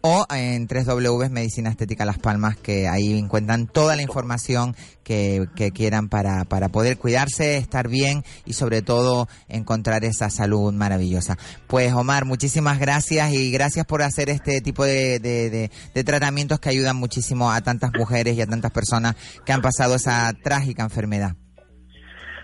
o 0.03 0.27
en 0.35 0.67
3W 0.69 1.31
Medicina 1.31 1.71
Estética 1.71 2.05
Las 2.05 2.19
Palmas, 2.19 2.57
que 2.57 2.89
ahí 2.89 3.17
encuentran 3.19 3.67
toda 3.69 3.95
la 3.97 4.03
información 4.03 4.75
que, 5.05 5.47
que 5.57 5.71
quieran 5.71 6.09
para, 6.09 6.45
para 6.45 6.69
poder 6.69 6.99
cuidarse, 6.99 7.57
estar 7.57 7.89
bien 7.89 8.25
y 8.45 8.53
sobre 8.55 8.83
todo 8.83 9.29
encontrar 9.49 10.05
esa 10.05 10.29
salud 10.29 10.73
maravillosa. 10.73 11.39
Pues 11.69 11.93
Omar, 11.93 12.25
muchísimas 12.25 12.79
gracias 12.81 13.33
y 13.33 13.51
gracias 13.53 13.87
por 13.87 14.03
hacer 14.03 14.29
este 14.29 14.61
tipo 14.61 14.85
de, 14.85 15.19
de, 15.21 15.51
de- 15.51 15.71
de 15.95 16.05
tratamientos 16.05 16.59
que 16.61 16.69
ayudan 16.69 16.97
muchísimo 16.97 17.53
a 17.53 17.61
tantas 17.61 17.93
mujeres 17.97 18.37
y 18.37 18.43
a 18.43 18.47
tantas 18.47 18.73
personas 18.73 19.15
que 19.47 19.53
han 19.53 19.63
pasado 19.63 19.95
esa 19.95 20.33
trágica 20.43 20.83
enfermedad. 20.83 21.37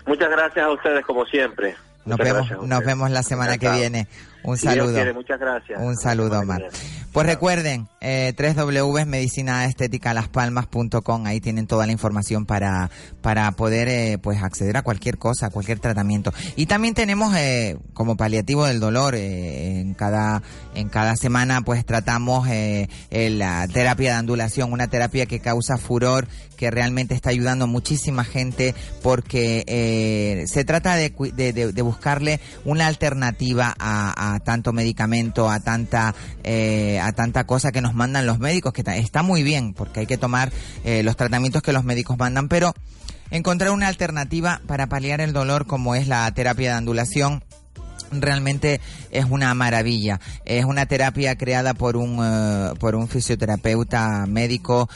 Muchas 0.07 0.29
gracias 0.29 0.65
a 0.65 0.71
ustedes 0.71 1.05
como 1.05 1.25
siempre. 1.25 1.75
Nos 2.05 2.17
Muchas 2.17 2.49
vemos, 2.49 2.67
nos 2.67 2.83
vemos 2.85 3.11
la 3.11 3.21
semana 3.23 3.57
que 3.57 3.69
viene. 3.69 4.07
Un 4.43 4.57
saludo. 4.57 4.93
quiere, 4.93 5.13
muchas 5.13 5.39
gracias. 5.39 5.79
Un 5.81 5.95
saludo, 5.97 6.39
Omar. 6.39 6.63
Pues 7.11 7.25
recuerden, 7.25 7.87
eh, 8.01 8.33
3W 8.37 9.05
Medicina 9.07 9.65
Estética 9.65 10.13
Las 10.13 10.27
Palmas.com, 10.27 11.25
ahí 11.25 11.41
tienen 11.41 11.65
toda 11.65 11.87
la 11.87 11.91
información 11.91 12.45
para, 12.45 12.91
para 13.21 13.51
poder 13.53 13.87
eh, 13.89 14.19
pues 14.21 14.43
acceder 14.43 14.77
a 14.77 14.83
cualquier 14.83 15.17
cosa, 15.17 15.47
a 15.47 15.49
cualquier 15.49 15.79
tratamiento. 15.79 16.31
Y 16.55 16.67
también 16.67 16.93
tenemos 16.93 17.35
eh, 17.35 17.77
como 17.93 18.15
paliativo 18.15 18.65
del 18.65 18.79
dolor, 18.79 19.15
eh, 19.15 19.79
en 19.79 19.95
cada, 19.95 20.43
en 20.75 20.87
cada 20.89 21.15
semana 21.15 21.61
pues 21.61 21.83
tratamos 21.83 22.47
la 22.47 23.67
terapia 23.67 24.11
de 24.11 24.17
andulación, 24.17 24.71
una 24.71 24.87
terapia 24.87 25.25
que 25.25 25.39
causa 25.39 25.77
furor, 25.77 26.27
que 26.57 26.69
realmente 26.69 27.15
está 27.15 27.31
ayudando 27.31 27.65
a 27.65 27.67
muchísima 27.67 28.23
gente 28.23 28.75
porque 29.01 30.43
se 30.47 30.63
trata 30.63 30.95
de, 30.95 31.09
de- 31.33 31.71
de 31.73 31.81
buscarle 31.81 32.39
una 32.65 32.85
alternativa 32.87 33.73
a, 33.79 34.28
a 34.28 34.28
tanto 34.37 34.71
medicamento, 34.73 35.49
a 35.49 35.59
tanta 35.59 36.13
eh, 36.43 36.99
a 37.01 37.11
tanta 37.13 37.45
cosa 37.45 37.71
que 37.71 37.81
nos 37.81 37.95
mandan 37.95 38.27
los 38.27 38.37
médicos, 38.37 38.73
que 38.73 38.83
está 38.85 39.23
muy 39.23 39.41
bien 39.41 39.73
porque 39.73 40.01
hay 40.01 40.05
que 40.05 40.17
tomar 40.17 40.51
eh, 40.83 41.01
los 41.01 41.15
tratamientos 41.15 41.63
que 41.63 41.73
los 41.73 41.83
médicos 41.83 42.17
mandan, 42.17 42.47
pero 42.47 42.73
encontrar 43.31 43.71
una 43.71 43.87
alternativa 43.87 44.61
para 44.67 44.87
paliar 44.87 45.21
el 45.21 45.33
dolor 45.33 45.65
como 45.65 45.95
es 45.95 46.07
la 46.07 46.31
terapia 46.31 46.71
de 46.71 46.77
andulación 46.77 47.43
realmente 48.11 48.81
es 49.11 49.25
una 49.25 49.53
maravilla. 49.53 50.19
Es 50.45 50.65
una 50.65 50.85
terapia 50.85 51.35
creada 51.35 51.73
por 51.73 51.97
un, 51.97 52.19
eh, 52.21 52.73
por 52.79 52.95
un 52.95 53.07
fisioterapeuta 53.07 54.25
médico 54.27 54.89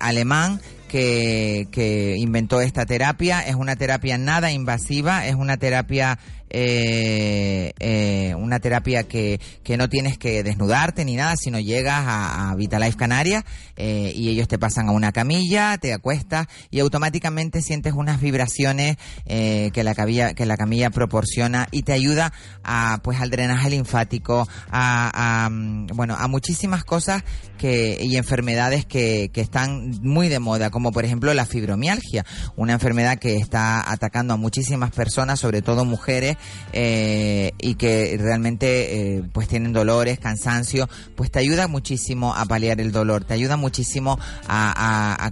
alemán 0.00 0.60
que, 0.90 1.68
que 1.70 2.16
inventó 2.18 2.60
esta 2.60 2.84
terapia. 2.84 3.40
Es 3.40 3.54
una 3.54 3.76
terapia 3.76 4.18
nada 4.18 4.50
invasiva, 4.50 5.26
es 5.26 5.36
una 5.36 5.56
terapia 5.56 6.18
eh, 6.50 7.72
eh, 7.78 8.34
una 8.36 8.60
terapia 8.60 9.04
que, 9.04 9.40
que 9.62 9.76
no 9.76 9.88
tienes 9.88 10.18
que 10.18 10.42
desnudarte 10.42 11.04
ni 11.04 11.16
nada, 11.16 11.36
sino 11.36 11.58
llegas 11.58 12.04
a, 12.06 12.50
a 12.50 12.54
Vitalife 12.56 12.96
Canarias 12.96 13.44
eh, 13.76 14.12
y 14.14 14.28
ellos 14.28 14.48
te 14.48 14.58
pasan 14.58 14.88
a 14.88 14.92
una 14.92 15.12
camilla, 15.12 15.78
te 15.78 15.94
acuestas 15.94 16.46
y 16.70 16.80
automáticamente 16.80 17.62
sientes 17.62 17.94
unas 17.94 18.20
vibraciones 18.20 18.96
eh, 19.26 19.70
que 19.72 19.84
la 19.84 19.94
camilla 19.94 20.34
que 20.34 20.44
la 20.44 20.56
camilla 20.56 20.90
proporciona 20.90 21.68
y 21.70 21.82
te 21.82 21.92
ayuda 21.92 22.32
a 22.62 23.00
pues 23.02 23.20
al 23.20 23.30
drenaje 23.30 23.70
linfático, 23.70 24.46
a, 24.70 25.44
a, 25.44 25.48
mm, 25.48 25.86
bueno 25.94 26.16
a 26.18 26.28
muchísimas 26.28 26.84
cosas 26.84 27.22
que 27.58 27.98
y 28.02 28.16
enfermedades 28.16 28.84
que, 28.86 29.30
que 29.32 29.40
están 29.40 29.92
muy 30.02 30.28
de 30.28 30.40
moda, 30.40 30.70
como 30.70 30.92
por 30.92 31.04
ejemplo 31.04 31.32
la 31.34 31.46
fibromialgia, 31.46 32.24
una 32.56 32.72
enfermedad 32.72 33.18
que 33.18 33.36
está 33.36 33.90
atacando 33.90 34.34
a 34.34 34.36
muchísimas 34.36 34.90
personas, 34.90 35.40
sobre 35.40 35.62
todo 35.62 35.84
mujeres, 35.84 36.36
eh, 36.72 37.52
y 37.58 37.74
que 37.74 38.16
realmente 38.18 39.16
eh, 39.16 39.22
pues 39.32 39.48
tienen 39.48 39.72
dolores, 39.72 40.18
cansancio, 40.18 40.88
pues 41.16 41.30
te 41.30 41.38
ayuda 41.38 41.68
muchísimo 41.68 42.34
a 42.34 42.44
paliar 42.44 42.80
el 42.80 42.92
dolor, 42.92 43.24
te 43.24 43.34
ayuda 43.34 43.56
muchísimo 43.56 44.18
a, 44.48 45.30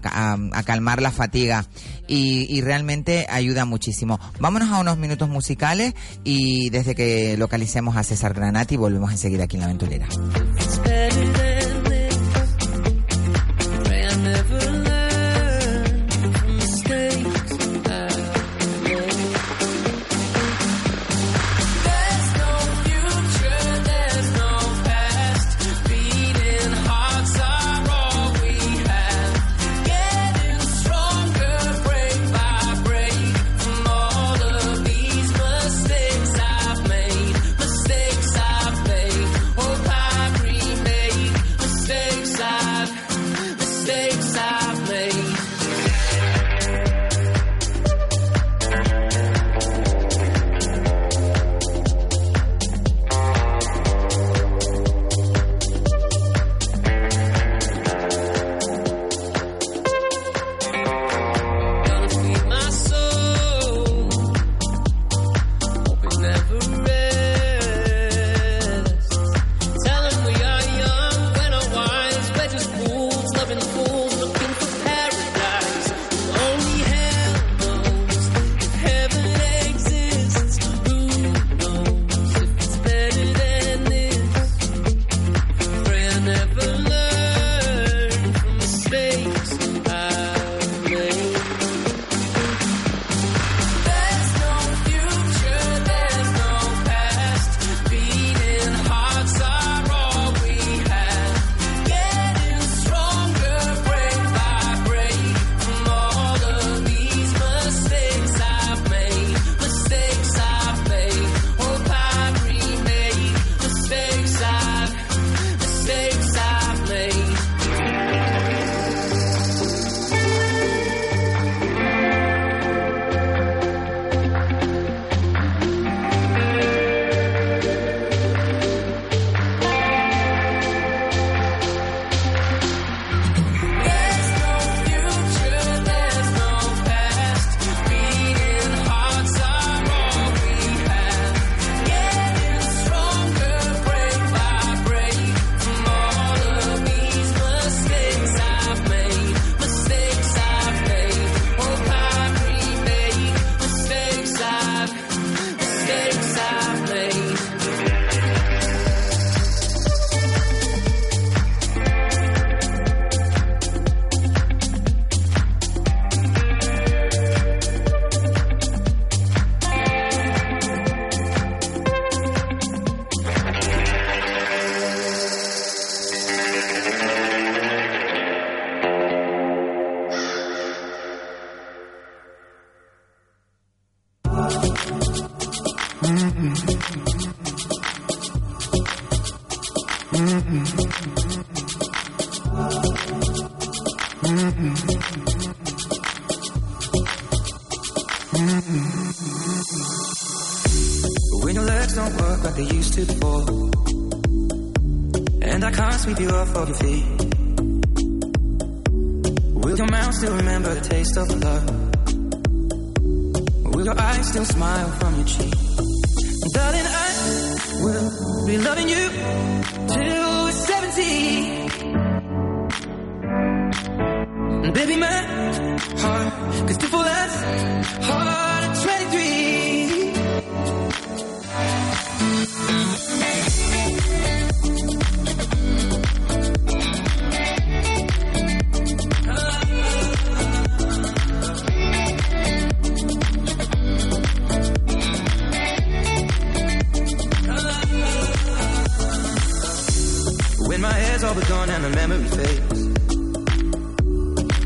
calmar 0.64 1.00
la 1.00 1.10
fatiga 1.10 1.64
y, 2.06 2.46
y 2.54 2.60
realmente 2.60 3.26
ayuda 3.30 3.64
muchísimo. 3.64 4.18
Vámonos 4.38 4.70
a 4.70 4.78
unos 4.78 4.98
minutos 4.98 5.28
musicales 5.28 5.94
y 6.24 6.70
desde 6.70 6.94
que 6.94 7.36
localicemos 7.36 7.96
a 7.96 8.02
César 8.02 8.34
Granati 8.34 8.76
volvemos 8.76 9.10
enseguida 9.10 9.44
aquí 9.44 9.56
en 9.56 9.62
La 9.62 9.68
Ventolera. 9.68 10.08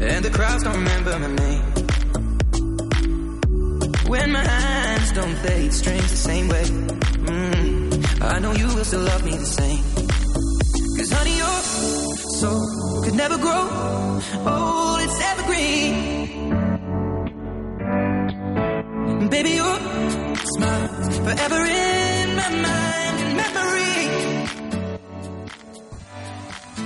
And 0.03 0.25
the 0.25 0.31
crowds 0.31 0.65
don't 0.65 0.75
remember 0.75 1.19
my 1.21 1.27
name. 1.29 1.42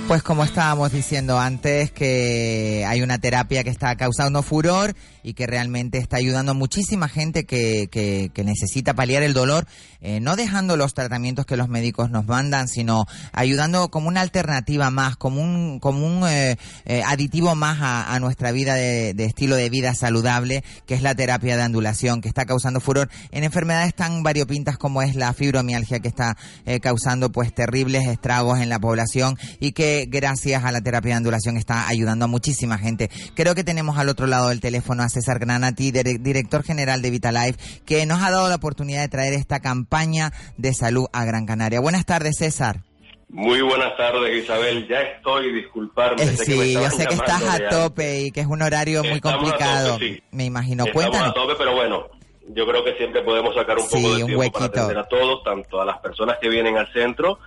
Pues 0.07 0.23
como 0.23 0.45
estábamos 0.45 0.93
diciendo 0.93 1.37
antes, 1.37 1.91
que 1.91 2.85
hay 2.87 3.01
una 3.01 3.17
terapia 3.17 3.65
que 3.65 3.69
está 3.69 3.93
causando 3.97 4.41
furor 4.41 4.95
y 5.27 5.33
que 5.33 5.45
realmente 5.45 5.97
está 5.97 6.15
ayudando 6.15 6.53
a 6.53 6.55
muchísima 6.55 7.09
gente 7.09 7.45
que, 7.45 7.89
que, 7.91 8.43
necesita 8.45 8.93
paliar 8.93 9.23
el 9.23 9.33
dolor, 9.33 9.67
eh, 9.99 10.21
no 10.21 10.37
dejando 10.37 10.77
los 10.77 10.93
tratamientos 10.93 11.45
que 11.45 11.57
los 11.57 11.67
médicos 11.67 12.09
nos 12.09 12.25
mandan, 12.25 12.69
sino 12.69 13.05
ayudando 13.33 13.89
como 13.89 14.07
una 14.07 14.21
alternativa 14.21 14.89
más, 14.89 15.17
como 15.17 15.41
un, 15.41 15.81
como 15.81 16.07
un 16.07 16.25
eh, 16.29 16.55
eh, 16.85 17.03
aditivo 17.05 17.55
más 17.55 17.79
a, 17.81 18.17
nuestra 18.21 18.53
vida 18.53 18.75
de, 18.75 19.13
estilo 19.17 19.57
de 19.57 19.69
vida 19.69 19.93
saludable, 19.95 20.63
que 20.85 20.93
es 20.93 21.01
la 21.01 21.13
terapia 21.13 21.57
de 21.57 21.63
andulación, 21.63 22.21
que 22.21 22.29
está 22.29 22.45
causando 22.45 22.79
furor 22.79 23.09
en 23.31 23.43
enfermedades 23.43 23.93
tan 23.95 24.23
variopintas 24.23 24.77
como 24.77 25.01
es 25.01 25.15
la 25.15 25.33
fibromialgia, 25.33 25.99
que 25.99 26.07
está 26.07 26.37
causando 26.81 27.33
pues 27.33 27.53
terribles 27.53 28.07
estragos 28.07 28.59
en 28.59 28.69
la 28.69 28.79
población 28.79 29.37
y 29.59 29.73
que 29.73 30.07
gracias 30.09 30.63
a 30.63 30.71
la 30.71 30.79
terapia 30.79 31.11
de 31.11 31.17
andulación 31.17 31.57
está 31.57 31.89
ayudando 31.89 32.25
a 32.25 32.27
muchísima 32.29 32.77
gente. 32.77 33.09
Creo 33.35 33.55
que 33.55 33.65
tenemos 33.65 33.97
al 33.97 34.07
otro 34.07 34.25
lado 34.25 34.49
del 34.49 34.61
teléfono 34.61 35.03
a 35.03 35.09
César 35.21 35.39
Granati, 35.39 35.91
dire- 35.91 36.19
director 36.19 36.63
general 36.63 37.01
de 37.01 37.09
Vitalife, 37.09 37.81
que 37.85 38.05
nos 38.05 38.21
ha 38.21 38.31
dado 38.31 38.49
la 38.49 38.55
oportunidad 38.55 39.01
de 39.01 39.07
traer 39.07 39.33
esta 39.33 39.59
campaña 39.59 40.31
de 40.57 40.73
salud 40.73 41.05
a 41.13 41.25
Gran 41.25 41.45
Canaria. 41.45 41.79
Buenas 41.79 42.05
tardes, 42.05 42.35
César. 42.37 42.81
Muy 43.29 43.61
buenas 43.61 43.97
tardes, 43.97 44.43
Isabel. 44.43 44.87
Ya 44.87 45.01
estoy, 45.01 45.51
disculparme. 45.53 46.23
Eh, 46.23 46.37
sé 46.37 46.45
que 46.45 46.55
me 46.55 46.63
sí, 46.65 46.73
yo 46.73 46.89
sé 46.91 47.05
que 47.07 47.15
estás 47.15 47.43
a 47.43 47.67
tope 47.69 48.21
y 48.21 48.31
que 48.31 48.39
es 48.41 48.47
un 48.47 48.61
horario 48.61 49.03
muy 49.03 49.13
Estamos 49.13 49.41
complicado. 49.41 49.93
tope, 49.93 50.05
sí. 50.15 50.23
Me 50.31 50.45
imagino. 50.45 50.85
Estamos 50.85 50.93
Cuéntanos. 51.09 51.29
a 51.31 51.33
tope, 51.33 51.53
pero 51.57 51.75
bueno, 51.75 52.07
yo 52.55 52.65
creo 52.65 52.83
que 52.85 52.93
siempre 52.95 53.21
podemos 53.23 53.53
sacar 53.53 53.77
un 53.77 53.83
Sí, 53.89 53.97
poco 54.01 54.15
de 54.15 54.23
un 54.23 54.29
tiempo 54.29 54.51
para 54.53 54.65
atender 54.67 54.97
a 54.99 55.03
todos, 55.09 55.43
tanto 55.43 55.81
a 55.81 55.85
las 55.85 55.97
personas 55.99 56.37
que 56.41 56.47
vienen 56.47 56.77
al 56.77 56.87
centro 56.93 57.39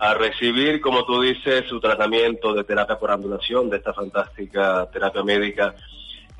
a 0.00 0.14
recibir, 0.14 0.80
como 0.80 1.04
tú 1.04 1.20
dices, 1.22 1.62
su 1.68 1.78
tratamiento 1.78 2.52
de 2.54 2.64
terapia 2.64 2.98
por 2.98 3.10
ambulación, 3.12 3.68
de 3.70 3.76
esta 3.76 3.92
fantástica 3.92 4.88
terapia 4.92 5.22
médica 5.22 5.74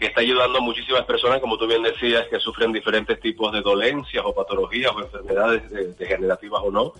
que 0.00 0.06
está 0.06 0.22
ayudando 0.22 0.58
a 0.58 0.62
muchísimas 0.62 1.04
personas, 1.04 1.38
como 1.40 1.58
tú 1.58 1.66
bien 1.68 1.82
decías, 1.82 2.26
que 2.28 2.40
sufren 2.40 2.72
diferentes 2.72 3.20
tipos 3.20 3.52
de 3.52 3.60
dolencias 3.60 4.24
o 4.26 4.34
patologías 4.34 4.90
o 4.92 5.00
enfermedades 5.00 5.70
de- 5.70 5.92
degenerativas 5.92 6.62
o 6.64 6.70
no, 6.70 6.92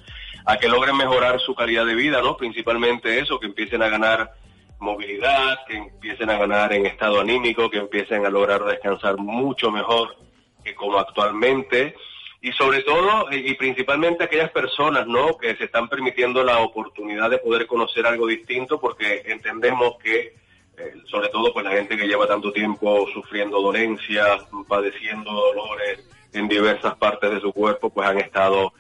a 0.47 0.57
que 0.59 0.69
logren 0.69 0.97
mejorar 0.97 1.41
su 1.41 1.55
calidad 1.55 1.87
de 1.87 1.95
vida, 1.95 2.21
¿no? 2.21 2.37
Principalmente 2.37 3.19
eso, 3.19 3.41
que 3.41 3.47
empiecen 3.47 3.83
a 3.83 3.89
ganar 3.89 4.31
movilidad, 4.79 5.59
que 5.67 5.77
empiecen 5.77 6.31
a 6.31 6.39
ganar 6.39 6.73
en 6.73 6.87
estado 6.87 7.21
anímico, 7.21 7.71
que 7.71 7.79
empiecen 7.79 8.25
a 8.27 8.31
lograr 8.31 8.65
descansar 8.65 9.17
mucho 9.19 9.71
mejor 9.71 10.17
que 10.65 10.75
como 10.75 10.99
actualmente 10.99 11.95
y 12.43 12.53
sobre 12.53 12.83
todo 12.83 13.31
eh, 13.31 13.43
y 13.45 13.55
principalmente 13.55 14.25
aquellas 14.25 14.51
personas 14.51 15.07
no 15.07 15.37
que 15.37 15.55
se 15.57 15.65
están 15.65 15.89
permitiendo 15.89 16.43
la 16.43 16.59
oportunidad 16.61 17.29
de 17.31 17.39
poder 17.39 17.67
conocer 17.67 18.07
algo 18.07 18.27
distinto 18.27 18.81
porque 18.81 19.23
entendemos 19.27 19.97
que 20.03 20.19
eh, 20.19 20.35
sobre 21.07 21.29
todo 21.29 21.53
pues 21.53 21.65
la 21.65 21.73
gente 21.73 21.97
que 21.97 22.07
lleva 22.07 22.27
tanto 22.27 22.53
tiempo 22.53 23.07
sufriendo 23.13 23.61
dolencias 23.61 24.47
padeciendo 24.69 25.33
dolores 25.33 26.05
en 26.33 26.49
diversas 26.49 26.95
partes 26.97 27.31
de 27.31 27.41
su 27.41 27.53
cuerpo 27.53 27.91
pues 27.91 28.09
han 28.09 28.19
estado 28.19 28.73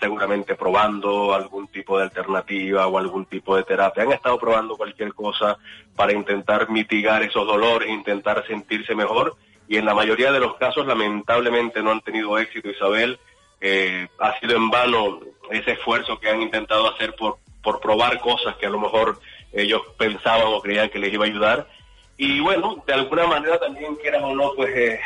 seguramente 0.00 0.56
probando 0.56 1.32
algún 1.32 1.68
tipo 1.68 1.96
de 1.96 2.04
alternativa 2.04 2.88
o 2.88 2.98
algún 2.98 3.24
tipo 3.26 3.56
de 3.56 3.62
terapia. 3.62 4.02
Han 4.02 4.12
estado 4.12 4.36
probando 4.36 4.76
cualquier 4.76 5.14
cosa 5.14 5.58
para 5.94 6.12
intentar 6.12 6.68
mitigar 6.70 7.22
esos 7.22 7.46
dolores, 7.46 7.88
intentar 7.88 8.44
sentirse 8.46 8.96
mejor 8.96 9.36
y 9.68 9.76
en 9.76 9.86
la 9.86 9.94
mayoría 9.94 10.32
de 10.32 10.40
los 10.40 10.56
casos 10.56 10.86
lamentablemente 10.86 11.82
no 11.82 11.92
han 11.92 12.00
tenido 12.00 12.36
éxito, 12.38 12.68
Isabel. 12.68 13.18
Eh, 13.60 14.08
ha 14.18 14.38
sido 14.40 14.56
en 14.56 14.70
vano 14.70 15.20
ese 15.50 15.72
esfuerzo 15.72 16.18
que 16.18 16.28
han 16.28 16.42
intentado 16.42 16.92
hacer 16.92 17.14
por, 17.14 17.38
por 17.62 17.80
probar 17.80 18.18
cosas 18.18 18.56
que 18.56 18.66
a 18.66 18.70
lo 18.70 18.80
mejor 18.80 19.20
ellos 19.52 19.82
pensaban 19.98 20.46
o 20.46 20.60
creían 20.60 20.88
que 20.90 20.98
les 20.98 21.12
iba 21.12 21.24
a 21.24 21.28
ayudar. 21.28 21.68
Y 22.16 22.40
bueno, 22.40 22.82
de 22.86 22.92
alguna 22.92 23.26
manera 23.26 23.58
también, 23.58 23.96
quieras 23.96 24.22
o 24.22 24.34
no, 24.34 24.52
pues 24.54 24.70
eh, 24.76 25.00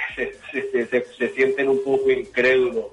se, 0.52 0.86
se- 0.86 1.28
sienten 1.35 1.68
un 1.68 1.82
poco 1.85 2.10
incrédulos 2.10 2.86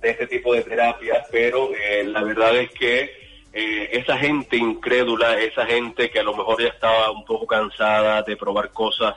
de 0.00 0.10
este 0.10 0.26
tipo 0.26 0.52
de 0.52 0.62
terapias, 0.62 1.26
pero 1.30 1.70
eh, 1.74 2.04
la 2.04 2.22
verdad 2.22 2.54
es 2.56 2.70
que 2.72 3.10
eh, 3.52 3.88
esa 3.92 4.18
gente 4.18 4.56
incrédula, 4.56 5.38
esa 5.40 5.64
gente 5.64 6.10
que 6.10 6.18
a 6.18 6.22
lo 6.22 6.36
mejor 6.36 6.60
ya 6.60 6.68
estaba 6.68 7.10
un 7.12 7.24
poco 7.24 7.46
cansada 7.46 8.22
de 8.22 8.36
probar 8.36 8.70
cosas 8.72 9.14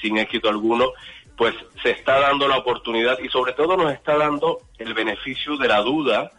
sin 0.00 0.16
éxito 0.16 0.48
alguno, 0.48 0.92
pues 1.36 1.54
se 1.82 1.90
está 1.90 2.18
dando 2.20 2.46
la 2.48 2.58
oportunidad 2.58 3.18
y 3.18 3.28
sobre 3.28 3.52
todo 3.52 3.76
nos 3.76 3.92
está 3.92 4.16
dando 4.16 4.60
el 4.78 4.94
beneficio 4.94 5.56
de 5.56 5.68
la 5.68 5.80
duda 5.80 6.30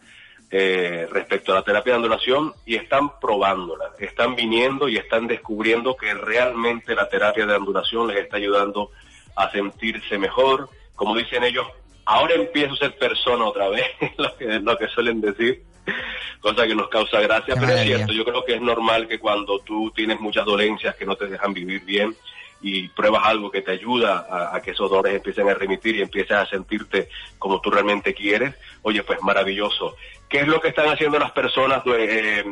eh, 0.56 1.08
respecto 1.10 1.52
a 1.52 1.56
la 1.56 1.64
terapia 1.64 1.94
de 1.94 1.96
andulación 1.96 2.54
y 2.64 2.76
están 2.76 3.20
probándola, 3.20 3.86
están 3.98 4.36
viniendo 4.36 4.88
y 4.88 4.98
están 4.98 5.26
descubriendo 5.26 5.98
que 5.98 6.14
realmente 6.14 6.94
la 6.94 7.10
terapia 7.10 7.48
de 7.48 7.56
andulación 7.56 8.08
les 8.08 8.18
está 8.18 8.38
ayudando 8.38 8.92
a 9.36 9.50
sentirse 9.50 10.16
mejor. 10.20 10.70
Como 10.96 11.16
dicen 11.16 11.44
ellos, 11.44 11.66
ahora 12.06 12.36
empiezo 12.36 12.76
a 12.76 12.78
ser 12.78 12.96
persona 13.00 13.46
otra 13.46 13.68
vez, 13.70 13.84
lo 14.18 14.38
que, 14.38 14.46
lo 14.46 14.78
que 14.78 14.88
suelen 14.90 15.22
decir, 15.22 15.64
cosa 16.40 16.68
que 16.68 16.76
nos 16.76 16.88
causa 16.88 17.20
gracia, 17.20 17.56
Qué 17.56 17.60
pero 17.60 17.74
es 17.74 17.82
cierto, 17.82 18.14
yo 18.14 18.24
creo 18.24 18.46
que 18.46 18.54
es 18.54 18.62
normal 18.62 19.08
que 19.08 19.18
cuando 19.18 19.58
tú 19.58 19.90
tienes 19.96 20.20
muchas 20.20 20.46
dolencias 20.46 20.96
que 20.96 21.08
no 21.08 21.16
te 21.16 21.26
dejan 21.26 21.56
vivir 21.56 21.84
bien 21.84 22.16
y 22.64 22.88
pruebas 22.88 23.24
algo 23.26 23.52
que 23.52 23.62
te 23.62 23.72
ayuda 23.72 24.26
a, 24.54 24.62
que 24.62 24.72
esos 24.72 24.90
dolores 24.90 25.16
empiecen 25.16 25.50
a 25.50 25.54
remitir 25.54 25.98
y 25.98 26.02
empieces 26.02 26.32
a 26.32 26.46
sentirte 26.46 27.10
como 27.38 27.60
tú 27.60 27.70
realmente 27.70 28.14
quieres, 28.14 28.56
oye, 28.84 29.04
pues 29.04 29.22
maravilloso. 29.22 29.98
¿Qué 30.30 30.40
es 30.40 30.48
lo 30.48 30.62
que 30.62 30.70
están 30.70 30.88
haciendo 30.88 31.20
las 31.20 31.32
personas, 31.32 31.84
eh, 31.86 32.44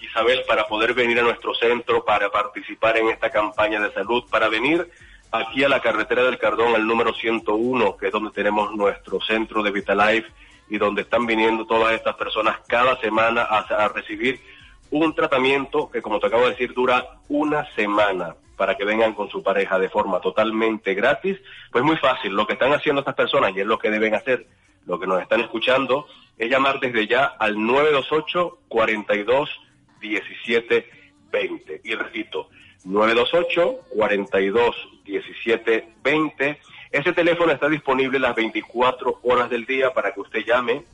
Isabel, 0.00 0.42
para 0.46 0.68
poder 0.68 0.92
venir 0.92 1.18
a 1.18 1.22
nuestro 1.22 1.54
centro, 1.54 2.04
para 2.04 2.28
participar 2.30 2.98
en 2.98 3.08
esta 3.08 3.30
campaña 3.30 3.80
de 3.80 3.92
salud, 3.94 4.24
para 4.30 4.48
venir 4.48 4.88
aquí 5.32 5.64
a 5.64 5.70
la 5.70 5.80
carretera 5.80 6.22
del 6.24 6.38
Cardón, 6.38 6.74
al 6.74 6.86
número 6.86 7.14
101, 7.14 7.96
que 7.96 8.06
es 8.06 8.12
donde 8.12 8.32
tenemos 8.32 8.74
nuestro 8.74 9.20
centro 9.22 9.62
de 9.62 9.70
Vitalife 9.70 10.28
y 10.68 10.76
donde 10.76 11.02
están 11.02 11.24
viniendo 11.24 11.64
todas 11.64 11.94
estas 11.94 12.14
personas 12.16 12.58
cada 12.68 13.00
semana 13.00 13.42
a, 13.42 13.60
a 13.60 13.88
recibir 13.88 14.38
un 14.90 15.14
tratamiento 15.14 15.90
que, 15.90 16.02
como 16.02 16.20
te 16.20 16.26
acabo 16.26 16.44
de 16.44 16.50
decir, 16.50 16.74
dura 16.74 17.20
una 17.28 17.64
semana 17.74 18.36
para 18.56 18.76
que 18.76 18.84
vengan 18.84 19.14
con 19.14 19.28
su 19.28 19.42
pareja 19.42 19.78
de 19.78 19.88
forma 19.88 20.20
totalmente 20.20 20.94
gratis. 20.94 21.38
Pues 21.70 21.84
muy 21.84 21.96
fácil, 21.96 22.32
lo 22.34 22.46
que 22.46 22.54
están 22.54 22.72
haciendo 22.72 23.00
estas 23.00 23.14
personas, 23.14 23.52
y 23.54 23.60
es 23.60 23.66
lo 23.66 23.78
que 23.78 23.90
deben 23.90 24.14
hacer, 24.14 24.46
lo 24.86 24.98
que 24.98 25.06
nos 25.06 25.20
están 25.20 25.40
escuchando, 25.40 26.06
es 26.38 26.50
llamar 26.50 26.80
desde 26.80 27.06
ya 27.06 27.24
al 27.24 27.54
928 27.54 28.58
42 28.68 29.50
17 30.00 30.90
20. 31.32 31.80
Y 31.84 31.94
repito, 31.94 32.48
928 32.84 33.80
42 33.90 34.88
17 35.04 35.88
20. 36.02 36.60
Ese 36.92 37.12
teléfono 37.12 37.52
está 37.52 37.68
disponible 37.68 38.18
las 38.18 38.34
24 38.34 39.20
horas 39.22 39.50
del 39.50 39.66
día 39.66 39.92
para 39.92 40.12
que 40.12 40.20
usted 40.20 40.44
llame 40.44 40.84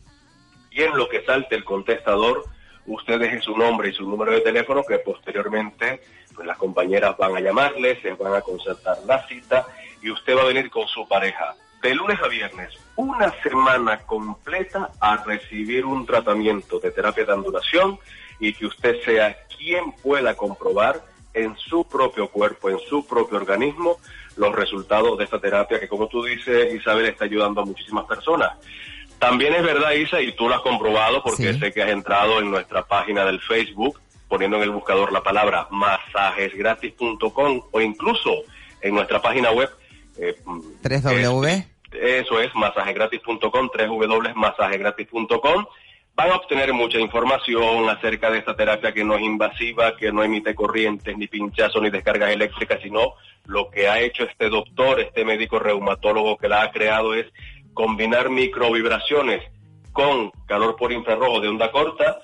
y 0.70 0.82
en 0.82 0.96
lo 0.96 1.08
que 1.08 1.22
salte 1.24 1.54
el 1.54 1.64
contestador, 1.64 2.44
usted 2.86 3.18
deje 3.18 3.40
su 3.40 3.56
nombre 3.56 3.90
y 3.90 3.92
su 3.92 4.08
número 4.08 4.32
de 4.32 4.40
teléfono 4.40 4.82
que 4.82 4.98
posteriormente 4.98 6.00
pues, 6.34 6.46
las 6.46 6.56
compañeras 6.56 7.16
van 7.16 7.36
a 7.36 7.40
llamarle, 7.40 8.00
se 8.00 8.12
van 8.14 8.34
a 8.34 8.40
concertar 8.40 8.98
la 9.06 9.26
cita 9.26 9.66
y 10.02 10.10
usted 10.10 10.36
va 10.36 10.42
a 10.42 10.46
venir 10.46 10.70
con 10.70 10.86
su 10.88 11.06
pareja 11.06 11.54
de 11.82 11.94
lunes 11.94 12.18
a 12.22 12.28
viernes, 12.28 12.72
una 12.94 13.32
semana 13.42 13.98
completa 13.98 14.90
a 15.00 15.16
recibir 15.24 15.84
un 15.84 16.06
tratamiento 16.06 16.78
de 16.78 16.92
terapia 16.92 17.24
de 17.24 17.32
ondulación 17.32 17.98
y 18.38 18.52
que 18.52 18.66
usted 18.66 19.02
sea 19.04 19.36
quien 19.56 19.92
pueda 19.92 20.34
comprobar 20.34 21.02
en 21.34 21.56
su 21.56 21.84
propio 21.84 22.28
cuerpo, 22.28 22.70
en 22.70 22.78
su 22.88 23.06
propio 23.06 23.38
organismo, 23.38 23.98
los 24.36 24.54
resultados 24.54 25.18
de 25.18 25.24
esta 25.24 25.40
terapia 25.40 25.80
que, 25.80 25.88
como 25.88 26.06
tú 26.06 26.22
dices, 26.22 26.72
Isabel, 26.74 27.06
está 27.06 27.24
ayudando 27.24 27.62
a 27.62 27.64
muchísimas 27.64 28.04
personas. 28.04 28.52
También 29.22 29.54
es 29.54 29.62
verdad, 29.62 29.92
Isa, 29.92 30.20
y 30.20 30.32
tú 30.32 30.48
lo 30.48 30.56
has 30.56 30.62
comprobado 30.62 31.22
porque 31.22 31.54
sé 31.54 31.72
que 31.72 31.80
has 31.80 31.90
entrado 31.90 32.40
en 32.40 32.50
nuestra 32.50 32.82
página 32.82 33.24
del 33.24 33.40
Facebook 33.40 34.00
poniendo 34.26 34.56
en 34.56 34.64
el 34.64 34.70
buscador 34.70 35.12
la 35.12 35.22
palabra 35.22 35.68
masajesgratis.com 35.70 37.62
o 37.70 37.80
incluso 37.80 38.42
en 38.80 38.96
nuestra 38.96 39.22
página 39.22 39.52
web. 39.52 39.70
eh, 40.18 40.34
3W. 40.82 41.66
eso 41.92 42.40
es, 42.40 42.52
masajegratis.com, 42.56 43.70
www.masajegratis.com. 43.88 45.66
Van 46.16 46.30
a 46.30 46.34
obtener 46.34 46.72
mucha 46.72 46.98
información 46.98 47.88
acerca 47.88 48.28
de 48.28 48.38
esta 48.38 48.56
terapia 48.56 48.92
que 48.92 49.04
no 49.04 49.14
es 49.14 49.22
invasiva, 49.22 49.96
que 49.96 50.10
no 50.10 50.24
emite 50.24 50.52
corrientes, 50.56 51.16
ni 51.16 51.28
pinchazos, 51.28 51.80
ni 51.80 51.90
descargas 51.90 52.32
eléctricas, 52.32 52.80
sino 52.82 53.12
lo 53.46 53.70
que 53.70 53.88
ha 53.88 54.00
hecho 54.00 54.24
este 54.24 54.48
doctor, 54.48 54.98
este 54.98 55.24
médico 55.24 55.60
reumatólogo 55.60 56.36
que 56.38 56.48
la 56.48 56.62
ha 56.62 56.72
creado 56.72 57.14
es 57.14 57.26
combinar 57.74 58.30
microvibraciones 58.30 59.42
con 59.92 60.30
calor 60.46 60.76
por 60.76 60.92
infrarrojo 60.92 61.40
de 61.40 61.48
onda 61.48 61.70
corta 61.70 62.18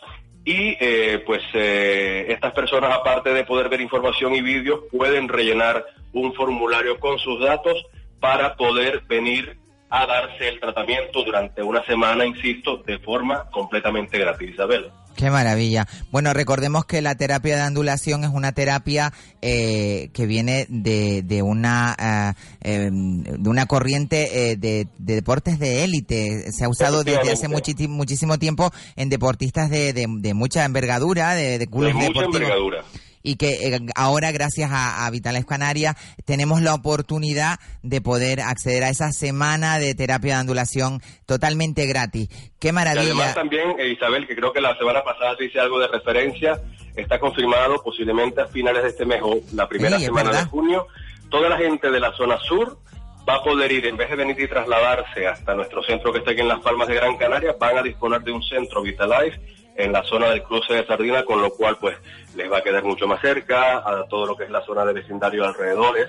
y 0.44 0.76
eh, 0.80 1.22
pues 1.26 1.42
eh, 1.52 2.26
estas 2.28 2.52
personas 2.52 2.92
aparte 2.92 3.34
de 3.34 3.44
poder 3.44 3.68
ver 3.68 3.80
información 3.80 4.34
y 4.34 4.40
vídeos 4.40 4.80
pueden 4.90 5.28
rellenar 5.28 5.84
un 6.12 6.32
formulario 6.32 6.98
con 6.98 7.18
sus 7.18 7.40
datos 7.40 7.74
para 8.20 8.56
poder 8.56 9.02
venir 9.06 9.58
a 9.90 10.06
darse 10.06 10.48
el 10.48 10.60
tratamiento 10.60 11.22
durante 11.22 11.62
una 11.62 11.84
semana, 11.84 12.26
insisto, 12.26 12.78
de 12.78 12.98
forma 12.98 13.48
completamente 13.50 14.18
gratis, 14.18 14.50
Isabel. 14.50 14.90
Qué 15.18 15.30
maravilla. 15.32 15.84
Bueno, 16.12 16.32
recordemos 16.32 16.84
que 16.84 17.02
la 17.02 17.16
terapia 17.16 17.56
de 17.56 17.62
andulación 17.62 18.22
es 18.22 18.30
una 18.30 18.52
terapia 18.52 19.12
eh, 19.42 20.10
que 20.12 20.26
viene 20.26 20.66
de, 20.68 21.22
de 21.24 21.42
una 21.42 22.36
eh, 22.62 22.88
de 22.92 23.48
una 23.50 23.66
corriente 23.66 24.52
eh, 24.52 24.56
de, 24.56 24.86
de 24.98 25.14
deportes 25.16 25.58
de 25.58 25.82
élite. 25.82 26.52
Se 26.52 26.64
ha 26.64 26.68
usado 26.68 27.02
desde 27.02 27.32
hace 27.32 27.48
muchísimo 27.48 27.96
muchísimo 27.96 28.38
tiempo 28.38 28.70
en 28.94 29.08
deportistas 29.08 29.70
de, 29.70 29.92
de, 29.92 30.06
de 30.08 30.34
mucha 30.34 30.64
envergadura, 30.64 31.34
de, 31.34 31.58
de 31.58 31.58
De 31.58 31.66
clubes 31.66 31.94
mucha 31.94 32.06
deportivos. 32.06 32.36
envergadura. 32.36 32.84
Y 33.22 33.36
que 33.36 33.74
eh, 33.74 33.80
ahora 33.94 34.32
gracias 34.32 34.70
a, 34.72 35.06
a 35.06 35.10
Vitales 35.10 35.44
Canarias 35.44 35.96
tenemos 36.24 36.62
la 36.62 36.74
oportunidad 36.74 37.58
de 37.82 38.00
poder 38.00 38.40
acceder 38.40 38.84
a 38.84 38.88
esa 38.90 39.12
semana 39.12 39.78
de 39.78 39.94
terapia 39.94 40.34
de 40.34 40.40
andulación 40.40 41.00
totalmente 41.26 41.86
gratis. 41.86 42.28
Qué 42.58 42.68
Y 42.68 42.72
maravilla. 42.72 43.02
además 43.10 43.34
también, 43.34 43.78
eh, 43.78 43.88
Isabel, 43.88 44.26
que 44.26 44.34
creo 44.36 44.52
que 44.52 44.60
la 44.60 44.76
semana 44.78 45.02
pasada 45.04 45.36
te 45.36 45.44
hice 45.46 45.60
algo 45.60 45.78
de 45.78 45.88
referencia, 45.88 46.60
está 46.96 47.18
confirmado 47.18 47.82
posiblemente 47.82 48.40
a 48.40 48.46
finales 48.46 48.82
de 48.82 48.88
este 48.90 49.04
mes 49.06 49.20
o 49.22 49.38
la 49.54 49.68
primera 49.68 49.98
Sí, 49.98 50.06
semana 50.06 50.30
de 50.32 50.44
junio, 50.46 50.86
toda 51.30 51.48
la 51.48 51.56
gente 51.56 51.90
de 51.90 52.00
la 52.00 52.12
zona 52.14 52.38
sur 52.38 52.78
va 53.28 53.36
a 53.36 53.42
poder 53.42 53.70
ir, 53.70 53.84
en 53.86 53.96
vez 53.96 54.08
de 54.08 54.16
venir 54.16 54.40
y 54.40 54.48
trasladarse 54.48 55.26
hasta 55.26 55.54
nuestro 55.54 55.82
centro 55.82 56.12
que 56.12 56.18
está 56.20 56.30
aquí 56.30 56.40
en 56.40 56.48
Las 56.48 56.60
Palmas 56.60 56.88
de 56.88 56.94
Gran 56.94 57.16
Canaria, 57.18 57.54
van 57.60 57.76
a 57.78 57.82
disponer 57.82 58.22
de 58.22 58.32
un 58.32 58.42
centro 58.42 58.80
Vitalife 58.82 59.38
en 59.78 59.92
la 59.92 60.02
zona 60.02 60.28
del 60.28 60.42
cruce 60.42 60.74
de 60.74 60.86
Sardina, 60.86 61.24
con 61.24 61.40
lo 61.40 61.50
cual 61.50 61.78
pues 61.80 61.96
les 62.34 62.50
va 62.50 62.58
a 62.58 62.62
quedar 62.62 62.82
mucho 62.82 63.06
más 63.06 63.20
cerca 63.20 63.78
a 63.78 64.06
todo 64.08 64.26
lo 64.26 64.36
que 64.36 64.44
es 64.44 64.50
la 64.50 64.64
zona 64.66 64.84
de 64.84 64.92
vecindario 64.92 65.46
alrededores, 65.46 66.08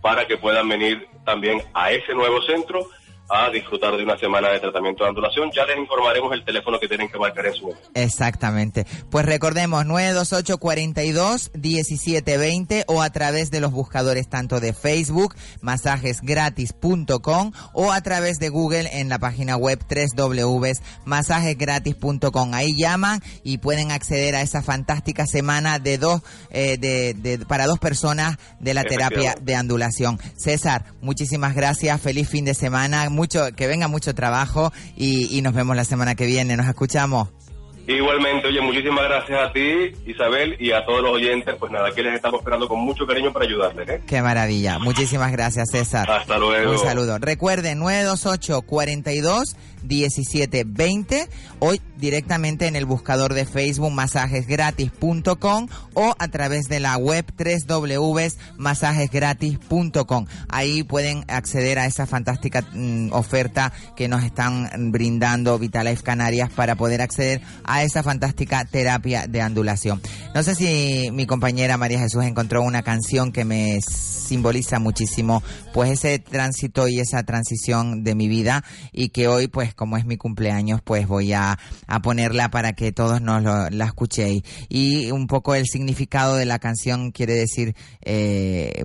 para 0.00 0.26
que 0.26 0.38
puedan 0.38 0.68
venir 0.68 1.06
también 1.24 1.60
a 1.74 1.90
ese 1.90 2.14
nuevo 2.14 2.40
centro 2.42 2.88
a 3.30 3.50
disfrutar 3.50 3.96
de 3.96 4.04
una 4.04 4.18
semana 4.18 4.48
de 4.50 4.60
tratamiento 4.60 5.04
de 5.04 5.10
ondulación. 5.10 5.50
Ya 5.54 5.64
les 5.66 5.78
informaremos 5.78 6.32
el 6.32 6.44
teléfono 6.44 6.78
que 6.80 6.88
tienen 6.88 7.08
que 7.08 7.18
marcar 7.18 7.46
en 7.46 7.54
su 7.54 7.62
momento. 7.66 7.88
Exactamente. 7.94 8.86
Pues 9.10 9.24
recordemos 9.26 9.84
928 9.86 10.58
42 10.58 11.50
1720 11.54 12.84
o 12.86 13.02
a 13.02 13.10
través 13.10 13.50
de 13.50 13.60
los 13.60 13.72
buscadores 13.72 14.28
tanto 14.28 14.60
de 14.60 14.72
Facebook, 14.72 15.34
masajesgratis.com 15.60 17.52
o 17.74 17.92
a 17.92 18.00
través 18.00 18.38
de 18.38 18.48
Google 18.48 18.88
en 18.92 19.08
la 19.08 19.18
página 19.18 19.56
web 19.56 19.78
www.masajesgratis.com. 20.16 22.54
Ahí 22.54 22.74
llaman 22.76 23.20
y 23.44 23.58
pueden 23.58 23.90
acceder 23.90 24.34
a 24.36 24.42
esa 24.42 24.62
fantástica 24.62 25.26
semana 25.26 25.78
de 25.78 25.98
dos 25.98 26.22
eh, 26.50 26.76
de, 26.78 27.14
de- 27.14 27.38
para 27.46 27.66
dos 27.66 27.78
personas 27.78 28.36
de 28.60 28.74
la 28.74 28.84
terapia 28.84 29.34
de 29.40 29.54
andulación. 29.54 30.18
César, 30.36 30.84
muchísimas 31.00 31.54
gracias. 31.54 32.00
Feliz 32.00 32.28
fin 32.28 32.44
de 32.44 32.54
semana. 32.54 33.08
Mucho 33.18 33.48
que 33.56 33.66
venga 33.66 33.88
mucho 33.88 34.14
trabajo 34.14 34.72
y, 34.96 35.36
y 35.36 35.42
nos 35.42 35.52
vemos 35.52 35.74
la 35.74 35.84
semana 35.84 36.14
que 36.14 36.24
viene. 36.24 36.56
Nos 36.56 36.68
escuchamos. 36.68 37.28
Igualmente, 37.88 38.46
oye, 38.46 38.60
muchísimas 38.60 39.02
gracias 39.04 39.48
a 39.48 39.50
ti, 39.50 39.92
Isabel, 40.06 40.56
y 40.60 40.72
a 40.72 40.84
todos 40.84 41.02
los 41.02 41.12
oyentes. 41.12 41.56
Pues 41.58 41.72
nada, 41.72 41.88
aquí 41.88 42.02
les 42.02 42.14
estamos 42.14 42.40
esperando 42.40 42.68
con 42.68 42.78
mucho 42.80 43.06
cariño 43.06 43.32
para 43.32 43.46
ayudarles. 43.46 43.88
¿eh? 43.88 44.02
Qué 44.06 44.20
maravilla. 44.20 44.78
Muchísimas 44.78 45.32
gracias, 45.32 45.70
César. 45.72 46.08
Hasta 46.08 46.36
luego. 46.36 46.72
Un 46.72 46.78
saludo. 46.78 47.18
Recuerden, 47.18 47.78
928 47.78 48.60
42 48.62 49.56
1720 49.82 51.28
hoy 51.60 51.80
directamente 51.96 52.66
en 52.66 52.74
el 52.76 52.86
buscador 52.86 53.34
de 53.34 53.44
Facebook 53.44 53.92
masajesgratis.com 53.92 55.68
o 55.94 56.14
a 56.18 56.28
través 56.28 56.68
de 56.68 56.80
la 56.80 56.96
web 56.96 57.26
www.masajesgratis.com. 57.36 60.26
Ahí 60.48 60.82
pueden 60.84 61.24
acceder 61.28 61.78
a 61.78 61.86
esa 61.86 62.06
fantástica 62.06 62.64
mm, 62.72 63.12
oferta 63.12 63.72
que 63.96 64.08
nos 64.08 64.24
están 64.24 64.92
brindando 64.92 65.58
Vitalife 65.58 66.02
Canarias 66.02 66.50
para 66.50 66.76
poder 66.76 67.02
acceder 67.02 67.40
a 67.64 67.82
esa 67.82 68.02
fantástica 68.02 68.64
terapia 68.64 69.26
de 69.26 69.40
andulación. 69.40 70.00
No 70.34 70.42
sé 70.42 70.54
si 70.54 71.10
mi 71.12 71.26
compañera 71.26 71.76
María 71.76 71.98
Jesús 71.98 72.24
encontró 72.24 72.62
una 72.62 72.82
canción 72.82 73.32
que 73.32 73.44
me 73.44 73.80
simboliza 73.80 74.78
muchísimo 74.78 75.42
pues 75.72 75.90
ese 75.90 76.18
tránsito 76.18 76.86
y 76.86 77.00
esa 77.00 77.22
transición 77.22 78.04
de 78.04 78.14
mi 78.14 78.28
vida 78.28 78.62
y 78.92 79.08
que 79.08 79.26
hoy 79.26 79.48
pues 79.48 79.67
como 79.74 79.96
es 79.96 80.04
mi 80.04 80.16
cumpleaños 80.16 80.80
pues 80.82 81.06
voy 81.06 81.32
a, 81.32 81.58
a 81.86 82.00
ponerla 82.02 82.50
para 82.50 82.72
que 82.72 82.92
todos 82.92 83.20
nos 83.20 83.42
lo- 83.42 83.70
la 83.70 83.84
escuchéis 83.86 84.42
y 84.68 85.10
un 85.10 85.26
poco 85.26 85.54
el 85.54 85.66
significado 85.66 86.36
de 86.36 86.44
la 86.46 86.58
canción 86.58 87.10
quiere 87.12 87.34
decir 87.34 87.74
eh, 88.02 88.84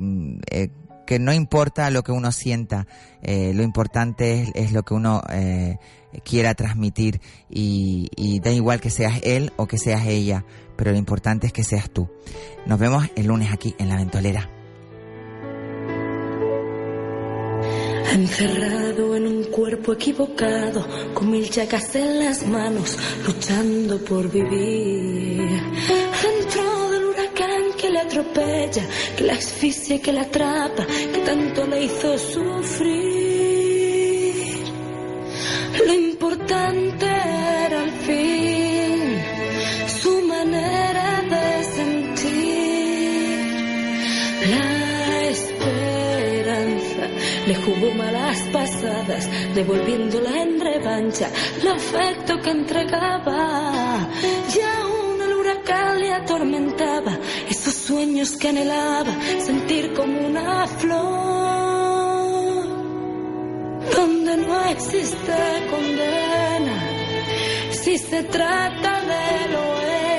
eh, 0.52 0.70
que 1.06 1.20
no 1.20 1.34
importa 1.34 1.90
lo 1.90 2.02
que 2.04 2.12
uno 2.14 2.32
sienta, 2.32 2.88
eh, 3.22 3.52
lo 3.54 3.64
importante 3.64 4.50
es, 4.56 4.72
lo 4.72 4.84
que 4.84 4.94
uno 4.94 5.22
quiera 6.24 6.54
transmitir 6.54 7.20
y, 7.50 8.08
y 8.16 8.40
da 8.40 8.52
igual 8.52 8.80
que 8.80 8.90
seas 8.90 9.20
él 9.24 9.52
o 9.58 9.68
que 9.68 9.78
seas 9.78 10.06
ella, 10.08 10.46
pero 10.78 10.92
lo 10.92 10.98
importante 10.98 11.48
es 11.48 11.54
que 11.54 11.64
seas 11.66 11.90
tú. 11.90 12.10
Nos 12.66 12.80
vemos 12.80 13.06
el 13.18 13.26
lunes 13.28 13.52
aquí 13.52 13.76
en 13.80 13.90
La 13.90 13.98
Ventolera. 13.98 14.50
Encerrado 18.12 19.16
en 19.16 19.28
un 19.28 19.44
cuerpo 19.46 19.94
equivocado, 19.94 20.86
con 21.14 21.32
mil 21.32 21.50
llagas 21.50 21.96
en 21.96 22.20
las 22.20 22.46
manos, 22.46 22.98
luchando 23.26 23.98
por 24.00 24.30
vivir. 24.30 25.50
Dentro 26.22 26.90
del 26.92 27.06
huracán 27.06 27.64
que 27.80 27.90
le 27.90 28.00
atropella, 28.00 28.84
que 29.18 29.24
la 29.24 29.34
asfixia 29.34 30.02
que 30.02 30.12
la 30.12 30.24
atrapa, 30.24 30.86
que 30.86 31.22
tanto 31.26 31.66
le 31.68 31.86
hizo 31.86 32.18
sufrir. 32.18 33.14
Lo 35.86 35.94
importante 35.94 37.23
jugó 47.66 47.92
malas 47.94 48.40
pasadas, 48.52 49.30
devolviéndola 49.56 50.42
en 50.42 50.60
revancha 50.60 51.30
el 51.62 51.68
afecto 51.68 52.40
que 52.42 52.50
entregaba. 52.50 54.08
Y 54.56 54.60
aún 54.60 55.22
el 55.22 55.34
huracán 55.34 56.00
le 56.00 56.14
atormentaba 56.14 57.18
esos 57.50 57.74
sueños 57.74 58.36
que 58.38 58.50
anhelaba 58.50 59.14
sentir 59.40 59.94
como 59.94 60.28
una 60.28 60.68
flor. 60.68 61.44
Donde 63.96 64.38
no 64.38 64.66
existe 64.70 65.34
condena. 65.70 66.90
Si 67.72 67.98
se 67.98 68.24
trata 68.24 69.02
de 69.02 69.54
lo 69.54 69.64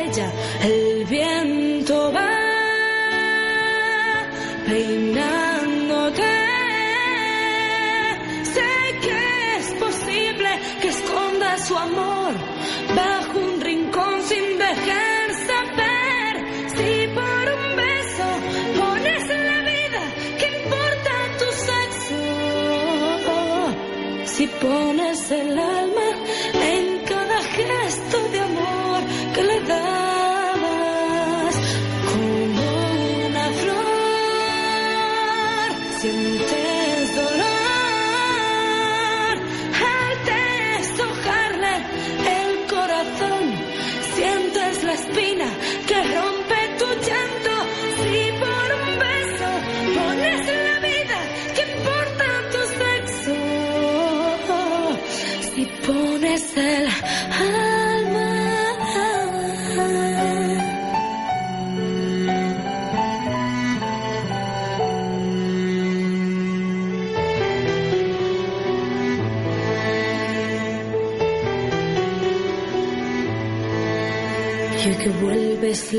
ella, 0.04 0.32
el 0.62 1.04
viento 1.06 2.12
va 2.12 2.44
peinándote. 4.66 5.53
Su 11.66 11.76
amor 11.78 12.34
bajo 12.94 13.38
un 13.38 13.60
rincón 13.60 14.22
sin 14.22 14.58
dejar 14.58 15.34
saber. 15.48 16.32
Si 16.76 17.08
por 17.18 17.44
un 17.58 17.76
beso 17.76 18.26
pones 18.80 19.22
la 19.28 19.58
vida, 19.72 20.02
¿qué 20.38 20.46
importa 20.62 21.12
tu 21.38 21.48
sexo? 21.68 22.20
Si 24.26 24.46
pones 24.46 24.93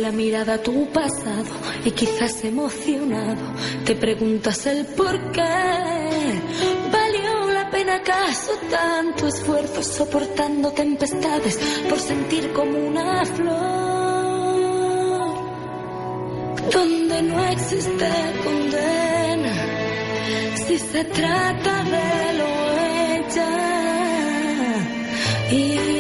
la 0.02 0.12
mirada 0.12 0.56
a 0.56 0.58
tu 0.62 0.88
pasado 0.92 1.46
y 1.84 1.92
quizás 1.92 2.44
emocionado 2.44 3.54
te 3.86 3.96
preguntas 3.96 4.66
el 4.66 4.86
por 4.86 5.32
qué. 5.32 5.42
¿Valió 6.92 7.52
la 7.54 7.70
pena 7.70 7.96
acaso 7.96 8.52
tanto 8.70 9.28
esfuerzo 9.28 9.84
soportando 9.84 10.72
tempestades 10.72 11.60
por 11.90 12.00
sentir 12.00 12.52
como 12.54 12.78
una 12.78 13.26
flor? 13.26 13.56
Donde 16.72 17.22
no 17.22 17.46
existe 17.46 18.10
condena 18.44 19.54
si 20.68 20.78
se 20.80 21.04
trata 21.06 21.84
de 21.84 22.34
lo 22.40 22.50
hecha 23.24 23.50
y 25.52 25.95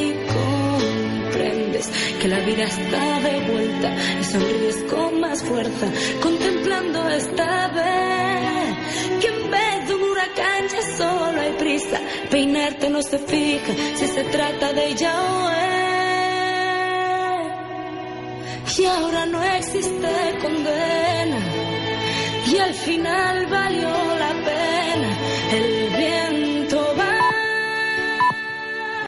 que 2.25 2.29
la 2.29 2.39
vida 2.39 2.63
está 2.63 3.19
de 3.19 3.51
vuelta 3.51 3.95
y 4.19 4.23
sonríes 4.23 4.83
con 4.89 5.19
más 5.19 5.43
fuerza 5.43 5.87
contemplando 6.23 7.07
esta 7.09 7.67
vez 7.67 9.21
que 9.21 9.27
en 9.27 9.51
vez 9.51 9.87
de 9.87 9.93
un 9.93 10.01
huracán 10.01 10.67
ya 10.73 10.97
solo 10.97 11.39
hay 11.39 11.51
prisa. 11.59 11.99
Peinarte 12.31 12.89
no 12.89 13.03
se 13.03 13.19
fija 13.19 13.73
si 13.95 14.07
se 14.07 14.23
trata 14.23 14.73
de 14.73 14.87
él. 14.87 14.97
Y 18.79 18.85
ahora 18.85 19.25
no 19.27 19.43
existe 19.43 20.07
condena 20.41 21.39
y 22.51 22.57
al 22.57 22.73
final 22.73 23.45
valió 23.45 23.89
la 24.23 24.33
pena 24.47 25.09
el 25.53 25.85